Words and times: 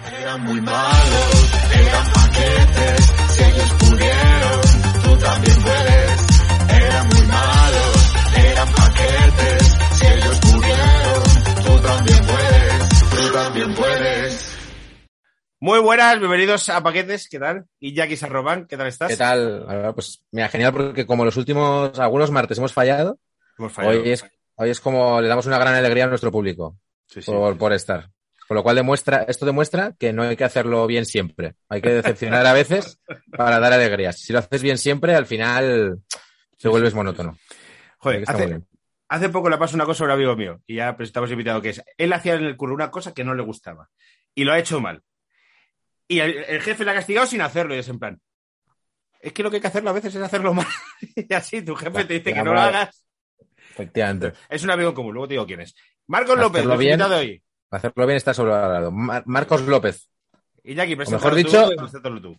Eran 0.00 0.40
muy 0.44 0.60
malos, 0.60 1.52
eran 1.74 2.12
paquetes, 2.12 3.04
si 3.28 3.44
ellos 3.44 3.72
pudieron, 3.78 4.60
tú 5.04 5.18
también 5.18 5.56
puedes. 5.62 6.80
Eran 6.82 7.08
muy 7.08 7.26
malos, 7.26 8.14
eran 8.36 8.68
paquetes, 8.72 9.78
si 9.92 10.06
ellos 10.06 10.38
pudieron, 10.40 11.22
tú 11.64 11.86
también 11.86 12.26
puedes, 12.26 13.10
tú 13.10 13.32
también 13.32 13.74
puedes. 13.74 14.48
Muy 15.60 15.78
buenas, 15.78 16.18
bienvenidos 16.18 16.68
a 16.70 16.82
Paquetes, 16.82 17.28
¿qué 17.28 17.38
tal? 17.38 17.66
Y 17.78 17.94
Jackie 17.94 18.16
Sarroban, 18.16 18.66
¿qué 18.66 18.76
tal 18.76 18.88
estás? 18.88 19.08
¿Qué 19.10 19.16
tal? 19.16 19.92
Pues 19.94 20.24
mira, 20.32 20.48
genial 20.48 20.72
porque 20.72 21.06
como 21.06 21.24
los 21.24 21.36
últimos, 21.36 21.96
algunos 22.00 22.32
martes 22.32 22.58
hemos 22.58 22.72
fallado, 22.72 23.18
Hemos 23.58 23.72
fallado. 23.72 24.00
hoy 24.00 24.10
es, 24.10 24.24
hoy 24.56 24.70
es 24.70 24.80
como 24.80 25.20
le 25.20 25.28
damos 25.28 25.46
una 25.46 25.58
gran 25.58 25.74
alegría 25.74 26.04
a 26.04 26.08
nuestro 26.08 26.32
público 26.32 26.76
Sí, 27.06 27.22
sí. 27.22 27.30
por, 27.30 27.56
por 27.56 27.72
estar. 27.72 28.10
Con 28.52 28.56
lo 28.56 28.62
cual 28.64 28.76
demuestra, 28.76 29.24
esto 29.28 29.46
demuestra 29.46 29.94
que 29.98 30.12
no 30.12 30.24
hay 30.24 30.36
que 30.36 30.44
hacerlo 30.44 30.86
bien 30.86 31.06
siempre. 31.06 31.54
Hay 31.70 31.80
que 31.80 31.88
decepcionar 31.88 32.44
a 32.44 32.52
veces 32.52 33.00
para 33.34 33.58
dar 33.58 33.72
alegrías. 33.72 34.20
Si 34.20 34.30
lo 34.30 34.40
haces 34.40 34.60
bien 34.62 34.76
siempre, 34.76 35.14
al 35.14 35.24
final 35.24 36.02
te 36.58 36.68
vuelves 36.68 36.92
monótono. 36.92 37.38
Joder, 37.96 38.20
Está 38.20 38.32
muy 38.34 38.42
hace, 38.42 38.50
bien. 38.50 38.68
hace 39.08 39.28
poco 39.30 39.48
le 39.48 39.56
pasó 39.56 39.74
una 39.74 39.86
cosa 39.86 40.04
a 40.04 40.08
un 40.08 40.10
amigo 40.10 40.36
mío 40.36 40.60
y 40.66 40.74
ya 40.74 40.94
presentamos 40.98 41.30
invitado 41.30 41.62
que 41.62 41.70
es, 41.70 41.82
él 41.96 42.12
hacía 42.12 42.34
en 42.34 42.44
el 42.44 42.58
curro 42.58 42.74
una 42.74 42.90
cosa 42.90 43.14
que 43.14 43.24
no 43.24 43.34
le 43.34 43.42
gustaba 43.42 43.88
y 44.34 44.44
lo 44.44 44.52
ha 44.52 44.58
hecho 44.58 44.82
mal. 44.82 45.02
Y 46.06 46.18
el, 46.18 46.44
el 46.46 46.60
jefe 46.60 46.84
le 46.84 46.90
ha 46.90 46.94
castigado 46.94 47.26
sin 47.26 47.40
hacerlo 47.40 47.74
y 47.74 47.78
es 47.78 47.88
en 47.88 47.98
plan, 47.98 48.20
es 49.18 49.32
que 49.32 49.42
lo 49.42 49.48
que 49.48 49.56
hay 49.56 49.62
que 49.62 49.68
hacerlo 49.68 49.88
a 49.88 49.94
veces 49.94 50.14
es 50.14 50.20
hacerlo 50.20 50.52
mal. 50.52 50.66
y 51.16 51.32
así 51.32 51.62
tu 51.62 51.74
jefe 51.74 52.04
te 52.04 52.18
dice 52.18 52.34
que 52.34 52.42
no 52.42 52.52
lo 52.52 52.60
hagas. 52.60 53.02
Efectivamente. 53.70 54.34
Es 54.50 54.62
un 54.62 54.70
amigo 54.72 54.92
común, 54.92 55.14
luego 55.14 55.26
te 55.28 55.34
digo 55.34 55.46
quién 55.46 55.62
es. 55.62 55.74
Marcos 56.06 56.38
López, 56.38 56.64
invitado 56.64 57.16
hoy. 57.16 57.41
Hacerlo 57.72 58.06
bien 58.06 58.16
está 58.16 58.34
sobrevalorado. 58.34 58.90
Mar- 58.92 59.24
Marcos 59.26 59.62
López. 59.62 60.08
Y 60.64 60.74
Jackie, 60.76 60.94
mejor 60.94 61.34
dicho, 61.34 61.70
tú 62.20 62.38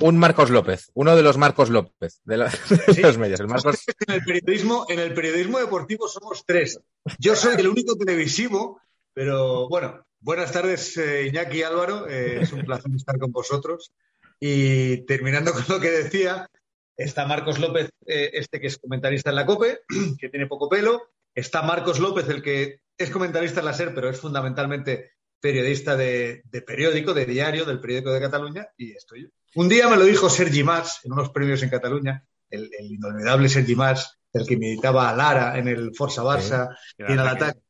Un, 0.00 0.18
Marcos 0.18 0.50
López. 0.50 0.90
Uno 0.94 1.14
de 1.14 1.22
los 1.22 1.36
Marcos 1.38 1.70
López 1.70 2.20
de, 2.24 2.36
la- 2.38 2.46
de 2.96 3.02
los 3.02 3.16
medios. 3.18 3.38
El 3.38 3.46
Marcos, 3.46 3.84
en 4.08 4.14
el 4.14 4.24
periodismo, 4.24 4.86
en 4.88 4.98
el 4.98 5.14
periodismo 5.14 5.58
deportivo 5.60 6.08
somos 6.08 6.44
tres. 6.44 6.80
Yo 7.18 7.36
soy 7.36 7.54
el 7.58 7.68
único 7.68 7.94
televisivo, 7.94 8.80
pero 9.14 9.68
bueno, 9.68 10.04
buenas 10.18 10.50
tardes 10.50 10.96
eh, 10.96 11.26
Iñaki 11.28 11.58
y 11.58 11.62
Álvaro, 11.62 12.08
eh, 12.08 12.40
es 12.42 12.52
un 12.52 12.64
placer 12.64 12.90
estar 12.96 13.16
con 13.18 13.30
vosotros. 13.30 13.92
Y 14.40 15.04
terminando 15.04 15.52
con 15.52 15.64
lo 15.68 15.78
que 15.78 15.90
decía, 15.90 16.48
está 16.96 17.26
Marcos 17.26 17.58
López, 17.60 17.90
eh, 18.06 18.30
este 18.32 18.58
que 18.60 18.66
es 18.68 18.78
comentarista 18.78 19.30
en 19.30 19.36
la 19.36 19.46
COPE, 19.46 19.80
que 20.18 20.28
tiene 20.28 20.46
poco 20.46 20.68
pelo, 20.68 21.02
está 21.34 21.62
Marcos 21.62 22.00
López, 22.00 22.28
el 22.28 22.42
que 22.42 22.80
es 23.04 23.10
comentarista 23.10 23.60
en 23.60 23.66
la 23.66 23.72
SER, 23.74 23.94
pero 23.94 24.08
es 24.10 24.18
fundamentalmente 24.20 25.12
periodista 25.40 25.96
de, 25.96 26.42
de 26.44 26.62
periódico, 26.62 27.14
de 27.14 27.24
diario, 27.26 27.64
del 27.64 27.80
periódico 27.80 28.12
de 28.12 28.20
Cataluña, 28.20 28.68
y 28.76 28.92
estoy 28.92 29.22
yo. 29.24 29.28
Un 29.54 29.68
día 29.68 29.88
me 29.88 29.96
lo 29.96 30.04
dijo 30.04 30.28
Sergi 30.28 30.62
Mas 30.62 31.00
en 31.04 31.12
unos 31.12 31.30
premios 31.30 31.62
en 31.62 31.70
Cataluña, 31.70 32.24
el, 32.50 32.70
el 32.78 32.92
inolvidable 32.92 33.48
Sergi 33.48 33.74
Mas, 33.74 34.18
el 34.32 34.46
que 34.46 34.56
militaba 34.56 35.08
a 35.08 35.16
Lara 35.16 35.58
en 35.58 35.66
el 35.68 35.94
Forza 35.94 36.22
Barça 36.22 36.76
y 36.98 37.02
en 37.04 37.18
el 37.18 37.26
ataque, 37.26 37.60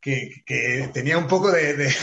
que, 0.00 0.42
que 0.46 0.90
tenía 0.92 1.18
un 1.18 1.26
poco 1.26 1.50
de, 1.50 1.74
de- 1.76 1.94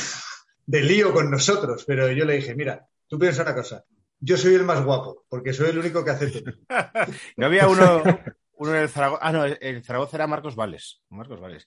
de 0.66 0.82
lío 0.82 1.14
con 1.14 1.32
nosotros, 1.32 1.86
pero 1.88 2.12
yo 2.12 2.26
le 2.26 2.34
dije, 2.36 2.54
mira, 2.54 2.86
tú 3.08 3.18
piensa 3.18 3.44
una 3.44 3.56
cosa, 3.56 3.86
yo 4.20 4.36
soy 4.36 4.56
el 4.56 4.64
más 4.66 4.84
guapo, 4.84 5.26
porque 5.30 5.54
soy 5.54 5.70
el 5.70 5.78
único 5.78 6.04
que 6.04 6.12
hace 6.12 6.28
todo. 6.28 6.54
No 7.38 7.46
había 7.46 7.68
uno, 7.70 8.04
uno 8.58 8.76
en 8.76 8.82
el 8.84 8.90
Zaragoza. 8.90 9.22
Ah, 9.24 9.32
no, 9.32 9.46
el 9.46 9.84
Zaragoza 9.84 10.18
era 10.18 10.28
Marcos 10.28 10.56
Vales. 10.56 11.02
Marcos 11.10 11.40
Vales. 11.40 11.66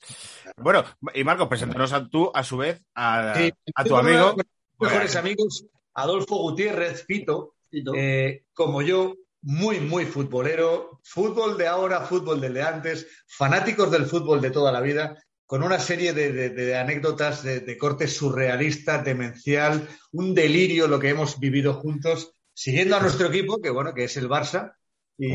Bueno, 0.57 0.85
y 1.15 1.25
Marcos, 1.25 1.49
preséntanos 1.49 1.93
a 1.93 2.09
tú, 2.09 2.31
a 2.35 2.43
su 2.45 2.57
vez, 2.59 2.83
a, 2.95 3.35
Sí, 3.37 3.53
a 3.75 3.85
tu 3.85 3.97
amigo. 3.97 4.35
mejores 4.79 5.17
amigos, 5.17 5.67
Adolfo 5.95 6.37
Gutiérrez, 6.37 7.05
Fito, 7.05 7.55
eh, 7.95 8.45
como 8.53 8.83
yo, 8.83 9.15
muy, 9.43 9.81
muy 9.81 10.05
futbolero, 10.05 11.01
fútbol 11.03 11.57
de 11.57 11.67
ahora, 11.67 12.03
fútbol 12.03 12.41
del 12.41 12.55
de 12.55 12.63
antes, 12.63 13.07
fanáticos 13.27 13.91
del 13.91 14.07
fútbol 14.07 14.41
de 14.41 14.51
toda 14.51 14.71
la 14.73 14.81
vida, 14.81 15.17
con 15.47 15.63
una 15.63 15.79
serie 15.79 16.13
de, 16.13 16.33
de- 16.33 16.51
de 16.51 16.77
anécdotas 16.77 17.43
de, 17.43 17.61
de 17.61 17.79
corte 17.79 18.07
surrealista, 18.07 18.99
demencial, 19.03 19.89
un 20.13 20.35
delirio 20.35 20.87
lo 20.89 20.99
que 21.01 21.09
hemos 21.09 21.39
vivido 21.41 21.75
juntos, 21.75 22.33
siguiendo 22.53 22.97
a 22.97 23.01
nuestro 23.01 23.29
equipo, 23.29 23.61
que 23.61 23.71
bueno, 23.71 23.95
que 23.95 24.05
es 24.05 24.17
el 24.17 24.29
Barça. 24.29 24.75
Y- 25.27 25.35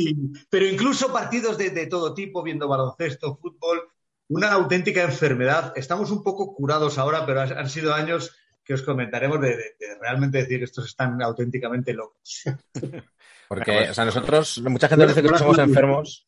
y- 0.00 0.16
pero 0.50 0.66
incluso 0.66 1.12
partidos 1.12 1.56
de, 1.58 1.70
de 1.70 1.86
todo 1.86 2.12
tipo, 2.14 2.42
viendo 2.42 2.68
baloncesto, 2.68 3.36
fútbol, 3.36 3.82
una 4.28 4.52
auténtica 4.52 5.02
enfermedad. 5.02 5.72
Estamos 5.76 6.10
un 6.10 6.22
poco 6.22 6.54
curados 6.54 6.98
ahora, 6.98 7.24
pero 7.24 7.40
han, 7.40 7.56
han 7.56 7.68
sido 7.70 7.94
años 7.94 8.36
que 8.64 8.74
os 8.74 8.82
comentaremos 8.82 9.40
de, 9.40 9.50
de- 9.50 9.56
de 9.78 9.98
realmente 10.00 10.38
decir 10.38 10.62
estos 10.62 10.86
están 10.86 11.22
auténticamente 11.22 11.92
locos. 11.94 12.42
Porque, 13.48 13.90
o 13.90 13.94
sea, 13.94 14.04
nosotros, 14.04 14.60
mucha 14.64 14.88
gente 14.88 15.06
dice 15.06 15.22
que 15.22 15.28
somos 15.38 15.56
enfermos. 15.70 16.25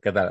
¿Qué 0.00 0.12
tal? 0.12 0.30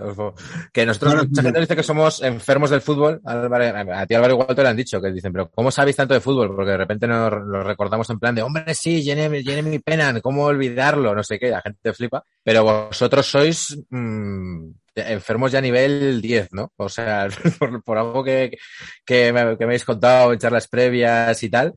Que 0.72 0.86
nosotros, 0.86 1.28
mucha 1.28 1.42
gente 1.42 1.60
dice 1.60 1.76
que 1.76 1.84
somos 1.84 2.22
enfermos 2.22 2.70
del 2.70 2.82
fútbol. 2.82 3.20
Álvaro- 3.26 3.94
A 3.94 4.06
ti, 4.06 4.14
Álvaro, 4.16 4.34
igual 4.36 4.56
te 4.56 4.64
lo 4.64 4.70
han 4.70 4.78
dicho, 4.78 5.02
que 5.02 5.12
dicen, 5.12 5.34
pero 5.34 5.50
¿cómo 5.50 5.70
sabéis 5.70 5.98
tanto 5.98 6.14
de 6.14 6.22
fútbol? 6.22 6.56
Porque 6.56 6.72
de 6.72 6.78
repente 6.78 7.06
nos 7.08 7.32
lo 7.32 7.64
recordamos 7.64 8.10
en 8.10 8.20
plan 8.20 8.34
de, 8.36 8.42
hombre, 8.42 8.74
sí, 8.74 9.04
Jeremy, 9.04 9.44
Jeremy 9.44 9.80
Penan, 9.80 10.22
¿cómo 10.22 10.46
olvidarlo? 10.46 11.14
No 11.14 11.24
sé 11.24 11.38
qué, 11.38 11.50
la 11.50 11.62
gente 11.62 11.94
flipa. 11.94 12.24
Pero 12.44 12.64
vosotros 12.64 13.26
sois 13.26 13.78
mm, 13.90 14.70
enfermos 14.96 15.52
ya 15.52 15.60
a 15.60 15.62
nivel 15.62 16.22
10, 16.22 16.54
¿no? 16.54 16.72
O 16.78 16.88
sea, 16.88 17.28
por, 17.60 17.84
por 17.84 17.98
algo 17.98 18.24
que, 18.24 18.58
que, 19.06 19.34
me, 19.34 19.42
que 19.58 19.66
me 19.66 19.72
habéis 19.72 19.84
contado 19.86 20.32
en 20.32 20.40
charlas 20.40 20.68
previas 20.70 21.44
y 21.44 21.50
tal. 21.50 21.74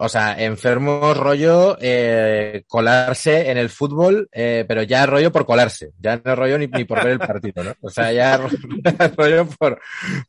O 0.00 0.08
sea, 0.08 0.40
enfermos 0.40 1.16
rollo 1.16 1.76
eh, 1.80 2.62
colarse 2.68 3.50
en 3.50 3.58
el 3.58 3.68
fútbol, 3.68 4.28
eh, 4.30 4.64
pero 4.68 4.84
ya 4.84 5.04
rollo 5.06 5.32
por 5.32 5.44
colarse, 5.44 5.90
ya 5.98 6.20
no 6.24 6.36
rollo 6.36 6.56
ni, 6.56 6.68
ni 6.68 6.84
por 6.84 7.02
ver 7.02 7.14
el 7.14 7.18
partido, 7.18 7.64
¿no? 7.64 7.74
O 7.80 7.90
sea, 7.90 8.12
ya 8.12 8.36
rollo 9.16 9.48
por, 9.58 9.80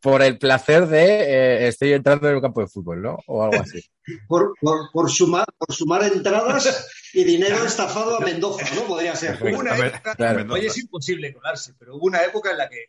por 0.01 0.23
el 0.23 0.39
placer 0.39 0.87
de 0.87 1.05
eh, 1.05 1.67
estoy 1.67 1.93
entrando 1.93 2.27
en 2.27 2.35
el 2.37 2.41
campo 2.41 2.61
de 2.61 2.67
fútbol, 2.67 2.99
¿no? 3.03 3.19
O 3.27 3.43
algo 3.43 3.61
así. 3.61 3.79
por, 4.27 4.53
por, 4.59 4.91
por 4.91 5.11
sumar, 5.11 5.45
por 5.55 5.71
sumar 5.71 6.01
entradas 6.03 6.87
y 7.13 7.23
dinero 7.23 7.63
estafado 7.63 8.17
a 8.17 8.21
Mendoza, 8.21 8.65
¿no? 8.73 8.81
Podría 8.87 9.15
ser. 9.15 9.37
Hubo 9.39 9.59
una 9.59 9.77
época, 9.77 10.15
Claro. 10.15 10.51
hoy 10.51 10.65
es 10.65 10.77
imposible 10.79 11.31
colarse, 11.31 11.73
pero 11.77 11.95
hubo 11.95 12.07
una 12.07 12.23
época 12.23 12.49
en 12.49 12.57
la 12.57 12.69
que 12.69 12.85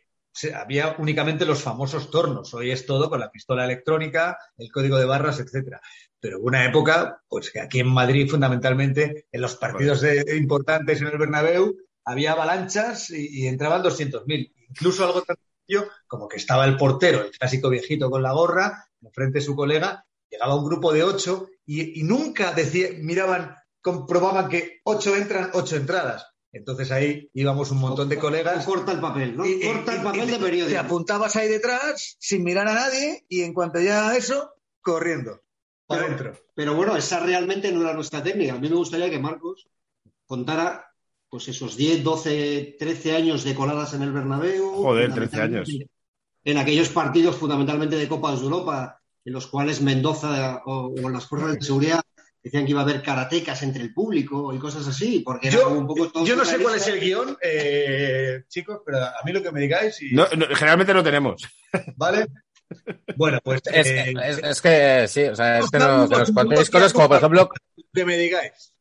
había 0.55 0.95
únicamente 0.97 1.45
los 1.45 1.61
famosos 1.61 2.09
tornos. 2.09 2.53
Hoy 2.53 2.71
es 2.71 2.85
todo 2.85 3.09
con 3.09 3.19
la 3.19 3.29
pistola 3.29 3.65
electrónica, 3.65 4.37
el 4.57 4.71
código 4.71 4.97
de 4.97 5.05
barras, 5.05 5.39
etcétera. 5.39 5.79
Pero 6.21 6.37
hubo 6.39 6.47
una 6.47 6.63
época, 6.65 7.21
pues 7.27 7.49
que 7.51 7.59
aquí 7.59 7.79
en 7.79 7.87
Madrid, 7.87 8.29
fundamentalmente, 8.29 9.25
en 9.31 9.41
los 9.41 9.55
partidos 9.55 10.01
de- 10.01 10.37
importantes 10.37 11.01
en 11.01 11.07
el 11.07 11.17
Bernabéu, 11.17 11.75
había 12.05 12.33
avalanchas 12.33 13.09
y, 13.09 13.41
y 13.43 13.47
entraban 13.47 13.81
200.000. 13.83 14.53
Incluso 14.69 15.03
algo 15.05 15.23
tan 15.23 15.35
sencillo 15.35 15.89
como 16.07 16.27
que 16.27 16.37
estaba 16.37 16.65
el 16.65 16.77
portero, 16.77 17.21
el 17.23 17.31
clásico 17.31 17.69
viejito 17.69 18.09
con 18.11 18.21
la 18.23 18.33
gorra, 18.33 18.85
enfrente 19.01 19.39
de 19.39 19.45
su 19.45 19.55
colega, 19.55 20.05
llegaba 20.29 20.55
un 20.55 20.65
grupo 20.65 20.93
de 20.93 21.03
ocho 21.03 21.49
y, 21.65 21.99
y 21.99 22.03
nunca 22.03 22.53
decía, 22.53 22.89
miraban, 22.99 23.55
comprobaban 23.81 24.47
que 24.47 24.79
ocho 24.83 25.15
entran, 25.15 25.49
ocho 25.53 25.75
entradas. 25.75 26.27
Entonces 26.53 26.91
ahí 26.91 27.29
íbamos 27.33 27.71
un 27.71 27.79
montón 27.79 28.09
de 28.09 28.17
colegas. 28.19 28.65
Corta 28.65 28.91
el 28.91 28.99
papel, 28.99 29.37
¿no? 29.37 29.45
y- 29.45 29.61
Corta 29.61 29.95
el 29.95 30.03
papel 30.03 30.23
y 30.23 30.25
de 30.27 30.33
Te 30.37 30.43
periódico. 30.43 30.79
apuntabas 30.79 31.35
ahí 31.35 31.47
detrás 31.47 32.15
sin 32.19 32.43
mirar 32.43 32.67
a 32.67 32.73
nadie 32.73 33.25
y 33.29 33.41
en 33.41 33.53
cuanto 33.53 33.79
ya 33.79 34.15
eso, 34.15 34.53
corriendo. 34.81 35.41
Para 35.91 36.03
Pero- 36.07 36.13
adentro. 36.15 36.43
Pero 36.55 36.75
bueno, 36.75 36.95
esa 36.95 37.19
realmente 37.19 37.71
no 37.71 37.81
era 37.81 37.93
nuestra 37.93 38.21
técnica. 38.23 38.53
A 38.53 38.57
mí 38.59 38.69
me 38.69 38.75
gustaría 38.75 39.09
que 39.09 39.19
Marcos 39.19 39.67
contara 40.25 40.87
pues 41.29 41.47
esos 41.47 41.77
10, 41.77 42.03
12, 42.03 42.75
13 42.77 43.15
años 43.15 43.43
de 43.45 43.55
coladas 43.55 43.93
en 43.93 44.01
el 44.01 44.11
Bernabéu. 44.11 44.71
Joder, 44.73 45.13
13 45.13 45.41
años. 45.41 45.69
En 46.43 46.57
aquellos 46.57 46.89
partidos 46.89 47.37
fundamentalmente 47.37 47.95
de 47.95 48.07
Copas 48.07 48.39
de 48.39 48.45
Europa, 48.47 48.99
en 49.23 49.33
los 49.33 49.47
cuales 49.47 49.81
Mendoza 49.81 50.61
o, 50.65 50.93
o 51.01 51.09
las 51.09 51.25
fuerzas 51.27 51.53
de 51.53 51.61
seguridad 51.61 52.01
decían 52.43 52.65
que 52.65 52.71
iba 52.71 52.81
a 52.81 52.83
haber 52.83 53.01
karatecas 53.03 53.61
entre 53.63 53.83
el 53.83 53.93
público 53.93 54.53
y 54.53 54.57
cosas 54.57 54.87
así, 54.87 55.19
porque 55.19 55.47
era 55.49 55.61
como 55.61 55.79
un 55.79 55.87
poco 55.87 56.11
todo 56.11 56.25
Yo 56.25 56.35
no 56.35 56.43
sé 56.43 56.57
cuál 56.57 56.75
es 56.75 56.87
el 56.87 56.99
guion, 56.99 57.37
eh, 57.41 58.43
chicos, 58.47 58.81
pero 58.85 58.97
a 58.97 59.19
mí 59.23 59.31
lo 59.31 59.43
que 59.43 59.51
me 59.51 59.61
digáis, 59.61 60.01
y, 60.01 60.13
No, 60.13 60.25
no, 60.35 60.47
generalmente 60.55 60.93
no 60.93 61.03
tenemos. 61.03 61.43
¿vale? 61.95 62.25
Bueno, 63.15 63.39
pues. 63.43 63.61
Es, 63.73 63.87
eh, 63.87 64.13
es- 64.23 64.37
es 64.43 64.61
que 64.61 65.07
sí, 65.07 65.23
o 65.23 65.35
sea, 65.35 65.59
es 65.59 65.69
que, 65.69 65.79
no- 65.79 66.07
que 66.09 66.17
nos 66.17 66.31
contéis 66.31 66.69
cosas 66.69 66.93
como, 66.93 67.07
por 67.07 67.17
ejemplo, 67.17 67.49
que 67.93 68.05
me 68.05 68.17
digáis. 68.17 68.73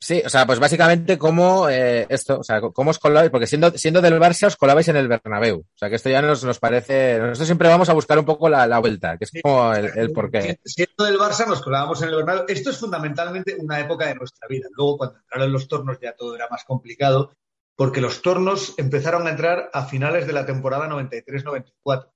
sí, 0.00 0.22
o 0.24 0.28
sea, 0.28 0.46
pues 0.46 0.58
básicamente 0.60 1.18
cómo 1.18 1.68
eh, 1.68 2.06
esto, 2.08 2.38
o 2.38 2.44
sea, 2.44 2.60
cómo 2.60 2.90
os 2.90 2.98
colabais, 2.98 3.30
porque 3.30 3.46
siendo, 3.48 3.70
siendo 3.72 4.00
del 4.00 4.18
Barça 4.20 4.46
os 4.46 4.56
colabais 4.56 4.86
en 4.88 4.96
el 4.96 5.08
Bernabéu. 5.08 5.58
O 5.58 5.78
sea, 5.78 5.88
que 5.90 5.96
esto 5.96 6.08
ya 6.08 6.22
nos, 6.22 6.44
nos 6.44 6.58
parece, 6.60 7.18
nosotros 7.18 7.46
siempre 7.48 7.68
vamos 7.68 7.88
a 7.88 7.94
buscar 7.94 8.18
un 8.18 8.24
poco 8.24 8.48
la, 8.48 8.66
la 8.66 8.78
vuelta, 8.78 9.16
que 9.18 9.24
es 9.24 9.32
como 9.42 9.72
el, 9.74 9.90
el 9.96 10.12
porqué. 10.12 10.58
Siendo 10.64 11.04
del 11.04 11.18
Barça, 11.18 11.46
nos 11.46 11.60
colábamos 11.62 12.00
en 12.02 12.08
el 12.10 12.14
Bernabéu. 12.16 12.44
Esto 12.48 12.70
es 12.70 12.78
fundamentalmente 12.78 13.56
una 13.58 13.80
época 13.80 14.06
de 14.06 14.14
nuestra 14.14 14.46
vida. 14.48 14.68
Luego, 14.76 14.98
cuando 14.98 15.18
entraron 15.18 15.52
los 15.52 15.66
tornos, 15.68 15.98
ya 16.00 16.12
todo 16.14 16.36
era 16.36 16.46
más 16.48 16.64
complicado, 16.64 17.32
porque 17.74 18.00
los 18.00 18.22
tornos 18.22 18.74
empezaron 18.78 19.26
a 19.26 19.30
entrar 19.30 19.68
a 19.72 19.84
finales 19.84 20.26
de 20.28 20.32
la 20.32 20.46
temporada 20.46 20.88
93-94. 20.88 22.08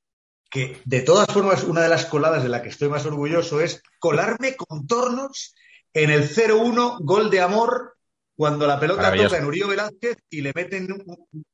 Que, 0.53 0.83
de 0.85 1.01
todas 1.01 1.27
formas, 1.33 1.65
una 1.65 1.81
de 1.81 1.89
las 1.89 2.05
coladas 2.05 2.43
de 2.43 2.51
la 2.51 2.61
que 2.61 2.69
estoy 2.69 2.91
más 2.91 3.07
orgulloso 3.07 3.63
es 3.63 3.83
colarme 3.99 4.55
con 4.55 4.87
tornos 4.87 5.55
en 5.95 6.11
el 6.11 6.29
0-1 6.29 6.99
gol 7.01 7.31
de 7.31 7.41
amor 7.41 7.95
cuando 8.37 8.67
la 8.67 8.79
pelota 8.79 9.15
toca 9.15 9.39
en 9.39 9.47
Uribe 9.47 9.69
Velázquez 9.69 10.19
y 10.29 10.43
le 10.43 10.53
meten 10.55 10.93
un, 10.93 11.47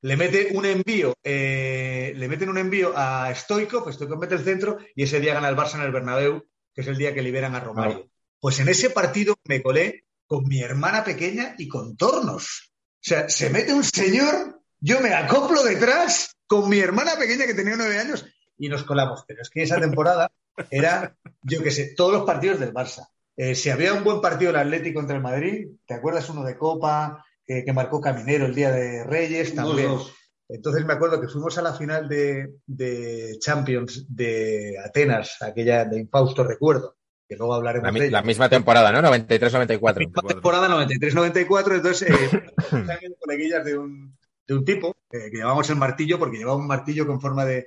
le 0.00 0.16
mete 0.16 0.52
un 0.54 0.64
envío, 0.64 1.14
eh, 1.22 2.14
le 2.16 2.28
meten 2.28 2.48
un 2.48 2.56
envío 2.56 2.94
a 2.96 3.34
Stoikov, 3.34 3.92
Stoikov 3.92 4.18
mete 4.18 4.36
el 4.36 4.44
centro 4.44 4.78
y 4.94 5.02
ese 5.02 5.20
día 5.20 5.34
gana 5.34 5.50
el 5.50 5.56
Barça 5.56 5.74
en 5.74 5.82
el 5.82 5.92
Bernabéu, 5.92 6.46
que 6.74 6.80
es 6.80 6.86
el 6.86 6.96
día 6.96 7.12
que 7.12 7.22
liberan 7.22 7.54
a 7.54 7.60
Romario. 7.60 8.08
Pues 8.40 8.58
en 8.60 8.70
ese 8.70 8.88
partido 8.88 9.36
me 9.44 9.62
colé 9.62 10.06
con 10.26 10.44
mi 10.44 10.62
hermana 10.62 11.04
pequeña 11.04 11.54
y 11.58 11.68
con 11.68 11.94
tornos. 11.94 12.72
O 12.78 13.08
sea, 13.08 13.28
se 13.28 13.50
mete 13.50 13.74
un 13.74 13.84
señor, 13.84 14.62
yo 14.80 15.00
me 15.00 15.12
acoplo 15.12 15.62
detrás 15.62 16.36
con 16.46 16.70
mi 16.70 16.78
hermana 16.78 17.16
pequeña 17.18 17.46
que 17.46 17.54
tenía 17.54 17.76
nueve 17.76 17.98
años 17.98 18.24
y 18.58 18.68
nos 18.68 18.84
colamos. 18.84 19.24
Pero 19.26 19.42
es 19.42 19.50
que 19.50 19.62
esa 19.62 19.78
temporada 19.80 20.30
era, 20.70 21.16
yo 21.42 21.62
qué 21.62 21.70
sé, 21.70 21.94
todos 21.96 22.12
los 22.12 22.24
partidos 22.24 22.58
del 22.60 22.72
Barça. 22.72 23.08
Eh, 23.36 23.54
si 23.54 23.68
había 23.70 23.92
un 23.92 24.02
buen 24.04 24.20
partido 24.20 24.50
el 24.50 24.56
Atlético 24.56 25.00
contra 25.00 25.16
el 25.16 25.22
Madrid, 25.22 25.68
¿te 25.86 25.94
acuerdas 25.94 26.28
uno 26.30 26.42
de 26.44 26.56
Copa 26.56 27.24
que, 27.44 27.64
que 27.64 27.72
marcó 27.72 28.00
Caminero 28.00 28.46
el 28.46 28.54
día 28.54 28.70
de 28.70 29.04
Reyes? 29.04 29.54
También. 29.54 29.88
Dos, 29.88 30.06
dos. 30.06 30.14
Entonces 30.48 30.84
me 30.86 30.92
acuerdo 30.94 31.20
que 31.20 31.26
fuimos 31.28 31.58
a 31.58 31.62
la 31.62 31.74
final 31.74 32.08
de, 32.08 32.54
de 32.66 33.36
Champions 33.40 34.06
de 34.08 34.76
Atenas, 34.82 35.36
aquella 35.42 35.84
de 35.84 35.98
infausto 35.98 36.44
recuerdo, 36.44 36.96
que 37.28 37.34
luego 37.34 37.52
hablaremos 37.54 37.84
La, 37.86 37.92
mi- 37.92 37.98
de 38.00 38.06
ella. 38.06 38.18
la 38.20 38.22
misma 38.22 38.48
temporada, 38.48 38.92
¿no? 38.92 39.02
93-94. 39.10 39.98
Misma 39.98 40.22
temporada 40.22 40.68
93-94, 40.68 41.74
entonces 41.76 42.10
eh, 42.10 42.42
también 42.70 43.14
coleguillas 43.20 43.64
de 43.64 43.76
un, 43.76 44.16
de 44.46 44.54
un 44.54 44.64
tipo 44.64 44.96
eh, 45.10 45.30
que 45.30 45.36
llevamos 45.38 45.68
el 45.68 45.76
martillo, 45.76 46.18
porque 46.18 46.38
llevaba 46.38 46.56
un 46.58 46.66
martillo 46.68 47.06
con 47.08 47.20
forma 47.20 47.44
de, 47.44 47.66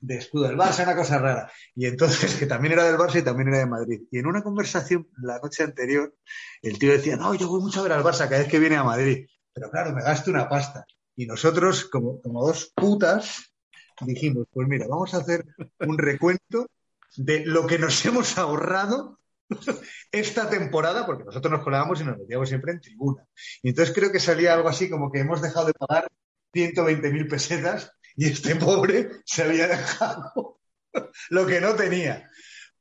de 0.00 0.16
escudo 0.16 0.48
del 0.48 0.56
Barça, 0.56 0.84
una 0.84 0.96
cosa 0.96 1.18
rara. 1.18 1.50
Y 1.74 1.86
entonces, 1.86 2.34
que 2.36 2.46
también 2.46 2.72
era 2.72 2.84
del 2.84 2.96
Barça 2.96 3.20
y 3.20 3.22
también 3.22 3.48
era 3.48 3.58
de 3.58 3.66
Madrid. 3.66 4.02
Y 4.10 4.18
en 4.18 4.26
una 4.26 4.42
conversación 4.42 5.08
la 5.22 5.38
noche 5.38 5.64
anterior, 5.64 6.14
el 6.62 6.78
tío 6.78 6.92
decía, 6.92 7.16
no, 7.16 7.34
yo 7.34 7.48
voy 7.48 7.60
mucho 7.60 7.80
a 7.80 7.82
ver 7.82 7.92
al 7.92 8.04
Barça 8.04 8.28
cada 8.28 8.38
vez 8.38 8.48
que 8.48 8.58
viene 8.58 8.76
a 8.76 8.84
Madrid. 8.84 9.26
Pero 9.52 9.70
claro, 9.70 9.92
me 9.92 10.02
gasto 10.02 10.30
una 10.30 10.48
pasta. 10.48 10.84
Y 11.16 11.26
nosotros, 11.26 11.86
como, 11.86 12.20
como 12.20 12.46
dos 12.46 12.72
putas, 12.74 13.52
dijimos, 14.00 14.46
pues 14.52 14.68
mira, 14.68 14.86
vamos 14.88 15.14
a 15.14 15.18
hacer 15.18 15.44
un 15.80 15.98
recuento 15.98 16.68
de 17.16 17.44
lo 17.44 17.66
que 17.66 17.78
nos 17.78 18.04
hemos 18.06 18.38
ahorrado 18.38 19.18
esta 20.12 20.48
temporada, 20.48 21.06
porque 21.06 21.24
nosotros 21.24 21.50
nos 21.50 21.64
colábamos 21.64 22.00
y 22.00 22.04
nos 22.04 22.18
metíamos 22.18 22.48
siempre 22.48 22.72
en 22.72 22.80
tribuna. 22.80 23.26
Y 23.62 23.70
entonces 23.70 23.94
creo 23.94 24.12
que 24.12 24.20
salía 24.20 24.54
algo 24.54 24.68
así 24.68 24.88
como 24.88 25.10
que 25.10 25.20
hemos 25.20 25.42
dejado 25.42 25.66
de 25.66 25.72
pagar 25.72 26.08
120.000 26.54 27.28
pesetas 27.28 27.92
y 28.18 28.26
este 28.26 28.56
pobre 28.56 29.08
se 29.24 29.44
había 29.44 29.66
dejado 29.68 30.58
lo 31.30 31.46
que 31.46 31.60
no 31.60 31.74
tenía. 31.74 32.28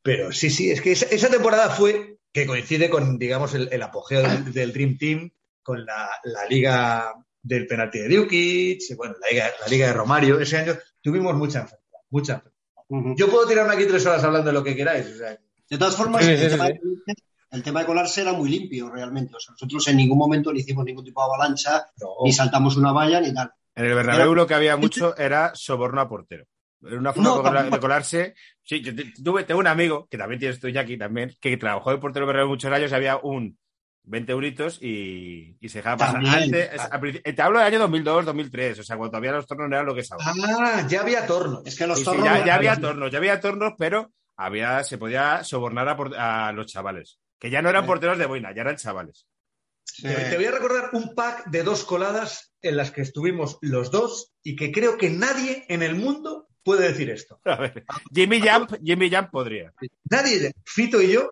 Pero 0.01 0.31
sí, 0.31 0.49
sí, 0.49 0.71
es 0.71 0.81
que 0.81 0.91
esa, 0.93 1.05
esa 1.07 1.29
temporada 1.29 1.69
fue 1.69 2.17
que 2.33 2.45
coincide 2.45 2.89
con, 2.89 3.17
digamos, 3.17 3.53
el, 3.53 3.69
el 3.71 3.81
apogeo 3.81 4.21
del, 4.21 4.51
del 4.53 4.73
Dream 4.73 4.97
Team, 4.97 5.31
con 5.63 5.85
la, 5.85 6.09
la 6.23 6.45
liga 6.45 7.13
del 7.41 7.67
penalti 7.67 7.99
de 7.99 8.09
Dukic, 8.15 8.81
bueno, 8.97 9.15
la 9.21 9.29
liga, 9.29 9.49
la 9.61 9.67
liga 9.67 9.87
de 9.87 9.93
Romario. 9.93 10.39
Ese 10.39 10.57
año 10.57 10.73
tuvimos 11.01 11.33
mucha 11.35 11.59
enfermedad, 11.61 11.99
mucha 12.09 12.33
enfermedad. 12.33 13.15
Yo 13.17 13.29
puedo 13.29 13.45
tirarme 13.47 13.73
aquí 13.73 13.85
tres 13.85 14.05
horas 14.05 14.23
hablando 14.23 14.47
de 14.47 14.53
lo 14.53 14.63
que 14.63 14.75
queráis. 14.75 15.05
o 15.07 15.17
sea, 15.17 15.37
De 15.69 15.77
todas 15.77 15.95
formas, 15.95 16.23
Sí, 16.25 16.35
sí, 16.37 16.43
el, 16.43 16.49
sí, 16.51 16.55
tema 16.55 16.67
de- 16.67 16.79
el 17.51 17.63
tema 17.63 17.79
de 17.81 17.85
colarse 17.85 18.21
era 18.21 18.33
muy 18.33 18.49
limpio 18.49 18.89
realmente. 18.89 19.35
O 19.35 19.39
sea, 19.39 19.51
nosotros 19.53 19.87
en 19.87 19.97
ningún 19.97 20.17
momento 20.17 20.51
le 20.53 20.59
hicimos 20.61 20.83
ningún 20.85 21.03
tipo 21.05 21.21
de 21.21 21.25
avalancha, 21.25 21.85
no. 21.99 22.07
ni 22.23 22.31
saltamos 22.33 22.75
una 22.77 22.91
valla, 22.93 23.19
ni 23.21 23.33
tal. 23.33 23.51
En 23.77 23.85
el 23.85 23.93
Bernabéu 23.95 24.33
lo 24.35 24.47
que 24.47 24.53
había 24.55 24.75
mucho 24.75 25.15
era 25.17 25.51
soborno 25.55 26.01
a 26.01 26.09
portero. 26.09 26.45
Era 26.85 26.97
una 26.97 27.13
forma 27.13 27.51
No, 27.63 27.69
de 27.69 27.79
colarse. 27.79 28.33
Sí, 28.63 28.81
yo 28.81 28.91
tuve, 29.23 29.43
tengo 29.43 29.59
un 29.59 29.67
amigo, 29.67 30.07
que 30.09 30.17
también 30.17 30.39
tienes 30.39 30.59
tú, 30.59 30.67
Jackie, 30.69 30.97
también, 30.97 31.33
que 31.39 31.55
trabajó 31.57 31.91
de 31.91 31.97
portero 31.97 32.25
del 32.25 32.33
Bernabéu 32.33 32.49
muchos 32.49 32.71
años 32.71 32.91
y 32.91 32.95
había 32.95 33.17
un 33.17 33.57
20 34.03 34.31
euritos 34.31 34.79
y, 34.81 35.57
y 35.59 35.69
se 35.69 35.79
dejaba 35.79 35.97
pasar. 35.97 36.21
Antes, 36.25 36.69
principio- 37.01 37.35
te 37.35 37.41
hablo 37.41 37.59
del 37.59 37.67
año 37.67 37.79
2002, 37.79 38.25
2003, 38.25 38.79
o 38.79 38.83
sea, 38.83 38.95
cuando 38.95 39.11
todavía 39.11 39.31
los 39.33 39.45
tornos 39.47 39.69
no 39.69 39.75
eran 39.75 39.85
lo 39.85 39.93
que 39.95 40.01
es 40.01 40.11
ahora. 40.11 40.25
Ah, 40.27 40.85
ya 40.87 41.01
había 41.01 41.25
tornos. 41.27 41.61
Es 41.65 41.75
que 41.77 41.87
los 41.87 41.97
Sí, 41.97 42.03
sí, 42.05 42.09
tornos 42.11 42.45
ya, 42.45 42.55
había 42.55 42.75
tornos, 42.79 43.11
ya 43.11 43.17
había 43.17 43.39
tornos, 43.41 43.73
pero 43.77 44.11
había, 44.37 44.83
se 44.83 44.97
podía 44.97 45.43
sobornar 45.43 45.89
a, 45.89 45.97
por- 45.97 46.15
a 46.17 46.51
los 46.53 46.67
chavales. 46.67 47.19
Que 47.39 47.49
ya 47.49 47.61
no 47.61 47.69
eran 47.69 47.85
porteros 47.85 48.17
de 48.17 48.25
boina, 48.27 48.53
ya 48.55 48.61
eran 48.61 48.77
chavales. 48.77 49.27
Te, 50.01 50.09
te 50.13 50.35
voy 50.35 50.45
a 50.45 50.51
recordar 50.51 50.89
un 50.93 51.15
pack 51.15 51.45
de 51.47 51.63
dos 51.63 51.83
coladas 51.83 52.53
en 52.61 52.77
las 52.77 52.91
que 52.91 53.01
estuvimos 53.01 53.57
los 53.61 53.89
dos 53.91 54.33
y 54.43 54.55
que 54.55 54.71
creo 54.71 54.97
que 54.97 55.09
nadie 55.09 55.65
en 55.69 55.81
el 55.81 55.95
mundo 55.95 56.47
puede 56.63 56.87
decir 56.89 57.09
esto. 57.09 57.39
A 57.45 57.55
ver, 57.55 57.85
Jimmy 58.13 58.41
Jump, 58.41 58.73
Jimmy 58.83 59.09
Jump 59.09 59.31
podría. 59.31 59.73
Nadie, 60.09 60.51
Fito 60.65 61.01
y 61.01 61.11
yo, 61.13 61.31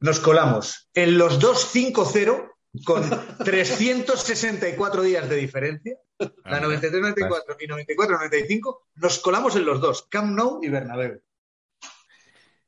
nos 0.00 0.20
colamos 0.20 0.88
en 0.94 1.16
los 1.16 1.38
dos 1.38 1.72
5-0 1.74 2.50
con 2.84 3.02
364 3.44 5.02
días 5.02 5.28
de 5.28 5.36
diferencia. 5.36 5.96
La 6.44 6.60
93-94 6.60 7.56
y 7.60 7.66
94-95 7.66 8.78
nos 8.96 9.18
colamos 9.20 9.56
en 9.56 9.64
los 9.64 9.80
dos, 9.80 10.06
Camp 10.08 10.36
Nou 10.36 10.60
y 10.62 10.68
Bernabéu. 10.68 11.20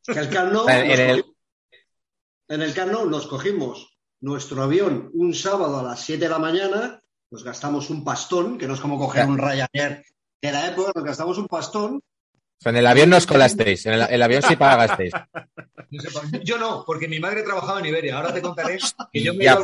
Que 0.07 0.19
el 0.19 0.29
Camp 0.29 0.53
Nou, 0.53 0.69
En- 0.69 0.91
el- 0.91 1.25
en 2.49 2.63
el 2.63 2.75
Camp 2.75 2.93
Nou 2.93 3.09
nos 3.09 3.27
cogimos 3.27 3.94
nuestro 4.25 4.62
avión 4.62 5.11
un 5.12 5.35
sábado 5.35 5.79
a 5.79 5.82
las 5.82 6.00
7 6.00 6.25
de 6.25 6.31
la 6.31 6.38
mañana, 6.38 7.03
nos 7.31 7.44
gastamos 7.44 7.91
un 7.91 8.03
pastón, 8.03 8.56
que 8.56 8.67
no 8.67 8.73
es 8.73 8.81
como 8.81 8.99
coger 8.99 9.26
un 9.26 9.37
Ryanair 9.37 10.03
de 10.41 10.53
la 10.53 10.69
época, 10.69 10.93
nos 10.94 11.05
gastamos 11.05 11.37
un 11.37 11.47
pastón. 11.47 11.97
O 11.97 12.59
sea, 12.59 12.71
en 12.71 12.79
el 12.79 12.87
avión 12.87 13.11
no 13.11 13.19
os 13.19 13.26
colasteis, 13.26 13.85
en 13.85 13.93
el, 13.93 14.06
el 14.09 14.23
avión 14.23 14.43
sí 14.43 14.56
pagasteis. 14.56 15.12
Yo 16.43 16.56
no, 16.56 16.85
porque 16.87 17.06
mi 17.06 17.21
madre 17.21 17.43
trabajaba 17.43 17.81
en 17.81 17.87
Iberia. 17.87 18.17
Ahora 18.17 18.32
te 18.32 18.41
contaré 18.41 18.79
que 19.13 19.22
yo 19.22 19.34
me 19.34 19.44
Ya. 19.44 19.58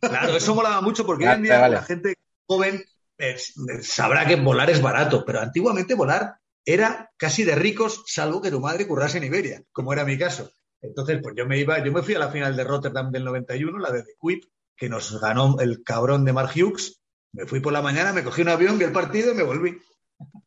Claro, 0.00 0.36
eso 0.36 0.54
molaba 0.54 0.80
mucho 0.80 1.04
porque 1.04 1.28
hoy 1.28 1.34
en 1.34 1.42
día 1.42 1.58
vale. 1.58 1.74
la 1.74 1.82
gente 1.82 2.14
joven 2.46 2.82
eh, 3.18 3.36
sabrá 3.82 4.26
que 4.26 4.36
volar 4.36 4.70
es 4.70 4.80
barato, 4.80 5.24
pero 5.26 5.40
antiguamente 5.40 5.94
volar 5.94 6.36
era 6.64 7.10
casi 7.16 7.44
de 7.44 7.54
ricos, 7.54 8.04
salvo 8.06 8.40
que 8.40 8.50
tu 8.50 8.60
madre 8.60 8.86
currase 8.86 9.18
en 9.18 9.24
Iberia, 9.24 9.62
como 9.72 9.92
era 9.92 10.04
mi 10.04 10.16
caso. 10.16 10.50
Entonces, 10.80 11.20
pues 11.22 11.34
yo 11.36 11.46
me 11.46 11.58
iba, 11.58 11.82
yo 11.84 11.92
me 11.92 12.02
fui 12.02 12.14
a 12.14 12.20
la 12.20 12.30
final 12.30 12.56
de 12.56 12.64
Rotterdam 12.64 13.10
del 13.10 13.24
91, 13.24 13.78
la 13.78 13.90
de 13.90 14.02
The 14.02 14.16
Quip, 14.20 14.44
que 14.76 14.88
nos 14.88 15.20
ganó 15.20 15.56
el 15.60 15.82
cabrón 15.82 16.24
de 16.24 16.32
Mark 16.32 16.50
Hughes. 16.54 17.00
Me 17.32 17.46
fui 17.46 17.60
por 17.60 17.72
la 17.72 17.82
mañana, 17.82 18.12
me 18.12 18.24
cogí 18.24 18.42
un 18.42 18.48
avión, 18.48 18.78
vi 18.78 18.84
el 18.84 18.92
partido 18.92 19.32
y 19.32 19.34
me 19.34 19.42
volví. 19.42 19.78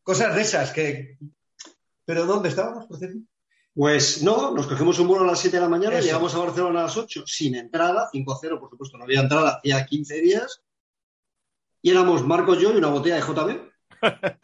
Cosas 0.02 0.34
de 0.34 0.42
esas 0.42 0.72
que. 0.72 1.18
¿Pero 2.04 2.26
dónde 2.26 2.48
estábamos, 2.48 2.86
por 2.86 2.98
cierto? 2.98 3.18
Pues 3.74 4.22
no, 4.22 4.50
nos 4.50 4.66
cogimos 4.66 4.98
un 4.98 5.08
vuelo 5.08 5.24
a 5.24 5.28
las 5.28 5.38
7 5.38 5.56
de 5.56 5.62
la 5.62 5.68
mañana, 5.68 5.96
Eso. 5.96 6.06
llegamos 6.06 6.34
a 6.34 6.38
Barcelona 6.38 6.80
a 6.80 6.82
las 6.84 6.96
8, 6.96 7.24
sin 7.26 7.54
entrada, 7.54 8.10
5-0, 8.12 8.60
por 8.60 8.68
supuesto, 8.68 8.98
no 8.98 9.04
había 9.04 9.20
entrada, 9.20 9.58
hacía 9.58 9.86
15 9.86 10.20
días. 10.20 10.62
Y 11.80 11.90
éramos 11.90 12.26
Marcos 12.26 12.58
yo 12.58 12.72
y 12.72 12.76
una 12.76 12.88
botella 12.88 13.16
de 13.16 13.22
JB. 13.22 13.71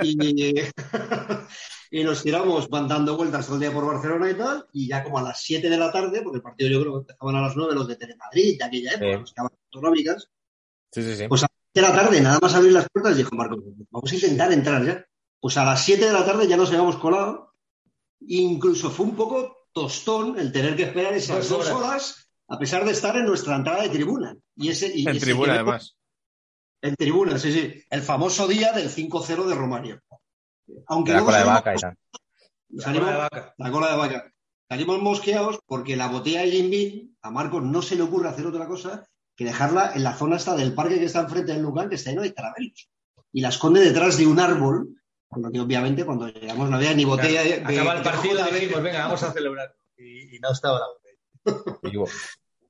Y, 0.02 0.54
y 1.90 2.04
nos 2.04 2.22
tiramos 2.22 2.68
van 2.68 2.86
dando 2.88 3.16
vueltas 3.16 3.46
todo 3.46 3.56
el 3.56 3.60
día 3.62 3.72
por 3.72 3.86
Barcelona 3.86 4.30
y 4.30 4.34
tal. 4.34 4.66
Y 4.72 4.88
ya 4.88 5.02
como 5.02 5.18
a 5.18 5.22
las 5.22 5.40
7 5.42 5.68
de 5.68 5.76
la 5.76 5.90
tarde, 5.92 6.22
porque 6.22 6.36
el 6.36 6.42
partido 6.42 6.70
yo 6.70 6.80
creo 6.80 6.92
que 6.94 6.98
empezaban 7.00 7.36
a 7.36 7.40
las 7.42 7.56
9 7.56 7.74
los 7.74 7.88
de 7.88 7.96
Telemadrid 7.96 8.58
de 8.58 8.64
aquella 8.64 8.90
época, 8.92 9.06
Sí. 9.12 9.20
los 9.20 9.32
que 9.32 9.40
autonómicas. 9.40 10.30
Sí, 10.92 11.02
sí, 11.02 11.16
sí. 11.16 11.28
Pues 11.28 11.42
a 11.42 11.46
las 11.46 11.60
7 11.74 11.86
de 11.86 11.94
la 11.94 12.02
tarde, 12.02 12.20
nada 12.20 12.38
más 12.40 12.54
abrir 12.54 12.72
las 12.72 12.86
puertas, 12.92 13.16
dijo 13.16 13.34
Marcos, 13.34 13.58
vamos 13.90 14.10
a 14.10 14.14
intentar 14.14 14.52
entrar 14.52 14.84
ya. 14.84 15.04
Pues 15.40 15.56
a 15.56 15.64
las 15.64 15.84
7 15.84 16.06
de 16.06 16.12
la 16.12 16.24
tarde 16.24 16.46
ya 16.48 16.56
nos 16.56 16.68
habíamos 16.70 16.96
colado. 16.96 17.54
Incluso 18.20 18.90
fue 18.90 19.06
un 19.06 19.16
poco 19.16 19.56
tostón 19.72 20.38
el 20.38 20.50
tener 20.52 20.74
que 20.76 20.84
esperar 20.84 21.14
esas 21.14 21.48
Dos 21.48 21.66
dos 21.66 21.68
horas. 21.70 21.78
horas, 21.88 22.30
a 22.48 22.58
pesar 22.58 22.84
de 22.84 22.92
estar 22.92 23.16
en 23.16 23.26
nuestra 23.26 23.54
entrada 23.56 23.82
de 23.82 23.90
tribuna. 23.90 24.36
Y 24.56 24.70
ese, 24.70 24.90
y 24.92 25.02
En 25.02 25.10
ese 25.16 25.20
tribuna, 25.26 25.54
además. 25.54 25.96
En 26.82 26.94
tribuna, 26.96 27.38
sí, 27.38 27.52
sí. 27.52 27.82
El 27.90 28.02
famoso 28.02 28.46
día 28.46 28.72
del 28.72 28.88
5-0 28.90 29.46
de 29.46 29.54
Romario. 29.54 30.00
Aunque 30.86 31.12
la 31.12 31.22
cola 31.24 31.38
de 31.38 31.44
vaca 31.44 31.74
y 31.74 31.78
tal. 31.78 31.96
La 32.70 32.84
salimos- 32.84 33.06
cola 33.06 33.12
de 33.12 33.18
vaca. 33.22 33.54
la 33.58 33.70
cola 33.70 33.90
de 33.90 33.96
vaca. 33.96 34.32
Salimos 34.68 35.00
mosqueados 35.02 35.58
porque 35.66 35.96
la 35.96 36.08
botella 36.08 36.42
de 36.42 36.50
Jim 36.50 36.70
Beam, 36.70 37.16
a 37.22 37.30
Marcos 37.30 37.62
no 37.64 37.80
se 37.82 37.96
le 37.96 38.02
ocurre 38.02 38.28
hacer 38.28 38.46
otra 38.46 38.66
cosa 38.66 39.08
que 39.34 39.44
dejarla 39.44 39.92
en 39.94 40.02
la 40.04 40.14
zona 40.14 40.36
esta 40.36 40.54
del 40.56 40.74
parque 40.74 40.98
que 40.98 41.06
está 41.06 41.20
enfrente 41.20 41.52
del 41.52 41.62
lugar, 41.62 41.88
que 41.88 41.94
está 41.94 42.10
lleno 42.10 42.22
de 42.22 42.34
caramelos. 42.34 42.88
Y 43.32 43.40
la 43.40 43.48
esconde 43.48 43.80
detrás 43.80 44.16
de 44.18 44.26
un 44.26 44.38
árbol 44.40 44.88
Con 45.30 45.42
lo 45.42 45.50
que 45.50 45.60
obviamente 45.60 46.04
cuando 46.06 46.26
llegamos 46.28 46.70
no 46.70 46.76
había 46.76 46.94
ni 46.94 47.04
botella 47.04 47.42
de, 47.42 47.60
de- 47.60 47.62
Acaba 47.78 47.94
el 47.96 48.02
partido 48.02 48.48
y 48.48 48.54
dijimos, 48.60 48.82
venga, 48.82 49.04
vamos 49.04 49.22
a 49.22 49.32
celebrar. 49.32 49.74
Y, 49.96 50.36
y 50.36 50.40
no 50.40 50.52
estaba 50.52 50.78
la 50.80 50.86
botella. 50.86 51.78
Y 51.92 51.96
hubo, 51.98 52.08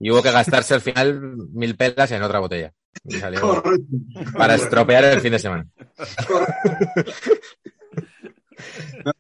y 0.01 0.11
hubo 0.11 0.23
que 0.23 0.31
gastarse 0.33 0.75
al 0.75 0.81
final 0.81 1.21
mil 1.53 1.77
pelas 1.77 2.11
en 2.13 2.23
otra 2.23 2.39
botella. 2.41 2.73
Para 4.37 4.55
estropear 4.57 5.05
el 5.05 5.21
fin 5.21 5.33
de 5.33 5.39
semana. 5.39 5.67
Pero 6.27 6.39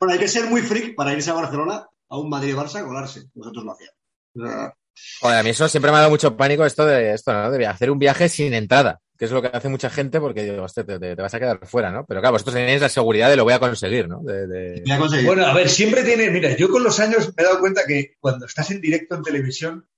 bueno, 0.00 0.12
hay 0.14 0.18
que 0.18 0.28
ser 0.28 0.46
muy 0.46 0.62
freak 0.62 0.94
para 0.94 1.12
irse 1.12 1.30
a 1.30 1.34
Barcelona 1.34 1.86
a 2.08 2.18
un 2.18 2.28
Madrid-Barça 2.28 2.80
a 2.80 2.84
colarse. 2.84 3.24
Nosotros 3.34 3.64
lo 3.64 3.72
hacíamos. 3.72 4.74
Joder, 5.20 5.38
a 5.38 5.42
mí 5.42 5.50
eso 5.50 5.68
siempre 5.68 5.90
me 5.90 5.96
ha 5.98 6.00
dado 6.00 6.10
mucho 6.10 6.36
pánico 6.36 6.64
esto 6.66 6.84
de 6.84 7.12
esto, 7.14 7.32
¿no? 7.32 7.50
De 7.50 7.66
hacer 7.66 7.90
un 7.90 7.98
viaje 8.00 8.28
sin 8.28 8.52
entrada, 8.52 8.98
que 9.16 9.26
es 9.26 9.30
lo 9.30 9.40
que 9.40 9.48
hace 9.52 9.68
mucha 9.68 9.90
gente 9.90 10.20
porque 10.20 10.42
digo, 10.42 10.64
hostia, 10.64 10.84
te, 10.84 10.98
te- 10.98 11.14
te 11.14 11.22
vas 11.22 11.32
a 11.34 11.38
quedar 11.38 11.64
fuera, 11.66 11.92
¿no? 11.92 12.04
Pero 12.04 12.20
claro, 12.20 12.32
vosotros 12.32 12.56
tenéis 12.56 12.80
la 12.80 12.88
seguridad 12.88 13.30
de 13.30 13.36
lo 13.36 13.44
voy 13.44 13.52
a 13.52 13.60
conseguir, 13.60 14.08
¿no? 14.08 14.20
De, 14.22 14.46
de- 14.48 14.82
voy 14.84 14.92
a 14.92 14.98
conseguir. 14.98 15.26
Bueno, 15.26 15.46
a 15.46 15.54
ver, 15.54 15.68
siempre 15.68 16.02
tiene. 16.02 16.30
Mira, 16.30 16.56
yo 16.56 16.68
con 16.68 16.82
los 16.82 16.98
años 16.98 17.32
me 17.36 17.42
he 17.42 17.46
dado 17.46 17.60
cuenta 17.60 17.82
que 17.86 18.14
cuando 18.18 18.46
estás 18.46 18.70
en 18.72 18.80
directo 18.80 19.14
en 19.14 19.22
televisión 19.22 19.88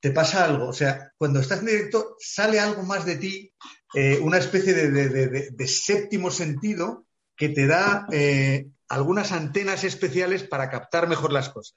te 0.00 0.10
pasa 0.10 0.44
algo. 0.44 0.68
O 0.68 0.72
sea, 0.72 1.12
cuando 1.18 1.40
estás 1.40 1.60
en 1.60 1.66
directo 1.66 2.16
sale 2.18 2.58
algo 2.60 2.82
más 2.82 3.04
de 3.04 3.16
ti, 3.16 3.52
eh, 3.94 4.18
una 4.22 4.38
especie 4.38 4.72
de, 4.74 4.90
de- 4.90 5.50
de- 5.50 5.68
séptimo 5.68 6.30
sentido 6.30 7.06
que 7.36 7.48
te 7.50 7.66
da 7.66 8.06
eh, 8.12 8.66
algunas 8.88 9.32
antenas 9.32 9.84
especiales 9.84 10.42
para 10.44 10.70
captar 10.70 11.08
mejor 11.08 11.32
las 11.32 11.48
cosas. 11.50 11.76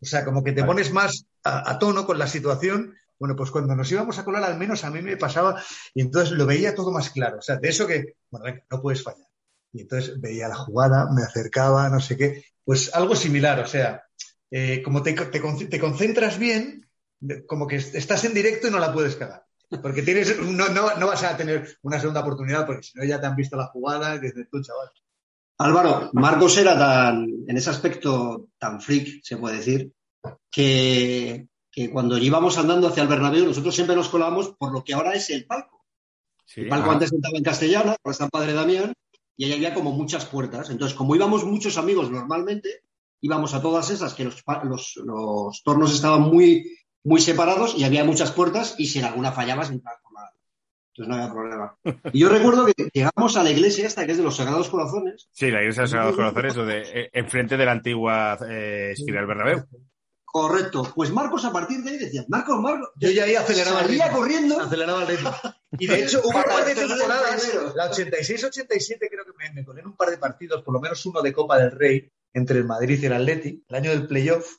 O 0.00 0.06
sea, 0.06 0.24
como 0.24 0.44
que 0.44 0.52
te 0.52 0.60
Vale. 0.60 0.72
pones 0.72 0.92
más 0.92 1.26
a, 1.44 1.70
a 1.70 1.78
tono 1.78 2.06
con 2.06 2.18
la 2.18 2.26
situación. 2.28 2.94
Bueno, 3.18 3.34
pues 3.34 3.50
cuando 3.50 3.74
nos 3.74 3.90
íbamos 3.90 4.18
a 4.18 4.24
colar, 4.24 4.44
al 4.44 4.56
menos 4.58 4.84
a 4.84 4.90
mí 4.90 5.02
me 5.02 5.16
pasaba, 5.16 5.60
y 5.92 6.02
entonces 6.02 6.30
lo 6.32 6.46
veía 6.46 6.74
todo 6.74 6.92
más 6.92 7.10
claro. 7.10 7.38
O 7.38 7.42
sea, 7.42 7.56
de 7.56 7.68
eso 7.68 7.86
que, 7.86 8.14
bueno, 8.30 8.44
venga, 8.44 8.64
no 8.70 8.80
puedes 8.80 9.02
fallar. 9.02 9.26
Y 9.72 9.80
entonces 9.82 10.20
veía 10.20 10.46
la 10.48 10.54
jugada, 10.54 11.08
me 11.12 11.22
acercaba, 11.22 11.88
no 11.88 12.00
sé 12.00 12.16
qué. 12.16 12.44
Pues 12.64 12.94
algo 12.94 13.16
similar, 13.16 13.58
o 13.58 13.66
sea, 13.66 14.04
eh, 14.52 14.82
como 14.82 15.02
te, 15.02 15.14
te 15.14 15.40
te 15.40 15.80
concentras 15.80 16.38
bien, 16.38 16.87
como 17.46 17.66
que 17.66 17.76
est- 17.76 17.94
estás 17.94 18.24
en 18.24 18.34
directo 18.34 18.68
y 18.68 18.70
no 18.70 18.78
la 18.78 18.92
puedes 18.92 19.16
cagar. 19.16 19.44
Porque 19.82 20.02
tienes, 20.02 20.38
no, 20.40 20.68
no, 20.68 20.96
no 20.96 21.06
vas 21.06 21.22
a 21.24 21.36
tener 21.36 21.76
una 21.82 21.98
segunda 22.00 22.20
oportunidad, 22.20 22.64
porque 22.66 22.82
si 22.84 22.98
no 22.98 23.04
ya 23.04 23.20
te 23.20 23.26
han 23.26 23.36
visto 23.36 23.56
la 23.56 23.66
jugada, 23.66 24.14
y 24.16 24.20
dices 24.20 24.46
tú, 24.50 24.62
chaval. 24.62 24.88
Álvaro, 25.58 26.10
Marcos 26.14 26.56
era 26.56 26.78
tan, 26.78 27.26
en 27.46 27.56
ese 27.56 27.70
aspecto 27.70 28.48
tan 28.58 28.80
freak, 28.80 29.20
se 29.22 29.36
puede 29.36 29.56
decir, 29.56 29.92
que, 30.50 31.48
que 31.70 31.90
cuando 31.90 32.16
íbamos 32.18 32.56
andando 32.58 32.88
hacia 32.88 33.02
el 33.02 33.08
Bernabéu, 33.08 33.44
nosotros 33.44 33.74
siempre 33.74 33.96
nos 33.96 34.08
colábamos 34.08 34.54
por 34.58 34.72
lo 34.72 34.82
que 34.84 34.94
ahora 34.94 35.12
es 35.14 35.28
el 35.30 35.46
palco. 35.46 35.84
Sí. 36.44 36.62
El 36.62 36.68
palco 36.68 36.90
Ah. 36.90 36.92
antes 36.94 37.12
estaba 37.12 37.36
en 37.36 37.44
Castellana, 37.44 37.90
ahora 38.02 38.12
está 38.12 38.24
en 38.24 38.30
Padre 38.30 38.52
Damián, 38.54 38.92
y 39.36 39.44
ahí 39.44 39.52
había 39.52 39.74
como 39.74 39.92
muchas 39.92 40.24
puertas. 40.26 40.70
Entonces, 40.70 40.96
como 40.96 41.14
íbamos 41.14 41.44
muchos 41.44 41.76
amigos 41.76 42.10
normalmente, 42.10 42.82
íbamos 43.20 43.52
a 43.54 43.60
todas 43.60 43.90
esas, 43.90 44.14
que 44.14 44.24
los, 44.24 44.42
los, 44.64 44.96
los 45.04 45.62
tornos 45.62 45.92
estaban 45.94 46.22
muy, 46.22 46.76
muy 47.08 47.20
separados 47.20 47.74
y 47.76 47.84
había 47.84 48.04
muchas 48.04 48.32
puertas, 48.32 48.74
y 48.78 48.86
si 48.86 48.98
en 48.98 49.06
alguna 49.06 49.32
fallabas, 49.32 49.70
entrabas 49.70 50.00
por 50.02 50.12
la... 50.12 50.30
Entonces 50.92 51.08
no 51.08 51.14
había 51.14 51.32
problema. 51.32 51.78
Y 52.12 52.20
yo 52.20 52.28
recuerdo 52.28 52.66
que 52.66 52.88
llegamos 52.92 53.36
a 53.36 53.42
la 53.42 53.50
iglesia 53.50 53.86
esta, 53.86 54.04
que 54.04 54.12
es 54.12 54.18
de 54.18 54.24
los 54.24 54.36
Sagrados 54.36 54.68
Corazones, 54.68 55.28
Sí, 55.32 55.50
la 55.50 55.60
iglesia 55.60 55.80
de 55.80 55.84
los 55.84 55.90
Sagrados 55.90 56.16
Corazones, 56.16 56.54
donde, 56.54 56.82
eh, 56.82 57.10
enfrente 57.12 57.56
de 57.56 57.64
la 57.64 57.72
antigua 57.72 58.38
eh, 58.48 58.90
esquina 58.92 59.18
del 59.18 59.26
Bernabéu. 59.26 59.64
Correcto. 60.24 60.92
Pues 60.94 61.10
Marcos, 61.10 61.46
a 61.46 61.52
partir 61.52 61.82
de 61.82 61.90
ahí 61.90 61.98
decía, 61.98 62.24
Marcos, 62.28 62.60
Marcos. 62.60 62.90
Yo 62.96 63.10
ya 63.10 63.24
ahí 63.24 63.34
aceleraba 63.34 63.80
el 63.80 63.88
ritmo. 63.88 64.04
corriendo. 64.12 64.60
Aceleraba 64.60 65.02
el 65.02 65.08
ritmo. 65.08 65.30
Y 65.78 65.86
de 65.86 66.02
hecho, 66.02 66.20
hubo 66.24 66.28
un 66.38 66.44
par 66.44 66.64
de 66.64 66.74
temporadas, 66.74 67.44
primero. 67.44 67.74
la 67.74 67.90
86-87 67.90 68.98
creo 68.98 69.24
que 69.24 69.32
me, 69.36 69.52
me 69.52 69.64
colé 69.64 69.82
en 69.82 69.88
un 69.88 69.96
par 69.96 70.08
de 70.08 70.16
partidos, 70.16 70.62
por 70.62 70.72
lo 70.72 70.80
menos 70.80 71.04
uno 71.04 71.20
de 71.20 71.32
Copa 71.32 71.58
del 71.58 71.72
Rey, 71.72 72.10
entre 72.32 72.58
el 72.58 72.64
Madrid 72.64 72.98
y 73.02 73.06
el 73.06 73.12
Atleti, 73.12 73.64
el 73.68 73.76
año 73.76 73.90
del 73.90 74.06
playoff, 74.06 74.56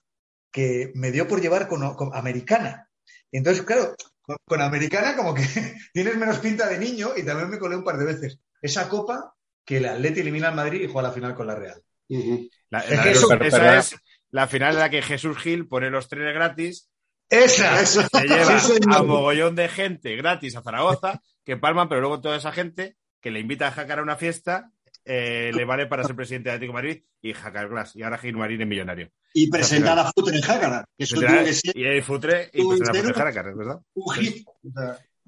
que 0.51 0.91
me 0.95 1.11
dio 1.11 1.27
por 1.27 1.41
llevar 1.41 1.67
con, 1.67 1.93
con 1.95 2.15
Americana. 2.15 2.89
Y 3.31 3.37
entonces, 3.37 3.63
claro, 3.63 3.95
con, 4.21 4.37
con 4.45 4.61
Americana 4.61 5.15
como 5.15 5.33
que 5.33 5.43
tienes 5.93 6.15
menos 6.17 6.39
pinta 6.39 6.67
de 6.67 6.79
niño 6.79 7.11
y 7.15 7.23
también 7.23 7.49
me 7.49 7.59
colé 7.59 7.75
un 7.75 7.83
par 7.83 7.97
de 7.97 8.05
veces. 8.05 8.39
Esa 8.61 8.89
Copa 8.89 9.33
que 9.65 9.77
el 9.77 9.85
Atleti 9.85 10.21
elimina 10.21 10.49
al 10.49 10.55
Madrid 10.55 10.81
y 10.81 10.87
juega 10.87 11.09
la 11.09 11.13
final 11.13 11.35
con 11.35 11.47
la 11.47 11.55
Real. 11.55 11.81
Ujú. 12.09 12.49
La, 12.69 12.79
Es 12.79 12.97
la- 12.97 13.03
que 13.03 13.11
eso- 13.11 13.33
esa 13.33 13.77
es 13.77 13.95
la 14.31 14.47
final 14.47 14.73
en 14.73 14.79
la 14.79 14.89
que 14.89 15.01
Jesús 15.01 15.37
Gil 15.37 15.67
pone 15.67 15.89
los 15.89 16.07
trenes 16.07 16.33
gratis, 16.33 16.89
¡Esa! 17.29 17.79
Eso. 17.79 18.01
se 18.11 18.27
lleva 18.27 18.59
Sí, 18.59 18.73
a 18.91 19.03
mogollón 19.03 19.55
de 19.55 19.69
gente 19.69 20.15
gratis 20.15 20.55
a 20.55 20.63
Zaragoza, 20.63 21.21
que 21.45 21.57
palman, 21.57 21.87
pero 21.87 22.01
luego 22.01 22.21
toda 22.21 22.37
esa 22.37 22.51
gente 22.51 22.97
que 23.21 23.29
le 23.29 23.39
invita 23.39 23.67
a 23.67 23.71
jacar 23.71 23.99
a 23.99 24.01
una 24.01 24.15
fiesta 24.15 24.71
eh, 25.11 25.51
le 25.53 25.65
vale 25.65 25.87
para 25.87 26.03
ser 26.03 26.15
presidente 26.15 26.49
de 26.49 26.55
Atlético 26.55 26.77
de 26.77 26.83
Madrid 26.83 27.03
y 27.21 27.33
jacar 27.33 27.67
glass. 27.67 27.95
Y 27.95 28.03
ahora 28.03 28.17
Gil 28.19 28.37
Marín 28.37 28.61
es 28.61 28.67
millonario. 28.67 29.09
Y 29.33 29.49
presentar 29.49 29.97
a 29.97 30.11
Futre 30.11 30.35
en 30.37 30.41
Jácara. 30.43 30.85
que 30.97 31.03
Eso 31.03 31.19
que 31.19 31.53
ser 31.53 31.75
Y 31.77 31.85
ahí 31.85 32.01
Futre 32.01 32.49
y 32.53 32.61
Tú 32.61 32.67
pues, 32.67 32.81
entero. 32.81 33.09
a 33.09 33.13
Jaracar, 33.13 33.55
¿verdad? 33.55 33.79
un 33.95 34.13
hit. 34.13 34.45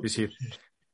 Sí, 0.04 0.10
sí. 0.10 0.30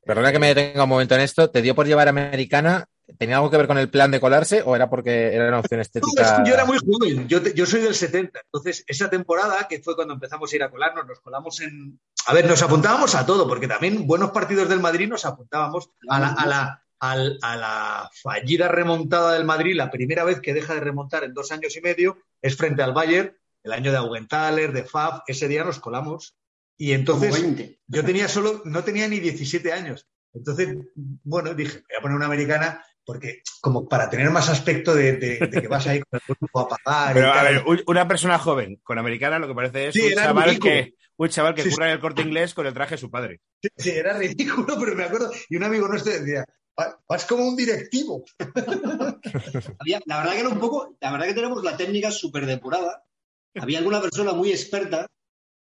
Perdona 0.06 0.32
que 0.32 0.39
me 0.39 0.48
detenga 0.53 0.84
un 0.84 0.89
momento 0.89 1.15
en 1.15 1.22
esto. 1.22 1.50
¿Te 1.50 1.62
dio 1.62 1.75
por 1.75 1.86
llevar 1.86 2.08
americana? 2.08 2.86
¿Tenía 3.17 3.38
algo 3.38 3.50
que 3.50 3.58
ver 3.58 3.67
con 3.67 3.77
el 3.77 3.89
plan 3.89 4.12
de 4.12 4.20
colarse 4.20 4.62
o 4.65 4.75
era 4.75 4.89
porque 4.89 5.34
era 5.34 5.48
una 5.48 5.60
opción 5.60 5.79
estética? 5.79 6.44
que 6.44 6.50
yo 6.50 6.53
era 6.56 6.65
muy 6.65 6.77
joven, 6.77 7.25
yo, 7.29 7.41
te- 7.41 7.53
yo 7.53 7.65
soy 7.65 7.82
del 7.82 7.96
70, 7.96 8.41
entonces 8.44 8.84
esa 8.86 9.10
temporada, 9.10 9.65
que 9.70 9.79
fue 9.82 9.96
cuando 9.96 10.13
empezamos 10.13 10.51
a 10.51 10.56
ir 10.58 10.63
a 10.63 10.70
colarnos, 10.70 11.08
nos 11.08 11.22
colamos 11.22 11.62
en... 11.62 12.00
A 12.25 12.34
ver, 12.34 12.46
nos 12.46 12.62
apuntábamos 12.62 13.15
a 13.15 13.25
todo, 13.25 13.48
porque 13.48 13.67
también 13.70 14.06
buenos 14.08 14.32
partidos 14.32 14.67
del 14.67 14.82
Madrid 14.82 15.08
nos 15.08 15.24
apuntábamos 15.25 15.89
a 16.10 16.20
la, 16.20 16.27
a 16.34 16.46
la, 16.46 16.84
al- 16.99 17.37
a 17.41 17.55
la 17.55 18.09
fallida 18.21 18.67
remontada 18.67 19.33
del 19.33 19.45
Madrid, 19.45 19.75
la 19.75 19.89
primera 19.91 20.23
vez 20.23 20.39
que 20.41 20.53
deja 20.53 20.73
de 20.73 20.79
remontar 20.79 21.23
en 21.23 21.33
dos 21.33 21.51
años 21.51 21.75
y 21.75 21.81
medio 21.81 22.17
es 22.41 22.55
frente 22.55 22.81
al 22.83 22.93
Bayern, 22.93 23.35
el 23.63 23.73
año 23.73 23.91
de 23.91 23.97
Augenthaler, 23.97 24.71
de 24.71 24.83
Faf, 24.83 25.21
ese 25.27 25.47
día 25.47 25.63
nos 25.63 25.79
colamos. 25.79 26.35
Y 26.77 26.91
entonces 26.93 27.31
20. 27.41 27.79
yo 27.87 28.05
tenía 28.05 28.27
solo, 28.27 28.61
no 28.65 28.83
tenía 28.83 29.07
ni 29.07 29.19
17 29.19 29.73
años. 29.73 30.07
Entonces, 30.33 30.77
bueno, 31.23 31.53
dije, 31.55 31.77
voy 31.89 31.97
a 31.97 32.01
poner 32.01 32.17
una 32.17 32.27
americana 32.27 32.83
porque 33.03 33.41
como 33.61 33.87
para 33.87 34.09
tener 34.09 34.29
más 34.29 34.49
aspecto 34.49 34.93
de, 34.93 35.13
de- 35.13 35.39
de 35.39 35.61
que 35.61 35.67
vas 35.67 35.87
ahí 35.87 36.01
con 36.01 36.19
el 36.27 36.35
cuerpo 36.37 36.59
a 36.59 36.77
pagar. 36.77 37.13
Pero 37.13 37.31
a 37.33 37.43
ver, 37.43 37.63
un- 37.65 37.81
una 37.87 38.07
persona 38.07 38.37
joven 38.37 38.79
con 38.83 38.99
americana 38.99 39.39
lo 39.39 39.47
que 39.47 39.55
parece 39.55 39.87
es 39.87 39.93
Sí, 39.95 40.01
un, 40.01 40.11
era 40.11 40.23
chaval 40.25 40.49
ridículo. 40.49 40.73
que, 40.73 40.93
un 41.15 41.29
chaval 41.29 41.55
que 41.55 41.63
Sí, 41.63 41.69
curra 41.71 41.87
en 41.87 41.93
el 41.93 41.99
corte 41.99 42.21
inglés 42.21 42.53
con 42.53 42.67
el 42.67 42.73
traje 42.73 42.95
de 42.95 42.97
su 43.01 43.09
padre. 43.09 43.39
Sí, 43.77 43.89
era 43.91 44.17
ridículo, 44.17 44.67
pero 44.79 44.95
me 44.95 45.05
acuerdo. 45.05 45.31
Y 45.49 45.55
un 45.55 45.63
amigo 45.63 45.87
nuestro 45.87 46.11
decía, 46.13 46.41
"Va- 46.41 46.45
vas 47.07 47.25
como 47.25 47.46
un 47.48 47.55
directivo. 47.55 48.24
Había- 49.79 50.01
la 50.05 50.17
verdad 50.19 50.34
que 50.34 50.39
era 50.39 50.50
un 50.50 50.60
poco, 50.60 50.96
la 51.00 51.12
verdad 51.12 51.27
que 51.27 51.34
tenemos 51.34 51.63
la 51.63 51.77
técnica 51.77 52.12
súper 52.12 52.46
depurada. 52.46 53.03
Había 53.55 53.79
alguna 53.79 54.01
persona 54.01 54.34
muy 54.34 54.51
experta 54.51 55.07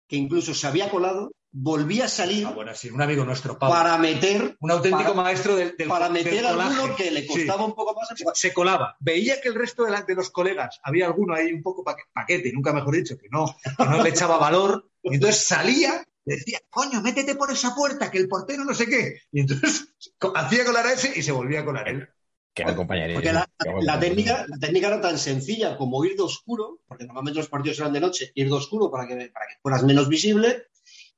que 0.07 0.15
incluso 0.15 0.53
se 0.53 0.67
había 0.67 0.89
colado, 0.89 1.31
volvía 1.53 2.05
a 2.05 2.07
salir 2.09 2.45
Ah, 2.47 2.51
bueno, 2.51 2.73
sí, 2.73 2.89
un 2.89 3.01
amigo 3.01 3.25
nuestro, 3.25 3.57
Pablo. 3.59 3.75
para 3.75 3.97
meter, 3.97 4.55
un 4.59 4.71
auténtico 4.71 5.11
para- 5.11 5.23
maestro 5.23 5.55
del, 5.55 5.75
del 5.77 5.87
para 5.89 6.05
del 6.09 6.23
meter 6.23 6.45
a 6.45 6.51
colaje. 6.51 6.75
alguno 6.75 6.95
que 6.95 7.11
le 7.11 7.21
Sí. 7.21 7.27
costaba 7.27 7.65
un 7.65 7.75
poco 7.75 7.93
más. 7.95 8.09
se 8.33 8.53
colaba. 8.53 8.95
Veía 8.99 9.41
que 9.41 9.49
el 9.49 9.55
resto 9.55 9.83
de, 9.83 9.91
la- 9.91 10.01
de 10.03 10.15
los 10.15 10.29
colegas, 10.29 10.79
había 10.83 11.07
alguno 11.07 11.33
ahí 11.33 11.51
un 11.51 11.61
poco 11.61 11.83
paque- 11.83 12.03
paquete, 12.13 12.51
nunca 12.53 12.71
mejor 12.73 12.95
dicho, 12.95 13.17
que 13.17 13.27
no, 13.29 13.45
que 13.77 13.85
no 13.85 14.01
le 14.03 14.09
echaba 14.09 14.37
valor. 14.37 14.89
Y 15.03 15.15
entonces 15.15 15.43
salía, 15.45 16.05
decía, 16.25 16.59
coño, 16.69 17.01
métete 17.01 17.35
por 17.35 17.51
esa 17.51 17.73
puerta, 17.75 18.09
que 18.11 18.17
el 18.19 18.27
portero 18.27 18.63
no 18.63 18.73
sé 18.73 18.85
qué. 18.87 19.17
Y 19.31 19.41
entonces 19.41 19.87
hacía 20.35 20.65
colar 20.65 20.87
a 20.87 20.93
ese 20.93 21.11
y 21.17 21.21
se 21.23 21.31
volvía 21.31 21.61
a 21.61 21.65
colar 21.65 21.87
él. 21.89 22.07
Que 22.53 22.63
buen 22.63 22.75
compañerismo. 22.75 23.21
Porque 23.21 23.31
la, 23.85 23.99
técnica, 23.99 24.45
la 24.49 24.59
técnica 24.59 24.87
era 24.87 24.99
tan 25.01 25.17
sencilla 25.17 25.77
como 25.77 26.03
ir 26.03 26.17
de 26.17 26.23
oscuro, 26.23 26.79
porque 26.85 27.05
normalmente 27.05 27.39
los 27.39 27.47
partidos 27.47 27.79
eran 27.79 27.93
de 27.93 28.01
noche, 28.01 28.31
ir 28.35 28.47
de 28.47 28.53
oscuro 28.53 28.91
para 28.91 29.07
que, 29.07 29.15
para 29.31 29.47
que 29.47 29.55
fueras 29.61 29.83
menos 29.83 30.09
visible, 30.09 30.65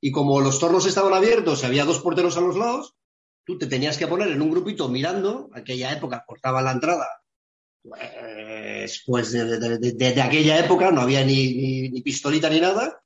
y 0.00 0.12
como 0.12 0.40
los 0.40 0.60
tornos 0.60 0.86
estaban 0.86 1.12
abiertos 1.12 1.62
y 1.62 1.66
había 1.66 1.84
dos 1.84 1.98
porteros 2.00 2.36
a 2.36 2.40
los 2.40 2.56
lados, 2.56 2.94
tú 3.44 3.58
te 3.58 3.66
tenías 3.66 3.98
que 3.98 4.06
poner 4.06 4.28
en 4.28 4.40
un 4.42 4.50
grupito 4.50 4.88
mirando, 4.88 5.50
aquella 5.54 5.92
época 5.92 6.24
cortaban 6.26 6.64
la 6.66 6.72
entrada, 6.72 7.06
pues, 7.82 9.02
pues 9.06 9.32
de, 9.32 9.44
de- 9.44 9.78
de- 9.78 9.92
de- 9.92 10.12
de 10.12 10.22
aquella 10.22 10.58
época 10.58 10.90
no 10.90 11.00
había 11.00 11.24
ni, 11.24 11.54
ni- 11.54 11.88
ni 11.90 12.00
pistolita 12.02 12.48
ni 12.48 12.60
nada, 12.60 13.02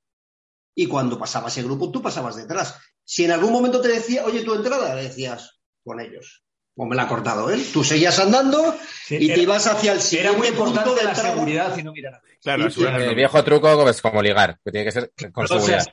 y 0.80 0.87
cuando 0.87 1.18
pasaba 1.18 1.49
ese 1.49 1.64
grupo 1.64 1.90
tú 1.90 2.00
pasabas 2.00 2.37
detrás. 2.37 2.78
Si 3.04 3.25
en 3.25 3.32
algún 3.32 3.52
momento 3.52 3.80
te 3.80 3.88
decía, 3.88 4.25
oye, 4.25 4.42
tu 4.44 4.54
entrada, 4.54 4.94
le 4.94 5.02
decías, 5.04 5.58
con 5.82 5.99
ellos. 6.00 6.44
Como 6.76 6.90
me 6.90 6.94
la 6.97 7.02
ha 7.02 7.08
cortado 7.08 7.50
él. 7.50 7.66
Tú 7.73 7.82
seguías 7.82 8.16
andando 8.20 8.76
y 9.11 9.26
te 9.26 9.32
era, 9.32 9.42
ibas 9.42 9.66
hacia 9.66 9.90
el 9.90 9.99
era 9.99 10.02
siguiente 10.04 10.38
muy 10.38 10.47
punto 10.52 10.68
importante 10.68 11.00
de 11.00 11.04
la 11.04 11.11
entrada. 11.11 11.35
seguridad 11.35 11.76
y 11.78 11.82
no 11.82 11.92
mirar 11.92 12.14
a 12.14 12.23
Claro, 12.40 12.70
Sí, 12.70 12.85
El 12.85 13.14
viejo 13.16 13.42
truco 13.42 13.88
es 13.90 14.00
como 14.00 14.23
ligar, 14.23 14.61
que 14.64 14.70
tiene 14.70 14.85
que 14.85 14.92
ser 14.92 15.12
con 15.32 15.44
O 15.44 15.49
sea, 15.49 15.58
seguridad. 15.58 15.87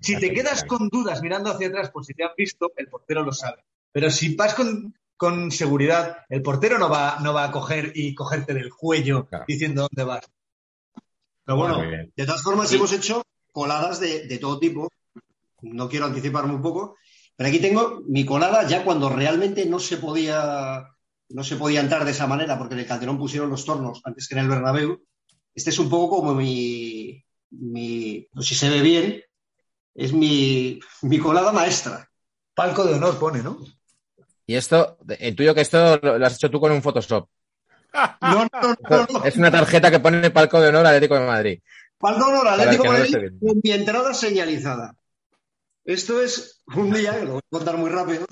si 0.00 0.18
te 0.18 0.32
quedas 0.34 0.64
con 0.64 0.88
dudas 0.88 1.22
mirando 1.22 1.52
hacia 1.52 1.68
atrás 1.68 1.90
por 1.90 2.04
si 2.04 2.12
te 2.12 2.24
han 2.24 2.32
visto, 2.36 2.72
el 2.76 2.88
portero 2.88 3.22
lo 3.22 3.30
sabe. 3.32 3.62
Pero 3.92 4.10
si 4.10 4.34
vas 4.34 4.54
con, 4.54 4.92
con 5.16 5.52
seguridad, 5.52 6.16
el 6.28 6.42
portero 6.42 6.78
no 6.80 6.88
va, 6.90 7.18
no 7.22 7.32
va 7.32 7.44
a 7.44 7.52
coger 7.52 7.92
y 7.94 8.12
cogerte 8.12 8.54
del 8.54 8.70
cuello 8.70 9.26
Claro. 9.28 9.44
diciendo 9.46 9.82
dónde 9.82 10.02
vas. 10.02 10.24
Pero 11.44 11.56
bueno, 11.58 11.78
Muy 11.78 12.12
de 12.16 12.26
todas 12.26 12.42
formas 12.42 12.68
Sí. 12.68 12.74
hemos 12.76 12.92
hecho 12.92 13.22
coladas 13.52 14.00
de, 14.00 14.26
de 14.26 14.38
todo 14.38 14.58
tipo. 14.58 14.90
No 15.60 15.88
quiero 15.88 16.06
anticiparme 16.06 16.54
un 16.54 16.62
poco, 16.62 16.96
pero 17.36 17.48
aquí 17.48 17.60
tengo 17.60 18.02
mi 18.06 18.24
colada 18.24 18.66
ya 18.66 18.84
cuando 18.84 19.08
realmente 19.08 19.64
no 19.66 19.78
se 19.78 19.96
podía 19.98 20.88
no 21.28 21.44
se 21.44 21.56
podía 21.56 21.80
entrar 21.80 22.04
de 22.04 22.10
esa 22.10 22.26
manera 22.26 22.58
porque 22.58 22.74
en 22.74 22.80
el 22.80 22.86
Calderón 22.86 23.18
pusieron 23.18 23.48
los 23.48 23.64
tornos 23.64 24.02
antes 24.04 24.28
que 24.28 24.34
en 24.34 24.40
el 24.40 24.48
Bernabéu. 24.48 25.02
Este 25.54 25.70
es 25.70 25.78
un 25.78 25.88
poco 25.88 26.16
como 26.16 26.34
mi, 26.34 27.24
mi 27.50 28.26
no 28.32 28.42
sé 28.42 28.48
si 28.48 28.54
se 28.54 28.70
ve 28.70 28.80
bien, 28.80 29.22
es 29.94 30.12
mi, 30.12 30.78
mi 31.02 31.18
colada 31.18 31.52
maestra. 31.52 32.08
Palco 32.54 32.84
de 32.84 32.94
honor 32.94 33.18
pone, 33.18 33.42
¿no? 33.42 33.58
Y 34.46 34.54
esto, 34.54 34.98
intuyo 35.20 35.54
que 35.54 35.62
esto 35.62 35.98
lo 35.98 36.26
has 36.26 36.34
hecho 36.34 36.50
tú 36.50 36.60
con 36.60 36.72
un 36.72 36.82
Photoshop. 36.82 37.28
No, 38.20 38.44
no, 38.44 38.76
no, 38.88 39.06
no. 39.10 39.24
Es 39.24 39.36
una 39.36 39.50
tarjeta 39.50 39.90
que 39.90 40.00
pone 40.00 40.30
palco 40.30 40.60
de 40.60 40.68
honor 40.68 40.86
Atlético 40.86 41.14
de 41.14 41.26
Madrid. 41.26 41.60
De 42.18 42.22
honor 42.24 42.48
Atlético 42.48 42.84
Madrid 42.98 43.12
con 43.40 43.60
mi 43.62 43.70
entrada 43.72 44.14
señalizada. 44.14 44.96
Esto 45.84 46.20
es 46.22 46.62
un 46.74 46.92
día, 46.92 47.16
lo 47.24 47.32
voy 47.34 47.38
a 47.44 47.56
contar 47.56 47.76
muy 47.76 47.90
rápido, 47.90 48.26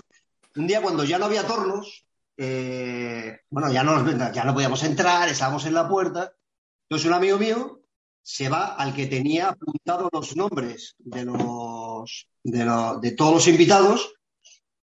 un 0.56 0.66
día 0.66 0.82
cuando 0.82 1.04
ya 1.04 1.18
no 1.18 1.26
había 1.26 1.46
tornos, 1.46 2.04
eh, 2.36 3.38
bueno, 3.50 3.72
ya 3.72 3.82
no, 3.82 4.32
ya 4.32 4.44
no 4.44 4.54
podíamos 4.54 4.82
entrar, 4.84 5.28
estábamos 5.28 5.64
en 5.66 5.74
la 5.74 5.88
puerta. 5.88 6.32
Entonces 6.88 7.06
un 7.06 7.14
amigo 7.14 7.38
mío 7.38 7.80
se 8.22 8.48
va 8.48 8.74
al 8.74 8.94
que 8.94 9.06
tenía 9.06 9.48
apuntado 9.50 10.08
los 10.12 10.36
nombres 10.36 10.94
de 10.98 11.24
los 11.24 12.26
de, 12.42 12.64
lo- 12.64 12.98
de 13.00 13.12
todos 13.12 13.34
los 13.34 13.48
invitados 13.48 14.12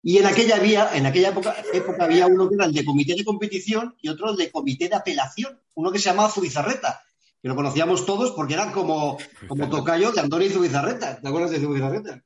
y 0.01 0.17
en 0.17 0.25
aquella 0.25 0.57
había, 0.57 0.95
en 0.95 1.05
aquella 1.05 1.29
época, 1.29 1.55
época 1.73 2.03
había 2.03 2.27
uno 2.27 2.49
que 2.49 2.55
era 2.55 2.65
el 2.65 2.73
de 2.73 2.83
comité 2.83 3.15
de 3.15 3.23
competición 3.23 3.95
y 4.01 4.09
otro 4.09 4.31
el 4.31 4.35
de 4.37 4.51
comité 4.51 4.89
de 4.89 4.95
apelación, 4.95 5.59
uno 5.75 5.91
que 5.91 5.99
se 5.99 6.09
llamaba 6.09 6.29
Zubizarreta, 6.29 7.01
que 7.43 7.49
lo 7.49 7.55
conocíamos 7.57 8.05
todos 8.05 8.31
porque 8.31 8.53
eran 8.53 8.71
como, 8.71 9.17
como 9.49 9.69
tocayo 9.69 10.13
de 10.13 10.21
Antonio 10.21 10.49
Zubizarreta. 10.49 11.19
¿Te 11.19 11.27
acuerdas 11.27 11.51
de 11.51 11.59
Zubizarreta? 11.59 12.23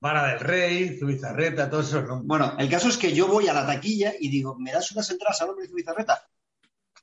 Vara 0.00 0.28
del 0.28 0.40
Rey, 0.40 0.98
Zubizarreta, 0.98 1.68
todos 1.68 1.88
esos 1.88 2.04
nombres. 2.08 2.26
Bueno, 2.26 2.54
el 2.58 2.70
caso 2.70 2.88
es 2.88 2.96
que 2.96 3.12
yo 3.12 3.26
voy 3.28 3.48
a 3.48 3.52
la 3.52 3.66
taquilla 3.66 4.14
y 4.18 4.30
digo, 4.30 4.56
¿me 4.58 4.72
das 4.72 4.90
unas 4.92 5.10
entradas 5.10 5.42
a 5.42 5.46
nombre 5.46 5.64
de 5.66 5.70
Zubizarreta? 5.70 6.22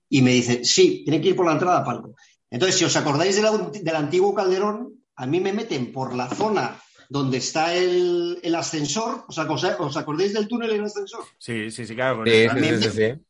Y 0.09 0.23
me 0.23 0.31
dice, 0.31 0.65
sí, 0.65 1.03
tiene 1.05 1.21
que 1.21 1.29
ir 1.29 1.35
por 1.35 1.45
la 1.45 1.51
entrada 1.51 1.77
a 1.77 1.83
palco. 1.85 2.15
Entonces, 2.49 2.75
si 2.75 2.85
os 2.85 2.95
acordáis 2.95 3.35
de 3.35 3.43
la- 3.43 3.51
del 3.71 3.95
antiguo 3.95 4.33
Calderón, 4.33 5.03
a 5.15 5.27
mí 5.27 5.39
me 5.39 5.53
meten 5.53 5.91
por 5.91 6.15
la 6.15 6.29
zona 6.29 6.81
donde 7.07 7.37
está 7.37 7.75
el, 7.75 8.39
el 8.41 8.55
ascensor. 8.55 9.25
¿Os, 9.27 9.37
acos- 9.37 9.75
os 9.77 9.95
acordáis 9.97 10.33
del 10.33 10.47
túnel 10.47 10.71
y 10.71 10.75
el 10.75 10.85
ascensor? 10.85 11.23
Sí, 11.37 11.69
sí, 11.69 11.85
sí, 11.85 11.93
claro. 11.93 12.17
con 12.17 12.25
Sí, 12.27 12.33
esa- 12.33 12.55
sí, 12.55 12.63
sí, 12.65 12.89
sí, 12.89 12.89
sí. 13.13 13.25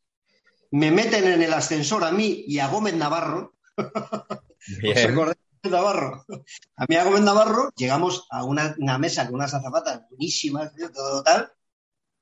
Me 0.72 0.92
meten 0.92 1.25
en 1.27 1.42
el 1.42 1.51
ascensor 1.53 2.06
a 2.06 2.12
mí 2.12 2.46
y 2.48 2.60
a 2.60 2.68
Gómez 2.70 2.94
Navarro. 2.96 3.52
¿Os 3.77 4.77
Bien. 4.82 5.12
acordáis 5.12 5.38
de 5.62 5.70
Navarro? 5.70 6.25
A 6.77 6.86
mí 6.88 6.96
Gómez 6.98 7.22
Navarro 7.22 7.72
llegamos 7.75 8.27
a 8.30 8.44
una, 8.44 8.75
una 8.77 8.98
mesa 8.98 9.25
con 9.25 9.36
unas 9.36 9.53
azafatas 9.53 10.01
buenísimas, 10.10 10.74
tío, 10.75 10.92
todo 10.92 11.24
tal, 11.24 11.51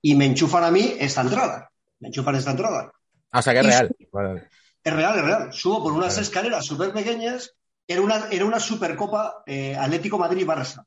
y 0.01 0.15
me 0.15 0.25
enchufan 0.25 0.63
a 0.63 0.72
mí 0.72 0.96
esta 1.00 1.22
entrada. 1.22 1.72
Me 2.00 2.08
enchufan 2.08 2.36
esta 2.36 2.51
entrada. 2.51 2.91
Ah, 3.31 3.39
o 3.39 3.41
sea, 3.41 3.53
que 3.53 3.60
es 3.60 3.65
real. 3.65 3.96
Vale. 4.12 4.50
Es 4.84 4.93
real, 4.93 5.20
es 5.20 5.25
real. 5.25 5.53
Subo 5.53 5.84
por 5.84 5.93
unas 5.93 6.17
escaleras 6.17 6.65
súper 6.65 6.91
pequeñas. 6.91 7.53
Era 7.88 8.01
una, 8.01 8.27
era 8.31 8.46
una 8.46 8.60
Supercopa 8.60 9.43
eh, 9.46 9.75
Atlético 9.75 10.17
Madrid-Barça. 10.17 10.84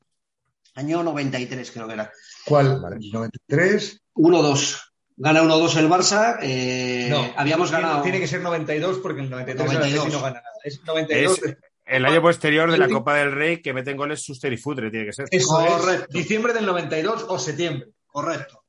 Año 0.75 1.03
93, 1.03 1.71
creo 1.71 1.87
que 1.87 1.93
era. 1.93 2.11
¿Cuál? 2.45 2.81
Vale. 2.81 2.97
93. 2.99 4.01
1-2. 4.15 4.81
Gana 5.17 5.41
1-2 5.43 5.77
el 5.77 5.89
Barça. 5.89 6.37
eh, 6.41 7.07
No, 7.09 7.33
habíamos 7.37 7.69
tiene, 7.69 7.83
ganado. 7.83 8.03
tiene 8.03 8.19
que 8.19 8.27
ser 8.27 8.41
92 8.41 8.99
porque 8.99 9.21
el 9.21 9.29
93 9.29 9.71
el 9.71 9.73
92. 9.77 9.99
Atleti 10.05 10.15
no 10.17 10.21
gana 10.23 10.41
nada. 10.41 10.55
Es 10.63 10.83
92. 10.83 11.41
Es 11.43 11.57
el 11.85 12.05
año 12.05 12.21
posterior 12.21 12.71
de 12.71 12.77
la. 12.77 12.89
Copa 12.89 13.15
del 13.15 13.31
Rey 13.31 13.61
que 13.61 13.73
meten 13.73 13.95
goles 13.95 14.21
Suster 14.23 14.51
y 14.51 14.57
Futre, 14.57 14.89
tiene 14.91 15.05
que 15.05 15.13
ser. 15.13 15.27
Eso 15.31 15.47
Correcto. 15.47 16.05
es. 16.09 16.09
Diciembre 16.09 16.53
del 16.53 16.65
92 16.65 17.25
o 17.29 17.39
septiembre. 17.39 17.89
Correcto. 18.07 18.63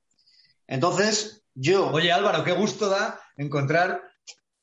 Entonces, 0.67 1.43
yo. 1.55 1.89
Oye, 1.91 2.13
Álvaro, 2.13 2.45
qué 2.45 2.53
gusto 2.53 2.89
da 2.89 3.21
encontrar 3.37 4.03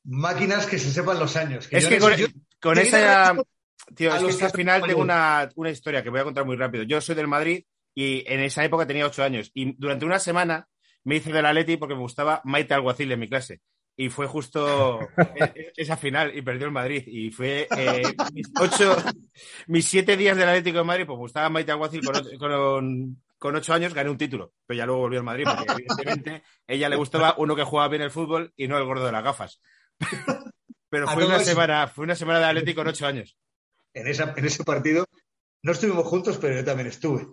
máquinas 0.04 0.66
que 0.66 0.80
se 0.80 0.92
sepan 0.92 1.20
los 1.20 1.36
años. 1.36 1.68
Es 1.72 1.84
yo 1.84 1.90
que 1.90 2.00
con, 2.00 2.14
yo- 2.16 2.28
esa. 2.82 3.36
Tío, 3.96 4.16
es 4.16 4.38
que, 4.38 4.46
al 4.46 4.52
final 4.52 4.84
tengo 4.84 5.02
una, 5.02 5.50
una 5.56 5.70
historia 5.70 6.02
que 6.02 6.10
voy 6.10 6.22
a 6.22 6.24
contar 6.24 6.46
muy 6.46 6.56
rápido. 6.56 6.84
Yo 6.84 7.02
soy 7.02 7.16
del 7.16 7.28
Madrid 7.28 7.66
y 7.94 8.24
en 8.32 8.40
esa 8.40 8.64
época 8.64 8.88
tenía 8.88 9.06
ocho 9.06 9.24
años. 9.24 9.52
Y 9.54 9.74
durante 9.78 10.06
una 10.06 10.20
semana 10.20 10.68
me 11.06 11.16
hice 11.18 11.32
del 11.32 11.46
Atleti 11.46 11.78
porque 11.78 11.96
me 11.96 12.02
gustaba 12.02 12.42
Maite 12.46 12.74
Alguacil 12.74 13.12
en 13.12 13.20
mi 13.20 13.30
clase. 13.30 13.62
Y 13.96 14.10
fue 14.10 14.26
justo 14.26 15.00
e- 15.36 15.72
esa 15.78 15.98
final 15.98 16.36
y 16.36 16.42
perdió 16.42 16.66
el 16.66 16.72
Madrid. 16.72 17.04
Y 17.06 17.30
fue 17.32 17.68
eh, 17.78 18.04
mis 18.34 18.48
ocho, 18.60 18.96
mis 19.68 19.86
siete 19.88 20.18
días 20.18 20.36
del 20.36 20.50
Atlético 20.50 20.80
de 20.80 20.84
Madrid, 20.84 21.06
pues 21.06 21.16
me 21.18 21.22
gustaba 21.24 21.50
Maite 21.50 21.72
Alguacil 21.74 22.04
con, 22.04 22.16
ocho- 22.16 22.38
con, 22.40 23.22
con 23.38 23.56
ocho 23.56 23.74
años, 23.74 23.94
gané 23.94 24.10
un 24.10 24.18
título. 24.18 24.54
Pero 24.66 24.78
ya 24.80 24.86
luego 24.86 25.02
volvió 25.02 25.20
al 25.20 25.26
Madrid 25.26 25.46
porque 25.46 25.74
evidentemente 25.74 26.44
ella 26.68 26.90
le 26.90 26.96
gustaba 26.96 27.36
uno 27.38 27.56
que 27.56 27.64
jugaba 27.64 27.90
bien 27.90 28.02
el 28.02 28.10
fútbol 28.12 28.52
y 28.58 28.68
no 28.68 28.78
el 28.78 28.86
gordo 28.86 29.06
de 29.06 29.12
las 29.12 29.24
gafas. 29.24 29.62
Pero 30.90 31.08
A 31.10 31.14
fue 31.14 31.26
una 31.26 31.36
eso- 31.38 31.46
semana, 31.46 31.88
fue 31.88 32.04
una 32.06 32.16
semana 32.16 32.40
de 32.40 32.46
Atlético 32.46 32.82
con 32.82 32.88
ocho 32.88 33.06
años. 33.08 33.38
en, 33.94 34.08
esa, 34.08 34.34
en 34.36 34.46
ese 34.46 34.64
partido 34.64 35.06
no 35.62 35.72
estuvimos 35.72 36.06
juntos, 36.08 36.38
pero 36.40 36.56
yo 36.56 36.66
también 36.66 36.88
estuve. 36.88 37.28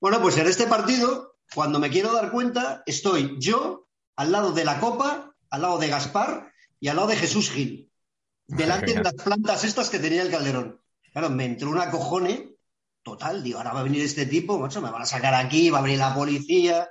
Bueno, 0.00 0.20
pues 0.22 0.36
en 0.38 0.46
este 0.46 0.66
partido, 0.66 1.35
cuando 1.54 1.78
me 1.78 1.90
quiero 1.90 2.12
dar 2.12 2.30
cuenta, 2.30 2.82
estoy 2.86 3.36
yo 3.38 3.88
al 4.16 4.32
lado 4.32 4.52
de 4.52 4.64
la 4.64 4.80
Copa, 4.80 5.34
al 5.50 5.62
lado 5.62 5.78
de 5.78 5.88
Gaspar 5.88 6.52
y 6.80 6.88
al 6.88 6.96
lado 6.96 7.08
de 7.08 7.16
Jesús 7.16 7.50
Gil. 7.50 7.90
Delante 8.46 8.94
de 8.94 9.02
las 9.02 9.14
plantas 9.14 9.64
estas 9.64 9.90
que 9.90 9.98
tenía 9.98 10.22
el 10.22 10.30
Calderón. 10.30 10.80
Claro, 11.12 11.30
me 11.30 11.44
entró 11.44 11.70
una 11.70 11.90
cojone 11.90 12.56
total. 13.02 13.42
Digo, 13.42 13.58
ahora 13.58 13.72
va 13.72 13.80
a 13.80 13.84
venir 13.84 14.02
este 14.02 14.26
tipo, 14.26 14.58
macho, 14.58 14.80
me 14.80 14.90
van 14.90 15.02
a 15.02 15.06
sacar 15.06 15.34
aquí, 15.34 15.70
va 15.70 15.78
a 15.78 15.82
venir 15.82 15.98
la 15.98 16.14
policía. 16.14 16.88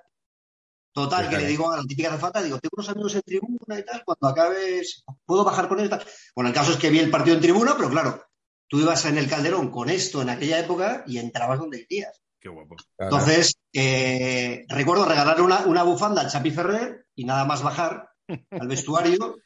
Total, 0.94 1.30
que 1.30 1.38
le 1.38 1.46
digo 1.46 1.70
a 1.70 1.78
la 1.78 1.84
típica 1.84 2.08
azafata, 2.08 2.41
digo, 2.41 2.58
tengo 2.58 2.76
unos 2.78 2.89
amigos 2.89 3.15
en 3.15 3.22
tribuna 3.22 3.80
y 3.80 3.84
tal, 3.84 4.02
cuando 4.06 4.28
acabes, 4.30 5.04
¿puedo 5.26 5.44
bajar 5.44 5.68
con 5.68 5.82
él? 5.82 5.88
y 5.88 5.89
tal? 5.89 6.02
Bueno, 6.34 6.48
el 6.48 6.56
caso 6.56 6.72
es 6.72 6.78
que 6.78 6.89
vi 6.89 7.00
el 7.00 7.12
partido 7.12 7.36
en 7.36 7.41
tribuna, 7.41 7.76
pero 7.76 7.89
claro, 7.89 8.24
tú 8.70 8.80
ibas 8.80 9.04
en 9.04 9.18
el 9.18 9.30
Calderón 9.30 9.72
con 9.72 9.89
esto 9.89 10.22
en 10.22 10.30
aquella 10.30 10.58
época 10.58 11.04
y 11.06 11.18
entrabas 11.18 11.60
donde 11.60 11.86
querías. 11.86 12.22
Qué 12.45 12.49
guapo. 12.51 12.75
Entonces, 12.99 13.55
eh, 13.73 14.65
recuerdo 14.69 15.05
regalarle 15.05 15.41
una, 15.43 15.62
una 15.65 15.81
bufanda 15.81 16.21
al 16.21 16.29
Chapi 16.29 16.51
Ferrer 16.51 17.08
y 17.15 17.25
nada 17.25 17.43
más 17.43 17.63
bajar 17.63 18.08
al 18.51 18.67
vestuario, 18.67 19.38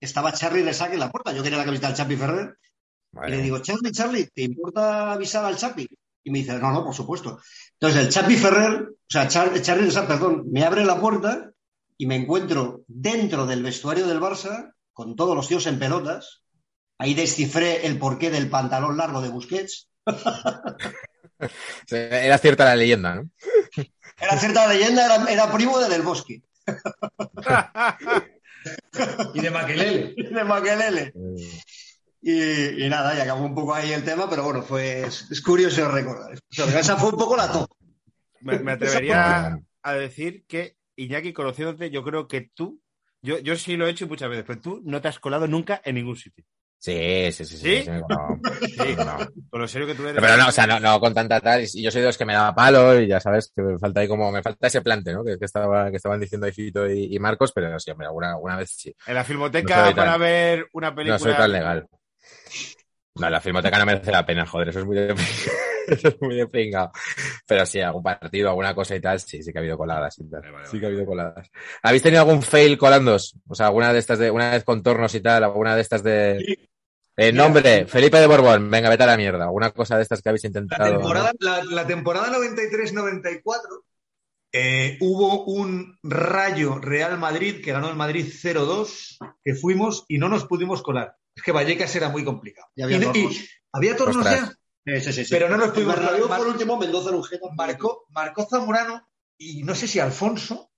estaba 0.00 0.32
Charlie 0.32 0.64
Resac 0.64 0.92
en 0.92 0.98
la 0.98 1.12
puerta. 1.12 1.32
Yo 1.32 1.44
quería 1.44 1.58
la 1.58 1.64
camiseta 1.64 1.86
del 1.86 1.96
Chapi 1.96 2.16
Ferrer 2.16 2.56
y 3.28 3.30
le 3.30 3.36
digo, 3.42 3.60
Charlie, 3.60 3.92
Charlie, 3.92 4.28
¿te 4.34 4.42
importa 4.42 5.12
avisar 5.12 5.44
al 5.44 5.56
Chapi? 5.56 5.86
Y 6.24 6.30
me 6.32 6.38
dice, 6.40 6.58
no, 6.58 6.72
no, 6.72 6.84
por 6.84 6.92
supuesto. 6.92 7.38
Entonces, 7.78 8.02
el 8.02 8.08
Chapi 8.08 8.34
Ferrer, 8.34 8.82
o 8.82 8.96
sea, 9.08 9.28
Char- 9.28 9.62
Charlie 9.62 9.84
Resac, 9.84 10.08
perdón, 10.08 10.46
me 10.50 10.64
abre 10.64 10.84
la 10.84 11.00
puerta 11.00 11.52
y 11.96 12.06
me 12.08 12.16
encuentro 12.16 12.82
dentro 12.88 13.46
del 13.46 13.62
vestuario 13.62 14.08
del 14.08 14.18
Barça 14.20 14.72
con 14.92 15.14
todos 15.14 15.36
los 15.36 15.46
tíos 15.46 15.68
en 15.68 15.78
pelotas. 15.78 16.42
Ahí 16.98 17.14
descifré 17.14 17.86
el 17.86 17.96
porqué 18.00 18.30
del 18.32 18.50
pantalón 18.50 18.96
largo 18.96 19.20
de 19.22 19.28
Busquets. 19.28 19.88
Era 21.90 22.38
cierta 22.38 22.64
la 22.64 22.76
leyenda, 22.76 23.14
¿no? 23.16 23.30
Era 24.20 24.38
cierta 24.38 24.66
leyenda, 24.68 25.04
era, 25.06 25.24
era 25.30 25.52
primo 25.52 25.78
de 25.78 25.88
Del 25.88 26.02
Bosque. 26.02 26.42
Y 29.34 29.40
de 29.40 29.50
Maquelele. 29.50 30.14
de 30.30 30.44
Maquelele. 30.44 31.12
Y, 32.22 32.84
y 32.84 32.88
nada, 32.88 33.14
y 33.14 33.20
acabó 33.20 33.44
un 33.44 33.54
poco 33.54 33.74
ahí 33.74 33.92
el 33.92 34.04
tema, 34.04 34.28
pero 34.30 34.44
bueno, 34.44 34.62
fue, 34.62 35.02
es, 35.02 35.30
es 35.30 35.42
curioso 35.42 35.86
recordar. 35.90 36.32
O 36.34 36.40
sea, 36.48 36.80
esa 36.80 36.96
fue 36.96 37.10
un 37.10 37.18
poco 37.18 37.36
la 37.36 37.52
top. 37.52 37.68
Me, 38.40 38.58
me 38.60 38.72
atrevería 38.72 39.58
a 39.82 39.92
decir 39.94 40.44
que, 40.46 40.78
Iñaki, 40.96 41.32
conociéndote, 41.34 41.90
yo 41.90 42.02
creo 42.02 42.26
que 42.26 42.50
tú, 42.54 42.80
yo, 43.20 43.38
yo 43.38 43.56
sí 43.56 43.76
lo 43.76 43.86
he 43.86 43.90
hecho 43.90 44.06
muchas 44.06 44.30
veces, 44.30 44.44
pero 44.46 44.60
tú 44.60 44.80
no 44.84 45.02
te 45.02 45.08
has 45.08 45.18
colado 45.18 45.46
nunca 45.46 45.82
en 45.84 45.96
ningún 45.96 46.16
sitio. 46.16 46.44
Sí, 46.84 47.32
sí, 47.32 47.46
sí. 47.46 47.56
sí, 47.56 47.56
¿Sí? 47.56 47.82
sí, 47.84 47.90
no. 48.10 48.38
Sí, 48.60 48.94
No. 48.94 49.16
con 49.48 49.60
lo 49.62 49.66
serio 49.66 49.86
que 49.86 49.94
tú 49.94 50.06
eres. 50.06 50.20
Pero 50.20 50.36
no, 50.36 50.48
o 50.48 50.52
sea, 50.52 50.66
no, 50.66 50.78
no 50.78 51.00
con 51.00 51.14
tanta 51.14 51.40
tal. 51.40 51.62
Y 51.72 51.82
yo 51.82 51.90
soy 51.90 52.02
de 52.02 52.08
los 52.08 52.18
que 52.18 52.26
me 52.26 52.34
daba 52.34 52.54
palo 52.54 53.00
y 53.00 53.08
ya 53.08 53.20
sabes 53.20 53.50
que 53.56 53.62
me 53.62 53.78
falta 53.78 54.00
ahí 54.00 54.08
como, 54.08 54.30
me 54.30 54.42
falta 54.42 54.66
ese 54.66 54.82
plante, 54.82 55.14
¿no? 55.14 55.24
Que, 55.24 55.38
que 55.38 55.46
estaba, 55.46 55.90
que 55.90 55.96
estaban 55.96 56.20
diciendo 56.20 56.44
ahí 56.46 56.52
Fito 56.52 56.86
y, 56.90 57.14
y 57.16 57.18
Marcos, 57.18 57.52
pero 57.54 57.80
sí, 57.80 57.90
hombre, 57.90 58.06
alguna, 58.08 58.32
alguna 58.32 58.56
vez 58.58 58.70
sí. 58.76 58.94
En 59.06 59.14
la 59.14 59.20
No 59.22 59.26
filmoteca 59.26 59.74
soy 59.76 59.94
tan- 59.94 60.04
para 60.04 60.16
ver 60.18 60.66
una 60.74 60.94
película. 60.94 61.16
No 61.18 61.24
soy 61.24 61.34
tan 61.34 61.52
legal. 61.52 61.86
No, 63.14 63.30
la 63.30 63.40
filmoteca 63.40 63.78
no 63.78 63.86
merece 63.86 64.10
la 64.12 64.26
pena, 64.26 64.44
joder, 64.44 64.68
eso 64.68 64.80
es 64.80 64.84
muy 64.84 64.96
de, 64.96 65.14
eso 65.88 66.08
es 66.08 66.20
muy 66.20 66.34
de 66.36 66.46
pringao. 66.48 66.90
Pero 67.46 67.64
sí, 67.64 67.80
algún 67.80 68.02
partido, 68.02 68.50
alguna 68.50 68.74
cosa 68.74 68.94
y 68.94 69.00
tal, 69.00 69.18
sí, 69.20 69.42
sí 69.42 69.52
que 69.52 69.58
ha 69.58 69.62
habido 69.62 69.78
coladas. 69.78 70.16
Vale, 70.18 70.50
vale, 70.50 70.66
sí 70.66 70.78
que 70.80 70.84
ha 70.84 70.88
habido 70.88 71.06
coladas. 71.06 71.48
¿Habéis 71.82 72.02
tenido 72.02 72.20
algún 72.22 72.42
fail 72.42 72.76
colándos? 72.76 73.36
O 73.48 73.54
sea, 73.54 73.68
alguna 73.68 73.90
de 73.92 74.00
estas 74.00 74.18
de, 74.18 74.30
una 74.30 74.50
vez 74.50 74.64
contornos 74.64 75.14
y 75.14 75.20
tal, 75.20 75.44
alguna 75.44 75.74
de 75.76 75.80
estas 75.80 76.02
de... 76.02 76.68
Eh, 77.16 77.32
nombre, 77.32 77.86
Felipe 77.86 78.18
de 78.18 78.26
Borbón, 78.26 78.68
venga, 78.70 78.88
vete 78.90 79.04
a 79.04 79.06
la 79.06 79.16
mierda. 79.16 79.44
Alguna 79.44 79.70
cosa 79.70 79.96
de 79.96 80.02
estas 80.02 80.20
que 80.20 80.28
habéis 80.30 80.42
La 80.44 80.48
intentado. 80.48 80.90
temporada, 80.98 81.32
la, 81.38 81.62
la 81.64 81.86
temporada 81.86 82.28
93-94 82.36 83.42
eh, 84.52 84.98
hubo 85.00 85.44
un 85.44 85.98
Rayo 86.02 86.78
Real 86.78 87.18
Madrid 87.18 87.60
que 87.62 87.72
ganó 87.72 87.88
el 87.88 87.96
Madrid 87.96 88.26
0-2, 88.26 89.16
que 89.42 89.54
fuimos 89.54 90.04
y 90.08 90.18
no 90.18 90.28
nos 90.28 90.44
pudimos 90.46 90.82
colar. 90.82 91.16
Es 91.34 91.42
que 91.42 91.52
Vallecas 91.52 91.94
era 91.96 92.08
muy 92.08 92.24
complicado. 92.24 92.68
Y 92.76 92.82
había 92.82 92.98
Y- 92.98 93.00
y- 93.00 93.02
tornos. 93.04 93.36
había 93.72 93.96
tornos 93.96 94.16
Ostras. 94.18 94.56
ya. 94.86 95.00
Sí, 95.00 95.12
sí, 95.12 95.24
sí. 95.24 95.30
Pero 95.34 95.48
no 95.48 95.56
nos 95.56 95.68
El 95.68 95.72
pudimos 95.72 95.94
colar. 95.96 96.20
por 96.38 96.46
último, 96.46 96.76
Mendoza. 96.78 97.10
Marcó, 97.56 98.04
marcó 98.10 98.46
Zamorano 98.48 99.08
y 99.38 99.62
no 99.64 99.74
sé 99.74 99.88
si 99.88 99.98
Alfonso 99.98 100.70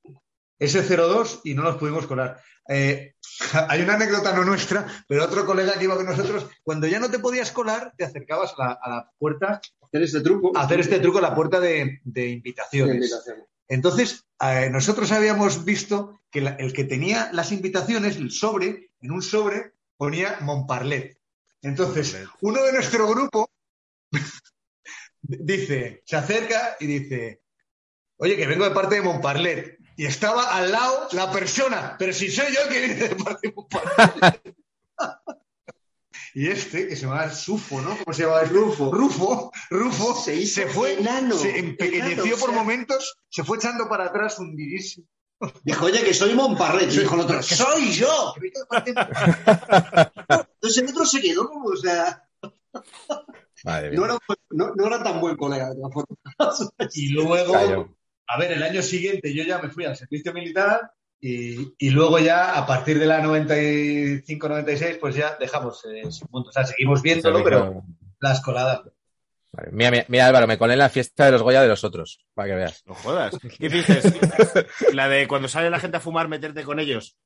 ese 0.59 0.83
02 0.83 1.41
y 1.45 1.55
no 1.55 1.63
nos 1.63 1.77
pudimos 1.77 2.07
colar. 2.07 2.41
Eh, 2.69 3.15
hay 3.69 3.83
una 3.83 3.95
anécdota 3.95 4.33
no 4.35 4.45
nuestra, 4.45 4.87
pero 5.09 5.25
otro 5.25 5.45
colega 5.47 5.75
que 5.79 5.85
iba 5.85 5.97
con 5.97 6.07
nosotros, 6.07 6.47
cuando 6.63 6.87
ya 6.87 6.99
no 6.99 7.11
te 7.11 7.19
podías 7.19 7.53
colar, 7.53 7.93
te 7.97 8.05
acercabas 8.05 8.55
a 8.59 8.65
la, 8.65 8.79
a 8.83 8.91
la 8.91 9.11
puerta 9.19 9.61
Hacer 9.83 10.03
este 10.03 10.21
truco. 10.21 10.53
a 10.57 10.63
hacer 10.63 10.81
este 10.81 10.99
truco 10.99 11.19
a 11.19 11.23
la 11.23 11.35
puerta 11.35 11.61
de, 11.61 12.01
de 12.05 12.27
invitaciones. 12.29 12.89
De 12.91 12.97
invitación. 13.07 13.37
Entonces, 13.69 14.25
eh, 14.41 14.69
nosotros 14.71 15.11
habíamos 15.13 15.65
visto 15.65 16.21
que 16.31 16.41
la- 16.41 16.57
el 16.57 16.73
que 16.73 16.85
tenía 16.85 17.31
las 17.33 17.53
invitaciones, 17.53 18.17
el 18.17 18.31
sobre, 18.31 18.91
en 19.01 19.11
un 19.13 19.23
sobre 19.23 19.73
ponía 19.97 20.39
Montparlet. 20.41 21.19
Entonces, 21.63 22.17
uno 22.43 22.63
de 22.63 22.73
nuestro 22.73 23.09
grupo 23.09 23.49
dice, 25.23 26.03
se 26.05 26.17
acerca 26.17 26.77
y 26.81 26.87
dice, 26.87 27.43
oye, 28.19 28.37
que 28.37 28.47
vengo 28.47 28.65
de 28.65 28.75
parte 28.75 28.97
de 28.97 29.03
Montparlet. 29.03 29.76
Y 29.97 30.05
estaba 30.05 30.55
al 30.55 30.71
lado 30.71 31.09
la 31.13 31.33
persona, 31.33 31.97
pero 31.99 32.13
si 32.13 32.31
soy 32.31 32.53
yo 32.55 32.61
el 32.63 32.69
que 32.69 32.79
viene 32.81 32.95
de 32.95 33.17
parte 33.17 33.49
de 33.49 33.55
Montparlet. 33.55 34.57
y 36.35 36.49
este, 36.49 36.89
que 36.89 36.97
se 36.97 37.07
llama 37.07 37.31
Sufo, 37.31 37.81
¿no? 37.81 37.97
¿Cómo 37.97 38.13
se 38.13 38.25
llama? 38.25 38.43
Rufo. 38.43 38.93
Rufo, 38.93 39.51
Rufo, 39.71 40.15
Se 40.15 40.37
hizo 40.37 40.69
fue, 40.69 40.99
enano, 40.99 41.37
se 41.37 41.59
empequeñeció 41.59 42.25
enano, 42.25 42.37
o 42.37 42.39
por 42.39 42.51
sea. 42.51 42.59
momentos, 42.59 43.17
se 43.31 43.43
fue 43.43 43.57
echando 43.57 43.89
para 43.89 44.05
atrás 44.07 44.39
hundidísimo. 44.39 45.07
Dijo, 45.65 45.87
oye, 45.87 46.03
que 46.03 46.15
soy 46.15 46.35
Montparlet. 46.35 46.93
Y 46.93 46.99
dijo 46.99 47.15
el 47.15 47.21
otro, 47.23 47.43
soy 47.43 47.93
yo. 47.93 48.35
Entonces 50.31 50.83
el 50.83 50.89
otro 50.89 51.07
se 51.07 51.21
quedó 51.23 51.49
como, 51.49 51.69
o 51.69 51.77
sea, 51.77 52.27
no 53.65 54.05
era, 54.05 54.19
no, 54.51 54.75
no 54.75 54.87
era 54.87 55.03
tan 55.03 55.21
buen 55.21 55.37
colega 55.37 55.71
de 55.71 55.77
todas 55.77 55.93
formas. 55.93 56.71
Y 56.95 57.09
luego, 57.11 57.53
Cayó. 57.53 57.97
A 58.29 58.39
ver, 58.39 58.53
el 58.53 58.63
año 58.63 58.83
siguiente 58.83 59.33
yo 59.35 59.45
ya 59.45 59.59
me 59.59 59.69
fui 59.71 59.85
al 59.85 59.97
servicio 59.97 60.33
militar 60.33 60.91
y, 61.21 61.73
y 61.79 61.91
luego 61.91 62.19
ya 62.19 62.57
a 62.59 62.67
partir 62.67 62.99
de 62.99 63.07
la 63.07 63.23
95-96 63.23 64.99
pues 65.01 65.15
ya 65.15 65.37
dejamos 65.39 65.85
eh, 65.87 66.03
ese 66.07 66.25
mundo. 66.31 66.49
O 66.51 66.53
sea, 66.53 66.65
seguimos 66.65 67.03
viéndolo, 67.03 67.43
pero 67.45 67.83
las 68.21 68.41
coladas. 68.41 68.83
Vale. 69.53 69.69
Mira, 69.73 69.91
mira, 69.91 70.05
mira, 70.09 70.27
Álvaro, 70.27 70.47
me 70.47 70.59
colé 70.59 70.75
en 70.75 70.81
la 70.81 70.89
fiesta 70.91 71.27
de 71.27 71.33
los 71.33 71.43
Goya 71.43 71.63
de 71.63 71.69
los 71.69 71.83
otros, 71.85 72.27
para 72.35 72.49
que 72.49 72.55
veas. 72.57 72.83
No 72.87 72.95
jodas. 72.95 73.35
¿Qué 73.59 73.69
dices? 73.69 74.13
La 74.93 75.09
de 75.09 75.27
cuando 75.27 75.49
sale 75.49 75.71
la 75.71 75.81
gente 75.81 75.97
a 75.97 76.01
fumar, 76.01 76.29
meterte 76.29 76.63
con 76.63 76.79
ellos. 76.79 77.17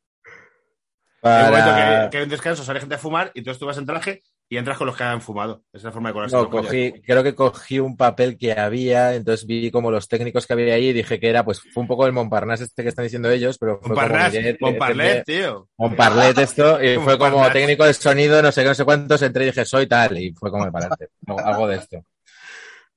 Hay 1.23 1.45
un 1.45 1.51
momento 1.51 1.71
Para- 1.71 2.05
que, 2.05 2.11
que 2.11 2.17
hay 2.19 2.23
un 2.25 2.31
descanso, 2.31 2.65
sale 2.65 2.81
gente 2.81 2.95
a 2.95 2.99
fumar 2.99 3.31
y 3.35 3.41
entonces 3.41 3.59
tú 3.59 3.67
vas 3.67 3.77
en 3.79 3.87
traje 3.87 4.23
y 4.53 4.57
entras 4.57 4.77
con 4.77 4.89
los 4.89 4.97
que 4.97 5.05
han 5.05 5.23
fumado. 5.23 5.63
Esa 5.73 5.79
es 5.79 5.85
la 5.85 5.93
forma 5.93 6.09
de 6.09 6.13
colarse. 6.13 6.37
No, 6.37 6.51
cogí, 6.51 6.93
creo 7.07 7.23
que 7.23 7.37
cogí 7.37 7.79
un 7.79 7.97
papel 7.97 8.37
que 8.37 8.53
había, 8.53 9.15
entonces 9.15 9.47
vi 9.47 9.71
como 9.71 9.93
los 9.93 10.09
técnicos 10.09 10.45
que 10.45 10.53
había 10.55 10.75
ahí 10.75 10.89
y 10.89 10.93
dije 10.93 11.21
que 11.21 11.29
era, 11.31 11.45
pues 11.45 11.61
fue 11.73 11.81
un 11.83 11.87
poco 11.87 12.05
el 12.05 12.13
Montparnasse 12.13 12.65
este 12.65 12.83
que 12.83 12.89
están 12.89 13.05
diciendo 13.05 13.31
ellos, 13.31 13.57
pero 13.59 13.79
fue 13.79 13.91
como 13.95 14.01
Montparnasse, 14.03 14.41
miré- 14.43 14.59
Montparlet, 14.61 15.25
tío. 15.25 15.69
Montparlet 15.79 16.39
esto, 16.39 16.83
y 16.83 16.97
fue 16.99 17.17
como 17.17 17.49
técnico 17.53 17.85
de 17.85 17.95
sonido, 17.95 18.43
no 18.43 18.51
sé 18.51 18.63
qué, 18.63 18.69
no 18.69 18.75
sé 18.75 18.85
cuántos, 18.85 19.23
entré 19.23 19.45
y 19.45 19.47
dije, 19.47 19.65
soy 19.65 19.87
tal, 19.87 20.19
y 20.19 20.33
fue 20.35 20.51
como 20.51 20.65
el 20.65 20.73
parante, 20.73 21.07
algo 21.29 21.69
de 21.69 21.77
esto. 21.77 22.05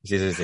Sí, 0.05 0.19
sí, 0.19 0.33
sí. 0.33 0.43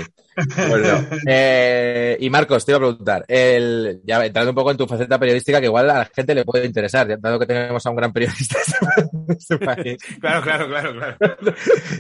Bueno, 0.70 1.06
eh, 1.28 2.16
y 2.22 2.30
Marcos, 2.30 2.66
te 2.66 2.72
iba 2.72 2.78
a 2.78 2.80
preguntar, 2.80 3.26
el, 3.28 4.00
ya 4.06 4.26
entrando 4.26 4.52
un 4.52 4.56
poco 4.56 4.72
en 4.72 4.78
tu 4.78 4.88
faceta 4.88 5.20
periodística, 5.20 5.60
que 5.60 5.66
igual 5.66 5.90
a 5.90 5.98
la 6.00 6.06
gente 6.06 6.34
le 6.34 6.46
puede 6.46 6.66
interesar, 6.66 7.20
dado 7.20 7.38
que 7.38 7.46
tenemos 7.46 7.86
a 7.86 7.90
un 7.90 7.96
gran 7.98 8.14
periodista 8.14 8.58
en 8.98 9.36
este 9.38 9.58
país, 9.58 9.98
Claro, 10.22 10.42
claro, 10.44 10.68
claro, 10.70 10.94
claro. 11.18 11.18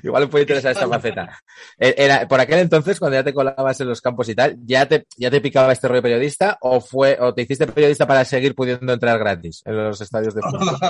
igual 0.04 0.24
le 0.24 0.28
puede 0.30 0.44
interesar 0.44 0.72
esta 0.72 0.88
faceta. 0.88 1.38
Eh, 1.78 1.96
Era, 1.98 2.26
por 2.30 2.40
aquel 2.40 2.60
entonces, 2.60 2.98
cuando 2.98 3.18
ya 3.18 3.24
te 3.26 3.34
colabas 3.34 3.82
en 3.82 3.90
los 3.90 4.00
campos 4.00 4.30
y 4.30 4.36
tal, 4.36 4.56
¿ya 4.64 4.86
te, 4.86 5.06
ya 5.18 5.30
te 5.30 5.42
picaba 5.42 5.74
este 5.74 5.90
rollo 5.90 6.02
periodista 6.02 6.58
o 6.62 6.80
fue, 6.80 7.18
o 7.20 7.34
te 7.34 7.42
hiciste 7.42 7.68
periodista 7.68 8.08
para 8.08 8.24
seguir 8.24 8.56
pudiendo 8.56 8.94
entrar 8.94 9.20
gratis 9.20 9.62
en 9.66 9.76
los 9.76 10.00
estadios 10.00 10.34
de 10.34 10.42
fútbol? 10.42 10.78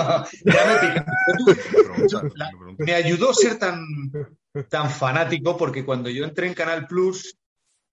ya 0.44 0.64
me 0.66 0.88
pica. 0.88 1.06
Lo 1.36 1.92
pregunto, 1.94 2.22
La- 2.36 2.50
lo 2.52 2.58
pregunto. 2.58 2.84
me 2.84 2.94
ayudó 2.94 3.34
ser 3.34 3.58
tan, 3.58 3.80
tan 4.68 4.90
fanático 4.90 5.56
porque 5.56 5.84
cuando 5.84 6.10
yo 6.10 6.24
entré 6.24 6.46
en 6.46 6.54
Canal 6.54 6.86
Plus 6.86 7.36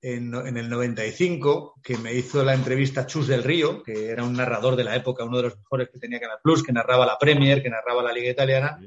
en, 0.02 0.34
en 0.34 0.58
el 0.58 0.70
95, 0.70 1.76
que 1.84 1.98
me 1.98 2.14
hizo 2.14 2.44
la 2.44 2.54
entrevista 2.54 3.06
Chus 3.08 3.28
del 3.28 3.44
Río, 3.44 3.82
que 3.84 4.10
era 4.10 4.24
un 4.24 4.34
narrador 4.34 4.76
de 4.76 4.84
la 4.84 4.96
época, 4.96 5.24
uno 5.24 5.38
de 5.38 5.44
los 5.44 5.58
mejores 5.58 5.90
que 5.90 6.00
tenía 6.00 6.20
Canal 6.20 6.40
Plus, 6.42 6.64
que 6.64 6.72
narraba 6.72 7.06
la 7.06 7.18
Premier, 7.18 7.62
que 7.64 7.70
narraba 7.70 8.04
la 8.04 8.14
Liga 8.14 8.32
Italiana. 8.32 8.80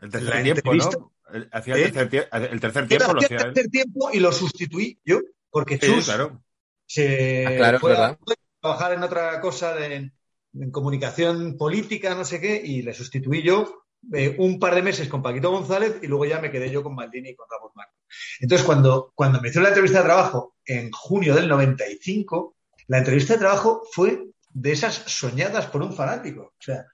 El 0.00 0.10
tercer 0.10 0.34
La 0.34 0.42
tiempo, 0.42 0.74
¿no? 0.74 1.12
El- 1.32 1.48
Hacía 1.52 1.74
el 1.74 1.80
¿Eh? 1.80 1.90
tercer, 1.92 2.10
tie- 2.30 2.48
el 2.50 2.60
tercer 2.60 2.88
tiempo, 2.88 3.12
lo 3.12 3.20
hacía 3.20 3.36
el 3.38 3.46
él. 3.48 3.52
tercer 3.52 3.70
tiempo 3.70 4.10
y 4.12 4.20
lo 4.20 4.32
sustituí 4.32 4.98
yo, 5.04 5.20
porque 5.50 5.78
Sí, 5.78 5.86
Chus 5.86 6.06
claro. 6.06 6.42
se 6.86 7.46
Ah, 7.46 7.56
claro, 7.56 7.80
fue 7.80 7.96
a 7.96 8.18
trabajar 8.60 8.92
en 8.94 9.02
otra 9.02 9.40
cosa 9.40 9.74
de, 9.74 10.10
en 10.54 10.70
comunicación 10.70 11.56
política, 11.58 12.14
no 12.14 12.24
sé 12.24 12.40
qué, 12.40 12.60
y 12.64 12.82
le 12.82 12.94
sustituí 12.94 13.42
yo 13.42 13.84
eh, 14.12 14.36
un 14.38 14.58
par 14.58 14.74
de 14.74 14.82
meses 14.82 15.08
con 15.08 15.22
Paquito 15.22 15.50
González 15.50 15.98
y 16.02 16.06
luego 16.06 16.24
ya 16.24 16.40
me 16.40 16.50
quedé 16.50 16.70
yo 16.70 16.82
con 16.82 16.94
Maldini 16.94 17.30
y 17.30 17.34
con 17.34 17.46
Ramos 17.50 17.72
Marco. 17.74 17.94
Entonces, 18.40 18.64
cuando, 18.64 19.12
cuando 19.14 19.40
me 19.40 19.48
hizo 19.48 19.60
la 19.60 19.68
entrevista 19.68 19.98
de 19.98 20.04
trabajo 20.04 20.56
en 20.64 20.90
junio 20.92 21.34
del 21.34 21.48
95, 21.48 22.56
la 22.86 22.98
entrevista 22.98 23.34
de 23.34 23.40
trabajo 23.40 23.82
fue 23.92 24.28
de 24.50 24.72
esas 24.72 24.94
soñadas 24.94 25.66
por 25.66 25.82
un 25.82 25.92
fanático. 25.92 26.54
O 26.58 26.62
sea, 26.62 26.86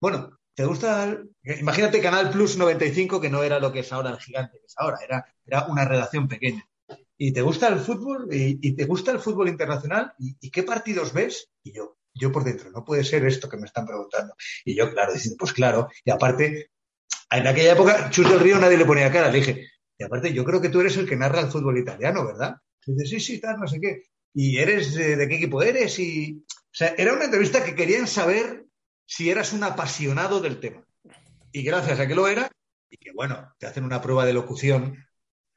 bueno, 0.00 0.38
¿te 0.54 0.64
gusta? 0.64 1.18
Imagínate 1.42 2.00
Canal 2.00 2.30
Plus 2.30 2.58
95, 2.58 3.20
que 3.20 3.30
no 3.30 3.42
era 3.42 3.58
lo 3.58 3.72
que 3.72 3.80
es 3.80 3.92
ahora 3.92 4.10
el 4.10 4.18
gigante 4.18 4.58
que 4.58 4.66
es 4.66 4.74
ahora, 4.76 4.98
era, 5.02 5.24
era 5.46 5.66
una 5.66 5.84
redacción 5.84 6.28
pequeña. 6.28 6.68
¿Y 7.16 7.32
te 7.32 7.42
gusta 7.42 7.68
el 7.68 7.80
fútbol? 7.80 8.28
¿Y, 8.30 8.72
te 8.74 8.84
gusta 8.84 9.10
el 9.10 9.18
fútbol 9.18 9.48
internacional? 9.48 10.12
¿Y, 10.18 10.36
y 10.40 10.50
qué 10.50 10.62
partidos 10.62 11.12
ves? 11.12 11.50
Y 11.64 11.72
yo, 11.72 11.96
yo 12.18 12.32
por 12.32 12.44
dentro, 12.44 12.70
no 12.70 12.84
puede 12.84 13.04
ser 13.04 13.24
esto 13.24 13.48
que 13.48 13.56
me 13.56 13.66
están 13.66 13.86
preguntando. 13.86 14.34
Y 14.64 14.74
yo, 14.74 14.90
claro, 14.92 15.12
diciendo, 15.12 15.36
pues 15.38 15.52
claro. 15.52 15.88
Y 16.04 16.10
aparte, 16.10 16.70
en 17.30 17.46
aquella 17.46 17.72
época, 17.72 18.10
Chus 18.10 18.28
del 18.28 18.40
Río 18.40 18.58
nadie 18.58 18.76
le 18.76 18.84
ponía 18.84 19.10
cara. 19.10 19.30
Le 19.30 19.38
dije, 19.38 19.68
y 19.96 20.04
aparte, 20.04 20.32
yo 20.32 20.44
creo 20.44 20.60
que 20.60 20.68
tú 20.68 20.80
eres 20.80 20.96
el 20.96 21.08
que 21.08 21.16
narra 21.16 21.40
el 21.40 21.50
fútbol 21.50 21.78
italiano, 21.78 22.26
¿verdad? 22.26 22.56
Y 22.86 22.92
dice, 22.92 23.06
sí, 23.06 23.20
sí, 23.20 23.40
tal, 23.40 23.58
no 23.58 23.66
sé 23.66 23.80
qué. 23.80 24.02
¿Y 24.34 24.58
eres 24.58 24.94
de, 24.94 25.16
de 25.16 25.28
qué 25.28 25.36
equipo 25.36 25.62
eres? 25.62 25.98
Y, 25.98 26.44
o 26.48 26.74
sea, 26.74 26.94
era 26.96 27.12
una 27.12 27.24
entrevista 27.24 27.64
que 27.64 27.74
querían 27.74 28.06
saber 28.06 28.66
si 29.06 29.30
eras 29.30 29.52
un 29.52 29.64
apasionado 29.64 30.40
del 30.40 30.60
tema. 30.60 30.84
Y 31.50 31.62
gracias 31.62 31.98
a 31.98 32.06
que 32.06 32.14
lo 32.14 32.28
era, 32.28 32.50
y 32.90 32.96
que 32.98 33.12
bueno, 33.12 33.54
te 33.58 33.66
hacen 33.66 33.84
una 33.84 34.00
prueba 34.00 34.26
de 34.26 34.34
locución, 34.34 35.04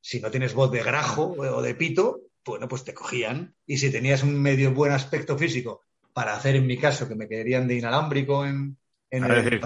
si 0.02 0.20
no 0.20 0.32
tienes 0.32 0.54
voz 0.54 0.72
de 0.72 0.84
grajo 0.84 1.36
o 1.38 1.62
de 1.62 1.76
pito, 1.76 2.22
bueno, 2.46 2.68
pues 2.68 2.84
te 2.84 2.94
cogían. 2.94 3.56
Y 3.66 3.78
si 3.78 3.92
tenías 3.92 4.24
un 4.24 4.42
medio 4.42 4.74
buen 4.74 4.92
aspecto 4.92 5.38
físico 5.38 5.84
para 6.14 6.36
hacer, 6.36 6.56
en 6.56 6.68
mi 6.68 6.78
caso, 6.78 7.08
que 7.08 7.16
me 7.16 7.28
quedarían 7.28 7.68
de 7.68 7.76
inalámbrico 7.76 8.46
en, 8.46 8.78
en 9.10 9.24
el- 9.26 9.44
decir, 9.44 9.62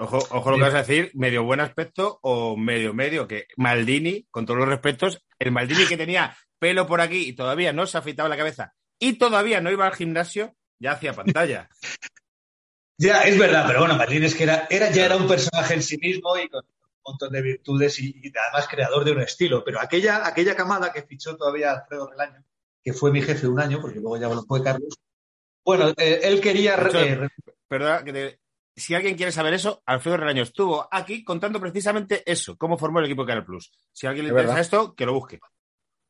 Ojo, 0.00 0.18
ojo 0.30 0.50
lo 0.52 0.56
que 0.58 0.62
vas 0.62 0.74
a 0.74 0.78
decir, 0.78 1.10
medio 1.14 1.42
buen 1.42 1.58
aspecto 1.58 2.20
o 2.22 2.56
medio 2.56 2.94
medio, 2.94 3.26
que 3.26 3.46
Maldini, 3.56 4.26
con 4.30 4.46
todos 4.46 4.60
los 4.60 4.68
respetos, 4.68 5.24
el 5.40 5.50
Maldini 5.50 5.86
que 5.86 5.96
tenía 5.96 6.36
pelo 6.60 6.86
por 6.86 7.00
aquí 7.00 7.28
y 7.28 7.32
todavía 7.32 7.72
no 7.72 7.84
se 7.86 7.98
afeitaba 7.98 8.28
la 8.28 8.36
cabeza 8.36 8.74
y 9.00 9.14
todavía 9.14 9.60
no 9.60 9.72
iba 9.72 9.86
al 9.86 9.94
gimnasio, 9.94 10.54
ya 10.78 10.92
hacía 10.92 11.14
pantalla. 11.14 11.68
Ya, 13.00 13.22
es 13.22 13.38
verdad, 13.38 13.64
pero 13.66 13.80
bueno, 13.80 13.96
Martín 13.96 14.24
es 14.24 14.34
que 14.34 14.42
era, 14.42 14.66
era, 14.68 14.90
ya 14.90 15.04
era 15.06 15.16
un 15.16 15.28
personaje 15.28 15.74
en 15.74 15.82
sí 15.82 15.96
mismo 15.98 16.36
y 16.36 16.48
con 16.48 16.64
un 16.64 17.00
montón 17.06 17.32
de 17.32 17.42
virtudes 17.42 18.00
y, 18.00 18.08
y 18.20 18.32
además 18.36 18.66
creador 18.68 19.04
de 19.04 19.12
un 19.12 19.20
estilo. 19.20 19.62
Pero 19.64 19.80
aquella, 19.80 20.26
aquella 20.26 20.56
camada 20.56 20.92
que 20.92 21.02
fichó 21.04 21.36
todavía 21.36 21.70
Alfredo 21.72 22.10
Relaño, 22.10 22.42
que 22.82 22.92
fue 22.92 23.12
mi 23.12 23.22
jefe 23.22 23.46
un 23.46 23.60
año, 23.60 23.80
porque 23.80 24.00
luego 24.00 24.16
ya 24.18 24.28
lo 24.28 24.42
fue 24.42 24.64
Carlos, 24.64 24.94
bueno, 25.76 25.94
eh, 25.96 26.20
él 26.22 26.40
quería... 26.40 26.74
Hecho, 26.74 27.00
eh, 27.00 27.28
Perdona, 27.68 28.02
que 28.04 28.12
te- 28.12 28.40
si 28.74 28.94
alguien 28.94 29.16
quiere 29.16 29.32
saber 29.32 29.54
eso, 29.54 29.82
Alfredo 29.86 30.16
Relaño 30.18 30.42
estuvo 30.44 30.86
aquí 30.90 31.24
contando 31.24 31.60
precisamente 31.60 32.22
eso, 32.24 32.56
cómo 32.56 32.78
formó 32.78 33.00
el 33.00 33.06
equipo 33.06 33.22
de 33.22 33.28
Canal 33.28 33.44
Plus. 33.44 33.70
Si 33.92 34.06
a 34.06 34.10
alguien 34.10 34.26
le 34.26 34.28
Es 34.30 34.32
interesa 34.32 34.54
verdad. 34.54 34.60
esto, 34.60 34.94
que 34.94 35.04
lo 35.06 35.14
busque. 35.14 35.40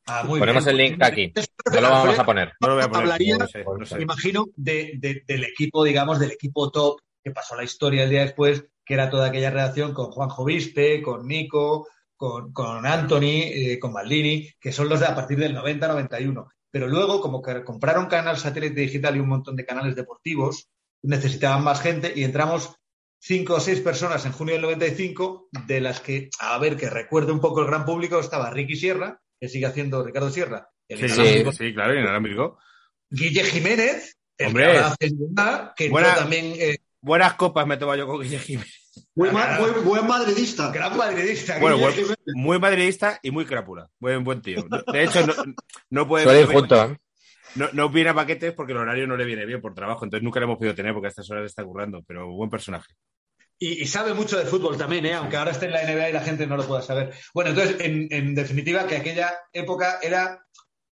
ah, 0.07 0.23
muy 0.25 0.39
Ponemos 0.39 0.65
bien. 0.67 0.77
el 0.81 0.83
link 0.91 1.03
aquí. 1.03 1.33
No 1.73 1.81
lo 1.81 1.91
vamos 1.91 2.19
a 2.19 2.25
poner. 2.25 2.53
No 2.61 2.69
lo 2.69 2.75
voy 2.75 2.85
a 2.85 2.89
poner. 2.89 3.03
Hablaría- 3.05 3.37
no 3.39 3.47
sé, 3.47 3.65
no 3.65 3.87
sé. 3.87 3.97
me 3.97 4.03
imagino, 4.03 4.45
de- 4.55 4.93
de- 4.99 5.23
del 5.27 5.45
equipo, 5.45 5.83
digamos, 5.85 6.19
del 6.21 6.31
equipo 6.33 6.71
top 6.71 7.01
que 7.25 7.31
pasó 7.31 7.57
la 7.57 7.65
historia 7.65 8.05
el 8.05 8.11
día 8.11 8.21
después, 8.23 8.65
que 8.85 8.95
era 8.95 9.11
toda 9.11 9.29
aquella 9.29 9.51
redacción 9.51 9.93
con 9.95 10.11
Juanjo 10.11 10.45
Vispe, 10.45 11.03
con 11.03 11.27
Nico, 11.27 11.89
con, 12.17 12.53
con 12.53 12.85
Anthony, 12.87 13.43
eh, 13.45 13.79
con 13.81 13.93
Maldini, 13.93 14.49
que 14.61 14.73
son 14.73 14.89
los 14.89 15.01
de 15.01 15.07
a 15.07 15.15
partir 15.15 15.39
del 15.39 15.55
90-91. 15.55 16.49
Pero 16.71 16.87
luego, 16.87 17.21
como 17.21 17.41
que 17.43 17.65
compraron 17.65 18.07
canal 18.07 18.37
satélite 18.37 18.81
digital 18.81 19.17
y 19.17 19.21
un 19.21 19.29
montón 19.29 19.57
de 19.57 19.65
canales 19.65 19.97
deportivos, 19.97 20.69
necesitaban 21.03 21.65
más 21.65 21.81
gente 21.81 22.13
y 22.15 22.25
entramos 22.25 22.75
cinco 23.21 23.55
o 23.55 23.61
seis 23.61 23.81
personas 23.81 24.25
en 24.27 24.33
junio 24.33 24.55
del 24.55 24.63
95, 24.63 25.49
de 25.67 25.81
las 25.81 26.01
que, 26.01 26.29
a 26.41 26.59
ver, 26.59 26.77
que 26.77 26.91
recuerde 26.91 27.33
un 27.33 27.41
poco 27.41 27.61
el 27.63 27.67
gran 27.67 27.85
público, 27.85 28.21
estaba 28.21 28.51
Ricky 28.51 28.77
Sierra, 28.77 29.21
que 29.41 29.49
sigue 29.49 29.67
haciendo 29.67 30.05
Ricardo 30.05 30.31
Sierra, 30.31 30.69
el 30.89 30.99
Sí, 30.99 31.09
sí, 31.09 31.45
sí, 31.53 31.75
claro, 31.75 31.95
inalámbrico. 31.99 32.59
Guille 33.11 33.45
Jiménez, 33.45 34.17
el 34.37 34.49
Hombre. 34.49 34.65
que 34.65 34.71
ahora 34.71 34.87
hace 34.89 35.11
nada, 35.33 35.75
que 35.77 35.89
Buena- 35.89 36.15
también 36.15 36.53
eh, 36.59 36.79
Buenas 37.01 37.35
copas 37.35 37.65
me 37.67 37.77
tomo 37.77 37.95
yo 37.95 38.07
con 38.09 38.21
Guille 38.21 38.39
Jiménez. 38.41 38.78
Buen, 39.15 39.33
ma- 39.33 39.59
buen- 39.59 39.85
buen 39.85 40.07
madridista. 40.07 40.71
gran 40.71 40.97
madridista. 40.97 41.59
Bueno, 41.59 41.79
muy 42.35 42.59
madridista 42.59 43.19
y 43.23 43.31
muy 43.31 43.45
crápula. 43.45 43.89
Buen, 43.99 44.25
buen 44.25 44.41
tío. 44.43 44.65
De 44.93 45.05
hecho, 45.05 45.27
no, 45.27 45.35
no 45.91 46.09
puede. 46.09 46.25
Suele 46.25 46.41
ir 46.41 46.47
no 46.47 46.53
me- 46.53 46.59
junto, 46.61 46.85
¿eh? 46.85 46.97
no, 47.57 47.69
no 47.73 47.89
viene 47.89 48.11
a 48.11 48.15
paquetes 48.15 48.53
porque 48.53 48.73
el 48.73 48.79
horario 48.79 49.07
no 49.07 49.17
le 49.17 49.25
viene 49.25 49.47
bien 49.47 49.61
por 49.61 49.75
trabajo, 49.75 50.05
entonces 50.05 50.23
nunca 50.25 50.41
lo 50.41 50.47
hemos 50.47 50.59
podido 50.59 50.75
tener 50.75 50.93
porque 50.93 51.07
a 51.07 51.11
estas 51.11 51.31
horas 51.31 51.47
está 51.47 51.65
currando, 51.65 52.03
pero 52.07 52.29
buen 52.29 52.51
personaje. 52.51 52.93
Y, 53.61 53.83
y 53.83 53.87
sabe 53.87 54.15
mucho 54.15 54.39
de 54.39 54.45
fútbol 54.45 54.77
también, 54.77 55.05
¿eh? 55.07 55.15
aunque 55.15 55.37
ahora 55.37 55.51
esté 55.51 55.67
en 55.67 55.73
la 55.73 55.83
NBA 55.83 56.11
y 56.11 56.13
la 56.13 56.21
gente 56.21 56.47
no 56.47 56.57
lo 56.57 56.65
pueda 56.67 56.81
saber. 56.83 57.13
Bueno, 57.35 57.51
entonces, 57.51 57.77
en, 57.81 58.07
en 58.11 58.35
definitiva, 58.35 58.87
que 58.87 58.97
aquella 58.97 59.33
época 59.53 59.99
era. 60.03 60.45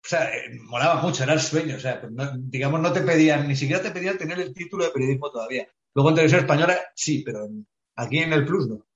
O 0.04 0.08
sea, 0.08 0.24
eh, 0.34 0.50
molaba 0.64 1.00
mucho, 1.02 1.22
era 1.24 1.32
el 1.34 1.40
sueño. 1.40 1.76
O 1.76 1.80
sea, 1.80 2.00
pues 2.00 2.12
no- 2.12 2.32
digamos, 2.36 2.80
no 2.80 2.92
te 2.92 3.02
pedían, 3.02 3.46
ni 3.46 3.54
siquiera 3.54 3.80
te 3.82 3.90
pedían 3.92 4.18
tener 4.18 4.40
el 4.40 4.52
título 4.54 4.84
de 4.84 4.90
periodismo 4.90 5.30
todavía. 5.30 5.68
Luego 5.94 6.08
en 6.10 6.14
televisión 6.16 6.40
española, 6.42 6.76
sí, 6.94 7.22
pero 7.24 7.44
en- 7.44 7.66
aquí 7.96 8.18
en 8.18 8.32
el 8.32 8.44
Plus 8.44 8.68
no. 8.68 8.86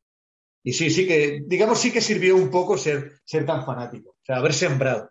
Y 0.63 0.73
sí, 0.75 0.91
sí 0.91 1.07
que, 1.07 1.43
digamos, 1.47 1.79
sí 1.79 1.91
que 1.91 2.01
sirvió 2.01 2.37
un 2.37 2.51
poco 2.51 2.77
ser, 2.77 3.21
ser 3.25 3.47
tan 3.47 3.65
fanático. 3.65 4.11
O 4.11 4.25
sea, 4.25 4.37
haber 4.37 4.53
sembrado. 4.53 5.11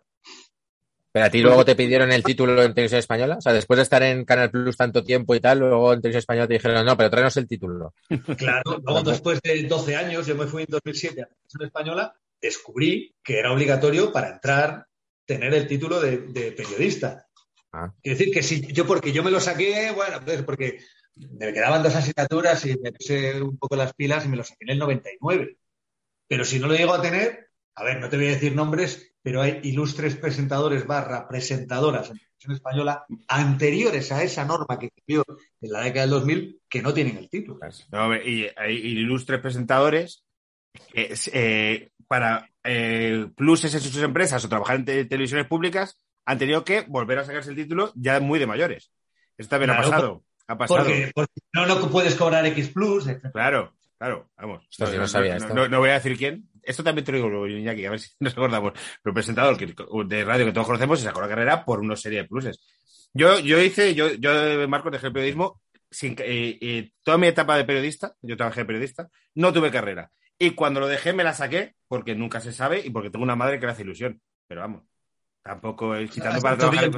Pero 1.12 1.26
a 1.26 1.30
ti 1.30 1.40
luego 1.40 1.64
te 1.64 1.74
pidieron 1.74 2.12
el 2.12 2.22
título 2.22 2.62
en 2.62 2.72
televisión 2.72 3.00
española. 3.00 3.36
O 3.38 3.40
sea, 3.40 3.52
después 3.52 3.78
de 3.78 3.82
estar 3.82 4.00
en 4.04 4.24
Canal 4.24 4.50
Plus 4.50 4.76
tanto 4.76 5.02
tiempo 5.02 5.34
y 5.34 5.40
tal, 5.40 5.58
luego 5.58 5.92
en 5.92 6.00
televisión 6.00 6.20
española 6.20 6.46
te 6.46 6.54
dijeron, 6.54 6.86
no, 6.86 6.96
pero 6.96 7.10
tráenos 7.10 7.36
el 7.36 7.48
título. 7.48 7.94
Claro, 8.38 8.80
luego 8.84 9.02
después 9.02 9.40
de 9.42 9.64
12 9.64 9.96
años, 9.96 10.26
yo 10.26 10.36
me 10.36 10.46
fui 10.46 10.62
en 10.62 10.68
2007 10.70 11.20
a 11.20 11.24
la 11.24 11.30
televisión 11.30 11.66
española, 11.66 12.14
descubrí 12.40 13.12
que 13.24 13.38
era 13.40 13.52
obligatorio 13.52 14.12
para 14.12 14.30
entrar 14.30 14.86
tener 15.26 15.52
el 15.54 15.66
título 15.66 16.00
de, 16.00 16.18
de 16.18 16.52
periodista. 16.52 17.26
Ah. 17.72 17.92
Es 18.02 18.18
decir, 18.18 18.32
que 18.32 18.42
si 18.42 18.72
yo, 18.72 18.86
porque 18.86 19.12
yo 19.12 19.22
me 19.22 19.30
lo 19.30 19.40
saqué, 19.40 19.92
bueno, 19.94 20.20
pues 20.24 20.42
porque 20.42 20.78
me 21.16 21.52
quedaban 21.52 21.82
dos 21.82 21.94
asignaturas 21.94 22.64
y 22.66 22.76
me 22.78 22.92
puse 22.92 23.40
un 23.42 23.58
poco 23.58 23.76
las 23.76 23.92
pilas 23.94 24.24
y 24.24 24.28
me 24.28 24.36
lo 24.36 24.44
saqué 24.44 24.64
en 24.64 24.70
el 24.70 24.78
99. 24.78 25.56
Pero 26.26 26.44
si 26.44 26.58
no 26.58 26.68
lo 26.68 26.74
llego 26.74 26.94
a 26.94 27.02
tener, 27.02 27.48
a 27.74 27.84
ver, 27.84 28.00
no 28.00 28.08
te 28.08 28.16
voy 28.16 28.26
a 28.26 28.30
decir 28.30 28.54
nombres, 28.54 29.12
pero 29.22 29.42
hay 29.42 29.60
ilustres 29.64 30.16
presentadores 30.16 30.86
barra 30.86 31.28
presentadoras 31.28 32.10
en 32.10 32.18
televisión 32.18 32.52
española 32.54 33.04
anteriores 33.28 34.12
a 34.12 34.22
esa 34.22 34.44
norma 34.44 34.78
que 34.78 34.90
cambió 34.90 35.24
en 35.60 35.72
la 35.72 35.80
década 35.82 36.02
del 36.02 36.10
2000 36.10 36.60
que 36.68 36.82
no 36.82 36.94
tienen 36.94 37.18
el 37.18 37.28
título. 37.28 37.58
No, 37.90 38.04
hombre, 38.04 38.28
y 38.28 38.46
hay 38.56 38.76
ilustres 38.76 39.40
presentadores 39.40 40.24
que, 40.94 41.14
eh, 41.32 41.90
para 42.06 42.48
eh, 42.64 43.26
pluses 43.36 43.74
en 43.74 43.80
sus 43.80 43.96
empresas 44.02 44.44
o 44.44 44.48
trabajar 44.48 44.76
en 44.76 44.84
te- 44.84 45.04
televisiones 45.04 45.46
públicas 45.46 45.98
han 46.24 46.38
tenido 46.38 46.64
que 46.64 46.82
volver 46.82 47.18
a 47.18 47.24
sacarse 47.24 47.50
el 47.50 47.56
título 47.56 47.92
ya 47.96 48.20
muy 48.20 48.38
de 48.38 48.46
mayores. 48.46 48.92
Esto 49.36 49.50
también 49.50 49.70
Claro, 49.70 49.86
ha 49.88 49.90
pasado. 49.90 50.24
Ha 50.50 50.58
pasado. 50.58 50.80
Porque, 50.84 51.10
porque 51.14 51.32
no, 51.52 51.66
no 51.66 51.88
puedes 51.90 52.14
cobrar 52.16 52.44
X 52.46 52.68
Plus, 52.70 53.06
etc. 53.06 53.30
Claro, 53.32 53.74
claro, 53.98 54.30
vamos. 54.36 54.66
Ostras, 54.68 54.92
yo 54.92 54.98
no 54.98 55.06
sabía 55.06 55.32
no, 55.38 55.44
esto. 55.44 55.54
no- 55.54 55.68
no 55.68 55.78
voy 55.78 55.90
a 55.90 55.94
decir 55.94 56.16
quién. 56.16 56.48
Esto 56.62 56.82
también 56.82 57.04
te 57.04 57.12
lo 57.12 57.18
digo, 57.18 57.46
Iñaki, 57.46 57.86
a 57.86 57.90
ver 57.90 58.00
si 58.00 58.10
nos 58.20 58.32
acordamos. 58.32 58.72
Pero 59.02 59.14
presentador 59.14 59.56
que- 59.56 59.74
de 60.06 60.24
radio 60.24 60.46
que 60.46 60.52
todos 60.52 60.66
conocemos 60.66 60.98
se 60.98 61.04
sacó 61.06 61.20
la 61.20 61.28
carrera 61.28 61.64
por 61.64 61.80
una 61.80 61.94
serie 61.96 62.22
de 62.22 62.28
pluses. 62.28 62.58
Yo, 63.12 63.38
yo 63.38 63.60
hice, 63.60 63.94
yo, 63.94 64.08
yo, 64.14 64.68
Marcos, 64.68 64.92
dejé 64.92 65.06
el 65.08 65.12
periodismo 65.12 65.60
sin, 65.90 66.12
eh, 66.18 66.58
eh, 66.60 66.92
toda 67.02 67.18
mi 67.18 67.26
etapa 67.26 67.56
de 67.56 67.64
periodista, 67.64 68.14
yo 68.22 68.36
trabajé 68.36 68.60
de 68.60 68.66
periodista, 68.66 69.08
no 69.34 69.52
tuve 69.52 69.70
carrera. 69.70 70.10
Y 70.38 70.50
cuando 70.52 70.80
lo 70.80 70.86
dejé 70.88 71.12
me 71.12 71.24
la 71.24 71.34
saqué, 71.34 71.74
porque 71.88 72.14
nunca 72.14 72.40
se 72.40 72.52
sabe 72.52 72.80
y 72.84 72.90
porque 72.90 73.10
tengo 73.10 73.24
una 73.24 73.36
madre 73.36 73.58
que 73.60 73.66
le 73.66 73.72
hace 73.72 73.82
ilusión. 73.82 74.20
Pero 74.48 74.60
vamos, 74.62 74.82
tampoco 75.42 75.94
es 75.94 76.10
quitando 76.10 76.40
para 76.40 76.56
trabajar. 76.56 76.90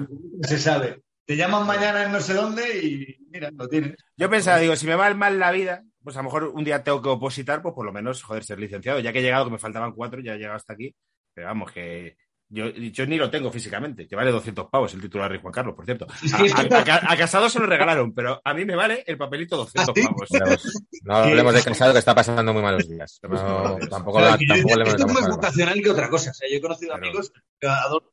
Se 0.42 0.58
sabe. 0.58 1.00
Te 1.24 1.36
llaman 1.36 1.66
mañana 1.66 2.04
en 2.04 2.12
no 2.12 2.20
sé 2.20 2.34
dónde 2.34 2.78
y 2.84 3.16
mira, 3.30 3.50
lo 3.52 3.68
tienes. 3.68 3.94
Yo 4.16 4.28
pensaba, 4.28 4.58
digo, 4.58 4.76
si 4.76 4.86
me 4.86 4.96
va 4.96 5.12
mal 5.14 5.38
la 5.38 5.52
vida, 5.52 5.84
pues 6.02 6.16
a 6.16 6.20
lo 6.20 6.24
mejor 6.24 6.44
un 6.48 6.64
día 6.64 6.82
tengo 6.82 7.00
que 7.00 7.08
opositar, 7.08 7.62
pues 7.62 7.74
por 7.74 7.86
lo 7.86 7.92
menos, 7.92 8.22
joder, 8.22 8.44
ser 8.44 8.58
licenciado. 8.58 8.98
Ya 9.00 9.12
que 9.12 9.20
he 9.20 9.22
llegado, 9.22 9.44
que 9.44 9.52
me 9.52 9.58
faltaban 9.58 9.92
cuatro, 9.92 10.20
ya 10.20 10.34
he 10.34 10.38
llegado 10.38 10.56
hasta 10.56 10.72
aquí. 10.72 10.94
Pero 11.34 11.46
vamos, 11.46 11.70
que 11.72 12.16
yo, 12.48 12.68
yo 12.68 13.06
ni 13.06 13.16
lo 13.16 13.30
tengo 13.30 13.50
físicamente, 13.50 14.06
que 14.06 14.14
vale 14.14 14.30
200 14.30 14.68
pavos 14.68 14.92
el 14.92 15.00
título 15.00 15.26
de 15.26 15.38
Juan 15.38 15.52
Carlos, 15.54 15.74
por 15.74 15.86
cierto. 15.86 16.06
A, 16.84 17.16
Casado 17.16 17.48
se 17.48 17.58
lo 17.58 17.66
regalaron, 17.66 18.12
pero 18.12 18.42
a 18.44 18.52
mí 18.52 18.66
me 18.66 18.76
vale 18.76 19.02
el 19.06 19.16
papelito 19.16 19.56
200 19.56 19.94
¿Ah, 19.96 20.02
pavos. 20.04 20.28
No 21.04 21.16
hablemos 21.16 21.54
de 21.54 21.62
casado 21.62 21.92
que 21.92 22.00
está 22.00 22.14
pasando 22.14 22.52
muy 22.52 22.62
malos 22.62 22.86
días. 22.86 23.20
No, 23.22 23.78
tampoco, 23.88 24.20
la- 24.20 24.36
yo 24.38 24.46
tampoco 24.48 24.76
diría 24.76 24.76
le 24.76 24.90
esto 24.90 25.06
es 25.06 25.14
más 25.14 25.28
vocacional 25.30 25.82
que 25.82 25.90
otra 25.90 26.10
cosa. 26.10 26.30
O 26.30 26.34
sea, 26.34 26.48
yo 26.50 26.56
he 26.56 26.60
conocido 26.60 26.94
amigos, 26.94 27.32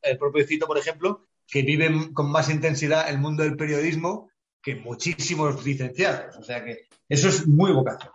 el 0.02 0.16
propio 0.18 0.46
Cito, 0.46 0.66
por 0.66 0.78
ejemplo, 0.78 1.26
que 1.50 1.62
viven 1.62 2.12
con 2.12 2.30
más 2.30 2.48
intensidad 2.48 3.08
el 3.10 3.18
mundo 3.18 3.42
del 3.42 3.56
periodismo 3.56 4.30
que 4.62 4.76
muchísimos 4.76 5.64
licenciados. 5.64 6.36
O 6.36 6.42
sea 6.42 6.64
que 6.64 6.88
eso 7.08 7.28
es 7.28 7.46
muy 7.46 7.72
vocacional. 7.72 8.14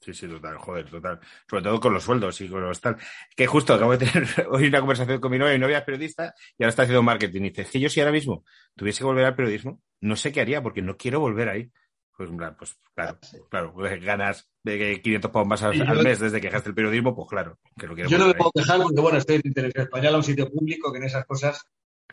Sí, 0.00 0.12
sí, 0.12 0.28
total, 0.28 0.58
joder, 0.58 0.88
total. 0.90 1.18
Sobre 1.48 1.62
todo 1.62 1.80
con 1.80 1.94
los 1.94 2.04
sueldos 2.04 2.40
y 2.40 2.48
con 2.48 2.60
los 2.60 2.80
tal. 2.80 2.96
Que 3.34 3.46
justo 3.46 3.74
acabo 3.74 3.96
de 3.96 4.06
tener 4.06 4.28
hoy 4.50 4.66
una 4.66 4.80
conversación 4.80 5.20
con 5.20 5.30
mi 5.30 5.38
novia, 5.38 5.54
mi 5.54 5.58
novia 5.58 5.78
es 5.78 5.84
periodista 5.84 6.34
y 6.58 6.62
ahora 6.62 6.70
está 6.70 6.82
haciendo 6.82 7.02
marketing. 7.02 7.42
Y 7.42 7.48
dice, 7.50 7.62
es 7.62 7.70
que 7.70 7.80
yo 7.80 7.88
si 7.88 8.00
ahora 8.00 8.12
mismo 8.12 8.44
tuviese 8.76 8.98
que 8.98 9.04
volver 9.04 9.24
al 9.24 9.34
periodismo, 9.34 9.80
no 10.00 10.16
sé 10.16 10.30
qué 10.30 10.40
haría 10.40 10.62
porque 10.62 10.82
no 10.82 10.96
quiero 10.96 11.20
volver 11.20 11.48
ahí. 11.48 11.70
Pues, 12.16 12.30
pues 12.58 12.76
claro, 12.96 13.18
claro, 13.48 13.72
pues, 13.72 14.04
ganas 14.04 14.50
de 14.64 15.00
500 15.00 15.30
pavos 15.30 15.46
más 15.46 15.62
al, 15.62 16.02
mes 16.02 16.18
desde 16.18 16.40
que 16.40 16.48
dejaste 16.48 16.70
el 16.70 16.74
periodismo, 16.74 17.14
pues 17.14 17.28
claro, 17.28 17.60
que 17.78 17.86
no 17.86 17.94
quiero 17.94 18.10
Yo 18.10 18.18
no 18.18 18.26
me 18.26 18.34
puedo 18.34 18.50
quejar 18.50 18.82
porque, 18.82 19.00
bueno, 19.00 19.18
estoy 19.18 19.40
en 19.44 19.54
Televisión 19.54 19.84
Española, 19.84 20.16
un 20.16 20.24
sitio 20.24 20.50
público 20.50 20.90
que 20.90 20.98
en 20.98 21.04
esas 21.04 21.24
cosas 21.26 21.64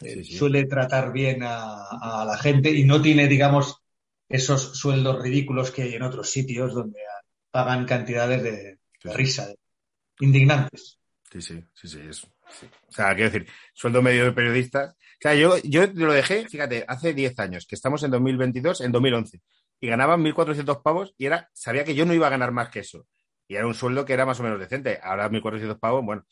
eh, 0.01 0.13
Sí, 0.13 0.23
sí. 0.23 0.37
suele 0.37 0.65
tratar 0.65 1.11
bien 1.11 1.43
a, 1.43 1.87
a 2.21 2.25
la 2.25 2.37
gente 2.37 2.71
y 2.71 2.83
no 2.85 3.01
tiene, 3.01 3.27
digamos, 3.27 3.81
esos 4.29 4.77
sueldos 4.77 5.21
ridículos 5.21 5.71
que 5.71 5.83
hay 5.83 5.93
en 5.95 6.03
otros 6.03 6.29
sitios 6.29 6.73
donde 6.73 6.99
pagan 7.51 7.85
cantidades 7.85 8.43
de, 8.43 8.51
de 8.51 8.79
Sí, 9.01 9.09
sí. 9.09 9.17
risa, 9.17 9.47
de- 9.47 9.57
indignantes. 10.19 10.99
Sí, 11.31 11.41
sí, 11.41 11.63
sí, 11.73 11.87
sí, 11.87 11.99
eso. 12.09 12.27
O 12.87 12.91
sea, 12.91 13.13
quiero 13.15 13.29
decir, 13.31 13.47
sueldo 13.73 14.01
medio 14.01 14.25
de 14.25 14.31
periodista. 14.31 14.95
O 14.95 15.17
sea, 15.21 15.35
yo, 15.35 15.57
yo 15.63 15.85
lo 15.87 16.13
dejé, 16.13 16.47
fíjate, 16.47 16.85
hace 16.87 17.13
10 17.13 17.37
años, 17.39 17.65
que 17.67 17.75
estamos 17.75 18.03
en 18.03 18.11
2022, 18.11 18.81
en 18.81 18.91
2011, 18.91 19.41
y 19.79 19.87
ganaba 19.87 20.17
1.400 20.17 20.77
pavos 20.79 21.13
y 21.17 21.25
era, 21.25 21.49
sabía 21.53 21.83
que 21.83 21.95
yo 21.95 22.05
no 22.05 22.13
iba 22.13 22.27
a 22.27 22.29
ganar 22.29 22.51
más 22.51 22.69
que 22.69 22.79
eso. 22.79 23.07
Y 23.47 23.55
era 23.55 23.67
un 23.67 23.73
sueldo 23.73 24.05
que 24.05 24.13
era 24.13 24.25
más 24.25 24.39
o 24.39 24.43
menos 24.43 24.59
decente. 24.59 24.99
Ahora 25.03 25.29
1.400 25.29 25.79
pavos, 25.79 26.03
bueno, 26.05 26.25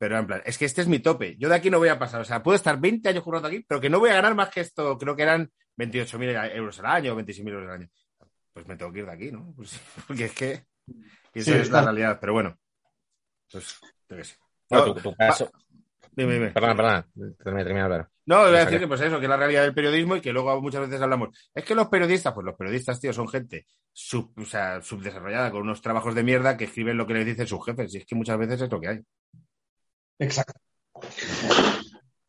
pero 0.00 0.18
en 0.18 0.26
plan, 0.26 0.42
es 0.46 0.56
que 0.56 0.64
este 0.64 0.80
es 0.80 0.88
mi 0.88 1.00
tope. 1.00 1.36
Yo 1.36 1.50
de 1.50 1.56
aquí 1.56 1.68
no 1.68 1.76
voy 1.76 1.90
a 1.90 1.98
pasar. 1.98 2.22
O 2.22 2.24
sea, 2.24 2.42
puedo 2.42 2.56
estar 2.56 2.80
20 2.80 3.06
años 3.06 3.22
currando 3.22 3.48
aquí, 3.48 3.62
pero 3.68 3.82
que 3.82 3.90
no 3.90 3.98
voy 3.98 4.08
a 4.08 4.14
ganar 4.14 4.34
más 4.34 4.48
que 4.48 4.62
esto. 4.62 4.96
Creo 4.96 5.14
que 5.14 5.24
eran 5.24 5.50
28.000 5.76 6.56
euros 6.56 6.78
al 6.78 6.86
año, 6.86 7.14
26.000 7.16 7.48
euros 7.50 7.68
al 7.68 7.74
año. 7.74 7.88
Pues 8.50 8.66
me 8.66 8.76
tengo 8.76 8.90
que 8.94 9.00
ir 9.00 9.04
de 9.04 9.12
aquí, 9.12 9.30
¿no? 9.30 9.52
Pues, 9.56 9.78
porque 10.06 10.24
es 10.24 10.32
que 10.32 10.64
y 11.34 11.40
esa 11.40 11.52
Sí, 11.52 11.58
es 11.58 11.70
la 11.70 11.82
realidad. 11.82 12.16
Pero 12.18 12.32
bueno, 12.32 12.58
pues, 13.52 13.78
yo 14.08 14.16
qué 14.16 14.24
sé. 14.24 14.36
No, 14.70 14.86
No, 14.86 14.94
tu, 14.94 15.02
tu 15.02 15.14
caso. 15.14 15.50
Dime, 16.12 16.32
dime. 16.32 16.50
Perdona, 16.52 16.74
perdona. 16.74 17.06
Termina, 17.36 17.64
termina, 17.64 17.84
Álvaro. 17.84 18.08
No, 18.24 18.38
voy 18.38 18.56
a 18.56 18.64
decir 18.64 18.78
que 18.78 18.88
pues 18.88 19.02
eso, 19.02 19.18
que 19.18 19.26
es 19.26 19.30
la 19.30 19.36
realidad 19.36 19.64
del 19.64 19.74
periodismo 19.74 20.16
y 20.16 20.22
que 20.22 20.32
luego 20.32 20.58
muchas 20.62 20.80
veces 20.80 21.02
hablamos. 21.02 21.50
Es 21.54 21.62
que 21.62 21.74
los 21.74 21.88
periodistas, 21.88 22.32
pues 22.32 22.46
los 22.46 22.56
periodistas, 22.56 22.98
tío, 22.98 23.12
son 23.12 23.28
gente 23.28 23.66
sub, 23.92 24.32
o 24.38 24.46
sea, 24.46 24.80
subdesarrollada 24.80 25.50
con 25.50 25.60
unos 25.60 25.82
trabajos 25.82 26.14
de 26.14 26.22
mierda 26.22 26.56
que 26.56 26.64
escriben 26.64 26.96
lo 26.96 27.06
que 27.06 27.12
les 27.12 27.26
dicen 27.26 27.46
sus 27.46 27.62
jefes. 27.66 27.94
Y 27.94 27.98
es 27.98 28.06
que 28.06 28.14
muchas 28.14 28.38
veces 28.38 28.62
es 28.62 28.70
lo 28.70 28.80
que 28.80 28.88
hay. 28.88 29.00
Exacto. 30.20 30.60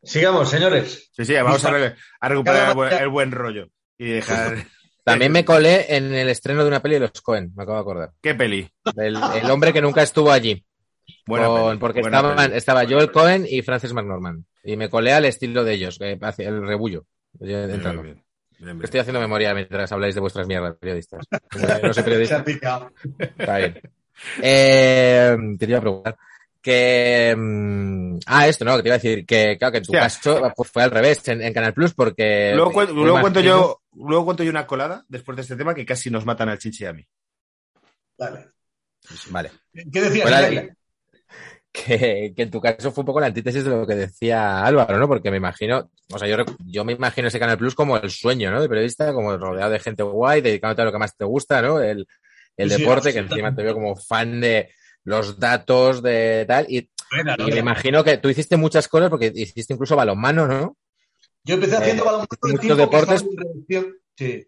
Sigamos, 0.02 0.50
señores. 0.50 1.10
Sí, 1.12 1.24
sí, 1.24 1.34
vamos 1.34 1.64
a, 1.64 1.70
re- 1.70 1.94
a 2.20 2.28
recuperar 2.28 2.68
el 2.70 2.74
buen, 2.74 2.92
el 2.92 3.08
buen 3.08 3.30
rollo 3.30 3.68
y 3.96 4.08
dejar. 4.10 4.64
También 5.04 5.32
me 5.32 5.44
colé 5.44 5.96
en 5.96 6.12
el 6.14 6.28
estreno 6.28 6.62
de 6.62 6.68
una 6.68 6.80
peli 6.82 6.94
de 6.94 7.00
los 7.00 7.20
Cohen, 7.22 7.52
me 7.54 7.62
acabo 7.62 7.76
de 7.76 7.82
acordar. 7.82 8.10
¿Qué 8.20 8.34
peli? 8.34 8.68
El, 8.96 9.16
el 9.34 9.50
hombre 9.50 9.72
que 9.72 9.80
nunca 9.82 10.02
estuvo 10.02 10.30
allí. 10.32 10.64
Buena 11.26 11.46
Con- 11.46 11.66
peli, 11.68 11.78
porque 11.78 12.00
buena 12.00 12.16
estaban, 12.18 12.36
peli. 12.36 12.56
estaba 12.56 12.84
Joel 12.86 13.12
Cohen 13.12 13.46
y 13.48 13.62
Frances 13.62 13.92
McNorman. 13.92 14.44
Y 14.64 14.76
me 14.76 14.88
colé 14.88 15.12
al 15.12 15.24
estilo 15.24 15.64
de 15.64 15.74
ellos, 15.74 15.98
hacia 16.20 16.48
el 16.48 16.66
rebullo. 16.66 17.04
Yo 17.34 17.46
Bien, 17.46 17.70
entrando. 17.70 18.02
bien, 18.02 18.14
bien, 18.58 18.76
bien. 18.76 18.84
Estoy 18.84 19.00
haciendo 19.00 19.20
memoria 19.20 19.54
mientras 19.54 19.90
habláis 19.92 20.14
de 20.14 20.20
vuestras 20.20 20.46
mierdas, 20.46 20.76
periodistas. 20.80 21.24
No 21.82 21.92
soy 21.92 21.94
Se 21.94 22.02
periodista. 22.02 22.36
ha 22.38 22.44
picado. 22.44 22.90
Está 23.18 23.56
bien. 23.58 23.80
Eh, 24.40 25.36
te 25.58 25.64
iba 25.66 25.78
a 25.78 25.80
preguntar 25.80 26.16
que 26.62 27.34
mm, 27.36 28.18
ah 28.26 28.46
esto 28.46 28.64
no 28.64 28.76
que 28.76 28.82
te 28.82 28.88
iba 28.88 28.94
a 28.94 28.98
decir 28.98 29.26
que 29.26 29.56
claro 29.58 29.72
que 29.72 29.78
en 29.78 29.84
tu 29.84 29.92
caso 29.92 30.40
pues, 30.56 30.70
fue 30.70 30.82
al 30.84 30.90
revés 30.90 31.26
en, 31.28 31.42
en 31.42 31.52
Canal 31.52 31.74
Plus 31.74 31.92
porque 31.92 32.52
Luego, 32.54 32.72
cuen- 32.72 32.88
me 32.94 33.02
luego 33.02 33.20
cuento 33.20 33.40
yo, 33.40 33.82
luego 33.94 34.24
cuento 34.24 34.44
yo 34.44 34.50
una 34.50 34.66
colada 34.66 35.04
después 35.08 35.36
de 35.36 35.42
este 35.42 35.56
tema 35.56 35.74
que 35.74 35.84
casi 35.84 36.08
nos 36.10 36.24
matan 36.24 36.48
al 36.48 36.58
Chinchi 36.58 36.84
y 36.84 36.86
a 36.86 36.92
mí. 36.92 37.04
Dale. 38.16 38.46
vale. 39.30 39.50
¿Qué 39.92 40.00
decías, 40.00 40.30
Iñaki? 40.30 40.54
de- 40.56 40.76
que, 41.72 42.32
que 42.36 42.42
en 42.42 42.50
tu 42.50 42.60
caso 42.60 42.92
fue 42.92 43.00
un 43.02 43.06
poco 43.06 43.20
la 43.20 43.26
antítesis 43.28 43.64
de 43.64 43.70
lo 43.70 43.86
que 43.86 43.94
decía 43.94 44.62
Álvaro 44.62 44.98
no 44.98 45.08
porque 45.08 45.30
me 45.30 45.38
imagino 45.38 45.90
o 46.12 46.18
sea 46.18 46.28
yo 46.28 46.36
yo 46.66 46.84
me 46.84 46.92
imagino 46.92 47.28
ese 47.28 47.38
Canal 47.40 47.56
Plus 47.56 47.74
como 47.74 47.96
el 47.96 48.10
sueño 48.10 48.50
no 48.50 48.60
de 48.60 48.68
periodista 48.68 49.10
como 49.14 49.34
rodeado 49.38 49.70
de 49.72 49.78
gente 49.80 50.02
guay 50.02 50.42
dedicándote 50.42 50.82
a 50.82 50.84
lo 50.84 50.92
que 50.92 50.98
más 50.98 51.16
te 51.16 51.24
gusta 51.24 51.62
no 51.62 51.80
el 51.80 52.06
el 52.58 52.68
Sí, 52.68 52.76
sí, 52.76 52.82
deporte 52.82 53.12
que 53.14 53.20
encima 53.20 53.54
te 53.54 53.62
veo 53.62 53.72
como 53.72 53.96
fan 53.96 54.38
de 54.42 54.68
los 55.04 55.38
datos 55.38 56.02
de 56.02 56.44
tal 56.46 56.66
y, 56.68 56.88
me 57.38 57.58
imagino 57.58 58.02
que 58.04 58.16
tú 58.18 58.28
hiciste 58.30 58.56
muchas 58.56 58.88
cosas 58.88 59.10
porque 59.10 59.30
hiciste 59.34 59.74
incluso 59.74 59.96
balonmano 59.96 60.46
no 60.46 60.76
Yo 61.44 61.54
empecé 61.56 61.76
haciendo 61.76 62.02
Eh, 62.02 62.06
balonmano 62.06 62.28
muchos 62.42 62.76
deportes. 62.78 63.24
Sí. 64.16 64.46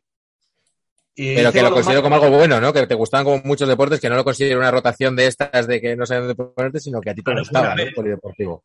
Y 1.16 1.36
Pero 1.36 1.52
que 1.52 1.62
lo 1.62 1.70
considero 1.72 2.02
como 2.02 2.16
algo 2.16 2.30
bueno, 2.30 2.60
¿no? 2.60 2.72
Que 2.72 2.86
te 2.88 2.94
gustaban 2.94 3.24
como 3.24 3.40
muchos 3.44 3.68
deportes, 3.68 4.00
que 4.00 4.08
no 4.08 4.16
lo 4.16 4.24
considero 4.24 4.58
una 4.58 4.70
rotación 4.72 5.14
de 5.14 5.26
estas 5.28 5.66
de 5.68 5.80
que 5.80 5.94
no 5.94 6.06
sabes 6.06 6.26
dónde 6.26 6.52
ponerte, 6.52 6.80
sino 6.80 7.00
que 7.00 7.10
a 7.10 7.14
ti 7.14 7.20
te 7.20 7.24
Claro, 7.24 7.40
gustaba, 7.40 7.74
¿no? 7.76 7.84
polideportivo. 7.94 8.64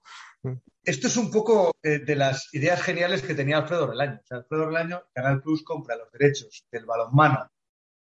esto 0.84 1.08
es 1.08 1.18
un 1.18 1.30
poco 1.30 1.72
eh, 1.84 2.00
de 2.00 2.16
las 2.16 2.52
ideas 2.54 2.82
geniales 2.82 3.22
que 3.22 3.36
tenía 3.36 3.58
Alfredo 3.58 3.86
Relaño. 3.86 4.20
O 4.24 4.26
sea, 4.26 4.38
Alfredo 4.38 4.66
Relaño, 4.66 5.04
Canal 5.14 5.42
Plus, 5.44 5.64
compra 5.64 5.96
los 5.96 6.12
derechos 6.12 6.66
del 6.72 6.86
balonmano, 6.88 7.52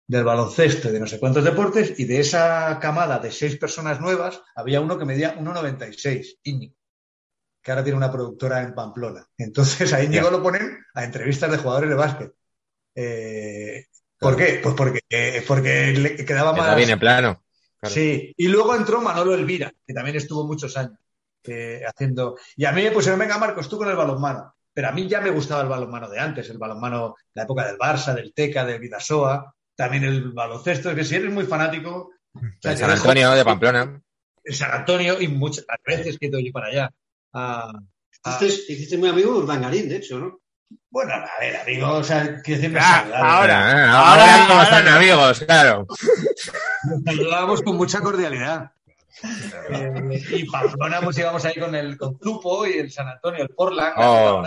del 0.08 0.24
baloncesto 0.24 0.88
y 0.88 0.94
de 0.94 1.00
no 1.02 1.08
sé 1.08 1.20
cuántos 1.20 1.44
deportes, 1.44 2.00
y 2.00 2.06
de 2.06 2.22
esa 2.22 2.80
camada 2.80 3.20
de 3.20 3.32
seis 3.32 3.58
personas 3.58 4.00
nuevas, 4.00 4.42
había 4.56 4.80
uno 4.80 4.98
que 4.98 5.06
medía 5.06 5.38
1,96, 5.38 6.40
Íñigo, 6.44 6.76
que 7.62 7.72
ahora 7.72 7.84
tiene 7.84 7.98
una 7.98 8.12
productora 8.12 8.64
en 8.64 8.74
Pamplona. 8.74 9.28
Entonces 9.38 9.92
a 9.92 10.02
Íñigo 10.02 10.32
lo 10.32 10.42
ponen 10.42 10.80
a 10.94 11.04
entrevistas 11.04 11.52
de 11.52 11.58
jugadores 11.58 11.90
de 11.90 11.96
básquet. 11.96 12.34
Eh, 12.96 13.86
¿Por 14.18 14.38
qué? 14.38 14.60
Pues 14.64 14.74
porque, 14.76 15.02
eh, 15.10 15.44
porque 15.46 15.92
le 15.92 16.16
quedaba 16.26 16.54
más... 16.54 16.76
bien 16.76 16.90
en 16.90 17.00
plano. 17.00 17.44
Claro. 17.80 17.94
Sí, 17.94 18.34
y 18.36 18.48
luego 18.48 18.76
entró 18.76 19.02
Manolo 19.02 19.36
Elvira, 19.36 19.72
que 19.86 19.94
también 19.94 20.16
estuvo 20.16 20.48
muchos 20.48 20.76
años 20.78 20.98
eh, 21.44 21.84
haciendo. 21.86 22.38
Y 22.56 22.66
a 22.66 22.72
mí 22.72 22.82
me 22.82 22.92
pusieron, 22.92 23.20
venga, 23.20 23.38
Marcos, 23.38 23.70
tú 23.70 23.78
con 23.78 23.90
el 23.90 23.96
balonmano. 23.96 24.56
Pero 24.74 24.88
a 24.88 24.92
mí 24.92 25.08
ya 25.08 25.22
me 25.22 25.30
gustaba 25.32 25.62
el 25.62 25.68
balonmano 25.68 26.10
de 26.10 26.20
antes, 26.20 26.50
el 26.50 26.58
balonmano, 26.58 27.16
la 27.34 27.44
época 27.44 27.68
del 27.68 27.78
Barça, 27.78 28.16
del 28.16 28.34
Teca, 28.34 28.66
del 28.66 28.80
Vidasoa, 28.80 29.54
también 29.78 30.04
el 30.04 30.32
baloncesto. 30.32 30.90
Es 30.90 30.96
que 30.96 31.06
si 31.06 31.16
eres 31.16 31.32
muy 31.32 31.46
fanático. 31.46 32.12
te 32.60 32.76
San 32.76 32.90
Antonio 32.90 33.32
de 33.32 33.46
Pamplona. 33.46 34.02
En 34.44 34.54
San 34.54 34.72
Antonio 34.72 35.22
y 35.22 35.28
muchas 35.30 35.66
veces 35.86 36.18
que 36.18 36.26
he 36.26 36.30
ido 36.30 36.40
yo 36.40 36.52
para 36.52 36.68
allá. 36.68 36.92
Ah, 37.32 37.72
ah, 38.24 38.40
Hiciste, 38.42 38.98
muy 38.98 39.10
amigo 39.10 39.34
de 39.34 39.40
Urdangarín, 39.40 39.88
de 39.88 39.98
hecho, 39.98 40.20
¿no? 40.20 40.42
bueno, 40.90 41.14
a 41.14 41.40
ver, 41.40 41.56
amigo, 41.58 41.94
o 41.94 42.04
sea, 42.04 42.42
quiero 42.42 42.62
decir, 42.62 42.72
nos 42.72 42.84
Ah, 42.84 43.06
ahora. 43.16 43.94
Ah, 43.94 44.10
ahora, 44.10 44.34
ahora, 44.34 44.48
como 44.48 44.62
están 44.64 44.88
ahora. 44.88 44.98
amigos, 44.98 45.40
claro. 45.46 45.88
nos 45.88 47.04
saludábamos 47.06 47.62
con 47.62 47.78
mucha 47.78 48.02
cordialidad. 48.02 48.72
Eh, 49.70 50.22
y 50.30 50.46
Pamplona, 50.46 51.02
pues 51.02 51.18
íbamos 51.18 51.44
ahí 51.44 51.56
con 51.60 51.74
el 51.74 51.98
con 51.98 52.20
y 52.72 52.78
el 52.78 52.92
San 52.92 53.08
Antonio, 53.08 53.42
el 53.42 53.50
Portland. 53.50 53.96
Oh, 53.98 54.44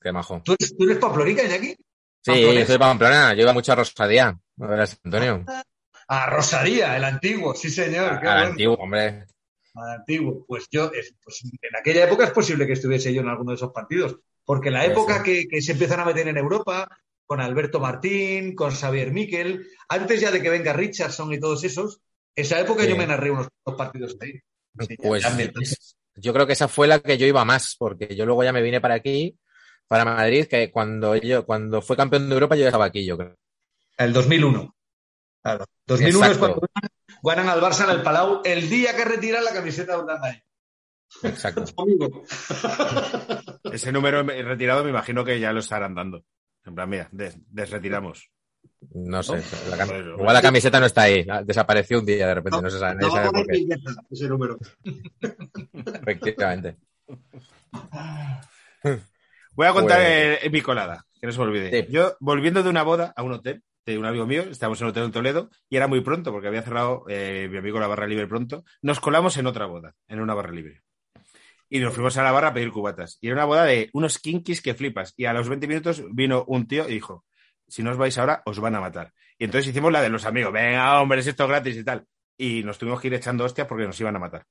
qué 0.00 0.10
majo. 0.10 0.42
¿Tú, 0.44 0.56
eres, 0.58 0.76
¿Tú 0.76 0.84
eres 0.84 0.98
pamplonica, 0.98 1.44
Iñaki? 1.44 1.76
Sí, 2.24 2.40
yo 2.40 2.66
soy 2.66 2.78
Pamplona, 2.78 3.34
yo 3.34 3.42
iba 3.42 3.52
mucho 3.52 3.72
a 3.72 3.76
Rosadía. 3.76 4.28
A 4.60 4.66
ver, 4.66 4.80
a 4.80 4.86
San 4.86 4.98
Antonio. 5.04 5.44
A 6.08 6.26
Rosaría, 6.26 6.96
el 6.96 7.04
antiguo, 7.04 7.54
sí 7.54 7.68
señor. 7.70 8.12
Al 8.14 8.20
bueno. 8.20 8.40
antiguo, 8.50 8.74
hombre. 8.76 9.24
Al 9.74 9.90
antiguo. 9.98 10.44
Pues 10.46 10.66
yo, 10.70 10.90
es- 10.92 11.14
pues 11.22 11.42
en 11.44 11.76
aquella 11.76 12.04
época 12.04 12.24
es 12.24 12.30
posible 12.30 12.66
que 12.66 12.74
estuviese 12.74 13.12
yo 13.12 13.22
en 13.22 13.28
alguno 13.28 13.50
de 13.52 13.56
esos 13.56 13.72
partidos, 13.72 14.18
porque 14.44 14.70
la 14.70 14.84
época 14.84 15.22
que, 15.22 15.46
que 15.48 15.60
se 15.62 15.72
empiezan 15.72 16.00
a 16.00 16.04
meter 16.04 16.28
en 16.28 16.36
Europa, 16.36 16.88
con 17.26 17.40
Alberto 17.40 17.80
Martín, 17.80 18.54
con 18.54 18.70
Xavier 18.72 19.10
Miquel, 19.12 19.66
antes 19.88 20.20
ya 20.20 20.30
de 20.30 20.42
que 20.42 20.50
venga 20.50 20.72
Richardson 20.72 21.32
y 21.32 21.40
todos 21.40 21.64
esos, 21.64 22.00
esa 22.36 22.60
época 22.60 22.82
Sí. 22.84 22.90
yo 22.90 22.96
me 22.96 23.06
narré 23.06 23.30
unos 23.30 23.48
dos 23.64 23.74
partidos 23.76 24.16
ahí. 24.20 24.34
Ya- 24.74 24.86
Pues 25.02 25.22
ya 25.22 25.30
me- 25.30 25.50
yo 26.16 26.32
creo 26.34 26.46
que 26.46 26.52
esa 26.52 26.68
fue 26.68 26.86
la 26.86 27.00
que 27.00 27.16
yo 27.16 27.26
iba 27.26 27.44
más, 27.44 27.74
porque 27.78 28.14
yo 28.14 28.26
luego 28.26 28.44
ya 28.44 28.52
me 28.52 28.60
vine 28.62 28.80
para 28.80 28.94
aquí, 28.94 29.34
para 29.88 30.04
Madrid, 30.04 30.46
que 30.46 30.70
cuando 30.70 31.16
yo, 31.16 31.44
cuando 31.44 31.82
fue 31.82 31.96
campeón 31.96 32.28
de 32.28 32.34
Europa 32.34 32.54
yo 32.56 32.62
ya 32.62 32.68
estaba 32.68 32.86
aquí, 32.86 33.04
yo 33.04 33.16
creo. 33.16 33.36
El 33.98 34.12
2001. 34.12 34.74
Claro. 35.42 35.64
2001 35.86 36.24
es 36.26 36.32
Exacto. 36.36 36.60
cuando 37.20 37.36
ganan 37.36 37.48
al 37.48 37.60
Barça 37.60 37.84
en 37.84 37.90
el 37.90 38.02
Palau 38.02 38.40
el 38.44 38.68
día 38.70 38.96
que 38.96 39.04
retiran 39.04 39.44
la 39.44 39.52
camiseta 39.52 39.96
de 39.96 40.02
Urdangarín. 40.02 40.42
Exacto. 41.24 41.64
Amigo. 41.76 42.24
Ese 43.72 43.92
número 43.92 44.22
retirado 44.22 44.82
me 44.84 44.90
imagino 44.90 45.24
que 45.24 45.38
ya 45.38 45.52
lo 45.52 45.60
estarán 45.60 45.94
dando. 45.94 46.24
En 46.64 46.74
plan, 46.74 46.88
mira, 46.88 47.08
des- 47.12 47.36
desretiramos. 47.48 48.30
No 48.94 49.22
sé. 49.22 49.42
la 49.68 49.84
Bueno, 49.84 50.10
igual 50.14 50.34
la 50.34 50.42
camiseta 50.42 50.80
no 50.80 50.86
está 50.86 51.02
ahí. 51.02 51.26
Desapareció 51.44 51.98
un 51.98 52.06
día 52.06 52.26
de 52.28 52.34
repente, 52.34 52.62
no, 52.62 52.70
se 52.70 52.78
sabe, 52.78 52.94
No 53.00 53.10
sabe 53.10 53.30
por 53.30 53.46
qué. 53.46 53.66
ese 54.10 54.28
número. 54.28 54.58
Efectivamente. 55.74 56.76
Voy 59.54 59.66
a 59.66 59.72
contar 59.72 59.98
Pues- 59.98 60.44
eh, 60.44 60.50
mi 60.50 60.60
colada, 60.60 61.04
que 61.20 61.26
no 61.26 61.32
se 61.32 61.38
me 61.38 61.44
olvide. 61.44 61.84
Sí. 61.84 61.92
Yo, 61.92 62.16
volviendo 62.20 62.62
de 62.62 62.70
una 62.70 62.82
boda 62.82 63.12
a 63.16 63.22
un 63.22 63.32
hotel 63.32 63.62
de 63.84 63.98
un 63.98 64.06
amigo 64.06 64.26
mío, 64.26 64.42
estábamos 64.42 64.80
en 64.80 64.86
un 64.86 64.90
hotel 64.90 65.04
en 65.04 65.12
Toledo 65.12 65.50
y 65.68 65.76
era 65.76 65.88
muy 65.88 66.00
pronto 66.00 66.30
porque 66.32 66.48
había 66.48 66.62
cerrado 66.62 67.04
eh, 67.08 67.48
mi 67.50 67.58
amigo 67.58 67.80
la 67.80 67.86
barra 67.86 68.06
libre 68.06 68.26
pronto. 68.26 68.64
Nos 68.80 69.00
colamos 69.00 69.36
en 69.36 69.46
otra 69.46 69.66
boda, 69.66 69.94
en 70.08 70.20
una 70.20 70.34
barra 70.34 70.52
libre. 70.52 70.82
Y 71.68 71.80
nos 71.80 71.94
fuimos 71.94 72.16
a 72.18 72.22
la 72.22 72.32
barra 72.32 72.48
a 72.48 72.54
pedir 72.54 72.70
cubatas. 72.70 73.18
Y 73.20 73.26
era 73.28 73.36
una 73.36 73.44
boda 73.46 73.64
de 73.64 73.88
unos 73.94 74.18
kinkis 74.18 74.60
que 74.60 74.74
flipas. 74.74 75.14
Y 75.16 75.24
a 75.24 75.32
los 75.32 75.48
20 75.48 75.66
minutos 75.66 76.02
vino 76.10 76.44
un 76.46 76.66
tío 76.68 76.86
y 76.88 76.92
dijo, 76.92 77.24
si 77.66 77.82
no 77.82 77.90
os 77.90 77.96
vais 77.96 78.16
ahora, 78.18 78.42
os 78.44 78.60
van 78.60 78.74
a 78.74 78.80
matar. 78.80 79.12
Y 79.38 79.44
entonces 79.44 79.68
hicimos 79.70 79.90
la 79.90 80.02
de 80.02 80.10
los 80.10 80.24
amigos, 80.26 80.52
venga, 80.52 81.00
hombre, 81.00 81.20
es 81.20 81.26
esto 81.26 81.48
gratis 81.48 81.76
y 81.76 81.84
tal. 81.84 82.04
Y 82.36 82.62
nos 82.62 82.78
tuvimos 82.78 83.00
que 83.00 83.08
ir 83.08 83.14
echando 83.14 83.44
hostias 83.44 83.66
porque 83.66 83.86
nos 83.86 83.98
iban 84.00 84.14
a 84.14 84.18
matar. 84.18 84.44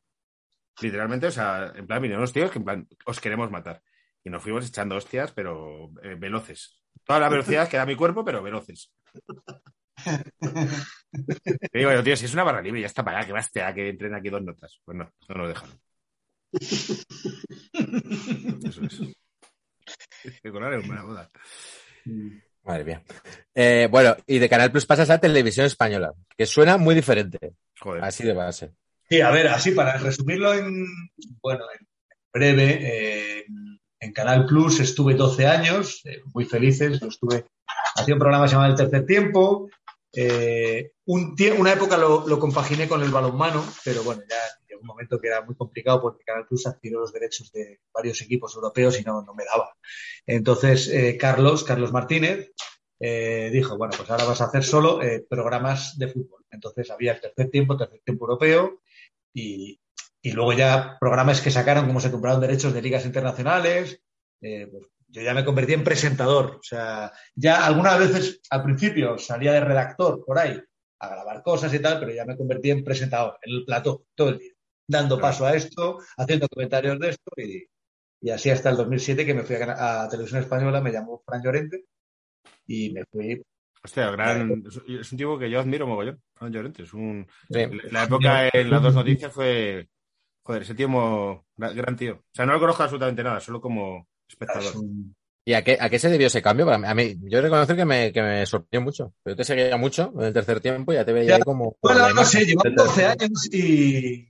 Literalmente, 0.82 1.28
o 1.28 1.32
sea, 1.32 1.72
en 1.76 1.86
plan, 1.86 2.02
vinieron 2.02 2.22
unos 2.22 2.34
tíos 2.34 2.50
que 2.50 2.58
en 2.58 2.66
plan, 2.66 2.88
os 3.06 3.20
queremos 3.20 3.52
matar. 3.52 3.82
Y 4.24 4.30
nos 4.30 4.44
fuimos 4.44 4.68
echando 4.68 4.96
hostias, 4.96 5.32
pero 5.32 5.92
eh, 6.04 6.16
veloces. 6.16 6.82
Toda 7.04 7.20
la 7.20 7.30
velocidad 7.30 7.68
que 7.68 7.78
da 7.78 7.86
mi 7.86 7.96
cuerpo, 7.96 8.24
pero 8.24 8.44
veloces. 8.44 8.92
Te 11.72 11.78
digo 11.78 11.92
yo, 11.92 12.04
tío, 12.04 12.16
si 12.16 12.26
es 12.26 12.34
una 12.34 12.44
barra 12.44 12.62
libre, 12.62 12.82
ya 12.82 12.88
está 12.88 13.04
para 13.04 13.20
allá, 13.20 13.28
que 13.28 13.34
baste 13.34 13.62
a 13.62 13.74
que 13.74 13.90
entren 13.90 14.16
aquí 14.16 14.30
dos 14.30 14.42
notas. 14.44 14.80
Pues 14.86 14.98
no, 14.98 15.12
no 15.30 15.36
nos 15.36 15.48
dejan. 15.50 15.70
Eso 18.64 18.86
es. 18.86 19.02
Que 20.44 20.52
colar 20.52 20.74
en 20.74 20.88
una 20.90 21.04
boda. 21.04 21.32
Madre 22.64 22.86
mía. 22.86 23.04
Eh, 23.56 23.88
bueno, 23.90 24.16
y 24.28 24.38
de 24.38 24.48
Canal 24.48 24.72
Plus 24.72 24.86
pasas 24.86 25.10
a 25.10 25.20
Televisión 25.20 25.66
Española, 25.66 26.14
que 26.38 26.46
suena 26.46 26.78
muy 26.78 26.94
diferente, 26.94 27.56
Joder. 27.80 28.04
así 28.04 28.24
de 28.24 28.34
base. 28.34 28.72
Sí, 29.10 29.20
a 29.20 29.32
ver, 29.32 29.48
así 29.48 29.72
para 29.72 29.98
resumirlo 29.98 30.54
en, 30.54 30.86
bueno, 31.42 31.66
en 31.78 31.88
breve, 32.32 32.80
eh, 32.82 33.46
en 34.02 34.14
Canal 34.14 34.46
Plus 34.48 34.80
estuve 34.80 35.14
12 35.14 35.46
años, 35.46 36.02
eh, 36.06 36.22
muy 36.34 36.46
felices, 36.46 37.00
lo 37.02 37.08
estuve, 37.08 37.46
hacía 37.96 38.16
un 38.16 38.20
programa 38.20 38.48
llamado 38.48 38.72
El 38.72 38.78
Tercer 38.78 39.06
Tiempo, 39.06 39.70
eh, 40.14 40.92
una 41.06 41.74
época 41.74 41.98
lo, 41.98 42.40
compaginé 42.40 42.88
con 42.88 43.04
el 43.04 43.12
balonmano, 43.12 43.64
pero 43.86 44.04
bueno, 44.04 44.24
ya 44.28 44.38
llegó 44.68 44.82
un 44.82 44.88
momento 44.88 45.22
que 45.22 45.28
era 45.28 45.42
muy 45.42 45.56
complicado 45.56 46.02
porque 46.02 46.24
Canal 46.24 46.48
Plus 46.48 46.66
adquirió 46.66 47.00
los 47.00 47.14
derechos 47.14 47.52
de 47.52 47.80
varios 47.94 48.22
equipos 48.22 48.56
europeos 48.56 49.00
y 49.00 49.04
no, 49.04 49.24
me 49.36 49.46
daba. 49.46 49.74
Entonces, 50.26 50.88
eh, 50.90 51.16
Carlos, 51.18 51.64
Carlos 51.64 51.94
Martínez, 51.94 52.52
dijo, 53.00 53.78
bueno, 53.78 53.96
pues 53.98 54.08
ahora 54.12 54.26
vas 54.26 54.42
a 54.42 54.46
hacer 54.46 54.64
solo 54.64 55.00
programas 55.28 55.98
de 55.98 56.08
fútbol. 56.08 56.46
Entonces 56.52 56.92
había 56.92 57.14
el 57.14 57.22
tercer 57.22 57.50
tiempo, 57.50 57.76
tercer 57.76 58.00
tiempo 58.06 58.26
europeo, 58.26 58.82
y, 59.34 59.81
y 60.22 60.32
luego 60.32 60.54
ya 60.54 60.98
programas 61.00 61.42
que 61.42 61.52
sacaron, 61.52 61.88
como 61.88 62.00
se 62.00 62.12
compraron 62.12 62.42
derechos 62.42 62.74
de 62.74 62.82
ligas 62.82 63.06
internacionales. 63.06 64.02
eh, 64.42 64.68
pues 64.72 64.88
yo 65.14 65.22
ya 65.22 65.34
me 65.34 65.44
convertí 65.44 65.74
en 65.74 65.84
presentador. 65.84 66.56
O 66.58 66.64
sea, 66.64 67.12
ya 67.36 67.66
algunas 67.66 68.00
veces 68.00 68.40
al 68.50 68.64
principio 68.64 69.18
salía 69.18 69.52
de 69.52 69.60
redactor 69.60 70.24
por 70.26 70.40
ahí 70.40 70.58
a 71.00 71.10
grabar 71.10 71.44
cosas 71.44 71.74
y 71.74 71.80
tal, 71.80 72.00
pero 72.00 72.14
ya 72.14 72.24
me 72.26 72.38
convertí 72.38 72.72
en 72.72 72.84
presentador, 72.84 73.38
en 73.42 73.54
el 73.56 73.66
plató, 73.66 74.06
todo 74.16 74.30
el 74.30 74.38
día, 74.40 74.54
dando 74.88 75.18
Claro. 75.18 75.22
paso 75.32 75.46
a 75.46 75.54
esto, 75.56 75.98
haciendo 76.18 76.48
comentarios 76.48 76.98
de 77.00 77.10
esto 77.10 77.32
y, 77.38 77.66
y 78.22 78.30
así 78.30 78.50
hasta 78.52 78.70
el 78.70 78.78
2007 78.78 79.26
que 79.26 79.34
me 79.34 79.44
fui 79.44 79.56
a, 79.58 80.04
a 80.04 80.08
Televisión 80.10 80.42
Española, 80.42 80.80
me 80.80 80.92
llamó 80.94 81.22
Fran 81.26 81.44
Llorente 81.44 81.84
y 82.68 82.92
me 82.92 83.04
fui. 83.12 83.42
Hostia, 83.84 84.12
gran, 84.12 84.64
es 84.88 85.12
un 85.12 85.18
tipo 85.18 85.38
que 85.40 85.50
yo 85.50 85.60
admiro 85.60 85.88
mogollón. 85.88 86.22
Fran 86.36 86.54
Llorente. 86.54 86.84
Es 86.84 86.94
un, 86.94 87.28
Sí. 87.50 87.66
la 87.92 88.04
época 88.04 88.48
en 88.54 88.70
las 88.70 88.82
dos 88.82 88.94
noticias 88.96 89.34
fue. 89.34 89.90
Joder, 90.44 90.62
ese 90.64 90.76
tío, 90.76 90.90
mo- 90.90 91.46
gran 91.56 91.76
gran 91.76 91.96
tío. 91.96 92.16
O 92.16 92.24
sea, 92.34 92.46
no 92.46 92.54
lo 92.54 92.60
conozco 92.60 92.84
absolutamente 92.84 93.24
nada, 93.24 93.40
solo 93.40 93.62
como 93.62 94.08
espectador. 94.28 94.74
¿Y 95.46 95.54
a 95.54 95.64
qué, 95.64 95.78
a 95.80 95.90
qué 95.90 95.98
se 96.00 96.10
debió 96.10 96.28
ese 96.28 96.42
cambio? 96.42 96.70
A 96.72 96.94
mí, 96.94 97.16
yo 97.24 97.42
reconocer 97.42 97.76
que 97.76 97.86
me, 97.86 98.12
que 98.14 98.22
me 98.22 98.46
sorprendió 98.46 98.82
mucho. 98.82 99.14
Yo 99.26 99.36
te 99.36 99.44
seguía 99.44 99.76
mucho 99.78 100.12
en 100.18 100.26
el 100.26 100.34
tercer 100.34 100.60
tiempo 100.62 100.92
y 100.92 100.96
ya 100.96 101.06
te 101.06 101.14
veía 101.14 101.30
Ya. 101.30 101.36
ahí 101.38 101.42
como... 101.42 101.78
Bueno, 101.82 102.10
no 102.14 102.24
sé, 102.26 102.46
tercer 102.46 102.74
12 102.76 102.94
tiempo. 103.02 103.24
años 103.24 103.50
y, 103.52 104.30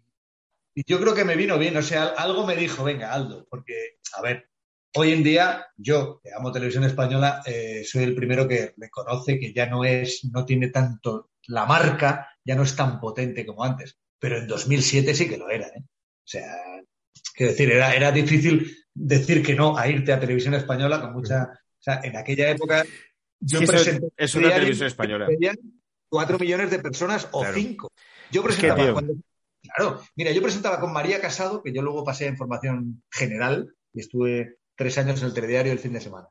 y 0.73 0.83
yo 0.85 0.99
creo 1.01 1.13
que 1.13 1.25
me 1.25 1.35
vino 1.35 1.57
bien. 1.57 1.75
O 1.75 1.81
sea, 1.81 2.05
algo 2.05 2.45
me 2.45 2.55
dijo, 2.55 2.83
venga, 2.85 3.13
Aldo, 3.13 3.45
porque, 3.49 3.97
a 4.17 4.21
ver, 4.21 4.49
hoy 4.95 5.11
en 5.11 5.23
día 5.23 5.65
yo, 5.75 6.21
que 6.23 6.31
amo 6.33 6.51
televisión 6.53 6.85
española, 6.85 7.41
eh, 7.45 7.83
soy 7.85 8.03
el 8.03 8.15
primero 8.15 8.47
que 8.47 8.73
reconoce 8.77 9.37
que 9.37 9.53
ya 9.53 9.65
no 9.65 9.83
es, 9.83 10.23
no 10.31 10.45
tiene 10.45 10.69
tanto, 10.69 11.31
la 11.47 11.65
marca 11.65 12.29
ya 12.45 12.55
no 12.55 12.63
es 12.63 12.73
tan 12.75 12.99
potente 13.01 13.45
como 13.45 13.65
antes. 13.65 13.97
Pero 14.17 14.37
en 14.37 14.47
2007 14.47 15.13
sí 15.13 15.27
que 15.27 15.37
lo 15.37 15.49
era, 15.49 15.67
¿eh? 15.67 15.83
O 16.23 16.27
sea, 16.31 16.45
quiero 17.35 17.51
decir, 17.51 17.71
era, 17.71 17.93
era 17.95 18.11
difícil 18.11 18.75
decir 18.93 19.43
que 19.43 19.55
no 19.55 19.77
a 19.77 19.87
irte 19.87 20.13
a 20.13 20.19
televisión 20.19 20.53
española 20.53 21.01
con 21.01 21.13
mucha. 21.13 21.43
O 21.43 21.83
sea, 21.83 21.99
en 22.03 22.15
aquella 22.15 22.49
época 22.51 22.85
yo 23.39 23.59
presenté 23.65 24.07
es 24.17 24.35
una 24.35 24.53
televisión 24.53 24.87
española. 24.87 25.27
cuatro 26.09 26.37
millones 26.37 26.69
de 26.71 26.79
personas 26.79 27.27
o 27.31 27.41
Claro. 27.41 27.55
cinco. 27.55 27.91
Yo 28.31 28.41
Es 28.41 28.55
que, 28.55 28.67
presentaba 28.67 28.93
cuando- 28.93 29.15
Claro, 29.63 30.01
mira, 30.15 30.31
yo 30.31 30.41
presentaba 30.41 30.79
con 30.79 30.91
María 30.91 31.21
Casado, 31.21 31.61
que 31.61 31.71
yo 31.71 31.81
luego 31.81 32.03
pasé 32.03 32.25
a 32.25 32.29
información 32.29 33.03
general 33.11 33.73
y 33.93 34.01
estuve 34.01 34.57
tres 34.75 34.97
años 34.97 35.21
en 35.21 35.27
el 35.27 35.33
telediario 35.33 35.71
el 35.71 35.79
fin 35.79 35.93
de 35.93 36.01
semana. 36.01 36.27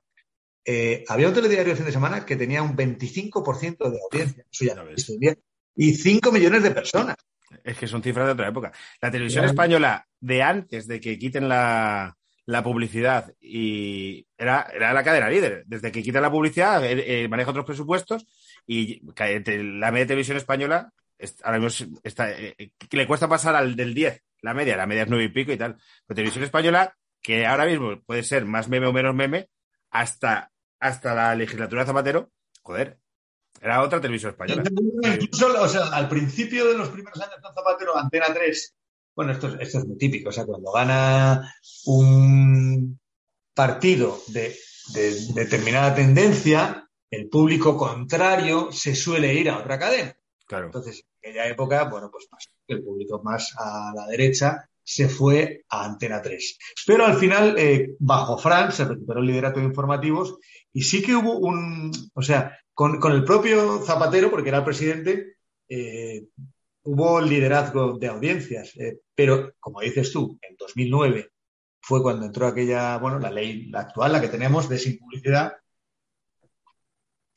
Eh, 0.64 1.04
había 1.08 1.28
un 1.28 1.34
telediario 1.34 1.70
el 1.72 1.76
fin 1.76 1.86
de 1.86 1.92
semana 1.92 2.26
que 2.26 2.36
tenía 2.36 2.62
un 2.62 2.76
25% 2.76 3.88
de 3.90 3.98
audiencia. 4.02 4.44
Eso 4.50 4.64
ya 4.66 4.74
no. 4.74 5.40
Y 5.76 5.94
5 5.94 6.32
millones 6.32 6.62
de 6.64 6.70
personas. 6.72 7.16
Es 7.64 7.76
que 7.78 7.86
son 7.86 8.02
cifras 8.02 8.26
de 8.26 8.32
otra 8.32 8.48
época. 8.48 8.72
La 9.00 9.10
televisión 9.10 9.44
española 9.50 10.06
de 10.20 10.42
antes 10.42 10.86
de 10.86 11.00
que 11.00 11.18
quiten 11.18 11.48
la, 11.48 12.16
la 12.46 12.62
publicidad 12.62 13.32
y 13.40 14.26
era, 14.38 14.68
era 14.74 14.92
la 14.92 15.02
cadena 15.04 15.28
líder. 15.28 15.64
Desde 15.66 15.90
que 15.92 16.02
quita 16.02 16.20
la 16.20 16.30
publicidad, 16.30 16.84
eh, 16.84 17.24
eh, 17.24 17.28
maneja 17.28 17.50
otros 17.50 17.66
presupuestos 17.66 18.26
y 18.66 19.00
te- 19.14 19.62
la 19.62 19.90
media 19.90 20.04
de 20.04 20.08
televisión 20.08 20.36
española 20.36 20.92
es- 21.18 21.36
ahora 21.44 21.58
mismo 21.58 21.98
está, 22.02 22.30
eh, 22.30 22.54
eh, 22.58 22.70
le 22.92 23.06
cuesta 23.06 23.28
pasar 23.28 23.54
al 23.56 23.74
del 23.76 23.94
10, 23.94 24.22
la 24.42 24.54
media, 24.54 24.76
la 24.76 24.86
media 24.86 25.02
es 25.02 25.08
nueve 25.08 25.24
y 25.24 25.28
pico 25.28 25.52
y 25.52 25.56
tal. 25.56 25.76
Pero 26.06 26.16
televisión 26.16 26.44
española, 26.44 26.96
que 27.20 27.46
ahora 27.46 27.66
mismo 27.66 28.00
puede 28.06 28.22
ser 28.22 28.44
más 28.46 28.68
meme 28.68 28.86
o 28.86 28.92
menos 28.92 29.14
meme, 29.14 29.48
hasta, 29.90 30.50
hasta 30.78 31.14
la 31.14 31.34
legislatura 31.34 31.82
de 31.82 31.86
Zapatero, 31.86 32.30
joder, 32.62 32.98
era 33.60 33.82
otra 33.82 34.00
televisión 34.00 34.30
española. 34.30 34.62
Incluso, 35.20 35.62
o 35.62 35.68
sea, 35.68 35.88
al 35.88 36.08
principio 36.08 36.66
de 36.66 36.78
los 36.78 36.88
primeros 36.88 37.20
años 37.20 37.36
con 37.42 37.54
Zapatero, 37.54 37.96
Antena 37.96 38.32
3, 38.32 38.74
bueno, 39.14 39.32
esto, 39.32 39.48
es- 39.48 39.60
esto 39.60 39.78
es 39.78 39.86
muy 39.86 39.98
típico, 39.98 40.30
o 40.30 40.32
sea, 40.32 40.46
cuando 40.46 40.72
gana 40.72 41.52
un 41.86 42.98
partido 43.54 44.18
de, 44.28 44.56
de 44.94 45.14
determinada 45.34 45.94
tendencia, 45.94 46.88
el 47.10 47.28
público 47.28 47.76
contrario 47.76 48.70
se 48.72 48.94
suele 48.94 49.34
ir 49.34 49.50
a 49.50 49.58
otra 49.58 49.78
cadena. 49.78 50.14
Claro. 50.46 50.66
Entonces, 50.66 51.04
en 51.22 51.30
aquella 51.32 51.48
época, 51.48 51.84
bueno, 51.84 52.10
pues 52.10 52.26
pasó 52.30 52.50
que 52.66 52.74
el 52.74 52.82
público 52.82 53.20
más 53.22 53.52
a 53.58 53.92
la 53.94 54.06
derecha 54.06 54.68
se 54.82 55.08
fue 55.08 55.64
a 55.68 55.84
Antena 55.84 56.20
3. 56.22 56.58
Pero 56.86 57.04
al 57.06 57.16
final, 57.16 57.56
eh, 57.58 57.94
bajo 57.98 58.38
Frank, 58.38 58.70
se 58.72 58.84
recuperó 58.84 59.20
el 59.20 59.26
liderato 59.26 59.60
de 59.60 59.66
informativos 59.66 60.38
y 60.72 60.82
sí 60.82 61.02
que 61.02 61.14
hubo 61.14 61.38
un, 61.38 61.92
o 62.14 62.22
sea, 62.22 62.56
con, 62.80 62.98
con 62.98 63.12
el 63.12 63.24
propio 63.24 63.82
Zapatero, 63.84 64.30
porque 64.30 64.48
era 64.48 64.56
el 64.56 64.64
presidente, 64.64 65.36
eh, 65.68 66.28
hubo 66.84 67.20
liderazgo 67.20 67.98
de 67.98 68.06
audiencias. 68.06 68.74
eh, 68.76 69.00
pero, 69.14 69.52
como 69.60 69.82
dices 69.82 70.10
tú, 70.10 70.38
en 70.40 70.56
2009 70.56 71.28
fue 71.78 72.00
cuando 72.02 72.24
entró 72.24 72.46
aquella, 72.46 72.96
bueno, 72.96 73.18
la 73.18 73.30
ley 73.30 73.70
actual, 73.74 74.12
la 74.12 74.20
que 74.22 74.28
tenemos 74.28 74.66
de 74.66 74.78
sin 74.78 74.98
publicidad. 74.98 75.52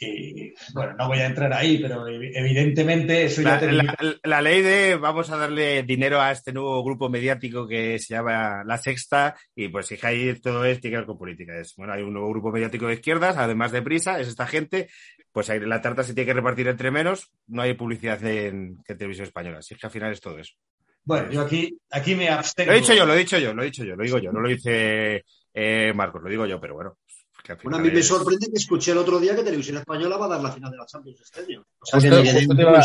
Y, 0.03 0.53
bueno, 0.73 0.93
no 0.97 1.07
voy 1.07 1.19
a 1.19 1.25
entrar 1.25 1.51
ahí, 1.53 1.77
pero 1.79 2.05
evi- 2.07 2.31
evidentemente 2.35 3.23
eso 3.25 3.41
ya 3.41 3.51
La, 3.51 3.59
termina- 3.59 3.95
la- 3.99 4.15
la 4.23 4.41
ley 4.41 4.61
de 4.61 4.95
vamos 4.95 5.29
a 5.31 5.37
darle 5.37 5.83
dinero 5.83 6.21
a 6.21 6.31
este 6.31 6.53
nuevo 6.53 6.83
grupo 6.83 7.09
mediático 7.09 7.67
que 7.67 7.97
se 7.99 8.13
llama 8.13 8.63
La 8.65 8.77
Sexta 8.77 9.35
y 9.55 9.67
pues 9.69 9.87
si 9.87 9.97
ahí 10.01 10.33
todo 10.41 10.65
es, 10.65 10.79
tiene 10.79 10.93
que 10.95 10.97
ver 10.99 11.05
con 11.07 11.17
política. 11.17 11.57
Es, 11.59 11.73
bueno, 11.75 11.93
hay 11.93 12.01
un 12.03 12.13
nuevo 12.13 12.29
grupo 12.29 12.51
mediático 12.51 12.87
de 12.87 12.93
izquierdas, 12.95 13.37
además 13.37 13.71
de 13.71 13.81
prisa, 13.81 14.19
es 14.19 14.27
esta 14.27 14.45
gente, 14.47 14.89
pues 15.31 15.49
ahí 15.49 15.59
la 15.61 15.81
tarta 15.81 16.03
se 16.03 16.13
tiene 16.13 16.27
que 16.27 16.33
repartir 16.33 16.67
entre 16.67 16.91
menos, 16.91 17.31
no 17.47 17.61
hay 17.61 17.73
publicidad 17.73 18.23
en, 18.25 18.77
en 18.87 18.97
televisión 18.97 19.25
española. 19.27 19.59
Así 19.59 19.75
que 19.75 19.85
al 19.87 19.91
final 19.91 20.11
es 20.11 20.21
todo 20.21 20.37
eso. 20.37 20.53
Bueno, 21.05 21.29
yo 21.31 21.41
aquí, 21.41 21.77
aquí 21.91 22.15
me 22.15 22.29
abstengo. 22.29 22.71
Lo 22.71 22.77
he 22.77 22.79
dicho 22.79 22.93
yo, 22.93 23.05
lo 23.05 23.13
he 23.13 23.17
dicho 23.17 23.37
yo, 23.37 23.53
lo 23.53 23.61
he 23.61 23.65
dicho 23.65 23.83
yo, 23.83 23.95
lo 23.95 24.03
digo 24.03 24.19
yo, 24.19 24.31
no 24.31 24.39
lo 24.39 24.47
dice 24.47 25.23
eh, 25.53 25.91
Marcos, 25.93 26.21
lo 26.23 26.29
digo 26.29 26.45
yo, 26.45 26.61
pero 26.61 26.75
bueno. 26.75 26.97
Que 27.43 27.55
Bueno, 27.55 27.77
a 27.77 27.79
mí 27.81 27.91
me 27.91 28.01
sorprende 28.01 28.47
que 28.47 28.57
escuché 28.57 28.91
el 28.93 28.97
otro 28.99 29.19
día 29.19 29.35
que 29.35 29.43
Televisión 29.43 29.77
Española 29.77 30.17
va 30.17 30.25
a 30.25 30.29
dar 30.29 30.41
la 30.41 30.51
final 30.51 30.71
de 30.71 30.77
la 30.77 30.85
Champions 30.85 31.19
este 31.21 31.41
año. 31.41 31.65
O 31.79 31.85
sea, 31.85 31.99
Justo- 31.99 32.09
que 32.09 32.15
me 32.15 32.23
quedé 32.23 32.39
justo 32.39 32.55
te 32.55 32.61
iba- 32.61 32.81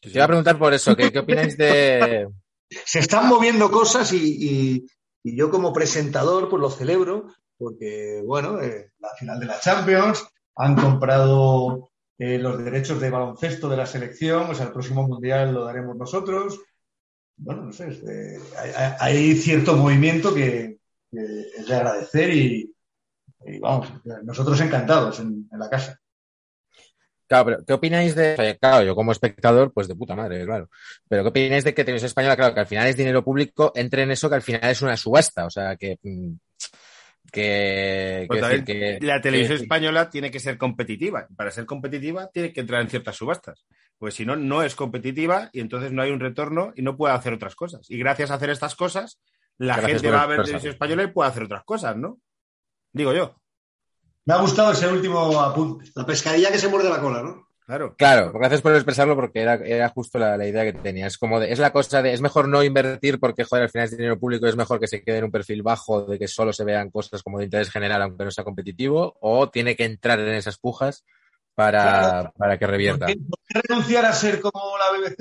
Te 0.00 0.22
a 0.22 0.26
preguntar 0.26 0.58
por 0.58 0.72
eso, 0.74 0.96
¿qué, 0.96 1.12
qué 1.12 1.18
opináis 1.18 1.56
de...? 1.58 2.28
se 2.84 2.98
están 3.00 3.28
moviendo 3.28 3.70
cosas 3.70 4.12
y, 4.12 4.16
y- 4.16 4.86
y 5.22 5.36
yo 5.36 5.50
como 5.50 5.72
presentador 5.72 6.48
pues 6.48 6.60
lo 6.60 6.70
celebro 6.70 7.26
porque, 7.58 8.22
bueno, 8.24 8.60
eh, 8.62 8.92
la 9.00 9.08
final 9.18 9.40
de 9.40 9.46
la 9.46 9.58
Champions, 9.60 10.24
han 10.56 10.76
comprado 10.76 11.90
eh, 12.18 12.38
los 12.38 12.62
derechos 12.62 13.00
de 13.00 13.10
baloncesto 13.10 13.68
de 13.68 13.76
la 13.76 13.86
selección, 13.86 14.50
o 14.50 14.54
sea, 14.54 14.66
el 14.66 14.72
próximo 14.72 15.06
mundial 15.06 15.52
lo 15.52 15.64
daremos 15.64 15.96
nosotros. 15.96 16.60
Bueno, 17.36 17.64
no 17.66 17.72
sé, 17.72 17.88
es 17.88 18.04
de- 18.04 18.40
hay, 18.56 18.70
hay- 18.76 18.92
hay 19.00 19.34
cierto 19.36 19.76
movimiento 19.76 20.32
que, 20.34 20.78
que 21.10 21.18
es 21.56 21.66
de 21.66 21.74
agradecer 21.74 22.32
y, 22.32 22.72
y 23.46 23.58
vamos, 23.58 23.92
nosotros 24.24 24.60
encantados 24.60 25.20
en, 25.20 25.48
en 25.52 25.58
la 25.58 25.68
casa. 25.70 25.98
Claro, 27.26 27.44
pero 27.44 27.64
¿qué 27.66 27.72
opináis 27.74 28.14
de...? 28.14 28.56
claro, 28.58 28.84
yo 28.86 28.94
como 28.94 29.12
espectador, 29.12 29.70
pues 29.72 29.86
de 29.86 29.94
puta 29.94 30.16
madre, 30.16 30.46
claro. 30.46 30.70
Pero 31.08 31.22
¿qué 31.22 31.28
opináis 31.28 31.62
de 31.62 31.74
que 31.74 31.84
Televisión 31.84 32.06
Española, 32.06 32.36
claro, 32.36 32.54
que 32.54 32.60
al 32.60 32.66
final 32.66 32.86
es 32.86 32.96
dinero 32.96 33.22
público, 33.22 33.70
entre 33.74 34.02
en 34.02 34.10
eso 34.10 34.30
que 34.30 34.36
al 34.36 34.42
final 34.42 34.70
es 34.70 34.80
una 34.80 34.96
subasta? 34.96 35.44
O 35.44 35.50
sea, 35.50 35.76
que... 35.76 35.98
mm, 36.02 36.32
que, 37.30 38.24
Pues 38.26 38.40
decir 38.40 38.64
que- 38.64 38.98
la 39.02 39.20
televisión 39.20 39.58
que- 39.58 39.64
española 39.64 40.08
tiene 40.08 40.30
que 40.30 40.40
ser 40.40 40.56
competitiva. 40.56 41.28
Para 41.36 41.50
ser 41.50 41.66
competitiva 41.66 42.30
tiene 42.32 42.52
que 42.52 42.60
entrar 42.60 42.80
en 42.80 42.88
ciertas 42.88 43.16
subastas. 43.16 43.66
Pues 43.98 44.14
si 44.14 44.24
no, 44.24 44.34
no 44.36 44.62
es 44.62 44.74
competitiva 44.74 45.50
y 45.52 45.60
entonces 45.60 45.92
no 45.92 46.00
hay 46.00 46.10
un 46.10 46.20
retorno 46.20 46.72
y 46.76 46.80
no 46.82 46.96
puede 46.96 47.14
hacer 47.14 47.34
otras 47.34 47.54
cosas. 47.54 47.90
Y 47.90 47.98
gracias 47.98 48.30
a 48.30 48.34
hacer 48.34 48.48
estas 48.48 48.74
cosas, 48.74 49.20
la 49.58 49.74
gente 49.74 50.10
va 50.10 50.22
a 50.22 50.26
ver 50.26 50.42
televisión 50.42 50.72
española 50.72 51.02
y 51.02 51.08
puede 51.08 51.28
hacer 51.28 51.42
otras 51.42 51.64
cosas, 51.64 51.96
¿no? 51.96 52.18
Digo 52.92 53.12
yo. 53.12 53.34
Me 54.24 54.34
ha 54.34 54.38
gustado 54.40 54.72
ese 54.72 54.88
último 54.88 55.40
apunte. 55.40 55.90
La 55.94 56.04
pescadilla 56.04 56.50
que 56.50 56.58
se 56.58 56.68
muerde 56.68 56.90
la 56.90 57.00
cola, 57.00 57.22
¿no? 57.22 57.48
Claro. 57.66 57.94
Claro, 57.98 58.32
gracias 58.32 58.62
por 58.62 58.74
expresarlo 58.74 59.14
porque 59.14 59.42
era, 59.42 59.54
era 59.56 59.90
justo 59.90 60.18
la, 60.18 60.38
la 60.38 60.46
idea 60.46 60.64
que 60.64 60.72
tenía. 60.72 61.06
Es 61.06 61.18
como 61.18 61.38
de, 61.38 61.52
es 61.52 61.58
la 61.58 61.70
cosa 61.70 62.00
de, 62.00 62.14
es 62.14 62.22
mejor 62.22 62.48
no 62.48 62.62
invertir 62.62 63.20
porque, 63.20 63.44
joder, 63.44 63.64
al 63.64 63.70
final 63.70 63.84
es 63.84 63.90
dinero 63.96 64.18
público, 64.18 64.46
es 64.46 64.56
mejor 64.56 64.80
que 64.80 64.86
se 64.86 65.02
quede 65.02 65.18
en 65.18 65.24
un 65.24 65.30
perfil 65.30 65.62
bajo 65.62 66.02
de 66.06 66.18
que 66.18 66.28
solo 66.28 66.52
se 66.54 66.64
vean 66.64 66.90
cosas 66.90 67.22
como 67.22 67.38
de 67.38 67.44
interés 67.44 67.70
general 67.70 68.00
aunque 68.00 68.24
no 68.24 68.30
sea 68.30 68.44
competitivo, 68.44 69.18
o 69.20 69.50
tiene 69.50 69.76
que 69.76 69.84
entrar 69.84 70.18
en 70.18 70.28
esas 70.34 70.56
pujas 70.58 71.04
para, 71.54 71.82
Claro. 71.82 72.32
para 72.38 72.58
que 72.58 72.66
revierta. 72.66 73.04
¿Por 73.06 73.14
qué, 73.14 73.20
por 73.28 73.38
qué 73.46 73.60
renunciar 73.68 74.04
a 74.06 74.12
ser 74.14 74.40
como 74.40 74.62
la 74.78 74.98
BBC? 74.98 75.16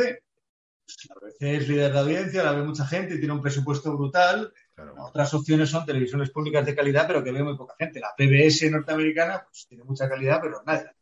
Pues 0.86 1.08
La 1.10 1.16
BBC 1.16 1.42
es 1.42 1.68
líder 1.68 1.92
de 1.92 2.00
audiencia, 2.00 2.44
la 2.44 2.54
ve 2.54 2.64
mucha 2.64 2.86
gente 2.86 3.16
y 3.16 3.20
tiene 3.20 3.34
un 3.34 3.42
presupuesto 3.42 3.92
brutal. 3.98 4.54
Claro. 4.78 4.94
Otras 5.00 5.34
opciones 5.34 5.72
son 5.72 5.88
televisiones 5.88 6.30
públicas 6.30 6.64
de 6.64 6.76
calidad, 6.76 7.08
pero 7.08 7.24
que 7.24 7.32
ve 7.32 7.44
muy 7.44 7.58
poca 7.58 7.74
gente. 7.80 8.00
La 8.00 8.14
PBS 8.16 8.70
norteamericana 8.70 9.44
pues, 9.44 9.66
tiene 9.68 9.84
mucha 9.84 10.08
calidad, 10.08 10.40
pero 10.40 10.62
nada. 10.64 10.94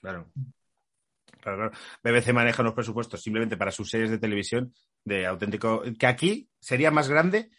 Claro. 0.00 0.30
Claro, 1.40 1.56
claro. 1.56 1.72
BBC 2.04 2.32
maneja 2.32 2.62
unos 2.62 2.74
presupuestos 2.74 3.20
simplemente 3.20 3.56
para 3.56 3.72
sus 3.72 3.90
series 3.90 4.12
de 4.12 4.18
televisión 4.18 4.72
de 5.04 5.26
auténtico. 5.26 5.82
que 5.98 6.06
aquí 6.06 6.48
sería 6.60 6.92
más 6.92 7.08
grande 7.08 7.50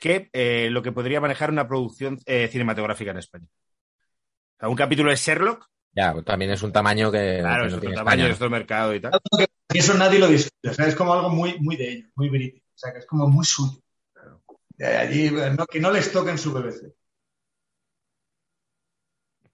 que 0.00 0.28
eh, 0.32 0.70
lo 0.70 0.82
que 0.82 0.90
podría 0.90 1.20
manejar 1.20 1.52
una 1.52 1.68
producción 1.68 2.18
eh, 2.26 2.48
cinematográfica 2.48 3.12
en 3.12 3.18
España. 3.18 3.46
O 3.46 4.58
sea, 4.58 4.68
un 4.70 4.76
capítulo 4.76 5.10
de 5.10 5.16
Sherlock, 5.16 5.70
Ya, 5.92 6.12
pues 6.12 6.24
también 6.24 6.50
es 6.50 6.64
un 6.64 6.72
tamaño 6.72 7.12
que, 7.12 7.38
claro, 7.38 7.62
que 7.62 7.66
es 7.68 7.72
no 7.74 7.78
otro 7.78 7.90
tamaño, 7.92 8.10
España. 8.10 8.28
es 8.28 8.34
otro 8.34 8.50
mercado 8.50 8.92
y 8.92 9.00
tal. 9.00 9.12
Y 9.72 9.78
eso 9.78 9.94
nadie 9.94 10.18
lo 10.18 10.26
discute. 10.26 10.70
O 10.70 10.74
sea, 10.74 10.88
es 10.88 10.96
como 10.96 11.14
algo 11.14 11.30
muy, 11.30 11.60
muy 11.60 11.76
de 11.76 11.92
ellos, 11.92 12.10
muy 12.16 12.28
british. 12.28 12.60
O 12.60 12.78
sea, 12.78 12.92
que 12.92 12.98
es 12.98 13.06
como 13.06 13.28
muy 13.28 13.44
suyo. 13.44 13.80
Allí, 14.80 15.30
no, 15.30 15.66
que 15.66 15.80
no 15.80 15.90
les 15.90 16.10
toquen 16.12 16.38
su 16.38 16.52
BBC. 16.52 16.92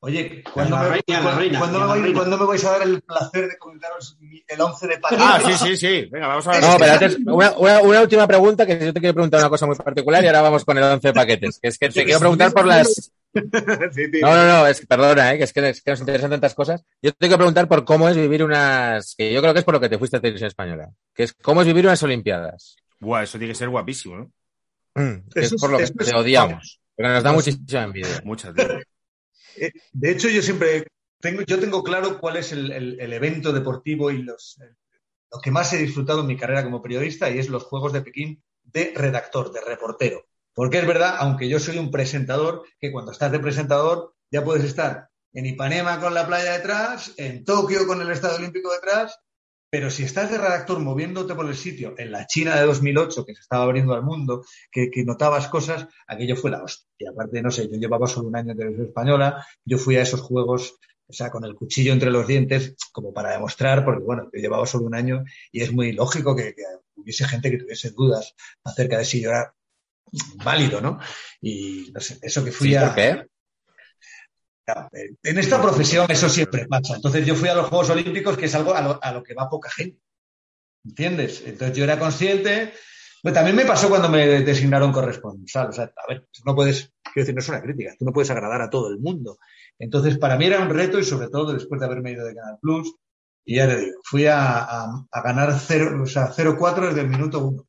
Oye, 0.00 0.44
¿cuándo, 0.52 0.76
me, 0.76 0.82
reina, 0.90 1.02
cuándo- 1.22 1.38
reina, 1.38 1.60
me 1.60 1.66
la 1.66 1.86
vais- 1.86 2.02
reina. 2.02 2.18
cuándo 2.18 2.36
me 2.36 2.44
vais 2.44 2.64
a 2.66 2.70
dar 2.72 2.82
el 2.82 3.00
placer 3.00 3.48
de 3.48 3.56
comentaros 3.56 4.18
el 4.46 4.60
11 4.60 4.86
de 4.86 4.98
paquetes? 4.98 5.26
Ah, 5.26 5.40
sí, 5.46 5.52
sí, 5.66 5.76
sí. 5.78 6.08
Venga, 6.12 6.26
vamos 6.28 6.46
a 6.46 6.50
ver. 6.50 6.60
No, 6.60 6.76
pero 6.78 6.92
antes, 6.92 7.16
una, 7.24 7.52
una- 7.52 7.80
una 7.80 8.00
última 8.02 8.26
pregunta 8.26 8.66
que 8.66 8.78
yo 8.84 8.92
te 8.92 9.00
quiero 9.00 9.14
preguntar 9.14 9.40
una 9.40 9.48
cosa 9.48 9.64
muy 9.64 9.76
particular 9.76 10.22
y 10.22 10.26
ahora 10.26 10.42
vamos 10.42 10.62
con 10.66 10.76
el 10.76 10.84
11 10.84 11.08
de 11.08 11.14
paquetes. 11.14 11.58
Que 11.58 11.68
es 11.68 11.78
que 11.78 11.88
te 11.88 12.04
quiero 12.04 12.20
preguntar 12.20 12.52
por 12.52 12.66
las. 12.66 13.12
No, 13.34 14.32
no, 14.36 14.46
no, 14.46 14.66
es, 14.68 14.86
perdona, 14.86 15.32
¿eh? 15.32 15.38
que, 15.38 15.42
es 15.44 15.52
que, 15.52 15.68
es 15.68 15.82
que 15.82 15.90
nos 15.90 15.98
interesan 15.98 16.30
tantas 16.30 16.54
cosas. 16.54 16.84
Yo 17.02 17.10
te 17.10 17.16
quiero 17.26 17.38
preguntar 17.38 17.66
por 17.66 17.84
cómo 17.84 18.08
es 18.08 18.16
vivir 18.16 18.44
unas. 18.44 19.16
que 19.16 19.32
yo 19.32 19.40
creo 19.40 19.52
que 19.52 19.58
es 19.58 19.64
por 19.64 19.74
lo 19.74 19.80
que 19.80 19.88
te 19.88 19.98
fuiste 19.98 20.18
a 20.18 20.20
Televisión 20.20 20.46
Española. 20.48 20.90
Que 21.12 21.24
es 21.24 21.32
cómo 21.32 21.60
es 21.62 21.66
vivir 21.66 21.84
unas 21.84 22.00
Olimpiadas. 22.04 22.76
Buah, 23.00 23.24
eso 23.24 23.36
tiene 23.38 23.52
que 23.52 23.58
ser 23.58 23.70
guapísimo, 23.70 24.16
¿no? 24.16 24.30
Mm, 24.94 25.28
es 25.34 25.54
por 25.54 25.70
lo 25.70 25.78
que 25.78 25.86
te 25.86 26.04
es- 26.04 26.14
odiamos. 26.14 26.80
Porque 26.96 27.08
nos 27.12 27.22
da 27.22 27.32
muchísima 27.32 27.82
envidia. 27.84 28.20
Muchas. 28.24 28.54
Eh, 29.56 29.72
De 29.92 30.10
hecho, 30.10 30.28
yo 30.28 30.42
siempre 30.42 30.86
tengo, 31.20 31.42
yo 31.42 31.58
tengo 31.58 31.82
claro 31.82 32.18
cuál 32.20 32.36
es 32.36 32.52
el, 32.52 32.70
el- 32.70 33.00
el 33.00 33.12
evento 33.12 33.52
deportivo 33.52 34.10
y 34.10 34.22
los, 34.22 34.58
eh, 34.60 34.74
lo 35.32 35.40
que 35.40 35.50
más 35.50 35.72
he 35.72 35.78
disfrutado 35.78 36.20
en 36.20 36.26
mi 36.26 36.36
carrera 36.36 36.62
como 36.64 36.82
periodista 36.82 37.30
y 37.30 37.38
es 37.38 37.48
los 37.48 37.64
Juegos 37.64 37.92
de 37.92 38.02
Pekín 38.02 38.42
de 38.62 38.92
redactor, 38.94 39.52
de 39.52 39.60
reportero. 39.60 40.26
Porque 40.52 40.78
es 40.78 40.86
verdad, 40.86 41.16
aunque 41.18 41.48
yo 41.48 41.58
soy 41.58 41.78
un 41.78 41.90
presentador, 41.90 42.64
que 42.78 42.92
cuando 42.92 43.10
estás 43.12 43.32
de 43.32 43.40
presentador 43.40 44.14
ya 44.30 44.44
puedes 44.44 44.64
estar 44.64 45.08
en 45.32 45.46
Ipanema 45.46 46.00
con 46.00 46.14
la 46.14 46.26
playa 46.26 46.52
detrás, 46.52 47.12
en 47.16 47.44
Tokio 47.44 47.86
con 47.88 48.00
el 48.00 48.10
Estadio 48.10 48.36
Olímpico 48.36 48.72
detrás, 48.72 49.18
pero 49.74 49.90
si 49.90 50.04
estás 50.04 50.30
de 50.30 50.38
redactor 50.38 50.78
moviéndote 50.78 51.34
por 51.34 51.48
el 51.48 51.56
sitio, 51.56 51.96
en 51.98 52.12
la 52.12 52.28
China 52.28 52.54
de 52.54 52.64
2008, 52.64 53.26
que 53.26 53.34
se 53.34 53.40
estaba 53.40 53.64
abriendo 53.64 53.92
al 53.92 54.04
mundo, 54.04 54.44
que, 54.70 54.88
que 54.88 55.04
notabas 55.04 55.48
cosas, 55.48 55.88
aquello 56.06 56.36
fue 56.36 56.52
la 56.52 56.62
hostia. 56.62 56.86
Y 56.96 57.06
aparte, 57.06 57.42
no 57.42 57.50
sé, 57.50 57.68
yo 57.68 57.76
llevaba 57.76 58.06
solo 58.06 58.28
un 58.28 58.36
año 58.36 58.52
en 58.52 58.58
televisión 58.58 58.86
española, 58.86 59.44
yo 59.64 59.76
fui 59.76 59.96
a 59.96 60.02
esos 60.02 60.20
juegos, 60.20 60.78
o 61.08 61.12
sea, 61.12 61.28
con 61.32 61.44
el 61.44 61.56
cuchillo 61.56 61.92
entre 61.92 62.12
los 62.12 62.24
dientes, 62.24 62.76
como 62.92 63.12
para 63.12 63.32
demostrar, 63.32 63.84
porque 63.84 64.04
bueno, 64.04 64.30
yo 64.32 64.40
llevaba 64.40 64.64
solo 64.64 64.86
un 64.86 64.94
año 64.94 65.24
y 65.50 65.62
es 65.62 65.72
muy 65.72 65.90
lógico 65.90 66.36
que, 66.36 66.54
que 66.54 66.62
hubiese 66.94 67.26
gente 67.26 67.50
que 67.50 67.58
tuviese 67.58 67.90
dudas 67.90 68.32
acerca 68.62 68.98
de 68.98 69.04
si 69.04 69.22
yo 69.22 69.30
era 69.30 69.56
válido, 70.44 70.80
¿no? 70.80 71.00
Y 71.40 71.90
no 71.92 71.98
sé, 71.98 72.16
eso 72.22 72.44
que 72.44 72.52
fui 72.52 72.68
Sí, 72.68 72.76
a... 72.76 72.86
¿Por 72.86 72.94
qué? 72.94 73.26
En 75.22 75.38
esta 75.38 75.60
profesión 75.60 76.06
eso 76.08 76.28
siempre 76.28 76.66
pasa. 76.66 76.96
Entonces 76.96 77.26
yo 77.26 77.34
fui 77.34 77.48
a 77.48 77.54
los 77.54 77.68
Juegos 77.68 77.90
Olímpicos, 77.90 78.36
que 78.36 78.46
es 78.46 78.54
algo 78.54 78.74
a 78.74 79.12
lo, 79.12 79.22
que 79.22 79.34
va 79.34 79.48
poca 79.48 79.70
gente. 79.70 80.00
¿Entiendes? 80.84 81.42
Entonces 81.46 81.76
yo 81.76 81.84
era 81.84 81.98
consciente 81.98 82.74
Bueno, 83.22 83.34
también 83.34 83.56
me 83.56 83.64
pasó 83.64 83.88
cuando 83.88 84.08
me 84.08 84.42
designaron 84.42 84.92
corresponsal. 84.92 85.68
O 85.68 85.72
sea, 85.72 85.84
a 85.84 86.06
ver, 86.08 86.28
no 86.44 86.54
puedes, 86.54 86.92
quiero 87.02 87.24
decir, 87.24 87.34
no 87.34 87.40
es 87.40 87.48
una 87.48 87.62
crítica, 87.62 87.94
tú 87.98 88.04
no 88.04 88.12
puedes 88.12 88.30
agradar 88.30 88.62
a 88.62 88.70
todo 88.70 88.90
el 88.90 88.98
mundo. 88.98 89.38
Entonces, 89.78 90.18
para 90.18 90.36
mí 90.36 90.46
era 90.46 90.60
un 90.60 90.70
reto 90.70 90.98
y 90.98 91.04
sobre 91.04 91.28
todo 91.28 91.52
después 91.52 91.80
de 91.80 91.86
haberme 91.86 92.12
ido 92.12 92.24
de 92.24 92.34
Canal 92.34 92.58
Plus, 92.60 92.94
y 93.46 93.56
ya 93.56 93.68
te 93.68 93.78
digo, 93.78 94.00
fui 94.04 94.26
a 94.26 95.06
ganar 95.22 95.58
0, 95.58 96.02
o 96.02 96.06
sea, 96.06 96.32
0,4 96.32 96.88
desde 96.88 97.00
el 97.02 97.08
minuto 97.08 97.46
1. 97.46 97.66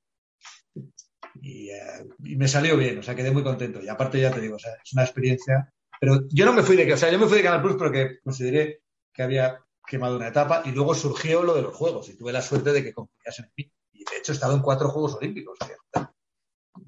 Y, 1.41 1.70
eh, 1.70 2.08
y 2.24 2.36
me 2.36 2.48
salió 2.48 2.78
bien, 2.78 2.98
o 3.00 3.04
sea, 3.04 3.16
quedé 3.16 3.32
muy 3.32 3.43
contento. 3.43 3.82
Y 3.82 3.88
aparte, 3.88 4.20
ya 4.20 4.32
te 4.32 4.41
digo, 4.41 4.56
o 4.56 4.60
sea, 4.60 4.74
es 4.84 4.93
una 4.93 5.04
experiencia. 5.04 5.72
Pero 6.00 6.22
yo 6.30 6.46
no 6.46 6.54
me 6.54 6.64
fui 6.64 6.76
de, 6.76 6.91
o 6.93 6.98
sea, 6.98 7.12
yo 7.12 7.20
me 7.20 7.28
fui 7.28 7.38
de 7.38 7.43
Canal 7.43 7.62
Plus 7.62 7.76
porque 7.76 8.20
consideré 8.24 8.82
que 9.14 9.24
había 9.24 9.64
quemado 9.86 10.18
una 10.18 10.28
etapa 10.28 10.64
y 10.66 10.72
luego 10.72 10.96
surgió 10.96 11.43
lo 11.43 11.54
de 11.54 11.62
los 11.62 11.76
Juegos 11.76 12.10
y 12.10 12.18
tuve 12.18 12.34
la 12.34 12.41
suerte 12.41 12.72
de 12.72 12.84
que 12.84 12.93
confiasen 12.93 13.46
en 13.46 13.52
mí. 13.58 13.72
Y 13.93 14.00
de 14.00 14.18
hecho 14.18 14.32
he 14.32 14.36
estado 14.36 14.56
en 14.56 14.62
cuatro 14.62 14.89
Juegos 14.89 15.16
Olímpicos. 15.16 15.58
o 15.62 15.66
sea, 15.66 16.12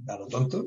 A 0.07 0.17
lo 0.17 0.27
tonto. 0.27 0.65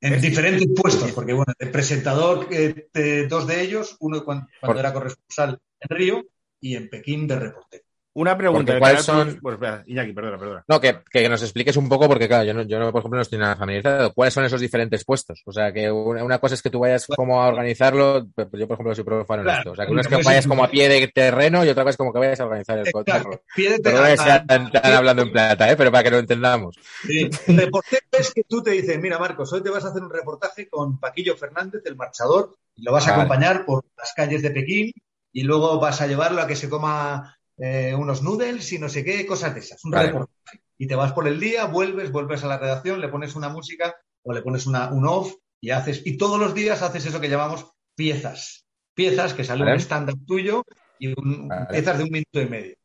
En 0.00 0.20
diferentes 0.20 0.68
puestos, 0.74 1.12
porque 1.12 1.32
bueno, 1.32 1.52
de 1.58 1.66
presentador, 1.68 2.46
eh, 2.50 2.88
de 2.92 3.26
dos 3.26 3.46
de 3.46 3.62
ellos, 3.62 3.96
uno 4.00 4.24
cuando, 4.24 4.46
cuando 4.60 4.80
era 4.80 4.92
corresponsal 4.92 5.58
en 5.80 5.96
Río 5.96 6.24
y 6.60 6.76
en 6.76 6.90
Pekín 6.90 7.26
de 7.26 7.36
reportero. 7.36 7.85
Una 8.18 8.34
pregunta. 8.36 8.60
Porque 8.60 8.72
¿el 8.72 8.78
¿cuáles 8.78 9.02
son- 9.02 9.38
Pues 9.42 9.54
espera, 9.54 9.82
Iñaki, 9.86 10.12
perdona, 10.14 10.38
perdona. 10.38 10.64
No, 10.66 10.80
que, 10.80 11.00
que 11.10 11.28
nos 11.28 11.42
expliques 11.42 11.76
un 11.76 11.86
poco, 11.86 12.08
porque 12.08 12.26
claro, 12.26 12.44
yo, 12.44 12.54
no, 12.54 12.62
yo 12.62 12.78
no, 12.78 12.90
por 12.90 13.00
ejemplo, 13.00 13.16
no 13.16 13.22
estoy 13.22 13.38
nada 13.38 13.56
familiarizado. 13.56 14.14
¿Cuáles 14.14 14.32
son 14.32 14.44
esos 14.46 14.58
diferentes 14.60 15.04
puestos? 15.04 15.42
O 15.44 15.52
sea, 15.52 15.70
que 15.70 15.90
una, 15.92 16.24
una 16.24 16.38
cosa 16.38 16.54
es 16.54 16.62
que 16.62 16.70
tú 16.70 16.78
vayas 16.80 17.06
como 17.14 17.42
a 17.42 17.48
organizarlo, 17.48 18.26
pero 18.34 18.48
yo, 18.52 18.66
por 18.66 18.76
ejemplo, 18.76 18.94
soy 18.94 19.04
profano 19.04 19.42
en 19.42 19.44
Claro, 19.48 19.58
esto. 19.60 19.70
O 19.72 19.76
sea, 19.76 19.84
que 19.86 19.92
una 19.92 20.00
es 20.00 20.08
que 20.08 20.14
pues 20.14 20.26
vayas 20.26 20.46
como 20.46 20.64
a 20.64 20.68
pie 20.70 20.88
de 20.88 21.08
terreno 21.08 21.62
y 21.62 21.68
otra 21.68 21.82
cosa 21.84 21.90
es 21.90 21.96
como 21.98 22.12
que 22.12 22.18
vayas 22.20 22.40
a 22.40 22.44
organizar 22.46 22.78
el 22.78 22.90
cotarro. 22.90 23.42
Pie 23.54 23.70
de 23.72 23.78
terreno. 23.80 24.22
sea 24.22 24.46
tan, 24.46 24.72
tan 24.72 24.92
hablando 24.92 25.22
en 25.22 25.32
plata, 25.32 25.70
¿eh? 25.70 25.76
pero 25.76 25.92
para 25.92 26.04
que 26.04 26.10
lo 26.10 26.18
entendamos. 26.18 26.74
Sí. 27.06 27.28
El 27.48 27.56
reportero 27.58 28.00
es 28.12 28.32
que 28.32 28.44
tú 28.44 28.62
te 28.62 28.70
dices, 28.70 28.98
mira 28.98 29.18
Marcos, 29.18 29.52
hoy 29.52 29.62
te 29.62 29.68
vas 29.68 29.84
a 29.84 29.88
hacer 29.88 30.02
un 30.02 30.10
reportaje 30.10 30.68
con 30.70 30.98
Paquillo 30.98 31.36
Fernández, 31.36 31.82
el 31.84 31.96
marchador, 31.96 32.54
y 32.74 32.82
lo 32.82 32.92
vas 32.92 33.06
a 33.08 33.10
Vale. 33.10 33.24
acompañar 33.24 33.66
por 33.66 33.84
las 33.98 34.12
calles 34.14 34.40
de 34.40 34.50
Pekín 34.52 34.92
y 35.32 35.42
luego 35.42 35.78
vas 35.78 36.00
a 36.00 36.06
llevarlo 36.06 36.40
a 36.40 36.46
que 36.46 36.56
se 36.56 36.70
coma 36.70 37.35
eh, 37.58 37.94
unos 37.94 38.22
noodles 38.22 38.72
y 38.72 38.78
no 38.78 38.88
sé 38.88 39.04
qué, 39.04 39.26
cosas 39.26 39.54
de 39.54 39.60
esas. 39.60 39.84
Un 39.84 39.90
Vale. 39.92 40.08
reportaje. 40.08 40.60
Y 40.78 40.86
te 40.86 40.94
vas 40.94 41.12
por 41.12 41.26
el 41.26 41.40
día, 41.40 41.64
vuelves, 41.66 42.12
vuelves 42.12 42.44
a 42.44 42.48
la 42.48 42.58
redacción, 42.58 43.00
le 43.00 43.08
pones 43.08 43.34
una 43.34 43.48
música 43.48 43.96
o 44.22 44.32
le 44.32 44.42
pones 44.42 44.66
una, 44.66 44.90
un 44.92 45.06
off 45.06 45.34
y 45.60 45.70
haces, 45.70 46.02
y 46.04 46.16
todos 46.18 46.38
los 46.38 46.54
días 46.54 46.82
haces 46.82 47.06
eso 47.06 47.20
que 47.20 47.28
llamamos 47.30 47.66
piezas. 47.94 48.66
Piezas 48.94 49.34
que 49.34 49.44
sale 49.44 49.60
Vale. 49.64 49.74
un 49.76 49.80
stand-up 49.80 50.26
tuyo 50.26 50.64
y 50.98 51.08
un- 51.08 51.48
Vale. 51.48 51.66
piezas 51.70 51.98
de 51.98 52.04
un 52.04 52.10
minuto 52.10 52.40
y 52.40 52.46
medio. 52.46 52.76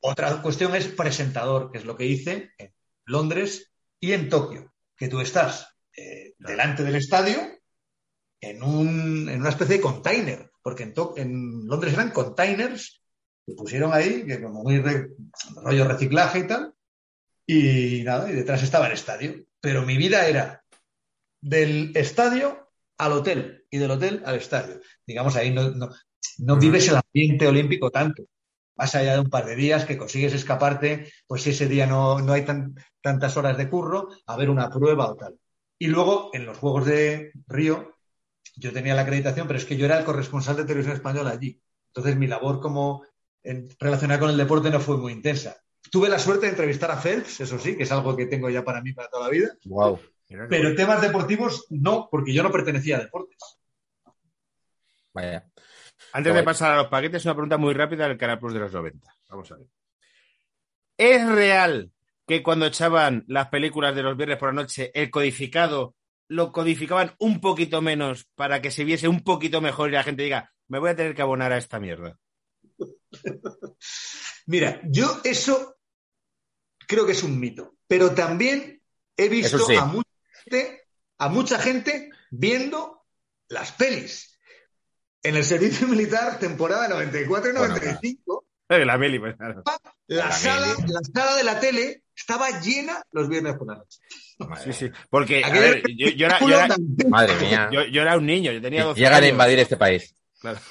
Otra 0.00 0.42
cuestión 0.42 0.74
es 0.74 0.86
presentador, 0.88 1.70
que 1.70 1.78
es 1.78 1.84
lo 1.84 1.96
que 1.96 2.06
hice 2.06 2.50
en 2.58 2.72
Londres 3.06 3.72
y 4.00 4.12
en 4.12 4.28
Tokio, 4.28 4.72
que 4.96 5.08
tú 5.08 5.20
estás 5.20 5.74
eh, 5.96 6.34
delante 6.38 6.84
del 6.84 6.94
estadio 6.96 7.38
en, 8.40 8.62
un, 8.62 9.28
en 9.28 9.40
una 9.40 9.48
especie 9.48 9.76
de 9.76 9.82
container, 9.82 10.50
porque 10.62 10.92
en 11.16 11.66
Londres 11.66 11.94
eran 11.94 12.10
containers 12.12 12.97
que 13.48 13.54
pusieron 13.54 13.92
ahí, 13.94 14.26
que 14.26 14.42
como 14.42 14.62
muy 14.62 14.78
re- 14.78 15.08
rollo 15.62 15.88
reciclaje 15.88 16.40
y 16.40 16.46
tal, 16.46 16.74
y 17.46 18.02
nada, 18.04 18.30
y 18.30 18.34
detrás 18.34 18.62
estaba 18.62 18.86
el 18.86 18.92
estadio. 18.92 19.34
Pero 19.60 19.82
mi 19.82 19.96
vida 19.96 20.28
era 20.28 20.62
del 21.40 21.92
estadio 21.96 22.68
al 22.98 23.12
hotel 23.12 23.64
y 23.70 23.78
del 23.78 23.90
hotel 23.92 24.22
al 24.26 24.36
estadio. 24.36 24.80
Digamos, 25.06 25.34
ahí 25.36 25.50
no, 25.50 25.70
no, 25.70 25.88
no 26.38 26.56
vives 26.56 26.88
el 26.88 26.96
ambiente 26.96 27.46
olímpico 27.46 27.90
tanto. 27.90 28.24
Más 28.76 28.94
allá 28.94 29.14
de 29.14 29.20
un 29.20 29.30
par 29.30 29.46
de 29.46 29.56
días 29.56 29.86
que 29.86 29.96
consigues 29.96 30.34
escaparte, 30.34 31.10
pues 31.26 31.42
si 31.42 31.50
ese 31.50 31.68
día 31.68 31.86
no, 31.86 32.20
no 32.20 32.32
hay 32.34 32.44
tan- 32.44 32.74
tantas 33.00 33.36
horas 33.36 33.56
de 33.56 33.68
curro, 33.70 34.08
a 34.26 34.36
ver 34.36 34.50
una 34.50 34.68
prueba 34.68 35.10
o 35.10 35.16
tal. 35.16 35.38
Y 35.78 35.86
luego, 35.86 36.30
en 36.34 36.44
los 36.44 36.58
Juegos 36.58 36.84
de 36.84 37.32
Río, 37.46 37.96
yo 38.56 38.72
tenía 38.72 38.94
la 38.94 39.02
acreditación, 39.02 39.46
pero 39.46 39.58
es 39.58 39.64
que 39.64 39.76
yo 39.76 39.86
era 39.86 39.98
el 39.98 40.04
corresponsal 40.04 40.56
de 40.56 40.64
televisión 40.64 40.96
española 40.96 41.30
allí. 41.30 41.60
Entonces, 41.88 42.16
mi 42.16 42.26
labor 42.26 42.60
como 42.60 43.04
relacionada 43.78 44.20
con 44.20 44.30
el 44.30 44.36
deporte 44.36 44.70
no 44.70 44.80
fue 44.80 44.96
muy 44.96 45.12
intensa. 45.12 45.56
Tuve 45.90 46.08
la 46.08 46.18
suerte 46.18 46.46
de 46.46 46.50
entrevistar 46.50 46.90
a 46.90 47.00
Phelps, 47.00 47.40
eso 47.40 47.58
sí, 47.58 47.76
que 47.76 47.84
es 47.84 47.92
algo 47.92 48.16
que 48.16 48.26
tengo 48.26 48.50
ya 48.50 48.64
para 48.64 48.82
mí 48.82 48.92
para 48.92 49.08
toda 49.08 49.24
la 49.24 49.30
vida, 49.30 49.56
Wow. 49.64 49.98
Pero 50.50 50.74
temas 50.74 51.00
deportivos 51.00 51.66
no, 51.70 52.08
porque 52.10 52.34
yo 52.34 52.42
no 52.42 52.52
pertenecía 52.52 52.96
a 52.96 53.00
deportes. 53.00 53.38
Vaya. 55.14 55.50
Antes 56.12 56.34
de 56.34 56.42
pasar 56.42 56.72
a 56.72 56.76
los 56.76 56.88
paquetes, 56.88 57.24
una 57.24 57.34
pregunta 57.34 57.56
muy 57.56 57.72
rápida 57.72 58.06
del 58.06 58.18
Canal 58.18 58.38
Plus 58.38 58.52
de 58.52 58.60
los 58.60 58.72
90. 58.72 59.14
Vamos 59.30 59.50
a 59.50 59.56
ver. 59.56 59.66
¿Es 60.98 61.26
real 61.26 61.92
que 62.26 62.42
cuando 62.42 62.66
echaban 62.66 63.24
las 63.26 63.48
películas 63.48 63.94
de 63.94 64.02
los 64.02 64.16
viernes 64.16 64.36
por 64.36 64.50
la 64.50 64.62
noche, 64.62 64.90
el 64.94 65.10
codificado 65.10 65.94
lo 66.28 66.52
codificaban 66.52 67.14
un 67.18 67.40
poquito 67.40 67.80
menos 67.80 68.28
para 68.34 68.60
que 68.60 68.70
se 68.70 68.84
viese 68.84 69.08
un 69.08 69.22
poquito 69.22 69.62
mejor 69.62 69.88
y 69.88 69.92
la 69.92 70.02
gente 70.02 70.24
diga, 70.24 70.52
me 70.66 70.78
voy 70.78 70.90
a 70.90 70.96
tener 70.96 71.14
que 71.14 71.22
abonar 71.22 71.52
a 71.52 71.56
esta 71.56 71.80
mierda? 71.80 72.18
Mira, 74.46 74.80
yo 74.84 75.20
eso 75.24 75.76
creo 76.86 77.04
que 77.06 77.12
es 77.12 77.22
un 77.22 77.38
mito, 77.38 77.76
pero 77.86 78.12
también 78.14 78.82
he 79.16 79.28
visto 79.28 79.58
sí. 79.58 79.74
a, 79.76 79.84
mucha 79.84 80.08
gente, 80.44 80.82
a 81.18 81.28
mucha 81.28 81.58
gente 81.58 82.10
viendo 82.30 83.04
las 83.48 83.72
pelis. 83.72 84.38
En 85.22 85.36
el 85.36 85.44
servicio 85.44 85.86
militar, 85.88 86.38
temporada 86.38 86.88
94 86.88 87.50
y 87.50 87.52
Bueno, 87.52 87.68
95, 87.74 88.44
Eh, 88.70 88.84
La 88.84 88.96
Meli, 88.98 89.18
pues, 89.18 89.36
claro. 89.36 89.62
la, 90.06 90.26
la 90.26 90.32
sala, 90.32 90.74
mili. 90.78 90.92
la 90.92 91.00
sala 91.14 91.36
de 91.36 91.44
la 91.44 91.60
tele 91.60 92.02
estaba 92.14 92.60
llena 92.60 93.02
los 93.12 93.28
viernes 93.28 93.56
por 93.56 93.66
la 93.68 93.76
noche. 93.78 93.98
Sí, 94.62 94.72
sí. 94.72 94.90
Porque, 95.10 95.42
a 95.44 95.50
ver, 95.50 95.82
yo, 95.96 96.08
yo 96.10 96.26
era, 96.26 96.38
yo 96.40 96.48
era- 96.48 96.76
Madre 97.08 97.34
mía. 97.40 97.68
yo- 97.72 97.84
yo 97.86 98.02
era 98.02 98.16
un 98.16 98.24
niño, 98.26 98.52
yo 98.52 98.62
tenía 98.62 98.84
12 98.84 99.00
Llegan 99.00 99.24
a 99.24 99.28
invadir 99.28 99.58
este 99.58 99.76
país. 99.76 100.14
Claro. 100.40 100.58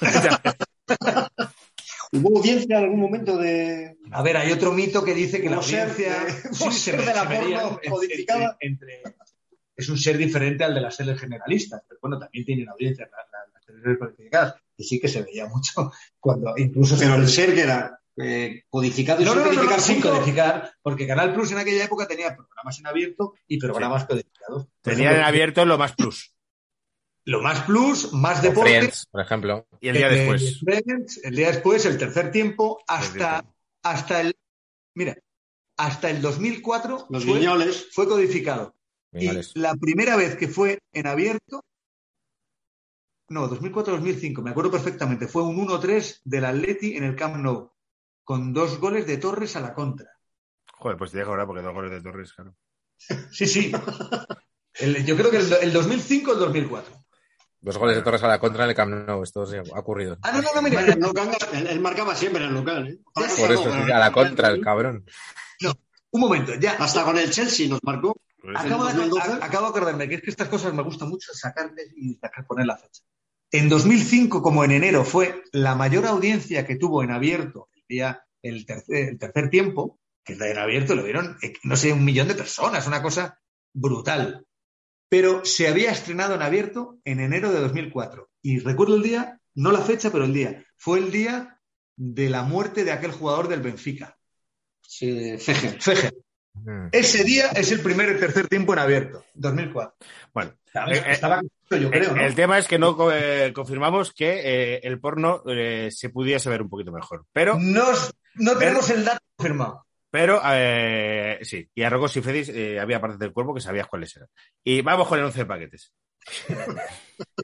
¿Hubo 2.12 2.38
audiencia 2.38 2.78
en 2.78 2.84
algún 2.84 3.00
momento 3.00 3.36
de.? 3.36 3.96
A 4.10 4.22
ver, 4.22 4.36
hay 4.36 4.52
otro 4.52 4.72
mito 4.72 5.04
que 5.04 5.14
dice 5.14 5.40
que 5.42 5.50
la 5.50 5.56
audiencia 5.56 6.24
de- 6.24 6.32
sí, 6.54 6.70
se 6.72 6.96
la 6.96 7.28
porno 7.28 7.80
codificada. 7.88 8.56
entre- 8.60 8.96
entre- 8.96 9.14
es 9.76 9.88
un 9.88 9.96
ser 9.98 10.16
diferente 10.18 10.64
al 10.64 10.74
de 10.74 10.80
las 10.80 10.96
series 10.96 11.20
generalistas, 11.20 11.82
pero 11.88 12.00
bueno, 12.02 12.18
también 12.18 12.44
tienen 12.44 12.68
audiencia 12.68 13.04
la- 13.10 13.18
la- 13.30 13.52
las 13.52 13.64
series 13.64 13.98
codificadas, 13.98 14.54
y 14.76 14.84
sí 14.84 14.98
que 14.98 15.08
se 15.08 15.22
veía 15.22 15.46
mucho 15.46 15.92
cuando 16.20 16.54
incluso 16.56 16.96
se 16.96 17.04
Pero 17.04 17.16
el 17.20 17.28
ser 17.28 17.54
que 17.54 17.60
era 17.60 18.00
eh, 18.16 18.62
codificado 18.68 19.22
y 19.22 19.24
no, 19.24 19.34
no, 19.34 19.40
no, 19.42 19.46
no, 19.46 19.50
codificar 19.54 19.80
sin 19.80 20.00
codificar, 20.00 20.72
porque 20.82 21.06
Canal 21.06 21.32
Plus 21.34 21.52
en 21.52 21.58
aquella 21.58 21.84
época 21.84 22.08
tenía 22.08 22.34
programas 22.34 22.78
en 22.80 22.86
abierto 22.88 23.34
y 23.46 23.58
programas 23.58 24.06
codificados. 24.06 24.66
Tenían 24.82 25.14
en 25.14 25.22
abierto 25.22 25.64
lo 25.64 25.78
más 25.78 25.92
plus. 25.94 26.34
Lo 27.24 27.40
más 27.42 27.62
plus, 27.64 28.12
más 28.12 28.40
deporte, 28.42 28.78
Friends, 28.78 29.06
por 29.10 29.20
ejemplo. 29.20 29.66
Y 29.80 29.88
el 29.88 29.96
día 29.96 30.08
Eh, 30.10 30.14
después. 30.16 30.60
Friends, 30.60 31.20
el 31.24 31.34
día 31.36 31.48
después, 31.48 31.84
el 31.86 31.98
tercer 31.98 32.30
tiempo, 32.30 32.78
El 32.80 32.84
hasta, 32.96 33.44
hasta 33.82 34.20
el. 34.20 34.34
Mira, 34.94 35.16
hasta 35.76 36.10
el 36.10 36.20
2004 36.22 37.06
Los 37.10 37.24
fue, 37.24 37.38
guiñoles. 37.38 37.88
fue 37.92 38.08
codificado. 38.08 38.74
Y 39.12 39.30
la 39.54 39.74
primera 39.74 40.16
vez 40.16 40.36
que 40.36 40.48
fue 40.48 40.78
en 40.92 41.06
abierto. 41.06 41.62
No, 43.30 43.46
2004-2005, 43.50 44.42
me 44.42 44.50
acuerdo 44.50 44.70
perfectamente. 44.70 45.28
Fue 45.28 45.42
un 45.42 45.56
1-3 45.66 46.20
del 46.24 46.44
Atleti 46.46 46.96
en 46.96 47.04
el 47.04 47.14
Camp 47.14 47.36
Nou, 47.36 47.72
con 48.24 48.54
dos 48.54 48.78
goles 48.80 49.06
de 49.06 49.18
Torres 49.18 49.54
a 49.56 49.60
la 49.60 49.74
contra. 49.74 50.10
Joder, 50.72 50.96
pues 50.96 51.10
te 51.10 51.18
dejo 51.18 51.30
ahora 51.30 51.46
porque 51.46 51.60
dos 51.62 51.74
goles 51.74 51.90
de 51.90 52.00
Torres, 52.00 52.32
claro. 52.32 52.54
Sí, 53.30 53.46
sí. 53.46 53.70
El- 54.74 55.04
yo 55.04 55.14
creo 55.16 55.30
que 55.30 55.36
el, 55.38 55.52
el 55.60 55.72
2005 55.72 56.30
o 56.30 56.34
el 56.34 56.40
2004. 56.40 56.97
Dos 57.60 57.76
goles 57.76 57.96
de 57.96 58.02
Torres 58.02 58.22
a 58.22 58.28
la 58.28 58.38
contra 58.38 58.64
en 58.64 58.70
el 58.70 58.76
Camp 58.76 58.92
Nou. 59.08 59.22
Esto 59.22 59.44
sí 59.46 59.56
ha 59.56 59.80
ocurrido. 59.80 60.16
Ah, 60.22 60.32
no, 60.32 60.42
no, 60.42 60.48
no, 60.54 60.62
mira. 60.62 60.94
No 60.96 61.10
él, 61.52 61.66
él 61.66 61.80
marcaba 61.80 62.14
siempre 62.14 62.42
en 62.42 62.50
el 62.50 62.54
local. 62.54 62.86
¿eh? 62.88 62.98
Por 63.12 63.26
no, 63.26 63.32
eso, 63.32 63.72
sí, 63.72 63.90
a 63.92 63.98
la 63.98 64.12
contra, 64.12 64.48
el 64.48 64.60
cabrón. 64.60 65.04
Un 66.10 66.20
momento, 66.20 66.54
ya. 66.54 66.72
Hasta 66.78 67.04
con 67.04 67.18
el 67.18 67.30
Chelsea 67.30 67.68
nos 67.68 67.80
marcó. 67.82 68.16
Acabo 68.54 68.86
de, 68.86 68.94
2012? 68.94 69.30
a- 69.30 69.44
acabo 69.44 69.64
de 69.64 69.70
acordarme 69.70 70.08
que 70.08 70.14
es 70.14 70.22
que 70.22 70.30
estas 70.30 70.48
cosas 70.48 70.72
me 70.72 70.82
gusta 70.82 71.04
mucho 71.04 71.34
sacarles 71.34 71.92
y 71.96 72.14
sacar, 72.14 72.46
poner 72.46 72.66
la 72.66 72.78
fecha. 72.78 73.02
En 73.50 73.68
2005, 73.68 74.40
como 74.40 74.64
en 74.64 74.70
enero, 74.72 75.04
fue 75.04 75.42
la 75.52 75.74
mayor 75.74 76.06
audiencia 76.06 76.66
que 76.66 76.76
tuvo 76.76 77.02
en 77.02 77.10
abierto 77.10 77.68
el 77.74 77.82
día, 77.88 78.24
el 78.42 78.64
tercer, 78.64 79.08
el 79.10 79.18
tercer 79.18 79.50
tiempo, 79.50 79.98
que 80.24 80.34
en 80.34 80.58
abierto 80.58 80.94
lo 80.94 81.02
vieron, 81.02 81.36
eh, 81.42 81.54
no 81.62 81.76
sé, 81.76 81.92
un 81.92 82.04
millón 82.04 82.28
de 82.28 82.34
personas, 82.34 82.86
una 82.86 83.02
cosa 83.02 83.38
brutal. 83.74 84.46
Pero 85.08 85.44
se 85.44 85.68
había 85.68 85.90
estrenado 85.90 86.34
en 86.34 86.42
abierto 86.42 86.98
en 87.04 87.20
enero 87.20 87.50
de 87.50 87.60
2004. 87.60 88.28
Y 88.42 88.58
recuerdo 88.60 88.96
el 88.96 89.02
día, 89.02 89.40
no 89.54 89.72
la 89.72 89.80
fecha, 89.80 90.10
pero 90.10 90.24
el 90.24 90.34
día. 90.34 90.64
Fue 90.76 90.98
el 90.98 91.10
día 91.10 91.58
de 91.96 92.28
la 92.28 92.42
muerte 92.42 92.84
de 92.84 92.92
aquel 92.92 93.12
jugador 93.12 93.48
del 93.48 93.60
Benfica, 93.60 94.16
Sí, 94.80 95.36
Fejer. 95.38 95.82
Fejer. 95.82 96.14
Mm. 96.54 96.88
Ese 96.92 97.22
día 97.22 97.48
es 97.48 97.70
el 97.72 97.80
primer 97.80 98.16
y 98.16 98.18
tercer 98.18 98.48
tiempo 98.48 98.72
en 98.72 98.78
abierto, 98.78 99.24
2004. 99.34 99.94
Bueno, 100.32 100.54
Estaba, 100.66 100.92
Eh, 100.92 100.96
eh, 100.96 101.12
estaba 101.12 101.40
yo 101.70 101.90
creo, 101.90 102.10
el, 102.10 102.16
¿no? 102.16 102.22
el 102.22 102.34
tema 102.34 102.58
es 102.58 102.66
que 102.66 102.78
no 102.78 102.96
eh, 103.12 103.52
confirmamos 103.54 104.12
que 104.12 104.40
eh, 104.44 104.80
el 104.82 104.98
porno 104.98 105.42
eh, 105.46 105.88
se 105.90 106.08
pudiese 106.10 106.48
ver 106.48 106.62
un 106.62 106.68
poquito 106.68 106.90
mejor. 106.92 107.26
Pero 107.32 107.58
no 107.58 108.58
tenemos 108.58 108.88
el 108.90 109.04
dato 109.04 109.20
confirmado. 109.36 109.86
Pero 110.10 110.40
eh, 110.44 111.38
sí, 111.42 111.68
y 111.74 111.82
a 111.82 111.90
Rocos 111.90 112.16
y 112.16 112.22
Fredis 112.22 112.48
eh, 112.48 112.80
había 112.80 113.00
partes 113.00 113.18
del 113.18 113.32
cuerpo 113.32 113.54
que 113.54 113.60
sabías 113.60 113.86
cuáles 113.88 114.16
eran. 114.16 114.28
Y 114.64 114.80
vamos 114.80 115.06
con 115.06 115.18
el 115.18 115.24
11 115.26 115.38
de 115.40 115.46
paquetes. 115.46 115.92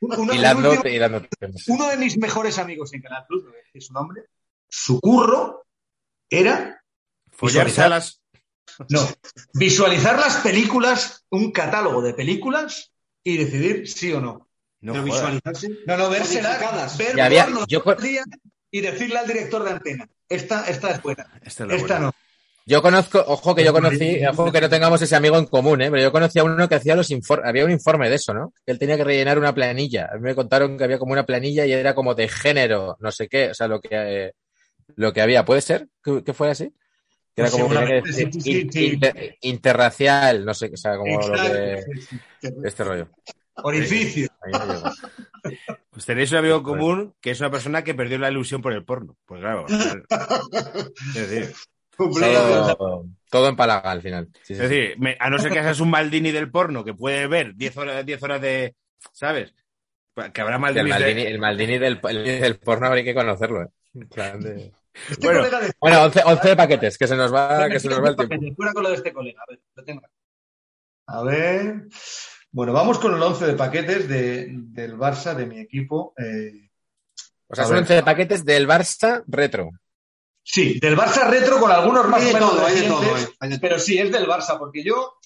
Uno, 0.01 0.33
último- 0.33 1.89
de 1.91 1.97
mis 1.99 2.17
mejores 2.19 2.59
amigos 2.59 2.93
en 2.95 3.03
Canal 3.03 3.25
Plus, 3.29 3.45
no 3.45 3.51
voy 3.51 3.59
a 3.61 3.63
decir 3.65 3.83
su 3.83 3.93
nombre, 3.93 4.23
su 4.69 5.01
curro 5.01 5.67
era 6.31 6.83
Follarse 7.31 7.65
Visualizar. 7.71 7.87
a 7.87 7.89
las. 7.91 8.23
no, 8.89 9.09
visualizar 9.55 10.19
las 10.19 10.37
películas, 10.39 11.25
un 11.31 11.53
catálogo 11.53 12.03
de 12.03 12.15
películas 12.15 12.93
y 13.23 13.37
decidir 13.37 13.89
sí 13.89 14.13
o 14.13 14.21
no. 14.21 14.49
No 14.81 14.93
Pero 14.93 15.05
visualizarse. 15.05 15.69
No, 15.87 15.97
no, 15.97 16.11
vérselas, 16.11 16.59
Codificadas. 16.59 16.99
ver 16.99 17.21
había- 17.21 17.49
yo 17.69 17.83
y 18.71 18.81
decirle 18.81 19.19
al 19.19 19.27
director 19.27 19.63
de 19.65 19.71
antena, 19.71 20.09
esta, 20.29 20.69
esta 20.69 20.91
es 20.91 21.03
buena, 21.03 21.31
Esta 21.43 21.65
es 21.65 21.69
la 21.71 21.77
esta 21.77 21.87
buena. 21.95 22.07
no. 22.07 22.15
Yo 22.67 22.81
conozco, 22.81 23.23
ojo 23.27 23.55
que 23.55 23.63
yo 23.63 23.73
conocí, 23.75 24.25
ojo 24.27 24.51
que 24.51 24.61
no 24.61 24.69
tengamos 24.71 25.01
ese 25.03 25.15
amigo 25.15 25.37
en 25.37 25.45
común, 25.47 25.83
¿eh? 25.83 25.91
pero 25.91 26.03
yo 26.03 26.11
conocí 26.13 26.39
a 26.39 26.45
uno 26.45 26.67
que 26.69 26.77
hacía 26.77 26.97
los 26.97 27.11
informes, 27.11 27.47
había 27.49 27.65
un 27.67 27.71
informe 27.71 28.09
de 28.09 28.17
eso, 28.17 28.33
¿no? 28.33 28.55
Que 28.65 28.73
él 28.73 28.79
tenía 28.79 28.97
que 28.97 29.05
rellenar 29.05 29.39
una 29.39 29.55
planilla. 29.55 30.09
A 30.11 30.15
mí 30.17 30.23
me 30.23 30.35
contaron 30.35 30.79
que 30.79 30.85
había 30.85 30.99
como 30.99 31.13
una 31.13 31.27
planilla 31.27 31.67
y 31.67 31.73
era 31.73 31.95
como 31.95 32.15
de 32.15 32.27
género, 32.29 32.97
no 33.01 33.13
sé 33.13 33.29
qué, 33.29 33.51
o 33.51 33.55
sea, 33.55 33.69
lo 33.69 33.81
que, 33.81 33.89
eh, 33.93 34.33
lo 34.97 35.13
que 35.13 35.21
había. 35.21 35.45
¿Puede 35.45 35.61
ser 35.61 35.89
que, 36.03 36.25
que 36.25 36.33
fuera 36.33 36.53
así? 36.53 36.73
Que 37.37 37.43
era 37.43 37.51
Pues 37.51 37.63
como 37.63 37.81
que 37.81 38.03
sí, 38.13 38.29
sí, 38.41 38.61
in- 38.63 38.73
sí. 38.73 38.87
inter- 38.95 39.37
interracial, 39.43 40.45
no 40.47 40.55
sé, 40.55 40.71
o 40.73 40.77
sea, 40.79 40.97
como 40.97 41.21
lo 41.21 41.35
que, 41.35 41.85
este 42.65 42.83
rollo. 42.85 43.09
Orificio. 43.63 44.29
Pues 45.91 46.07
tenéis 46.07 46.33
un 46.33 46.39
amigo 46.39 46.63
común 46.63 47.15
que 47.21 47.31
es 47.31 47.41
una 47.41 47.51
persona 47.51 47.85
que 47.85 47.95
perdió 47.95 48.19
la 48.19 48.31
ilusión 48.31 48.63
por 48.63 48.73
el 48.73 48.85
porno. 48.85 49.17
Pues 49.27 49.41
claro. 49.43 49.67
es 49.69 51.15
decir, 51.31 51.55
Todo, 51.97 53.07
todo 53.31 53.49
empalaga 53.49 53.91
al 53.91 54.03
final. 54.03 54.29
Sí, 54.43 54.55
sí, 54.55 54.63
es 54.63 54.69
decir, 54.69 54.95
me- 54.99 55.17
a 55.21 55.31
no 55.31 55.39
ser 55.39 55.53
que 55.53 55.63
seas 55.63 55.81
un 55.81 55.91
Maldini 55.91 56.31
del 56.33 56.51
porno 56.51 56.85
que 56.85 56.95
puede 56.95 57.27
ver 57.27 57.55
10 57.55 57.77
horas, 57.77 58.05
10 58.07 58.23
horas 58.23 58.41
de. 58.41 58.75
¿Sabes? 59.13 59.55
Que 60.33 60.41
habrá 60.41 60.55
El 60.57 60.61
Maldini. 60.61 60.89
Maldini, 60.91 61.23
el 61.23 61.39
Maldini 61.39 61.79
del, 61.79 62.01
el 62.09 62.25
del 62.25 62.57
porno 62.59 62.87
habría 62.87 63.05
que 63.05 63.15
conocerlo, 63.15 63.63
¿eh? 63.63 63.69
De- 63.93 64.73
Este 65.11 65.27
Bueno, 65.27 65.43
de- 65.43 65.73
Bueno, 65.81 66.03
11, 66.05 66.23
11 66.25 66.49
de 66.49 66.57
paquetes, 66.57 66.97
que 66.99 67.07
se 67.09 67.17
nos 67.17 67.35
va, 67.35 67.69
que 67.69 67.81
se 67.81 67.89
nos 67.89 68.01
va 68.03 68.11
el 68.11 68.17
tiempo. 68.17 68.37
Fuera 68.57 68.73
con 68.73 68.83
lo 68.85 68.91
de 68.91 68.95
este 68.97 69.13
colega. 69.13 69.43
A 69.43 69.51
ver, 69.51 69.61
lo 69.75 69.85
tengo. 69.85 70.03
A 71.07 71.23
ver. 71.25 71.87
Bueno, 72.53 72.73
vamos 72.73 73.01
con 73.01 73.13
el 73.15 73.21
11 73.21 73.45
de 73.47 73.55
paquetes 73.55 74.09
de- 74.09 74.47
del 74.53 74.97
Barça, 74.97 75.35
de 75.35 75.47
mi 75.47 75.59
equipo. 75.59 76.15
eh, 76.17 76.71
O 77.49 77.55
sea, 77.57 77.65
son 77.65 77.73
ver. 77.75 77.83
11 77.83 77.95
de 77.95 78.03
paquetes 78.05 78.45
del 78.45 78.69
Barça 78.69 79.25
retro. 79.27 79.71
Sí, 80.45 80.79
del 80.79 80.97
Barça 80.97 81.29
retro 81.29 81.59
con 81.59 81.73
algunos 81.73 82.09
más 82.09 82.21
Hay 82.21 82.27
o 82.27 82.29
de 82.29 82.35
menos 82.35 82.51
todo, 82.51 82.67
hay 82.67 82.75
de 82.75 82.81
recientes, 82.83 83.07
todo, 83.07 83.17
hay 83.41 83.49
de 83.49 83.57
todo. 83.57 83.61
pero 83.61 83.79
sí, 83.81 83.99
es 83.99 84.13
del 84.13 84.27
Barça, 84.29 84.59
porque 84.59 84.85
yo, 84.85 85.19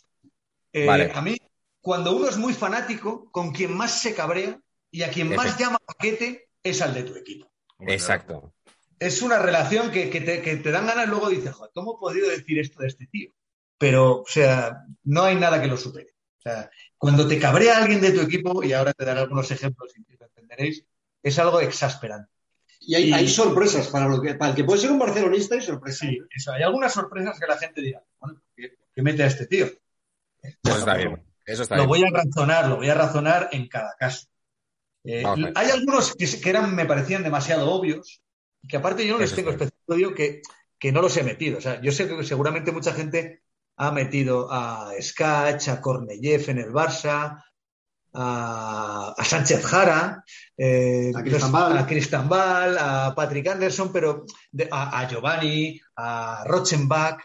eh, 0.72 0.86
Vale. 0.86 1.10
a 1.14 1.20
mí, 1.20 1.36
cuando 1.80 2.16
uno 2.16 2.28
es 2.28 2.36
muy 2.38 2.54
fanático, 2.54 3.30
con 3.30 3.52
quien 3.52 3.76
más 3.76 4.00
se 4.00 4.14
cabrea 4.14 4.58
y 4.90 5.02
a 5.02 5.10
quien 5.10 5.34
más 5.34 5.58
llama 5.58 5.78
paquete 5.84 6.48
es 6.62 6.80
al 6.80 6.94
de 6.94 7.02
tu 7.02 7.14
equipo. 7.14 7.50
Exacto. 7.80 8.54
es 8.98 9.22
una 9.22 9.38
relación 9.38 9.90
que, 9.90 10.10
que 10.10 10.20
te, 10.20 10.42
que 10.42 10.56
te 10.56 10.70
dan 10.70 10.86
ganas 10.86 11.08
luego 11.08 11.28
dices, 11.28 11.54
joder, 11.54 11.70
¿cómo 11.74 11.94
he 11.94 12.00
podido 12.00 12.28
decir 12.28 12.58
esto 12.58 12.82
de 12.82 12.88
este 12.88 13.06
tío? 13.06 13.30
Pero, 13.78 14.22
o 14.22 14.26
sea, 14.26 14.84
no 15.04 15.22
hay 15.22 15.36
nada 15.36 15.60
que 15.60 15.68
lo 15.68 15.76
supere. 15.76 16.14
O 16.38 16.40
sea, 16.40 16.70
cuando 16.96 17.28
te 17.28 17.38
cabrea 17.38 17.78
alguien 17.78 18.00
de 18.00 18.10
tu 18.12 18.20
equipo, 18.22 18.62
y 18.64 18.72
ahora 18.72 18.92
te 18.92 19.04
daré 19.04 19.20
algunos 19.20 19.50
ejemplos 19.50 19.92
y 19.96 20.16
lo 20.16 20.26
entenderéis, 20.26 20.84
es 21.22 21.38
algo 21.38 21.60
exasperante. 21.60 22.32
Y 22.89 22.95
hay, 22.95 23.11
Y- 23.11 23.12
hay 23.12 23.28
sorpresas 23.28 23.89
para, 23.89 24.09
lo 24.09 24.22
que, 24.22 24.34
para 24.34 24.53
el 24.53 24.57
que 24.57 24.64
puede 24.64 24.80
ser 24.80 24.91
un 24.91 24.99
barcelonista 24.99 25.55
y 25.57 25.61
sorpresas. 25.61 26.09
Sí, 26.09 26.18
eso, 26.34 26.53
hay 26.53 26.62
algunas 26.62 26.91
sorpresas 26.91 27.39
que 27.39 27.47
la 27.47 27.59
gente 27.59 27.82
dirá, 27.82 28.03
bueno, 28.18 28.41
¿qué, 28.57 28.78
qué 28.95 29.03
mete 29.03 29.22
a 29.22 29.26
este 29.26 29.47
tío? 29.47 29.66
Eso 30.41 30.78
está 30.78 30.95
bien. 30.95 31.22
Eso 31.45 31.64
está 31.64 31.76
Lo 31.76 31.82
bien. 31.82 31.89
voy 31.89 32.05
a 32.05 32.11
razonar, 32.11 32.66
lo 32.66 32.76
voy 32.76 32.89
a 32.89 32.95
razonar 32.95 33.51
en 33.53 33.68
cada 33.68 33.95
caso. 33.99 34.26
Eh, 35.05 35.22
hay 35.55 35.70
algunos 35.70 36.14
que, 36.14 36.49
eran, 36.49 36.74
me 36.74 36.86
parecían 36.86 37.22
demasiado 37.22 37.70
obvios, 37.70 38.22
y 38.62 38.68
que 38.68 38.78
aparte 38.78 39.07
yo 39.07 39.14
no 39.14 39.20
les 39.20 39.32
Eso 39.32 39.36
tengo 39.36 39.51
especial 39.51 39.72
odio 39.86 40.14
que, 40.14 40.41
que 40.78 40.91
no 40.91 41.03
los 41.03 41.14
he 41.18 41.22
metido. 41.22 41.59
O 41.59 41.61
sea, 41.61 41.82
yo 41.82 41.93
sé 41.93 42.09
que 42.09 42.24
seguramente 42.24 42.72
mucha 42.72 42.95
gente 42.95 43.43
ha 43.76 43.91
metido 43.93 44.49
a 44.51 44.93
Skach, 44.99 45.68
a 45.68 45.80
Korneyev 45.82 46.49
en 46.49 46.59
el 46.59 46.70
Barça, 46.72 47.45
a, 48.12 49.14
a 49.16 49.24
Sánchez 49.24 49.64
Jara, 49.64 50.22
eh, 50.56 51.12
A 51.14 51.22
Cristambal. 51.22 51.78
a 51.78 51.86
Cristambal, 51.86 52.76
a 52.78 53.14
Patrick 53.14 53.46
Anderson, 53.48 53.92
pero 53.92 54.24
de- 54.50 54.68
a, 54.70 55.00
a 55.00 55.09
Giovanni, 55.09 55.80
a 55.96 56.44
Rochenbach, 56.46 57.20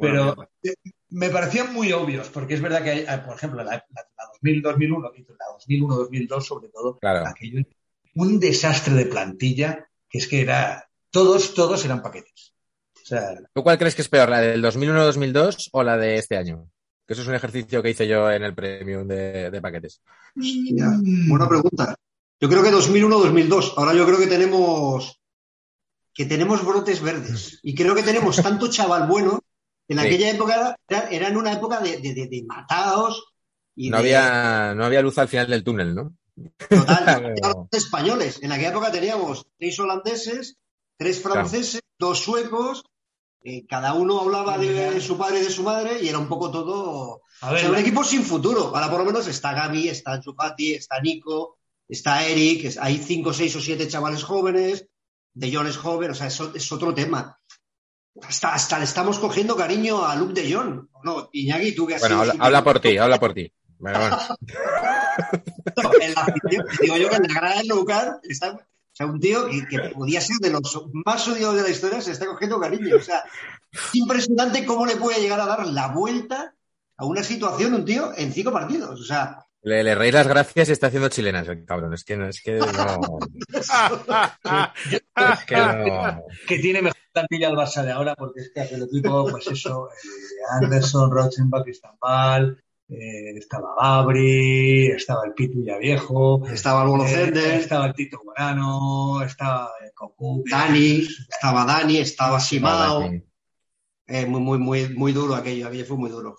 pero 0.00 0.36
eh, 0.62 0.74
me 1.10 1.30
parecían 1.30 1.72
muy 1.72 1.92
obvios, 1.92 2.28
porque 2.28 2.54
es 2.54 2.60
verdad 2.60 2.82
que 2.82 2.90
hay, 2.90 3.04
hay, 3.06 3.18
por 3.20 3.36
ejemplo, 3.36 3.62
la, 3.62 3.72
la- 3.72 3.84
la 4.16 4.24
2000-2001 4.42 5.10
y 5.16 5.22
la 5.22 5.78
2001-2002 5.78 6.40
sobre 6.42 6.68
todo, 6.68 6.98
Claro. 6.98 7.26
aquello 7.26 7.62
un 8.16 8.40
desastre 8.40 8.94
de 8.94 9.06
plantilla, 9.06 9.86
que 10.08 10.18
es 10.18 10.26
que 10.26 10.40
era, 10.40 10.88
todos, 11.10 11.54
todos 11.54 11.84
eran 11.84 12.02
paquetes. 12.02 12.52
O 13.02 13.06
sea, 13.06 13.34
¿Tú 13.54 13.62
cuál 13.62 13.78
crees 13.78 13.94
que 13.94 14.02
es 14.02 14.08
peor, 14.08 14.28
la 14.28 14.40
del 14.40 14.62
2001-2002 14.64 15.68
o 15.72 15.82
la 15.84 15.96
de 15.96 16.16
este 16.16 16.36
año? 16.36 16.68
Que 17.10 17.14
eso 17.14 17.22
es 17.22 17.28
un 17.28 17.34
ejercicio 17.34 17.82
que 17.82 17.90
hice 17.90 18.06
yo 18.06 18.30
en 18.30 18.44
el 18.44 18.54
premium 18.54 19.04
de, 19.08 19.50
de 19.50 19.60
paquetes. 19.60 20.00
Ya, 20.36 20.92
buena 21.26 21.48
pregunta. 21.48 21.96
Yo 22.38 22.48
creo 22.48 22.62
que 22.62 22.70
2001-2002. 22.70 23.72
Ahora 23.78 23.94
yo 23.94 24.06
creo 24.06 24.16
que 24.16 24.28
tenemos 24.28 25.20
que 26.14 26.26
tenemos 26.26 26.64
brotes 26.64 27.02
verdes. 27.02 27.58
Y 27.64 27.74
creo 27.74 27.96
que 27.96 28.04
tenemos 28.04 28.36
tanto 28.40 28.70
chaval 28.70 29.08
bueno. 29.08 29.40
En 29.88 29.98
Sí. 29.98 30.06
aquella 30.06 30.30
época 30.30 30.76
era, 30.88 31.08
era 31.10 31.26
en 31.26 31.36
una 31.36 31.52
época 31.52 31.80
de, 31.80 31.98
de, 31.98 32.14
de- 32.14 32.44
matados 32.46 33.24
y 33.74 33.90
No 33.90 33.96
había, 33.96 34.72
no 34.76 34.84
había 34.84 35.02
luz 35.02 35.18
al 35.18 35.26
final 35.26 35.48
del 35.48 35.64
túnel, 35.64 35.92
¿no? 35.96 36.14
total, 36.68 37.34
españoles. 37.72 38.38
En 38.40 38.52
aquella 38.52 38.68
época 38.70 38.92
teníamos 38.92 39.48
tres 39.58 39.76
holandeses, 39.80 40.58
tres 40.96 41.20
franceses, 41.20 41.80
dos 41.98 42.20
suecos. 42.20 42.84
Eh, 43.42 43.66
cada 43.66 43.94
uno 43.94 44.20
hablaba 44.20 44.58
de 44.58 45.00
su 45.00 45.16
padre 45.16 45.40
y 45.40 45.44
de 45.44 45.50
su 45.50 45.62
madre 45.62 46.02
y 46.02 46.08
era 46.08 46.18
un 46.18 46.28
poco 46.28 46.50
todo 46.50 47.22
a 47.40 47.50
o 47.50 47.52
ver, 47.52 47.60
sea, 47.62 47.70
un 47.70 47.76
equipo 47.76 48.04
sin 48.04 48.22
futuro. 48.22 48.72
Ahora 48.74 48.90
por 48.90 49.00
lo 49.00 49.06
menos 49.06 49.26
está 49.26 49.54
Gaby, 49.54 49.88
está 49.88 50.12
Ansu 50.12 50.34
Fati, 50.34 50.74
está 50.74 51.00
Nico, 51.00 51.58
está 51.88 52.26
Eric, 52.26 52.76
hay 52.80 52.98
cinco, 52.98 53.32
seis 53.32 53.54
o 53.56 53.60
siete 53.60 53.88
chavales 53.88 54.22
jóvenes, 54.22 54.86
De 55.32 55.54
Jong 55.54 55.68
es 55.68 55.76
joven, 55.76 56.10
o 56.10 56.14
sea, 56.14 56.26
es 56.26 56.72
otro 56.72 56.92
tema. 56.92 57.38
Hasta, 58.22 58.52
hasta 58.52 58.78
le 58.78 58.84
estamos 58.84 59.18
cogiendo 59.18 59.56
cariño 59.56 60.04
a 60.04 60.14
Luke 60.16 60.34
de 60.34 60.52
Jong. 60.52 60.88
No, 61.04 61.30
Iñaki, 61.32 61.74
tú 61.74 61.86
que 61.86 61.94
has 61.94 62.00
Bueno, 62.00 62.22
habla, 62.38 62.62
por 62.62 62.80
ti, 62.80 62.98
habla 62.98 63.18
por 63.18 63.32
ti. 63.32 63.50
Bueno, 63.78 63.98
bueno. 63.98 64.18
No, 65.82 65.90
en 66.00 66.14
la 66.14 66.22
afición, 66.22 66.66
digo 66.80 66.96
yo 66.96 67.10
que 67.10 67.16
en 67.16 67.22
la 67.22 67.34
grada 67.34 67.58
del 67.58 67.84
Camp 67.86 68.18
está, 68.22 68.66
sea, 69.00 69.12
un 69.12 69.20
tío 69.20 69.46
que, 69.48 69.66
que 69.66 69.78
podía 69.90 70.20
ser 70.20 70.36
de 70.40 70.50
los 70.50 70.86
más 71.04 71.26
odiados 71.28 71.56
de 71.56 71.62
la 71.62 71.70
historia 71.70 72.00
se 72.00 72.12
está 72.12 72.26
cogiendo 72.26 72.60
cariño. 72.60 72.96
O 72.96 73.00
sea, 73.00 73.24
es 73.72 73.94
impresionante 73.94 74.64
cómo 74.64 74.86
le 74.86 74.96
puede 74.96 75.20
llegar 75.20 75.40
a 75.40 75.46
dar 75.46 75.66
la 75.66 75.88
vuelta 75.88 76.54
a 76.96 77.04
una 77.06 77.22
situación 77.22 77.74
un 77.74 77.84
tío 77.84 78.12
en 78.16 78.32
cinco 78.32 78.52
partidos. 78.52 79.00
O 79.00 79.04
sea, 79.04 79.46
Le, 79.62 79.82
le 79.82 79.94
reís 79.94 80.14
las 80.14 80.26
gracias 80.26 80.68
y 80.68 80.72
está 80.72 80.88
haciendo 80.88 81.08
chilenas 81.08 81.48
el 81.48 81.64
cabrón. 81.64 81.94
Es 81.94 82.04
que 82.04 82.16
no, 82.16 82.28
es 82.28 82.42
que 82.42 82.58
no. 82.58 83.18
Es 85.20 85.44
que 85.44 85.56
no. 85.56 86.22
que 86.48 86.58
tiene 86.58 86.82
mejor 86.82 86.96
plantilla 87.12 87.48
el 87.48 87.56
Barça 87.56 87.82
de 87.82 87.92
ahora, 87.92 88.14
porque 88.14 88.40
es 88.40 88.52
que 88.54 88.60
aquel 88.60 88.82
equipo, 88.84 89.26
pues 89.30 89.46
eso, 89.48 89.88
eh, 89.90 90.62
Anderson, 90.62 91.10
Rochenbach, 91.10 91.66
Istanbul, 91.66 92.62
eh, 92.90 93.36
estaba 93.36 93.74
Gabri, 93.78 94.88
estaba 94.88 95.24
el 95.24 95.32
Pitu 95.32 95.64
ya 95.64 95.78
viejo, 95.78 96.44
estaba 96.46 96.82
el 96.82 96.88
Bolo 96.88 97.06
eh, 97.06 97.56
estaba 97.56 97.86
el 97.86 97.94
Tito 97.94 98.20
Morano, 98.24 99.22
estaba 99.22 99.70
eh, 99.84 99.92
Cocu, 99.94 100.42
Dani, 100.48 101.06
estaba 101.28 101.64
Dani, 101.64 101.98
estaba 101.98 102.40
Simao. 102.40 103.08
Eh, 104.06 104.26
muy, 104.26 104.40
muy, 104.40 104.58
muy, 104.58 104.88
muy 104.88 105.12
duro 105.12 105.36
aquello, 105.36 105.68
aquello 105.68 105.84
fue 105.84 105.96
muy 105.96 106.10
duro. 106.10 106.36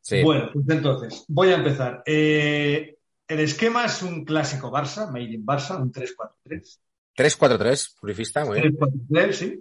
Sí. 0.00 0.24
Bueno, 0.24 0.50
pues 0.52 0.68
entonces, 0.68 1.24
voy 1.28 1.50
a 1.50 1.56
empezar. 1.56 2.02
Eh, 2.04 2.98
el 3.28 3.38
esquema 3.38 3.84
es 3.84 4.02
un 4.02 4.24
clásico 4.24 4.72
Barça, 4.72 5.06
Made 5.06 5.34
in 5.34 5.46
Barça, 5.46 5.80
un 5.80 5.92
3-4-3. 5.92 6.80
3-4-3, 7.16 8.00
purifista, 8.00 8.44
muy 8.44 8.60
bien. 8.60 8.76
3-4-3, 8.76 9.32
sí. 9.32 9.60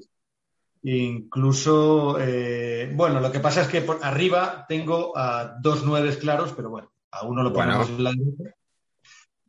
Incluso, 0.84 2.18
eh, 2.20 2.92
bueno, 2.96 3.20
lo 3.20 3.32
que 3.32 3.40
pasa 3.40 3.62
es 3.64 3.68
que 3.68 3.82
por 3.82 4.00
arriba 4.04 4.66
tengo 4.68 5.18
a 5.18 5.56
dos 5.62 5.84
nueves 5.84 6.18
claros, 6.18 6.54
pero 6.56 6.70
bueno, 6.70 6.92
a 7.12 7.26
uno 7.26 7.44
lo 7.44 7.52
Bueno. 7.52 7.74
ponemos 7.84 7.90
en 7.90 8.04
la 8.04 8.12
derecha. 8.12 8.56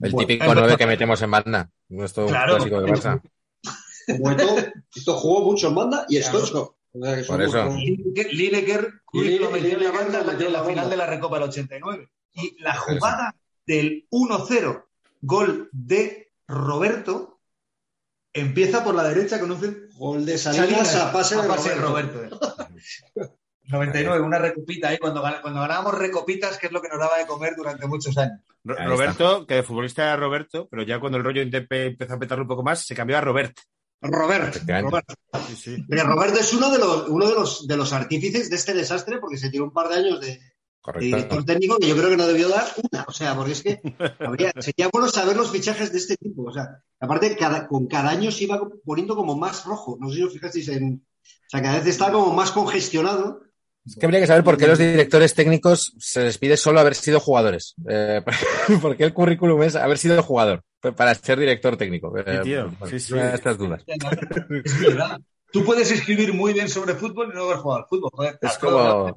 El 0.02 0.10
Bueno, 0.12 0.26
típico. 0.26 0.54
9 0.54 0.76
que 0.76 0.86
metemos 0.86 1.20
en 1.22 1.30
banda. 1.30 1.70
Nuestro 1.90 2.26
Claro. 2.26 2.54
clásico 2.56 2.80
de 2.80 2.92
Barça. 2.92 3.22
Esto, 4.06 4.72
esto 4.96 5.14
jugó 5.14 5.42
mucho 5.44 5.68
en 5.68 5.74
banda 5.74 6.06
y 6.08 6.18
Claro. 6.20 6.38
Stoichkov. 6.38 6.74
O 6.92 7.04
sea, 7.04 7.24
Por 7.28 7.42
eso. 7.42 7.68
Lineker, 7.76 8.34
Lineker, 8.34 8.92
Lineker- 9.12 9.40
lo 9.40 9.50
metió 9.52 9.76
en 9.76 9.84
la 9.84 9.90
banda 9.92 10.24
metió 10.24 10.46
en 10.48 10.52
la 10.52 10.60
la 10.62 10.64
final 10.64 10.90
de 10.90 10.96
la 10.96 11.06
Recopa 11.06 11.38
del 11.38 11.48
89. 11.48 12.08
Y 12.32 12.56
la 12.60 12.74
jugada 12.76 13.36
del 13.66 14.06
1-0, 14.10 14.84
gol 15.20 15.68
de 15.70 16.32
Roberto, 16.48 17.38
empieza 18.32 18.82
por 18.82 18.94
la 18.96 19.04
derecha 19.04 19.38
con 19.38 19.52
un... 19.52 19.88
Gol 20.00 20.24
de 20.24 20.38
Salinas 20.38 20.96
a 20.96 21.12
pase 21.12 21.36
de 21.36 21.42
a 21.42 21.46
pase 21.46 21.74
Roberto. 21.74 22.22
Roberto. 22.22 22.56
99, 23.68 24.20
una 24.20 24.38
recopita 24.38 24.88
ahí, 24.88 24.98
cuando, 24.98 25.20
cuando 25.20 25.60
ganábamos 25.60 25.94
recopitas, 25.96 26.56
que 26.56 26.66
es 26.68 26.72
lo 26.72 26.80
que 26.80 26.88
nos 26.88 26.98
daba 26.98 27.18
de 27.18 27.26
comer 27.26 27.52
durante 27.54 27.86
muchos 27.86 28.16
años. 28.16 28.40
Ahí 28.78 28.86
Roberto, 28.86 29.46
que 29.46 29.56
de 29.56 29.62
futbolista 29.62 30.02
era 30.02 30.16
Roberto, 30.16 30.66
pero 30.68 30.82
ya 30.84 30.98
cuando 30.98 31.18
el 31.18 31.24
rollo 31.24 31.42
empezó 31.42 32.14
a 32.14 32.18
petarlo 32.18 32.44
un 32.44 32.48
poco 32.48 32.64
más, 32.64 32.84
se 32.84 32.96
cambió 32.96 33.18
a 33.18 33.20
Robert. 33.20 33.56
Robert. 34.00 34.56
Robert. 34.66 35.06
Sí, 35.46 35.56
sí. 35.56 35.84
Pero 35.86 36.04
Roberto 36.04 36.40
es 36.40 36.52
uno 36.54 36.70
de 36.70 36.78
los, 36.78 37.08
uno 37.08 37.28
de 37.28 37.34
los, 37.34 37.68
de 37.68 37.76
los 37.76 37.92
artífices 37.92 38.48
de 38.48 38.56
este 38.56 38.72
desastre 38.72 39.18
porque 39.18 39.36
se 39.36 39.50
tiró 39.50 39.64
un 39.64 39.72
par 39.72 39.88
de 39.88 39.96
años 39.96 40.20
de, 40.20 40.40
de 40.86 41.00
director 41.00 41.28
Correcto. 41.28 41.44
técnico 41.52 41.78
que 41.78 41.88
yo 41.88 41.96
creo 41.96 42.10
que 42.10 42.16
no 42.16 42.26
debió 42.26 42.48
dar 42.48 42.64
una. 42.90 43.04
O 43.06 43.12
sea, 43.12 43.34
porque 43.36 43.52
es 43.52 43.62
que 43.62 43.80
habría- 44.18 44.52
sería 44.58 44.88
bueno 44.92 45.08
saber 45.08 45.36
los 45.36 45.50
fichajes 45.50 45.92
de 45.92 45.98
este 45.98 46.16
tipo. 46.16 46.44
O 46.44 46.52
sea, 46.52 46.68
aparte, 46.98 47.36
cada, 47.36 47.66
con 47.68 47.86
cada 47.86 48.10
año 48.10 48.30
se 48.30 48.44
iba 48.44 48.60
poniendo 48.84 49.14
como 49.14 49.36
más 49.36 49.64
rojo. 49.64 49.96
No 50.00 50.08
sé 50.10 50.16
si 50.16 50.22
os 50.24 50.32
fijasteis 50.32 50.68
en. 50.68 51.04
O 51.22 51.50
sea, 51.50 51.62
cada 51.62 51.78
vez 51.78 51.86
estaba 51.86 52.12
como 52.12 52.32
más 52.32 52.50
congestionado. 52.52 53.42
Es 53.84 53.96
que 53.96 54.04
habría 54.06 54.20
que 54.20 54.26
saber 54.26 54.44
por 54.44 54.56
qué 54.58 54.66
los 54.66 54.78
directores 54.78 55.34
técnicos 55.34 55.94
se 55.98 56.22
les 56.22 56.36
pide 56.38 56.56
solo 56.56 56.80
haber 56.80 56.94
sido 56.94 57.18
jugadores. 57.18 57.74
Eh, 57.88 58.22
porque 58.82 59.04
el 59.04 59.14
currículum 59.14 59.62
es 59.62 59.74
haber 59.76 59.98
sido 59.98 60.22
jugador 60.22 60.62
para 60.96 61.14
ser 61.14 61.38
director 61.38 61.76
técnico. 61.76 62.16
Eh, 62.18 62.24
Sí, 62.38 62.42
tío. 62.42 62.70
Sí, 62.98 63.14
estas 63.18 63.58
dudas. 63.58 63.82
Es 63.86 64.80
verdad. 64.80 65.18
Tú 65.52 65.64
puedes 65.64 65.90
escribir 65.90 66.32
muy 66.32 66.52
bien 66.52 66.68
sobre 66.68 66.94
fútbol 66.94 67.30
y 67.32 67.36
no 67.36 67.44
haber 67.44 67.56
jugado 67.56 67.82
al 67.82 67.88
fútbol. 67.88 68.10
Joder, 68.12 68.38
Es 68.40 68.58
como. 68.58 69.14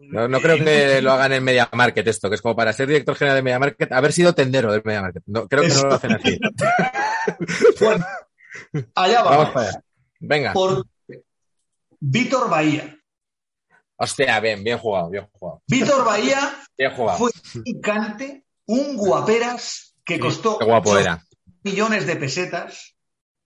No, 0.00 0.28
no 0.28 0.40
creo 0.40 0.56
que 0.64 1.02
lo 1.02 1.12
hagan 1.12 1.32
en 1.32 1.44
Media 1.44 1.68
Market 1.72 2.06
esto, 2.08 2.28
que 2.28 2.36
es 2.36 2.42
como 2.42 2.56
para 2.56 2.72
ser 2.72 2.86
director 2.88 3.14
general 3.16 3.36
de 3.36 3.42
Media 3.42 3.58
Market, 3.58 3.92
haber 3.92 4.12
sido 4.12 4.34
tendero 4.34 4.72
del 4.72 4.82
Media 4.84 5.02
Market. 5.02 5.22
No, 5.26 5.46
creo 5.46 5.62
que 5.62 5.68
no 5.68 5.82
lo 5.84 5.94
hacen 5.94 6.12
así. 6.12 6.38
Bueno, 7.80 8.04
allá 8.94 9.22
Vamos 9.22 9.36
vamos. 9.38 9.50
para 9.54 9.68
allá. 9.68 9.82
Venga. 10.20 10.52
Por 10.52 10.86
Víctor 12.00 12.48
Bahía. 12.48 12.96
Hostia, 13.96 14.40
bien, 14.40 14.64
bien 14.64 14.78
jugado, 14.78 15.10
bien 15.10 15.28
jugado. 15.32 15.62
Víctor 15.66 16.04
Bahía 16.04 16.56
Bien 16.78 16.90
jugado. 16.92 17.18
fue 17.18 17.30
un 17.66 17.80
cante, 17.82 18.44
un 18.66 18.96
guaperas 18.96 19.94
que 20.04 20.18
costó 20.18 20.58
Qué 20.58 20.64
guapo 20.64 20.90
8 20.90 21.00
era. 21.00 21.22
millones 21.62 22.06
de 22.06 22.16
pesetas, 22.16 22.96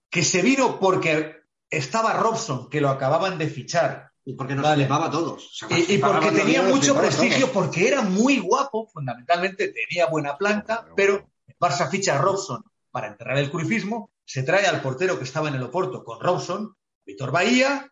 que 0.09 0.22
se 0.22 0.42
vino 0.42 0.78
porque 0.78 1.36
estaba 1.68 2.12
Robson, 2.14 2.70
que 2.70 2.80
lo 2.80 2.90
acababan 2.90 3.36
de 3.38 3.48
fichar, 3.48 4.12
Y 4.26 4.34
porque 4.34 4.54
nos 4.54 4.64
Vale. 4.64 4.84
flipaba 4.84 5.06
a 5.06 5.10
todos. 5.10 5.44
O 5.44 5.68
sea, 5.68 5.78
y, 5.78 5.94
y 5.94 5.98
porque 5.98 6.30
tenía 6.30 6.62
mucho 6.62 6.96
prestigio, 6.96 7.52
porque 7.52 7.86
era 7.88 8.00
muy 8.02 8.38
guapo, 8.38 8.88
fundamentalmente 8.92 9.68
tenía 9.68 10.06
buena 10.06 10.36
planta, 10.38 10.86
pero 10.96 11.26
el 11.46 11.56
Barça 11.58 11.88
ficha 11.90 12.16
a 12.16 12.22
Robson 12.22 12.62
para 12.90 13.08
enterrar 13.08 13.36
el 13.38 13.50
curifismo, 13.50 14.10
se 14.24 14.42
trae 14.42 14.66
al 14.66 14.80
portero 14.80 15.18
que 15.18 15.24
estaba 15.24 15.48
en 15.48 15.56
el 15.56 15.62
Oporto 15.64 16.02
con 16.04 16.20
Robson, 16.20 16.74
Víctor 17.04 17.32
Bahía, 17.32 17.90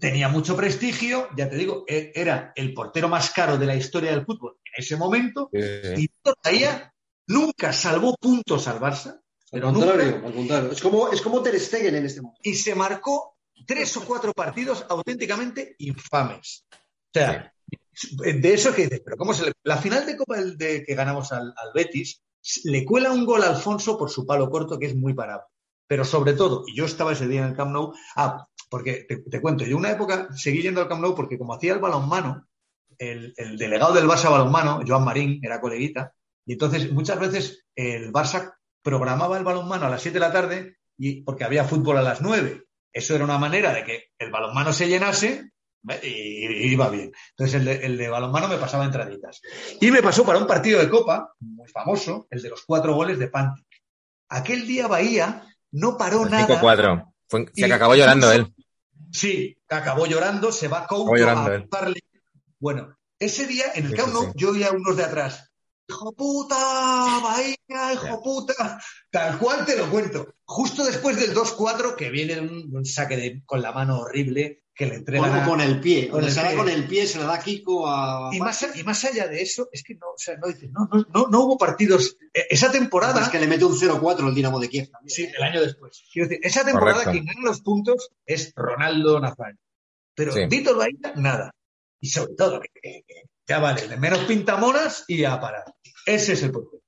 tenía 0.00 0.28
mucho 0.28 0.56
prestigio, 0.56 1.28
ya 1.36 1.48
te 1.48 1.56
digo, 1.56 1.84
e- 1.86 2.10
era 2.14 2.52
el 2.56 2.72
portero 2.74 3.08
más 3.08 3.30
caro 3.30 3.58
de 3.58 3.66
la 3.66 3.74
historia 3.76 4.10
del 4.12 4.24
fútbol 4.24 4.56
en 4.64 4.82
ese 4.82 4.96
momento, 4.96 5.50
Sí, 5.52 5.60
sí, 5.62 5.68
sí. 5.82 5.88
y 5.92 5.96
Víctor 5.96 6.34
Bahía 6.44 6.94
nunca 7.26 7.72
salvó 7.72 8.16
puntos 8.16 8.66
al 8.66 8.80
Barça, 8.80 9.10
Al 9.12 9.20
pero 9.52 9.72
contrario, 9.72 10.12
nunca, 10.12 10.26
al 10.26 10.34
contrario. 10.34 10.70
Es 10.72 10.80
como, 10.80 11.08
es 11.12 11.20
como 11.20 11.42
Ter 11.42 11.60
Stegen 11.60 11.94
en 11.94 12.06
este 12.06 12.20
momento. 12.22 12.40
y 12.42 12.54
se 12.54 12.74
marcó 12.74 13.36
tres 13.66 13.96
o 13.96 14.04
cuatro 14.04 14.32
partidos 14.32 14.84
auténticamente 14.88 15.74
infames. 15.78 16.64
O 16.72 17.12
sea, 17.12 17.52
de 18.12 18.54
eso 18.54 18.74
que 18.74 18.82
dices, 18.84 19.02
pero 19.04 19.16
¿cómo 19.16 19.34
se 19.34 19.46
le... 19.46 19.52
La 19.64 19.76
final 19.76 20.06
de 20.06 20.16
Copa 20.16 20.36
del- 20.36 20.56
de, 20.56 20.84
que 20.84 20.94
ganamos 20.94 21.32
al, 21.32 21.52
al 21.56 21.70
Betis, 21.74 22.22
le 22.64 22.84
cuela 22.84 23.12
un 23.12 23.24
gol 23.26 23.42
a 23.42 23.48
Alfonso 23.48 23.98
por 23.98 24.10
su 24.10 24.24
palo 24.24 24.48
corto, 24.50 24.78
que 24.78 24.86
es 24.86 24.96
muy 24.96 25.12
parado. 25.14 25.42
Pero 25.86 26.04
sobre 26.04 26.34
todo, 26.34 26.64
y 26.66 26.76
yo 26.76 26.84
estaba 26.84 27.12
ese 27.12 27.26
día 27.26 27.42
en 27.42 27.48
el 27.48 27.56
Camp 27.56 27.72
Nou, 27.72 27.92
ah, 28.16 28.46
porque 28.68 29.04
te, 29.08 29.18
te 29.18 29.40
cuento, 29.40 29.64
yo 29.64 29.76
una 29.76 29.90
época 29.90 30.28
seguí 30.36 30.62
yendo 30.62 30.80
al 30.80 30.88
Camp 30.88 31.02
Nou 31.02 31.14
porque 31.14 31.36
como 31.36 31.54
hacía 31.54 31.72
el 31.72 31.80
balonmano, 31.80 32.46
el, 32.96 33.34
el 33.36 33.58
delegado 33.58 33.92
del 33.92 34.06
Barça 34.06 34.30
balonmano, 34.30 34.82
Joan 34.86 35.04
Marín, 35.04 35.40
era 35.42 35.60
coleguita, 35.60 36.12
y 36.46 36.52
entonces 36.52 36.92
muchas 36.92 37.18
veces 37.18 37.64
el 37.74 38.12
Barça 38.12 38.54
programaba 38.82 39.36
el 39.36 39.44
balonmano 39.44 39.86
a 39.86 39.90
las 39.90 40.00
7 40.02 40.14
de 40.14 40.20
la 40.20 40.32
tarde 40.32 40.76
y, 40.96 41.22
porque 41.22 41.44
había 41.44 41.64
fútbol 41.64 41.98
a 41.98 42.02
las 42.02 42.20
9. 42.22 42.64
Eso 42.92 43.14
era 43.14 43.24
una 43.24 43.38
manera 43.38 43.72
de 43.72 43.84
que 43.84 44.04
el 44.18 44.30
balonmano 44.30 44.72
se 44.72 44.88
llenase 44.88 45.50
y, 46.02 46.06
y 46.06 46.72
iba 46.72 46.88
bien. 46.90 47.12
Entonces 47.30 47.54
el 47.60 47.64
de, 47.64 47.86
el 47.86 47.96
de 47.96 48.08
balonmano 48.08 48.48
me 48.48 48.56
pasaba 48.58 48.84
entraditas. 48.84 49.40
Y 49.80 49.90
me 49.90 50.02
pasó 50.02 50.24
para 50.24 50.38
un 50.38 50.46
partido 50.46 50.80
de 50.80 50.88
Copa, 50.90 51.32
muy 51.40 51.68
famoso, 51.68 52.26
el 52.30 52.42
de 52.42 52.50
los 52.50 52.62
cuatro 52.64 52.94
goles 52.94 53.18
de 53.18 53.28
Pantic. 53.28 53.66
Aquel 54.28 54.66
día 54.66 54.86
Bahía 54.88 55.44
no 55.72 55.96
paró 55.96 56.24
El 56.24 56.30
nada. 56.30 56.60
5-4. 56.60 57.12
Fue- 57.28 57.46
Se 57.54 57.62
Y- 57.62 57.64
que 57.66 57.72
acabó 57.72 57.94
llorando 57.94 58.30
él. 58.32 58.52
Sí, 59.12 59.56
acabó 59.68 60.06
llorando, 60.06 60.52
se 60.52 60.68
va 60.68 60.86
Couto 60.86 61.14
a 61.14 61.18
él. 61.18 61.28
apuntarle. 61.28 62.00
Bueno, 62.60 62.96
ese 63.18 63.46
día 63.46 63.64
en 63.74 63.86
el 63.86 63.90
Sí, 63.92 63.96
Camp 63.96 64.08
sí, 64.08 64.14
Nou 64.14 64.24
sí. 64.26 64.32
yo 64.36 64.50
oía 64.50 64.68
a 64.68 64.72
unos 64.72 64.96
de 64.96 65.04
atrás. 65.04 65.49
Hijo 65.90 66.12
puta, 66.12 66.56
Bahía, 67.22 67.92
hijo 67.94 68.22
puta. 68.22 68.80
Tal 69.10 69.38
cual 69.38 69.64
te 69.66 69.76
lo 69.76 69.90
cuento. 69.90 70.34
Justo 70.44 70.84
después 70.84 71.16
del 71.20 71.34
2-4 71.34 71.96
que 71.96 72.10
viene 72.10 72.38
un, 72.40 72.70
un 72.74 72.84
saque 72.84 73.16
de- 73.16 73.42
con 73.44 73.60
la 73.60 73.72
mano 73.72 73.98
horrible 74.00 74.62
que 74.74 74.86
le 74.86 74.94
entregan 74.94 75.44
Con, 75.46 75.60
el 75.60 75.80
pie. 75.80 76.08
con 76.08 76.24
el 76.24 76.34
da 76.34 76.42
pie. 76.48 76.56
con 76.56 76.68
el 76.68 76.86
pie, 76.86 77.06
se 77.06 77.18
le 77.18 77.24
da 77.24 77.38
Kiko 77.40 77.86
a. 77.88 78.30
y 78.32 78.38
más, 78.38 78.66
y 78.76 78.82
más 78.84 79.04
allá 79.04 79.26
de 79.28 79.42
eso, 79.42 79.68
es 79.72 79.82
que 79.82 79.94
no, 79.96 80.06
o 80.10 80.16
sea, 80.16 80.36
no, 80.38 80.46
dices, 80.46 80.70
no, 80.72 80.88
no, 80.90 81.06
no, 81.12 81.26
no 81.28 81.40
hubo 81.40 81.58
partidos. 81.58 82.16
Eh, 82.32 82.46
Esa 82.50 82.70
temporada, 82.72 83.20
Es 83.20 83.28
que 83.28 83.38
le 83.40 83.46
mete 83.46 83.64
un 83.64 83.74
0-4 83.76 84.28
el 84.28 84.34
Dinamo 84.34 84.58
de 84.60 84.68
Kiev 84.68 84.90
también. 84.90 85.14
Sí, 85.14 85.28
el 85.36 85.42
año 85.42 85.60
después. 85.60 86.02
Quiero 86.12 86.28
decir, 86.28 86.46
esa 86.46 86.64
temporada 86.64 87.04
Correcto. 87.04 87.10
quien 87.12 87.24
gana 87.26 87.40
los 87.48 87.60
puntos 87.60 88.10
es 88.24 88.52
Ronaldo 88.56 89.20
Nazario. 89.20 89.58
Pero 90.14 90.32
Sí. 90.32 90.46
Víctor 90.48 90.76
Bahía, 90.78 91.12
nada. 91.16 91.50
Y 92.00 92.08
sobre 92.08 92.34
todo, 92.34 92.60
que, 92.60 92.68
que- 92.80 93.04
que 93.06 93.22
ya 93.46 93.58
vale, 93.58 93.86
de 93.88 93.96
menos 93.96 94.20
pintamonas 94.20 95.04
y 95.08 95.24
a 95.24 95.38
parar. 95.40 95.64
Ese 96.06 96.32
es 96.32 96.42
el 96.42 96.52
porqué. 96.52 96.78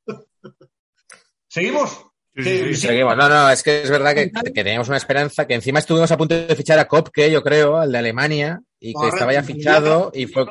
¿Seguimos? 1.48 2.06
Sí, 2.34 2.42
sí. 2.44 2.76
Seguimos. 2.76 3.16
No, 3.16 3.28
no, 3.28 3.50
es 3.50 3.62
que 3.62 3.82
es 3.82 3.90
verdad 3.90 4.14
que, 4.14 4.30
que 4.30 4.64
teníamos 4.64 4.88
una 4.88 4.96
esperanza, 4.96 5.46
que 5.46 5.54
encima 5.54 5.80
estuvimos 5.80 6.10
a 6.10 6.16
punto 6.16 6.34
de 6.34 6.56
fichar 6.56 6.78
a 6.78 6.88
Kopke, 6.88 7.30
yo 7.30 7.42
creo, 7.42 7.76
al 7.76 7.92
de 7.92 7.98
Alemania, 7.98 8.60
y 8.80 8.88
que 8.88 8.94
Correcto. 8.94 9.16
estaba 9.16 9.32
ya 9.32 9.42
fichado 9.42 10.10
y 10.14 10.26
fue 10.26 10.46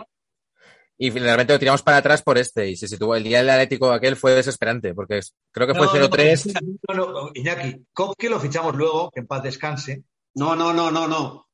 y 0.97 1.09
finalmente 1.09 1.51
lo 1.51 1.57
tiramos 1.57 1.81
para 1.81 1.97
atrás 1.97 2.21
por 2.21 2.37
este 2.37 2.69
y 2.69 2.75
se 2.75 2.87
situó 2.87 3.15
el 3.15 3.23
día 3.23 3.39
del 3.39 3.49
Atlético 3.49 3.91
aquel 3.91 4.15
fue 4.15 4.35
desesperante 4.35 4.93
porque 4.93 5.19
creo 5.51 5.65
que 5.65 5.73
fue 5.73 5.87
No, 5.87 5.93
0-3 5.93 6.61
No, 6.87 6.93
no, 6.93 7.11
no, 7.11 7.31
Iñaki, 7.33 7.87
Kopke 7.91 8.29
lo 8.29 8.39
fichamos 8.39 8.75
luego, 8.75 9.09
que 9.09 9.21
en 9.21 9.25
paz 9.25 9.41
descanse. 9.41 10.03
No, 10.35 10.55
no, 10.55 10.71
no, 10.71 10.91
no, 10.91 11.07
no. 11.07 11.47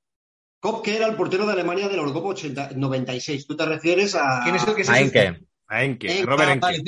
Kopke 0.60 0.97
era 0.97 1.08
el 1.08 1.16
portero 1.16 1.45
de 1.45 1.53
Alemania 1.53 1.88
de 1.88 1.95
la 1.95 2.01
Eurocopa 2.01 2.30
80 2.30 2.72
96. 2.76 3.47
Tú 3.47 3.55
te 3.55 3.66
refieres 3.66 4.16
a. 4.16 4.41
¿Quién 4.43 4.55
es 4.55 4.68
el 4.68 4.76
que 4.76 4.84
se 4.84 4.91
a 4.91 4.99
Enke. 4.99 5.47
A 5.70 5.84
Enke, 5.84 6.20
Enke, 6.20 6.26
Robert 6.26 6.51
Enke. 6.51 6.84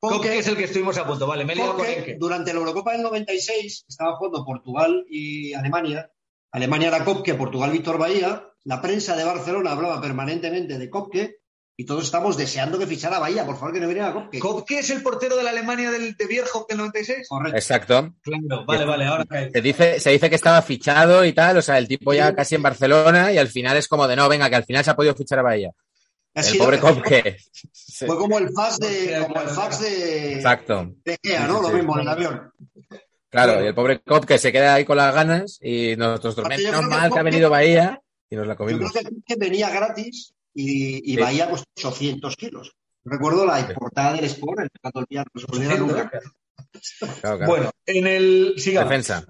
vale, 0.00 0.38
es 0.38 0.46
el 0.46 0.56
que 0.56 0.64
estuvimos 0.64 0.96
a 0.96 1.06
punto, 1.06 1.26
vale, 1.26 1.44
me 1.44 1.52
he 1.52 1.56
liado 1.56 1.76
con 1.76 1.86
Enke. 1.86 2.16
durante 2.18 2.52
la 2.52 2.60
Eurocopa 2.60 2.92
del 2.92 3.02
96 3.02 3.84
estaba 3.88 4.16
jugando 4.16 4.44
Portugal 4.44 5.04
y 5.08 5.52
Alemania. 5.52 6.10
Alemania 6.52 6.88
era 6.88 7.04
Kopke, 7.04 7.34
Portugal 7.34 7.70
Víctor 7.70 7.98
Bahía. 7.98 8.48
La 8.64 8.80
prensa 8.80 9.14
de 9.14 9.24
Barcelona 9.24 9.72
hablaba 9.72 10.00
permanentemente 10.00 10.78
de 10.78 10.88
Kopke 10.88 11.40
y 11.76 11.84
todos 11.84 12.04
estamos 12.04 12.38
deseando 12.38 12.78
que 12.78 12.86
fichara 12.86 13.18
Bahía. 13.18 13.44
Por 13.44 13.56
favor, 13.56 13.74
que 13.74 13.80
no 13.80 13.88
viniera 13.88 14.14
Kopke. 14.14 14.38
¿Kopke 14.38 14.78
es 14.78 14.88
el 14.88 15.02
portero 15.02 15.36
de 15.36 15.42
la 15.42 15.50
Alemania 15.50 15.90
del, 15.90 16.16
de 16.16 16.26
Bierhoff 16.26 16.66
del 16.66 16.78
96? 16.78 17.28
Correcto. 17.28 17.58
Exacto. 17.58 18.14
Claro, 18.22 18.64
vale, 18.64 18.84
vale, 18.86 19.04
ahora 19.04 19.26
cae. 19.26 19.50
Se 19.50 19.60
dice, 19.60 20.00
se 20.00 20.10
dice 20.10 20.30
que 20.30 20.36
estaba 20.36 20.62
fichado 20.62 21.26
y 21.26 21.34
tal, 21.34 21.58
o 21.58 21.62
sea, 21.62 21.76
el 21.76 21.86
tipo 21.86 22.14
ya 22.14 22.34
casi 22.34 22.54
en 22.54 22.62
Barcelona 22.62 23.30
y 23.32 23.36
al 23.36 23.48
final 23.48 23.76
es 23.76 23.86
como 23.86 24.08
de 24.08 24.16
no, 24.16 24.26
venga, 24.26 24.48
que 24.48 24.56
al 24.56 24.64
final 24.64 24.82
se 24.82 24.90
ha 24.90 24.96
podido 24.96 25.14
fichar 25.14 25.40
a 25.40 25.42
Bahía. 25.42 25.72
Ha 26.36 26.40
El 26.42 26.58
pobre 26.58 26.78
Kopke. 26.80 27.38
Sí, 27.72 28.06
Fue 28.06 28.16
como 28.16 28.38
el 28.38 28.50
fax 28.52 28.78
de, 28.78 29.24
como 29.26 29.40
el 29.40 29.48
fax 29.48 29.80
de, 29.80 30.34
Exacto. 30.34 30.94
de 31.04 31.18
Gea, 31.22 31.46
¿no? 31.46 31.54
Sí, 31.54 31.58
sí, 31.58 31.62
Lo 31.62 31.68
sí. 31.70 31.74
mismo 31.76 31.94
en 31.96 32.00
el 32.02 32.08
avión. 32.08 32.52
Claro, 33.30 33.64
y 33.64 33.66
el 33.66 33.74
pobre 33.74 34.00
Kopke 34.00 34.38
se 34.38 34.52
queda 34.52 34.74
ahí 34.74 34.84
con 34.84 34.96
las 34.98 35.14
ganas 35.14 35.58
y 35.62 35.96
nosotros 35.96 36.46
menos 36.48 36.80
que 36.80 36.86
mal 36.86 37.12
que 37.12 37.18
ha 37.18 37.22
venido 37.22 37.50
Bahía 37.50 38.00
y 38.30 38.36
nos 38.36 38.46
la 38.46 38.54
Yo 38.54 38.64
creo 38.66 38.78
comimos. 38.78 38.92
que 39.26 39.36
venía 39.36 39.70
gratis 39.70 40.34
y, 40.54 41.12
y 41.12 41.16
Sí. 41.16 41.20
Bahía 41.22 41.50
costó 41.50 41.66
800 41.88 42.36
kilos. 42.36 42.72
Recuerdo 43.04 43.46
la 43.46 43.66
portada 43.74 44.14
del 44.14 44.24
Sport, 44.26 44.60
el 44.60 44.70
cuando 44.80 45.00
el 45.00 45.06
día 45.08 45.24
no 45.32 45.40
se 45.40 45.46
olvida 45.50 45.74
nunca. 45.76 46.10
Claro, 47.20 47.38
claro. 47.38 47.46
Bueno, 47.46 47.70
en 47.86 48.06
el. 48.06 48.54
Sigamos. 48.58 48.90
Defensa. 48.90 49.26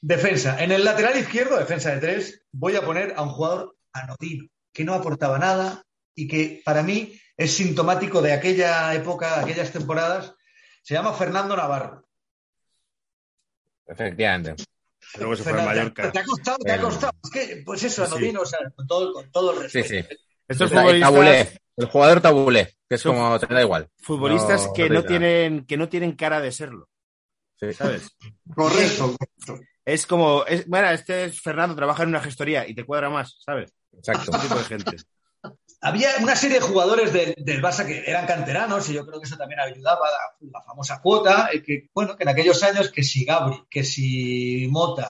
Defensa. 0.00 0.62
En 0.62 0.70
el 0.72 0.84
lateral 0.84 1.18
izquierdo, 1.18 1.56
defensa 1.58 1.92
de 1.92 2.00
tres, 2.00 2.42
voy 2.52 2.76
a 2.76 2.82
poner 2.84 3.14
a 3.16 3.22
un 3.22 3.30
jugador 3.30 3.74
anodino, 3.92 4.46
que 4.72 4.84
no 4.84 4.94
aportaba 4.94 5.38
nada 5.38 5.82
y 6.16 6.26
que 6.26 6.62
para 6.64 6.82
mí 6.82 7.16
es 7.36 7.52
sintomático 7.54 8.20
de 8.20 8.32
aquella 8.32 8.92
época, 8.94 9.38
aquellas 9.40 9.70
temporadas. 9.70 10.34
Se 10.82 10.94
llama 10.94 11.12
Fernando 11.12 11.56
Navarro. 11.56 12.08
Efectivamente. 13.86 14.54
Luego 15.18 15.36
se 15.36 15.42
fue 15.44 15.52
a 15.52 15.54
Fernando, 15.56 15.76
Mallorca. 15.78 16.12
Te 16.12 16.18
ha 16.18 16.24
costado, 16.24 16.58
te 16.58 16.72
ha 16.72 16.80
costado. 16.80 17.12
Es 17.22 17.30
que, 17.30 17.62
pues 17.64 17.82
eso, 17.84 18.04
Sí. 18.06 18.12
anodino, 18.12 18.40
o 18.40 18.46
sea, 18.46 18.58
con 18.74 18.86
todo, 18.86 19.12
con 19.12 19.30
todo 19.30 19.52
el 19.62 19.70
Sí, 19.70 19.82
respeto. 19.82 20.08
sí. 20.10 20.16
Estos 20.48 20.70
El 20.70 20.76
tabulé, 20.76 21.04
futbolistas, 21.04 21.60
el 21.76 21.86
jugador 21.86 22.20
tabulé, 22.20 22.74
que 22.88 22.94
es 22.94 23.02
como, 23.02 23.38
te 23.38 23.52
da 23.52 23.62
igual. 23.62 23.88
futbolistas 23.98 24.66
No, 24.66 24.72
que, 24.72 24.88
no 24.88 24.94
no 24.96 25.04
tienen, 25.04 25.66
que 25.66 25.76
no 25.76 25.88
tienen 25.88 26.12
cara 26.12 26.40
de 26.40 26.52
serlo, 26.52 26.88
Sí. 27.60 27.72
¿sabes? 27.72 28.16
Correcto. 28.54 29.16
Es 29.84 30.06
como, 30.06 30.44
es, 30.46 30.66
bueno, 30.68 30.90
este 30.90 31.24
es 31.26 31.40
Fernando, 31.40 31.74
trabaja 31.76 32.02
en 32.04 32.08
una 32.10 32.20
gestoría 32.20 32.66
y 32.66 32.74
te 32.74 32.84
cuadra 32.84 33.08
más, 33.10 33.36
¿sabes? 33.44 33.72
Exacto. 33.92 34.30
Este 34.32 34.46
tipo 34.48 34.58
de 34.58 34.64
gente. 34.64 34.96
Había 35.86 36.10
una 36.20 36.34
serie 36.34 36.58
de 36.58 36.66
jugadores 36.66 37.12
del, 37.12 37.34
del 37.38 37.62
Barça 37.62 37.86
que 37.86 38.02
eran 38.10 38.26
canteranos 38.26 38.88
y 38.90 38.94
yo 38.94 39.06
creo 39.06 39.20
que 39.20 39.26
eso 39.26 39.36
también 39.36 39.60
ayudaba 39.60 40.06
a 40.06 40.36
la 40.40 40.60
famosa 40.62 41.00
cuota, 41.00 41.48
eh, 41.52 41.62
que 41.62 41.88
bueno, 41.94 42.16
que 42.16 42.24
en 42.24 42.28
aquellos 42.28 42.62
años 42.62 42.90
que 42.90 43.02
si 43.04 43.24
Gabri, 43.24 43.62
que 43.70 43.84
si 43.84 44.66
Mota, 44.70 45.08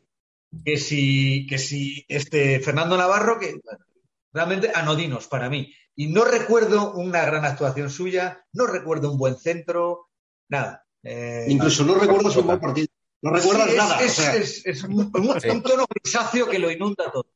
que 0.64 0.76
si, 0.76 1.46
que 1.46 1.58
si 1.58 2.04
este 2.08 2.60
Fernando 2.60 2.96
Navarro, 2.96 3.38
que 3.38 3.52
bueno, 3.64 3.84
realmente 4.32 4.70
anodinos 4.74 5.26
para 5.28 5.48
mí. 5.48 5.72
Y 5.94 6.08
no 6.08 6.24
recuerdo 6.24 6.92
una 6.92 7.24
gran 7.24 7.44
actuación 7.46 7.88
suya, 7.88 8.44
no 8.52 8.66
recuerdo 8.66 9.10
un 9.10 9.16
buen 9.18 9.36
centro, 9.36 10.10
nada. 10.48 10.84
Eh, 11.02 11.46
Incluso 11.48 11.84
no 11.84 11.94
recuerdo 11.94 12.30
su 12.30 12.42
buen 12.42 12.60
partido. 12.60 12.88
No 13.22 13.30
recuerdas 13.30 13.66
sí, 13.68 13.72
es- 13.72 13.78
nada. 13.78 13.96
o 13.96 14.00
Es, 14.00 14.12
sea, 14.12 14.34
es- 14.36 14.66
es 14.66 14.82
un, 14.84 15.10
un- 15.14 15.40
Sí. 15.40 15.48
un 15.48 15.62
tono 15.62 15.86
grisáceo 15.88 16.46
que 16.50 16.58
lo 16.58 16.70
inunda 16.70 17.10
todo. 17.10 17.26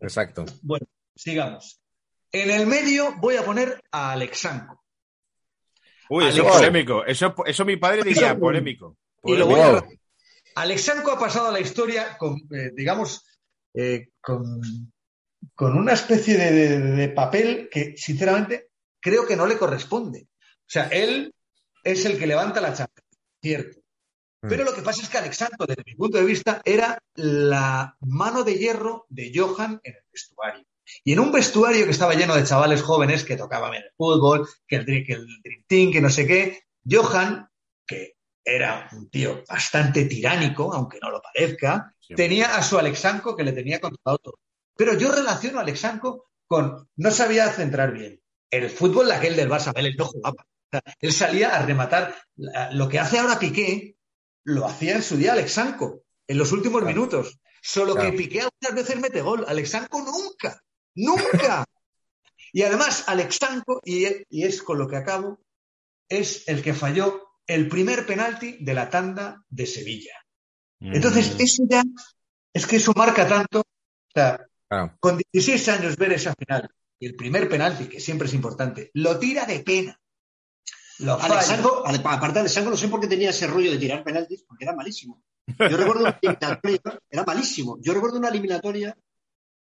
Exacto. 0.00 0.44
Bueno, 0.62 0.86
sigamos. 1.14 1.80
En 2.32 2.50
el 2.50 2.66
medio 2.66 3.14
voy 3.18 3.36
a 3.36 3.44
poner 3.44 3.82
a 3.90 4.12
Alexanco. 4.12 4.84
Uy, 6.10 6.26
eso 6.26 6.42
es 6.46 6.52
polémico. 6.56 7.04
Eso, 7.04 7.34
eso 7.46 7.64
mi 7.64 7.76
padre 7.76 8.02
diría, 8.02 8.30
Eso- 8.30 8.38
polémico. 8.40 8.96
Y 9.24 9.36
lo 9.36 9.46
Polémico. 9.48 9.76
a-. 10.56 10.62
Alexanco 10.62 11.10
ha 11.12 11.18
pasado 11.18 11.48
a 11.48 11.52
la 11.52 11.60
historia 11.60 12.16
con, 12.18 12.36
eh, 12.50 12.70
digamos, 12.74 13.24
eh, 13.74 14.08
con, 14.20 14.60
con 15.54 15.76
una 15.76 15.92
especie 15.92 16.36
de, 16.36 16.50
de- 16.52 16.78
de 16.80 17.08
papel 17.10 17.68
que, 17.70 17.94
sinceramente, 17.96 18.68
creo 19.00 19.26
que 19.26 19.36
no 19.36 19.46
le 19.46 19.58
corresponde. 19.58 20.28
O 20.42 20.70
sea, 20.70 20.88
él 20.88 21.32
es 21.84 22.04
el 22.06 22.18
que 22.18 22.26
levanta 22.26 22.60
la 22.60 22.74
chapa, 22.74 23.02
cierto. 23.42 23.78
Mm. 24.42 24.48
Pero 24.48 24.64
lo 24.64 24.74
que 24.74 24.82
pasa 24.82 25.02
es 25.02 25.08
que 25.08 25.18
Alexanco, 25.18 25.66
desde 25.66 25.82
mi 25.84 25.94
punto 25.94 26.18
de 26.18 26.24
vista, 26.24 26.62
era 26.64 26.98
la 27.14 27.96
mano 28.00 28.44
de 28.44 28.54
hierro 28.58 29.04
de 29.08 29.32
Johan 29.34 29.80
en 29.82 29.94
el 29.94 30.02
vestuario. 30.12 30.64
Y 31.04 31.12
en 31.12 31.20
un 31.20 31.32
vestuario 31.32 31.84
que 31.84 31.90
estaba 31.90 32.14
lleno 32.14 32.34
de 32.34 32.44
chavales 32.44 32.82
jóvenes 32.82 33.24
que 33.24 33.36
tocaban 33.36 33.74
el 33.74 33.84
fútbol, 33.96 34.48
que 34.66 34.76
el, 34.76 34.84
que 34.86 35.12
el 35.12 35.26
Dream 35.42 35.64
Team, 35.66 35.92
que 35.92 36.00
no 36.00 36.10
sé 36.10 36.26
qué, 36.26 36.62
Johan, 36.88 37.48
que 37.86 38.16
era 38.44 38.88
un 38.92 39.10
tío 39.10 39.42
bastante 39.48 40.04
tiránico, 40.06 40.72
aunque 40.72 40.98
no 41.00 41.10
lo 41.10 41.20
parezca, 41.20 41.94
tenía 42.16 42.56
a 42.56 42.62
su 42.62 42.78
Alexanco 42.78 43.36
que 43.36 43.44
le 43.44 43.52
tenía 43.52 43.80
controlado 43.80 44.18
todo. 44.18 44.38
Pero 44.76 44.94
yo 44.94 45.12
relaciono 45.12 45.58
a 45.58 45.62
Alexanco 45.62 46.30
con 46.46 46.88
no 46.96 47.10
sabía 47.10 47.48
centrar 47.50 47.92
bien. 47.92 48.22
El 48.50 48.70
fútbol 48.70 49.10
aquel 49.12 49.36
del 49.36 49.50
Barça, 49.50 49.72
él 49.76 49.94
no 49.98 50.06
jugaba. 50.06 50.36
O 50.42 50.70
sea, 50.70 50.82
él 51.00 51.12
salía 51.12 51.56
a 51.56 51.66
rematar. 51.66 52.14
La- 52.36 52.70
Lo 52.72 52.88
que 52.88 52.98
hace 52.98 53.18
ahora 53.18 53.38
Piqué, 53.38 53.96
lo 54.44 54.64
hacía 54.66 54.94
en 54.96 55.02
su 55.02 55.16
día 55.18 55.32
Alexanco, 55.32 56.04
en 56.26 56.38
los 56.38 56.52
últimos 56.52 56.80
Claro. 56.80 56.94
minutos. 56.96 57.38
Solo 57.60 57.94
Claro. 57.94 58.10
que 58.10 58.16
Piqué 58.16 58.40
algunas 58.42 58.74
veces 58.86 58.98
mete 59.00 59.20
gol. 59.20 59.44
Alexanco 59.46 59.98
nunca, 60.00 60.62
nunca. 60.98 61.64
y 62.52 62.62
además, 62.62 63.04
Alexanco, 63.08 63.80
y, 63.84 64.06
y 64.30 64.44
es 64.44 64.62
con 64.62 64.78
lo 64.78 64.88
que 64.88 64.96
acabo, 64.96 65.38
es 66.08 66.48
el 66.48 66.62
que 66.62 66.72
falló 66.74 67.28
el 67.46 67.68
primer 67.68 68.06
penalti 68.06 68.56
de 68.60 68.74
la 68.74 68.88
tanda 68.90 69.42
de 69.48 69.66
Sevilla. 69.66 70.12
Entonces, 70.80 71.34
Mm. 71.34 71.40
eso 71.40 71.62
ya, 71.68 71.82
es 72.52 72.66
que 72.66 72.76
eso 72.76 72.92
marca 72.96 73.26
tanto. 73.28 73.60
O 73.60 74.10
sea, 74.14 74.46
Claro. 74.68 74.96
con 75.00 75.18
16 75.32 75.68
años 75.68 75.96
ver 75.96 76.12
esa 76.12 76.34
final 76.34 76.68
y 77.00 77.06
el 77.06 77.16
primer 77.16 77.48
penalti, 77.48 77.86
que 77.88 78.00
siempre 78.00 78.28
es 78.28 78.34
importante, 78.34 78.90
lo 78.94 79.18
tira 79.18 79.44
de 79.46 79.60
pena. 79.60 79.98
Lo 81.00 81.18
falla. 81.18 81.34
Alexandro, 81.34 81.86
ale- 81.86 81.98
aparte 82.04 82.34
de 82.34 82.40
Alexandro, 82.40 82.70
no 82.72 82.76
sé 82.76 82.88
por 82.88 83.00
qué 83.00 83.06
tenía 83.06 83.30
ese 83.30 83.46
rollo 83.46 83.70
de 83.70 83.78
tirar 83.78 84.02
penaltis, 84.04 84.42
porque 84.44 84.64
era 84.64 84.74
malísimo. 84.74 85.22
Yo 85.46 85.76
recuerdo 85.76 86.00
una 86.00 86.18
eliminatoria, 86.20 86.80
era 87.08 87.24
malísimo. 87.24 87.78
Yo 87.80 87.94
recuerdo 87.94 88.18
una 88.18 88.28
eliminatoria 88.28 88.96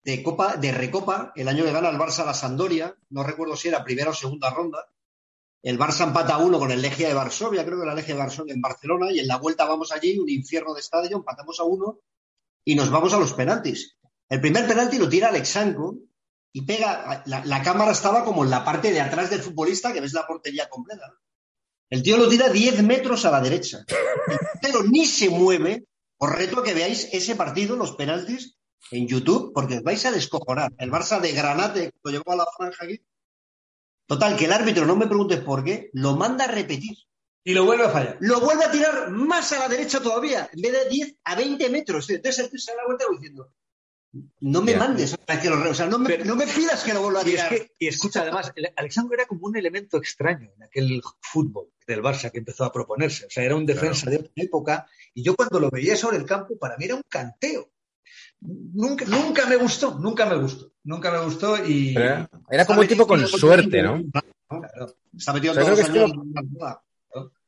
de 0.03 0.23
Copa, 0.23 0.57
de 0.57 0.71
Recopa, 0.71 1.31
el 1.35 1.47
año 1.47 1.63
que 1.63 1.71
gana 1.71 1.89
el 1.89 1.97
Barça 1.97 2.19
a 2.19 2.25
la 2.25 2.33
Sandoria, 2.33 2.95
no 3.09 3.23
recuerdo 3.23 3.55
si 3.55 3.67
era 3.67 3.83
primera 3.83 4.09
o 4.09 4.13
segunda 4.13 4.49
ronda. 4.49 4.87
El 5.61 5.77
Barça 5.77 6.05
empata 6.05 6.37
uno 6.37 6.57
con 6.57 6.71
el 6.71 6.81
Legia 6.81 7.07
de 7.07 7.13
Varsovia, 7.13 7.63
creo 7.63 7.79
que 7.79 7.85
la 7.85 7.93
Legia 7.93 8.15
de 8.15 8.19
Varsovia 8.19 8.53
en 8.53 8.61
Barcelona, 8.61 9.11
y 9.11 9.19
en 9.19 9.27
la 9.27 9.37
vuelta 9.37 9.65
vamos 9.65 9.91
allí, 9.91 10.17
un 10.17 10.29
infierno 10.29 10.73
de 10.73 10.79
estadio, 10.79 11.17
empatamos 11.17 11.59
a 11.59 11.63
uno 11.63 11.99
y 12.65 12.75
nos 12.75 12.89
vamos 12.89 13.13
a 13.13 13.19
los 13.19 13.33
penaltis. 13.33 13.97
El 14.27 14.41
primer 14.41 14.67
penalti 14.67 14.97
lo 14.97 15.07
tira 15.07 15.29
Alexanco 15.29 15.97
y 16.51 16.61
pega, 16.63 17.23
la, 17.27 17.45
la 17.45 17.61
cámara 17.61 17.91
estaba 17.91 18.25
como 18.25 18.43
en 18.43 18.49
la 18.49 18.65
parte 18.65 18.91
de 18.91 19.01
atrás 19.01 19.29
del 19.29 19.41
futbolista, 19.41 19.93
que 19.93 20.01
ves 20.01 20.13
la 20.13 20.25
portería 20.25 20.67
completa. 20.67 21.13
El 21.89 22.01
tío 22.01 22.17
lo 22.17 22.27
tira 22.27 22.49
10 22.49 22.83
metros 22.83 23.25
a 23.25 23.31
la 23.31 23.41
derecha. 23.41 23.85
El 24.27 24.37
portero 24.37 24.83
ni 24.83 25.05
se 25.05 25.29
mueve. 25.29 25.85
Os 26.17 26.31
reto 26.31 26.59
a 26.59 26.63
que 26.63 26.73
veáis 26.73 27.09
ese 27.11 27.35
partido, 27.35 27.75
los 27.75 27.95
penaltis, 27.95 28.55
en 28.91 29.07
YouTube, 29.07 29.51
porque 29.53 29.77
os 29.77 29.83
vais 29.83 30.05
a 30.05 30.11
descojonar. 30.11 30.73
El 30.77 30.91
Barça 30.91 31.19
de 31.19 31.31
Granate, 31.31 31.91
cuando 32.01 32.19
llegó 32.19 32.31
a 32.33 32.35
la 32.37 32.45
franja 32.57 32.85
aquí. 32.85 33.01
Total, 34.05 34.35
que 34.35 34.45
el 34.45 34.51
árbitro, 34.53 34.85
no 34.85 34.95
me 34.95 35.07
preguntes 35.07 35.39
por 35.39 35.63
qué, 35.63 35.89
lo 35.93 36.15
manda 36.17 36.45
a 36.45 36.47
repetir. 36.49 36.97
Y 37.43 37.53
lo 37.53 37.65
vuelve 37.65 37.85
a 37.85 37.89
fallar. 37.89 38.17
Lo 38.19 38.39
vuelve 38.39 38.65
a 38.65 38.71
tirar 38.71 39.09
más 39.09 39.51
a 39.53 39.59
la 39.59 39.67
derecha 39.69 39.99
todavía, 40.01 40.49
en 40.53 40.61
vez 40.61 40.71
de 40.73 40.89
10 40.89 41.15
a 41.23 41.35
20 41.35 41.69
metros. 41.69 42.09
Entonces 42.09 42.43
el 42.43 42.51
tío 42.51 42.59
se 42.59 42.71
da 42.71 42.77
la 42.77 42.85
vuelta 42.85 43.05
diciendo, 43.11 43.51
no 44.41 44.61
me 44.61 44.75
mandes, 44.75 45.15
a 45.25 45.39
que 45.41 45.49
lo 45.49 45.55
re- 45.55 45.69
o 45.69 45.73
sea, 45.73 45.87
no 45.87 45.97
me, 45.97 46.07
Pero- 46.09 46.25
no 46.25 46.35
me 46.35 46.45
pidas 46.45 46.83
que 46.83 46.93
lo 46.93 47.01
vuelva 47.01 47.21
a 47.21 47.23
Y, 47.23 47.29
es 47.29 47.35
tirar. 47.35 47.49
que, 47.49 47.71
y 47.79 47.87
escucha, 47.87 48.21
además, 48.21 48.51
el- 48.55 48.71
Alexandro 48.75 49.15
era 49.15 49.25
como 49.25 49.47
un 49.47 49.55
elemento 49.55 49.97
extraño 49.97 50.51
en 50.55 50.63
aquel 50.63 51.01
fútbol 51.21 51.69
del 51.87 52.03
Barça 52.03 52.29
que 52.29 52.39
empezó 52.39 52.65
a 52.65 52.71
proponerse. 52.71 53.25
O 53.25 53.29
sea, 53.29 53.43
era 53.43 53.55
un 53.55 53.65
defensa 53.65 54.09
de 54.09 54.17
otra 54.17 54.31
época. 54.35 54.87
Y 55.13 55.23
yo 55.23 55.35
cuando 55.35 55.59
lo 55.59 55.69
veía 55.71 55.95
sobre 55.95 56.17
el 56.17 56.25
campo, 56.25 56.57
para 56.59 56.77
mí 56.77 56.85
era 56.85 56.95
un 56.95 57.03
canteo. 57.09 57.71
Nunca, 58.39 59.05
nunca 59.05 59.45
me 59.47 59.55
gustó, 59.57 59.97
nunca 59.99 60.25
me 60.25 60.35
gustó. 60.37 60.71
Nunca 60.83 61.11
me 61.11 61.19
gustó 61.19 61.63
y. 61.65 61.93
Pero 61.93 62.05
era, 62.05 62.29
era 62.49 62.65
como 62.65 62.81
un 62.81 62.87
tipo 62.87 63.05
con 63.05 63.25
suerte, 63.27 63.81
¿no? 63.83 64.01
Claro. 64.47 64.95
Está 65.17 65.33
metido 65.33 65.53
todos 65.53 65.69
los 65.69 65.79
años 65.89 66.11
en 66.13 66.57
la- 66.59 66.81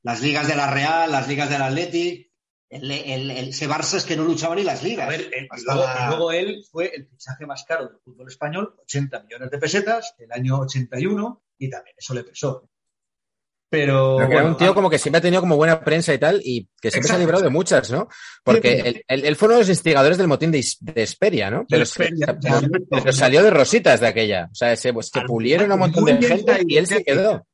Las 0.04 0.22
ligas 0.22 0.48
de 0.48 0.56
la 0.56 0.70
Real, 0.72 1.12
las 1.12 1.28
ligas 1.28 1.50
del 1.50 1.62
Athletic. 1.62 2.32
El, 2.70 2.90
el, 2.92 3.30
el- 3.32 3.48
ese 3.50 3.70
Barça 3.70 3.98
es 3.98 4.04
que 4.06 4.16
no 4.18 4.24
luchaba 4.24 4.56
ni 4.56 4.64
las 4.64 4.82
A 4.82 4.84
ligas. 4.84 5.08
ver, 5.08 5.30
él- 5.34 5.48
luego, 5.66 5.84
y 5.84 6.08
luego 6.10 6.32
él 6.32 6.66
fue 6.72 6.92
el 6.96 7.08
fichaje 7.08 7.46
más 7.46 7.64
caro 7.66 7.88
del 7.88 7.98
fútbol 8.04 8.28
español, 8.28 8.76
80 8.82 9.24
millones 9.24 9.52
de 9.52 9.58
pesetas, 9.60 10.16
el 10.18 10.32
año 10.32 10.60
81, 10.60 11.44
y 11.58 11.70
también 11.70 11.96
eso 11.98 12.14
le 12.14 12.24
pesó. 12.24 12.68
Pero. 13.74 14.18
Pero 14.18 14.30
que 14.30 14.34
era 14.36 14.44
bueno, 14.44 14.50
un 14.56 14.58
tío 14.58 14.76
como 14.76 14.88
que 14.90 15.00
siempre 15.00 15.18
ha 15.18 15.22
tenido 15.22 15.42
como 15.42 15.56
buena 15.56 15.84
prensa 15.84 16.14
y 16.14 16.20
tal, 16.20 16.40
y 16.44 16.70
que 16.80 16.92
siempre 16.92 17.10
se 17.10 17.16
ha 17.16 17.18
librado 17.20 17.44
de 17.44 17.50
muchas, 17.50 17.90
¿no? 17.90 18.08
Porque 18.44 18.80
él, 18.86 19.04
él- 19.08 19.26
él 19.26 19.36
fue 19.36 19.48
uno 19.48 19.56
de 19.56 19.62
los 19.62 19.70
instigadores 19.70 20.18
del 20.20 20.28
motín 20.28 20.52
de, 20.52 20.64
de 20.82 21.02
Esperia, 21.02 21.50
¿no? 21.50 21.66
Pero, 21.68 21.82
Esperia, 21.82 22.38
pero- 22.40 22.56
correcto. 22.62 22.88
pero 22.92 23.12
salió 23.14 23.42
de 23.42 23.50
rositas 23.50 24.00
de 24.00 24.08
aquella. 24.08 24.50
O 24.52 24.56
sea, 24.56 24.76
se, 24.76 24.94
se 25.02 25.20
Al 25.20 25.26
pulieron 25.26 25.72
a 25.72 25.74
un 25.74 25.80
montón 25.80 26.06
de 26.06 26.22
gente 26.28 26.62
y 26.68 26.78
él 26.78 26.86
se 26.86 27.04
quedó. 27.04 27.48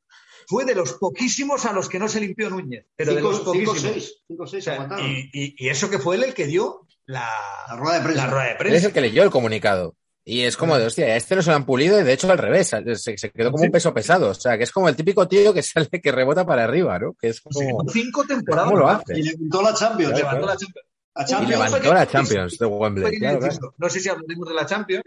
fue 0.46 0.66
de 0.66 0.74
los 0.74 0.92
poquísimos 0.94 1.64
a 1.64 1.72
los 1.72 1.88
que 1.88 1.98
no 1.98 2.06
se 2.08 2.20
limpió 2.20 2.50
Núñez, 2.50 2.84
pero 2.94 3.14
de 3.14 3.22
los 3.22 3.38
Cinco- 3.38 3.52
cinco, 3.54 3.64
poquísimos. 3.72 3.94
seis, 3.94 4.14
cinco, 4.28 4.42
O 4.42 4.46
seis 4.46 4.64
sea, 4.64 4.74
aguantaron. 4.74 5.06
y, 5.06 5.30
y- 5.32 5.54
y 5.56 5.68
eso 5.70 5.88
que 5.88 5.98
fue 5.98 6.16
él 6.16 6.24
el 6.24 6.34
que 6.34 6.46
dio 6.46 6.86
la, 7.06 7.26
La 7.68 7.76
rueda 7.76 7.94
de 7.98 8.04
prensa. 8.04 8.26
la 8.26 8.30
rueda 8.30 8.44
de 8.58 8.68
Él 8.68 8.74
es 8.74 8.84
el 8.84 8.92
que 8.92 9.00
leyó 9.00 9.22
el 9.22 9.30
comunicado. 9.30 9.96
Y 10.32 10.42
es 10.44 10.56
como 10.56 10.76
de, 10.78 10.86
hostia, 10.86 11.06
a 11.06 11.16
este 11.16 11.34
no 11.34 11.42
se 11.42 11.50
lo 11.50 11.56
han 11.56 11.64
pulido 11.66 11.98
y 12.00 12.04
de 12.04 12.12
hecho 12.12 12.30
al 12.30 12.38
revés, 12.38 12.68
se, 12.68 13.18
se 13.18 13.30
quedó 13.30 13.50
como 13.50 13.64
un 13.64 13.70
peso 13.70 13.92
pesado. 13.92 14.28
O 14.30 14.34
sea, 14.34 14.56
que 14.56 14.64
es 14.64 14.70
como 14.70 14.88
el 14.88 14.94
típico 14.94 15.26
tío 15.26 15.52
que 15.52 15.62
sale, 15.62 15.88
que 15.88 16.12
rebota 16.12 16.46
para 16.46 16.64
arriba, 16.64 16.98
¿no? 16.98 17.14
Que 17.14 17.28
es 17.30 17.40
como... 17.40 17.84
cinco 17.90 18.24
temporadas. 18.24 18.70
¿Cómo 18.70 18.80
lo 18.80 18.88
hace? 18.88 19.18
Y 19.18 19.22
levantó 19.24 19.62
la 19.62 19.74
Champions. 19.74 20.12
Claro, 20.20 20.38
Levantó 20.38 20.46
claro. 20.46 20.46
la 20.46 20.56
Champions. 20.56 20.86
La 21.14 21.22
Y 21.22 21.26
Champions. 21.26 21.50
levantó 21.50 21.94
la 21.94 22.06
Champions 22.06 22.58
de 22.58 22.66
Wembley. 22.66 23.18
Claro, 23.18 23.38
claro. 23.40 23.74
No 23.76 23.88
sé 23.88 24.00
si 24.00 24.08
hablaremos 24.08 24.48
de 24.48 24.54
la 24.54 24.66
Champions. 24.66 25.04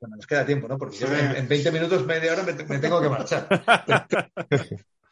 Bueno, 0.00 0.14
nos 0.16 0.26
queda 0.28 0.46
tiempo, 0.46 0.68
¿no? 0.68 0.78
Porque 0.78 0.96
yo 0.98 1.06
en, 1.08 1.34
en 1.34 1.48
20 1.48 1.72
minutos, 1.72 2.06
media 2.06 2.32
hora 2.32 2.44
me, 2.44 2.52
te- 2.52 2.64
me 2.64 2.78
tengo 2.78 3.02
que 3.02 3.08
marchar. 3.08 3.48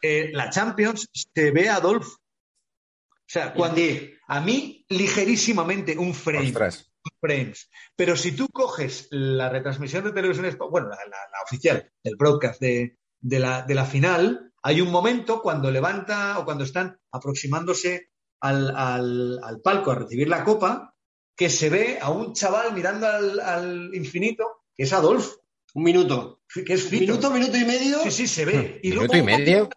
Eh, 0.03 0.31
la 0.35 0.51
Champions 0.51 1.09
se 1.35 1.51
ve 1.51 1.69
a 1.71 1.77
Adolfo. 1.77 2.19
O 2.19 3.29
sea, 3.29 3.53
cuando 3.55 3.81
a 4.29 4.41
mí 4.41 4.85
ligerísimamente 4.91 5.97
un 5.97 6.15
frame, 6.15 6.47
Ostras. 6.49 6.93
Frames. 7.21 7.71
Pero 7.97 8.17
si 8.17 8.33
tú 8.33 8.49
coges 8.49 9.09
la 9.11 9.49
retransmisión 9.49 10.05
de 10.05 10.13
televisión, 10.13 10.47
bueno, 10.71 10.89
la, 10.89 10.97
la- 10.97 11.03
la 11.33 11.43
oficial, 11.45 11.91
el 12.03 12.17
broadcast 12.17 12.61
de, 12.61 12.99
de 13.21 13.39
la, 13.39 13.63
de 13.63 13.75
la 13.75 13.85
final, 13.85 14.53
hay 14.63 14.81
un 14.81 14.91
momento 14.91 15.41
cuando 15.43 15.71
levanta 15.71 16.39
o 16.39 16.45
cuando 16.45 16.65
están 16.65 16.99
aproximándose 17.13 18.11
al, 18.41 18.75
al- 18.77 19.41
al 19.43 19.61
palco 19.61 19.91
a 19.91 19.95
recibir 19.97 20.29
la 20.29 20.45
copa, 20.45 20.95
que 21.37 21.51
se 21.51 21.69
ve 21.71 21.99
a 22.01 22.11
un 22.11 22.33
chaval 22.33 22.73
mirando 22.73 23.07
al, 23.07 23.41
al 23.41 23.91
infinito, 23.95 24.65
que 24.75 24.85
es 24.85 24.93
Adolfo, 24.93 25.41
Un 25.75 25.83
minuto. 25.85 26.41
que 26.65 26.73
es 26.73 26.85
Fito. 26.89 27.01
minuto, 27.13 27.31
minuto 27.31 27.57
y 27.59 27.65
medio. 27.65 27.99
Sí, 28.05 28.11
sí, 28.11 28.27
se 28.27 28.45
ve. 28.47 28.81
Y 28.83 28.91
Minuto 28.91 29.13
luego- 29.13 29.23
y 29.31 29.37
medio. 29.37 29.69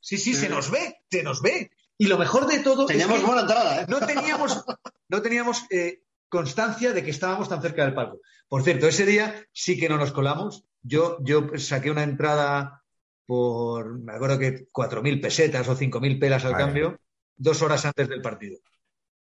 Sí, 0.00 0.16
sí, 0.18 0.32
se 0.34 0.48
nos 0.48 0.70
ve, 0.70 1.00
se 1.10 1.22
nos 1.22 1.42
ve. 1.42 1.70
Y 1.98 2.06
lo 2.06 2.16
mejor 2.18 2.46
de 2.46 2.60
todo 2.60 2.86
Teníamos 2.86 3.16
es 3.16 3.20
que 3.20 3.26
buena 3.26 3.42
entrada, 3.42 3.82
¿eh? 3.82 3.86
no 3.88 3.98
teníamos, 4.00 4.64
no 5.08 5.22
teníamos 5.22 5.64
eh, 5.70 6.03
constancia 6.34 6.92
de 6.92 7.02
que 7.04 7.10
estábamos 7.10 7.48
tan 7.48 7.62
cerca 7.62 7.84
del 7.84 7.94
palco. 7.94 8.20
Por 8.48 8.62
cierto, 8.62 8.86
ese 8.86 9.06
día 9.06 9.34
sí 9.52 9.78
que 9.78 9.88
no 9.88 9.96
nos 9.96 10.12
colamos. 10.12 10.64
Yo, 10.82 11.16
yo 11.22 11.48
saqué 11.56 11.90
una 11.90 12.02
entrada 12.02 12.82
por, 13.26 13.98
me 14.00 14.12
acuerdo 14.12 14.38
que 14.38 14.68
4.000 14.70 15.20
pesetas 15.22 15.66
o 15.68 15.76
5.000 15.76 16.18
pelas 16.20 16.44
al 16.44 16.52
Vale. 16.52 16.64
cambio, 16.64 17.00
dos 17.36 17.62
horas 17.62 17.84
antes 17.86 18.08
del 18.08 18.20
partido. 18.20 18.58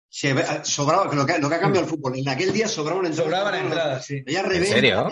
Se 0.10 0.34
ve- 0.34 0.46
sobraba, 0.64 1.14
lo 1.14 1.26
que, 1.26 1.40
lo 1.40 1.50
que 1.50 1.56
ha 1.56 1.60
cambiado 1.60 1.86
el 1.86 1.90
fútbol. 1.92 2.18
En 2.18 2.30
aquel 2.30 2.54
día 2.54 2.68
sobraban 2.68 3.06
entradas. 3.06 3.26
Sobraban 3.32 3.56
entradas, 3.56 4.06
sí. 4.06 4.22
Veía 4.22 4.44
revés. 4.44 4.70
serio? 4.70 5.08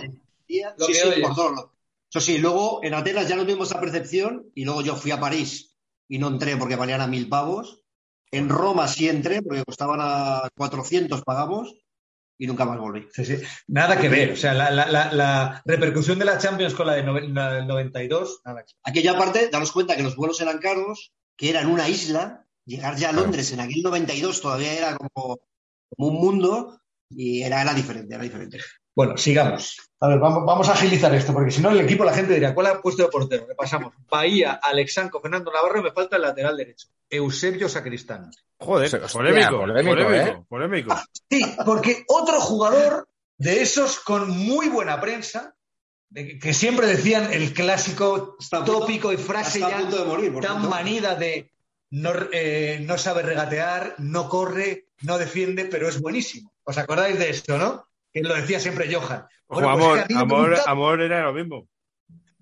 Día- 0.48 0.76
Sí, 0.78 0.94
sí, 0.94 1.22
por 1.22 1.36
todos 1.36 1.52
lados. 1.56 1.72
Eso 2.10 2.20
sí, 2.22 2.38
luego 2.38 2.80
en 2.84 2.94
Atenas 2.94 3.28
ya 3.28 3.36
no 3.36 3.44
tuvimos 3.46 3.70
esa 3.72 3.80
percepción 3.82 4.46
y 4.54 4.64
luego 4.64 4.82
yo 4.84 4.96
fui 4.96 5.12
a 5.12 5.20
París 5.20 5.76
y 6.08 6.20
no 6.20 6.28
entré 6.28 6.56
porque 6.56 6.76
valían 6.78 7.02
a 7.02 7.08
mil 7.08 7.28
pavos. 7.28 7.82
En 8.32 8.48
Roma 8.50 8.88
sí 8.88 9.10
entré 9.10 9.42
porque 9.42 9.64
costaban 9.66 10.00
a 10.02 10.48
400 10.56 11.24
pagamos 11.24 11.76
y 12.38 12.48
nunca 12.48 12.66
más 12.66 12.78
volví. 12.80 13.08
Sí, 13.14 13.24
sí. 13.26 13.38
Nada 13.68 14.00
que 14.00 14.10
ver. 14.10 14.32
O 14.32 14.36
sea, 14.36 14.54
la, 14.54 14.70
la- 14.72 14.88
la- 14.88 15.12
la 15.14 15.62
repercusión 15.66 16.20
de 16.20 16.26
la 16.26 16.38
Champions 16.38 16.74
con 16.74 16.88
la, 16.88 16.94
de 16.96 17.04
del 17.04 17.68
92, 17.68 18.42
nada 18.46 18.64
que 18.66 18.74
ver. 18.74 18.76
Aquella 18.84 19.18
parte, 19.18 19.50
daros 19.50 19.72
cuenta 19.72 19.96
que 19.96 20.04
los 20.04 20.16
vuelos 20.16 20.40
eran 20.42 20.58
caros, 20.60 21.14
que 21.38 21.50
era 21.50 21.62
en 21.62 21.68
una 21.68 21.88
isla. 21.90 22.46
Llegar 22.66 22.96
ya 22.98 23.10
a. 23.10 23.14
Londres 23.14 23.52
en 23.52 23.60
aquel 23.60 23.82
92 23.84 24.42
todavía 24.42 24.74
era 24.74 24.98
como, 24.98 25.40
como 25.96 26.08
un 26.10 26.16
mundo 26.16 26.82
y 27.10 27.44
era, 27.44 27.62
era 27.62 27.74
diferente, 27.74 28.16
era 28.16 28.24
diferente. 28.24 28.60
Bueno, 28.96 29.18
sigamos. 29.18 29.78
A 30.00 30.08
ver, 30.08 30.20
vamos, 30.20 30.46
vamos 30.46 30.70
a 30.70 30.74
agilizar 30.74 31.14
esto, 31.14 31.34
porque 31.34 31.52
si 31.52 31.62
no 31.62 31.70
el 31.70 31.82
equipo, 31.82 32.06
la 32.06 32.14
gente 32.14 32.34
dirá, 32.34 32.54
¿cuál 32.54 32.68
ha 32.68 32.82
puesto 32.82 33.04
de 33.04 33.10
portero? 33.10 33.46
Le 33.48 33.56
pasamos. 33.56 33.94
Bahía, 34.10 34.54
Alexanco, 34.54 35.20
Fernando 35.20 35.52
Navarro 35.52 35.80
y 35.80 35.84
me 35.84 35.92
falta 35.92 36.16
el 36.16 36.22
lateral 36.22 36.56
derecho. 36.56 36.88
Eusebio 37.10 37.68
Sacristán. 37.68 38.32
Joder, 38.58 38.86
Hostia, 38.86 39.08
polémico, 39.20 39.58
polémico, 39.60 39.96
polémico, 39.96 40.14
¿eh? 40.40 40.46
polémico. 40.48 40.96
Sí, 41.30 41.42
porque 41.66 42.04
otro 42.08 42.40
jugador 42.40 43.08
de 43.38 43.62
esos 43.62 44.00
con 44.00 44.30
muy 44.30 44.70
buena 44.70 45.00
prensa, 45.02 45.56
de 46.10 46.28
que- 46.28 46.40
que 46.40 46.54
siempre 46.54 46.88
decían 46.88 47.34
el 47.34 47.54
clásico 47.54 48.38
Está 48.40 48.58
a 48.58 48.66
punto- 48.66 48.80
tópico 48.82 49.12
y 49.12 49.18
frase 49.18 49.60
ya 49.60 49.80
morir, 50.06 50.34
tan 50.40 50.70
manida 50.70 51.16
de 51.16 51.52
no, 51.92 52.12
eh, 52.32 52.80
no 52.82 52.98
sabe 52.98 53.24
regatear, 53.24 53.96
no 53.98 54.30
corre, 54.30 54.88
no 55.02 55.18
defiende, 55.18 55.66
pero 55.66 55.90
es 55.90 56.00
buenísimo. 56.00 56.54
¿Os 56.64 56.78
acordáis 56.78 57.20
de 57.20 57.30
esto, 57.30 57.58
no? 57.58 57.86
Que 58.16 58.22
lo 58.22 58.34
decía 58.34 58.62
siempre 58.62 58.92
Johan. 58.92 59.28
Ojo, 59.48 59.62
Bueno, 59.62 59.78
pues 59.78 60.16
amor, 60.16 60.16
amor, 60.16 60.58
amor 60.66 61.02
era 61.02 61.24
lo 61.24 61.34
mismo. 61.34 61.68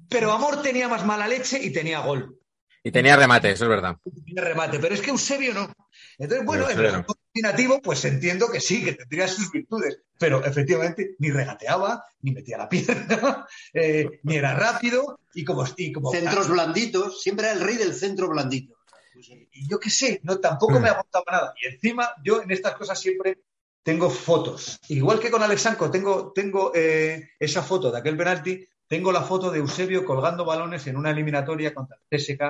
Pero 0.08 0.32
Amor 0.32 0.62
tenía 0.62 0.88
más 0.88 1.04
mala 1.04 1.28
leche 1.28 1.60
y 1.64 1.72
tenía 1.72 2.00
gol. 2.02 2.38
Y 2.84 2.92
tenía 2.92 3.16
remate, 3.16 3.50
eso 3.50 3.64
es 3.64 3.70
verdad. 3.70 3.98
Tenía 4.04 4.44
remate, 4.44 4.78
pero 4.78 4.94
es 4.94 5.02
que 5.02 5.10
Eusebio 5.10 5.52
no. 5.56 5.74
Entonces, 6.20 6.46
bueno, 6.46 6.70
en 6.70 6.80
el 6.80 7.04
combinativo, 7.04 7.82
pues 7.82 8.06
entiendo 8.06 8.52
que 8.52 8.60
sí, 8.60 8.86
que 8.86 8.94
tendría 8.94 9.28
sus 9.28 9.52
virtudes, 9.52 10.02
pero 10.20 10.46
efectivamente 10.46 11.16
ni 11.18 11.32
regateaba, 11.32 12.06
ni 12.22 12.32
metía 12.32 12.60
la 12.60 12.70
pierna, 12.70 13.48
eh, 13.74 14.20
ni 14.22 14.36
era 14.36 14.54
rápido, 14.54 15.20
y 15.34 15.44
como, 15.44 15.66
y 15.76 15.92
como 15.92 16.12
Centros 16.12 16.50
blanditos, 16.50 17.20
siempre 17.24 17.48
era 17.48 17.56
el 17.56 17.62
rey 17.62 17.78
del 17.78 17.96
centro 17.96 18.30
blandito. 18.30 18.76
y 19.16 19.68
yo 19.68 19.80
qué 19.80 19.90
sé, 19.90 20.20
no, 20.22 20.38
tampoco 20.40 20.80
me 20.80 20.90
aguantaba 20.90 21.26
nada. 21.32 21.54
Y 21.60 21.74
encima, 21.74 22.12
yo 22.24 22.44
en 22.44 22.52
estas 22.52 22.76
cosas 22.76 23.00
siempre 23.00 23.40
tengo 23.84 24.10
fotos. 24.10 24.80
Igual 24.88 25.20
que 25.20 25.30
con 25.30 25.44
Alexanco, 25.44 25.92
tengo, 25.92 26.32
tengo 26.34 26.72
eh, 26.74 27.32
esa 27.38 27.62
foto 27.62 27.92
de 27.92 28.00
aquel 28.00 28.18
penalti, 28.18 28.66
tengo 28.88 29.12
la 29.12 29.22
foto 29.22 29.52
de 29.52 29.60
Eusebio 29.60 30.06
colgando 30.06 30.46
balones 30.46 30.88
en 30.88 30.98
una 30.98 31.12
eliminatoria 31.12 31.74
contra 31.74 31.98
el 32.10 32.20
CSK, 32.20 32.42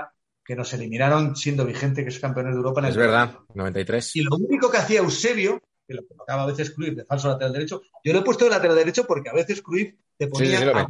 que 0.45 0.55
nos 0.55 0.73
eliminaron 0.73 1.35
siendo 1.35 1.65
vigente 1.65 2.03
que 2.03 2.09
es 2.09 2.19
campeón 2.19 2.51
de 2.51 2.57
Europa 2.57 2.81
en 2.81 2.85
el 2.85 2.91
Es 2.91 2.97
verdad, 2.97 3.39
93. 3.53 4.15
Y 4.15 4.21
lo 4.21 4.35
único 4.35 4.69
que 4.69 4.77
hacía 4.77 4.99
Eusebio, 4.99 5.61
que 5.87 5.93
lo 5.93 6.05
colocaba 6.05 6.43
a 6.43 6.47
veces 6.47 6.71
Cruyff 6.71 6.95
de 6.95 7.05
falso 7.05 7.29
lateral 7.29 7.53
derecho, 7.53 7.81
yo 8.03 8.13
lo 8.13 8.19
he 8.19 8.23
puesto 8.23 8.45
de 8.45 8.51
lateral 8.51 8.75
derecho 8.75 9.05
porque 9.05 9.29
a 9.29 9.33
veces 9.33 9.61
Cruyff 9.61 9.95
te 10.17 10.27
ponía 10.27 10.59
sí, 10.59 10.63
a 10.65 10.73
la 10.73 10.87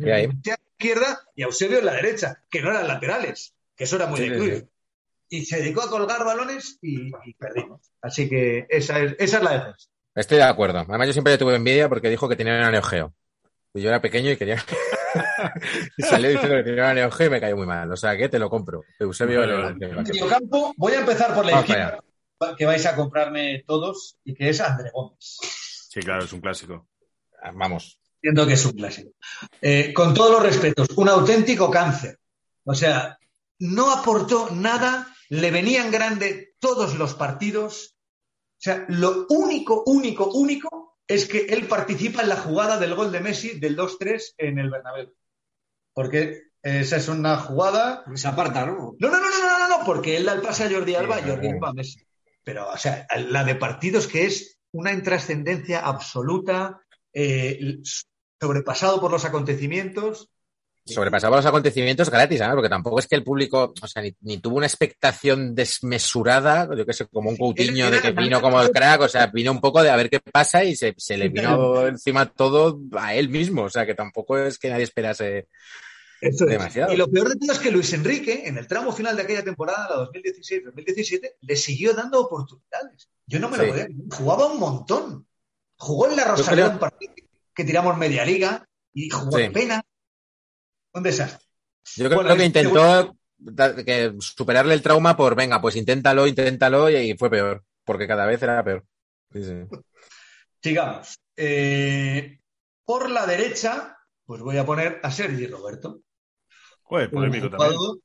izquierda 0.77 1.21
y 1.35 1.43
a 1.43 1.45
Eusebio 1.45 1.79
en 1.79 1.85
la 1.85 1.93
derecha, 1.93 2.43
que 2.49 2.61
no 2.61 2.71
eran 2.71 2.87
laterales, 2.87 3.53
que 3.75 3.83
eso 3.85 3.95
era 3.95 4.07
muy 4.07 4.19
Sí, 4.19 4.29
de 4.29 4.37
Cruyff. 4.37 4.63
Y 5.29 5.45
se 5.45 5.57
dedicó 5.57 5.83
a 5.83 5.89
colgar 5.89 6.23
balones 6.25 6.77
y, 6.81 7.11
y 7.25 7.33
perdimos. 7.33 7.81
Así 8.01 8.27
que 8.29 8.67
esa 8.69 8.99
es, 8.99 9.15
esa 9.17 9.37
es 9.37 9.43
la 9.43 9.53
defensa. 9.53 9.92
Estoy 10.15 10.37
de 10.37 10.43
acuerdo. 10.43 10.79
Además, 10.79 11.07
yo 11.07 11.13
siempre 11.13 11.33
le 11.33 11.37
tuve 11.37 11.55
envidia 11.55 11.89
porque 11.89 12.09
dijo 12.09 12.29
que 12.29 12.35
tenía 12.35 12.53
una 12.53 12.71
Neo 12.71 12.83
Geo. 12.83 13.13
Y 13.73 13.81
yo 13.81 13.89
era 13.89 14.01
pequeño 14.01 14.31
y 14.31 14.37
quería. 14.37 14.63
y 15.97 16.03
salió 16.03 16.29
diciendo 16.29 16.57
que 16.57 16.63
tenía 16.63 16.83
una 16.83 16.93
Neo 16.93 17.11
Geo 17.11 17.27
y 17.27 17.29
me 17.31 17.41
cayó 17.41 17.57
muy 17.57 17.65
mal. 17.65 17.91
O 17.91 17.97
sea 17.97 18.15
que 18.15 18.29
te 18.29 18.39
lo 18.39 18.49
compro. 18.49 18.83
Eusebio 18.99 19.41
mediocampo, 19.75 20.73
voy 20.77 20.93
a 20.93 20.99
empezar 20.99 21.33
por 21.33 21.45
la 21.45 21.53
Vamos 21.53 21.69
izquierda, 21.69 22.03
que 22.57 22.65
vais 22.65 22.85
a 22.85 22.95
comprarme 22.95 23.63
todos, 23.65 24.17
y 24.23 24.35
que 24.35 24.49
es 24.49 24.61
André 24.61 24.91
Gómez. 24.93 25.37
Sí, 25.89 25.99
claro, 26.01 26.23
es 26.23 26.33
un 26.33 26.41
clásico. 26.41 26.87
Ah, 27.41 27.51
Vamos. 27.53 27.99
Entiendo 28.15 28.47
que 28.47 28.53
es 28.53 28.65
un 28.65 28.71
clásico. 28.71 29.11
Eh, 29.61 29.93
con 29.93 30.13
todos 30.13 30.31
los 30.31 30.43
respetos, 30.43 30.87
un 30.95 31.09
auténtico 31.09 31.69
cáncer. 31.69 32.19
O 32.63 32.73
sea, 32.73 33.17
no 33.59 33.91
aportó 33.91 34.49
nada, 34.51 35.13
le 35.29 35.51
venían 35.51 35.91
grande 35.91 36.55
todos 36.59 36.95
los 36.97 37.15
partidos. 37.15 37.92
O 38.63 38.65
sea, 38.65 38.85
lo 38.87 39.25
único, 39.27 39.83
único, 39.87 40.31
único 40.31 40.95
es 41.05 41.27
que 41.27 41.47
él 41.49 41.67
participa 41.67 42.21
en 42.21 42.29
la 42.29 42.37
jugada 42.37 42.79
del 42.79 42.95
gol 42.95 43.11
de 43.11 43.19
Messi 43.19 43.59
del 43.59 43.75
2-3 43.75 44.35
en 44.37 44.57
el 44.57 44.69
Bernabéu. 44.69 45.13
Porque 45.93 46.43
esa 46.61 46.95
es 46.95 47.09
una 47.09 47.35
jugada 47.39 48.05
Se 48.15 48.25
aparta, 48.25 48.65
¿no? 48.65 48.95
no, 48.97 49.09
no, 49.09 49.19
no, 49.19 49.19
no, 49.19 49.59
no, 49.59 49.67
no, 49.67 49.85
porque 49.85 50.15
él 50.15 50.23
da 50.23 50.31
el 50.31 50.41
pase 50.41 50.63
a 50.63 50.71
Jordi 50.71 50.95
Alba 50.95 51.19
y 51.19 51.23
Jordi. 51.23 51.49
Alba 51.49 51.69
a 51.71 51.73
Messi. 51.73 52.07
Pero, 52.41 52.69
o 52.69 52.77
sea, 52.77 53.05
la 53.27 53.43
de 53.43 53.55
partidos 53.55 54.07
que 54.07 54.27
es 54.27 54.57
una 54.71 54.93
intrascendencia 54.93 55.81
absoluta, 55.81 56.79
eh, 57.11 57.81
sobrepasado 58.39 59.01
por 59.01 59.11
los 59.11 59.25
acontecimientos. 59.25 60.29
Sobrepasaba 60.85 61.37
los 61.37 61.45
acontecimientos 61.45 62.09
gratis, 62.09 62.39
¿sabes? 62.39 62.55
Porque 62.55 62.69
tampoco 62.69 62.99
es 62.99 63.07
que 63.07 63.15
el 63.15 63.23
público, 63.23 63.73
o 63.81 63.87
sea, 63.87 64.01
ni, 64.01 64.13
ni 64.21 64.39
tuvo 64.39 64.57
una 64.57 64.65
expectación 64.65 65.55
desmesurada, 65.55 66.67
yo 66.75 66.85
qué 66.85 66.91
sé, 66.93 67.07
como 67.07 67.29
un 67.29 67.37
Coutinho 67.37 67.89
de 67.89 68.01
que 68.01 68.11
vino 68.11 68.41
como 68.41 68.61
el 68.61 68.69
crack, 68.71 69.01
o 69.01 69.07
sea, 69.07 69.27
vino 69.27 69.51
un 69.51 69.61
poco 69.61 69.81
de 69.81 69.89
a 69.89 69.95
ver 69.95 70.09
qué 70.09 70.19
pasa 70.19 70.63
y 70.65 70.75
se, 70.75 70.93
se 70.97 71.15
le 71.17 71.29
vino 71.29 71.87
encima 71.87 72.25
todo 72.29 72.81
a 72.97 73.15
él 73.15 73.29
mismo, 73.29 73.63
o 73.63 73.69
sea, 73.69 73.85
que 73.85 73.95
tampoco 73.95 74.37
es 74.37 74.57
que 74.59 74.69
nadie 74.69 74.83
esperase. 74.83 75.47
Eso 76.19 76.45
es. 76.45 76.51
Demasiado. 76.51 76.93
Y 76.93 76.97
lo 76.97 77.07
peor 77.09 77.29
de 77.29 77.35
todo 77.37 77.51
es 77.51 77.59
que 77.59 77.71
Luis 77.71 77.91
Enrique, 77.93 78.43
en 78.45 78.57
el 78.57 78.67
tramo 78.67 78.91
final 78.93 79.15
de 79.15 79.23
aquella 79.23 79.43
temporada, 79.43 79.87
la 79.89 79.95
2016-2017, 80.11 81.35
le 81.41 81.55
siguió 81.55 81.93
dando 81.93 82.19
oportunidades. 82.21 83.09
Yo 83.27 83.39
no 83.39 83.49
me 83.49 83.57
lo 83.57 83.63
Sí. 83.63 83.69
podía. 83.69 83.87
Jugaba 84.11 84.45
un 84.47 84.59
montón. 84.59 85.27
Jugó 85.77 86.09
en 86.09 86.15
la 86.15 86.23
Rosaleda 86.25 86.65
creo- 86.67 86.73
un 86.73 86.79
partido 86.79 87.13
que 87.53 87.63
tiramos 87.65 87.97
media 87.97 88.23
liga 88.25 88.65
y 88.93 89.09
jugó 89.09 89.37
Sí. 89.37 89.43
en 89.43 89.53
pena. 89.53 89.81
Un 90.93 91.03
desastre. 91.03 91.45
Yo 91.97 92.05
creo, 92.05 92.17
Bueno, 92.17 92.29
creo 92.29 92.37
que 92.37 92.45
este- 92.45 92.59
intentó 92.61 93.15
que 93.85 94.15
superarle 94.19 94.73
el 94.73 94.81
trauma 94.81 95.17
por, 95.17 95.35
venga, 95.35 95.59
pues 95.61 95.75
inténtalo, 95.75 96.25
inténtalo, 96.27 96.89
y, 96.89 96.95
y 97.11 97.17
fue 97.17 97.29
peor, 97.29 97.63
porque 97.83 98.07
cada 98.07 98.25
vez 98.25 98.41
era 98.41 98.63
peor. 98.63 98.85
Sí, 99.33 99.43
sí. 99.43 99.53
Sigamos. 100.61 101.17
Eh, 101.35 102.39
por 102.85 103.09
la 103.09 103.25
derecha, 103.25 103.97
pues 104.25 104.41
voy 104.41 104.57
a 104.57 104.65
poner 104.65 104.99
a 105.03 105.11
Sergi 105.11 105.47
Roberto. 105.47 106.01
Joder, 106.83 107.09
Un 107.13 107.23
también. 107.23 107.49
jugador, 107.51 107.99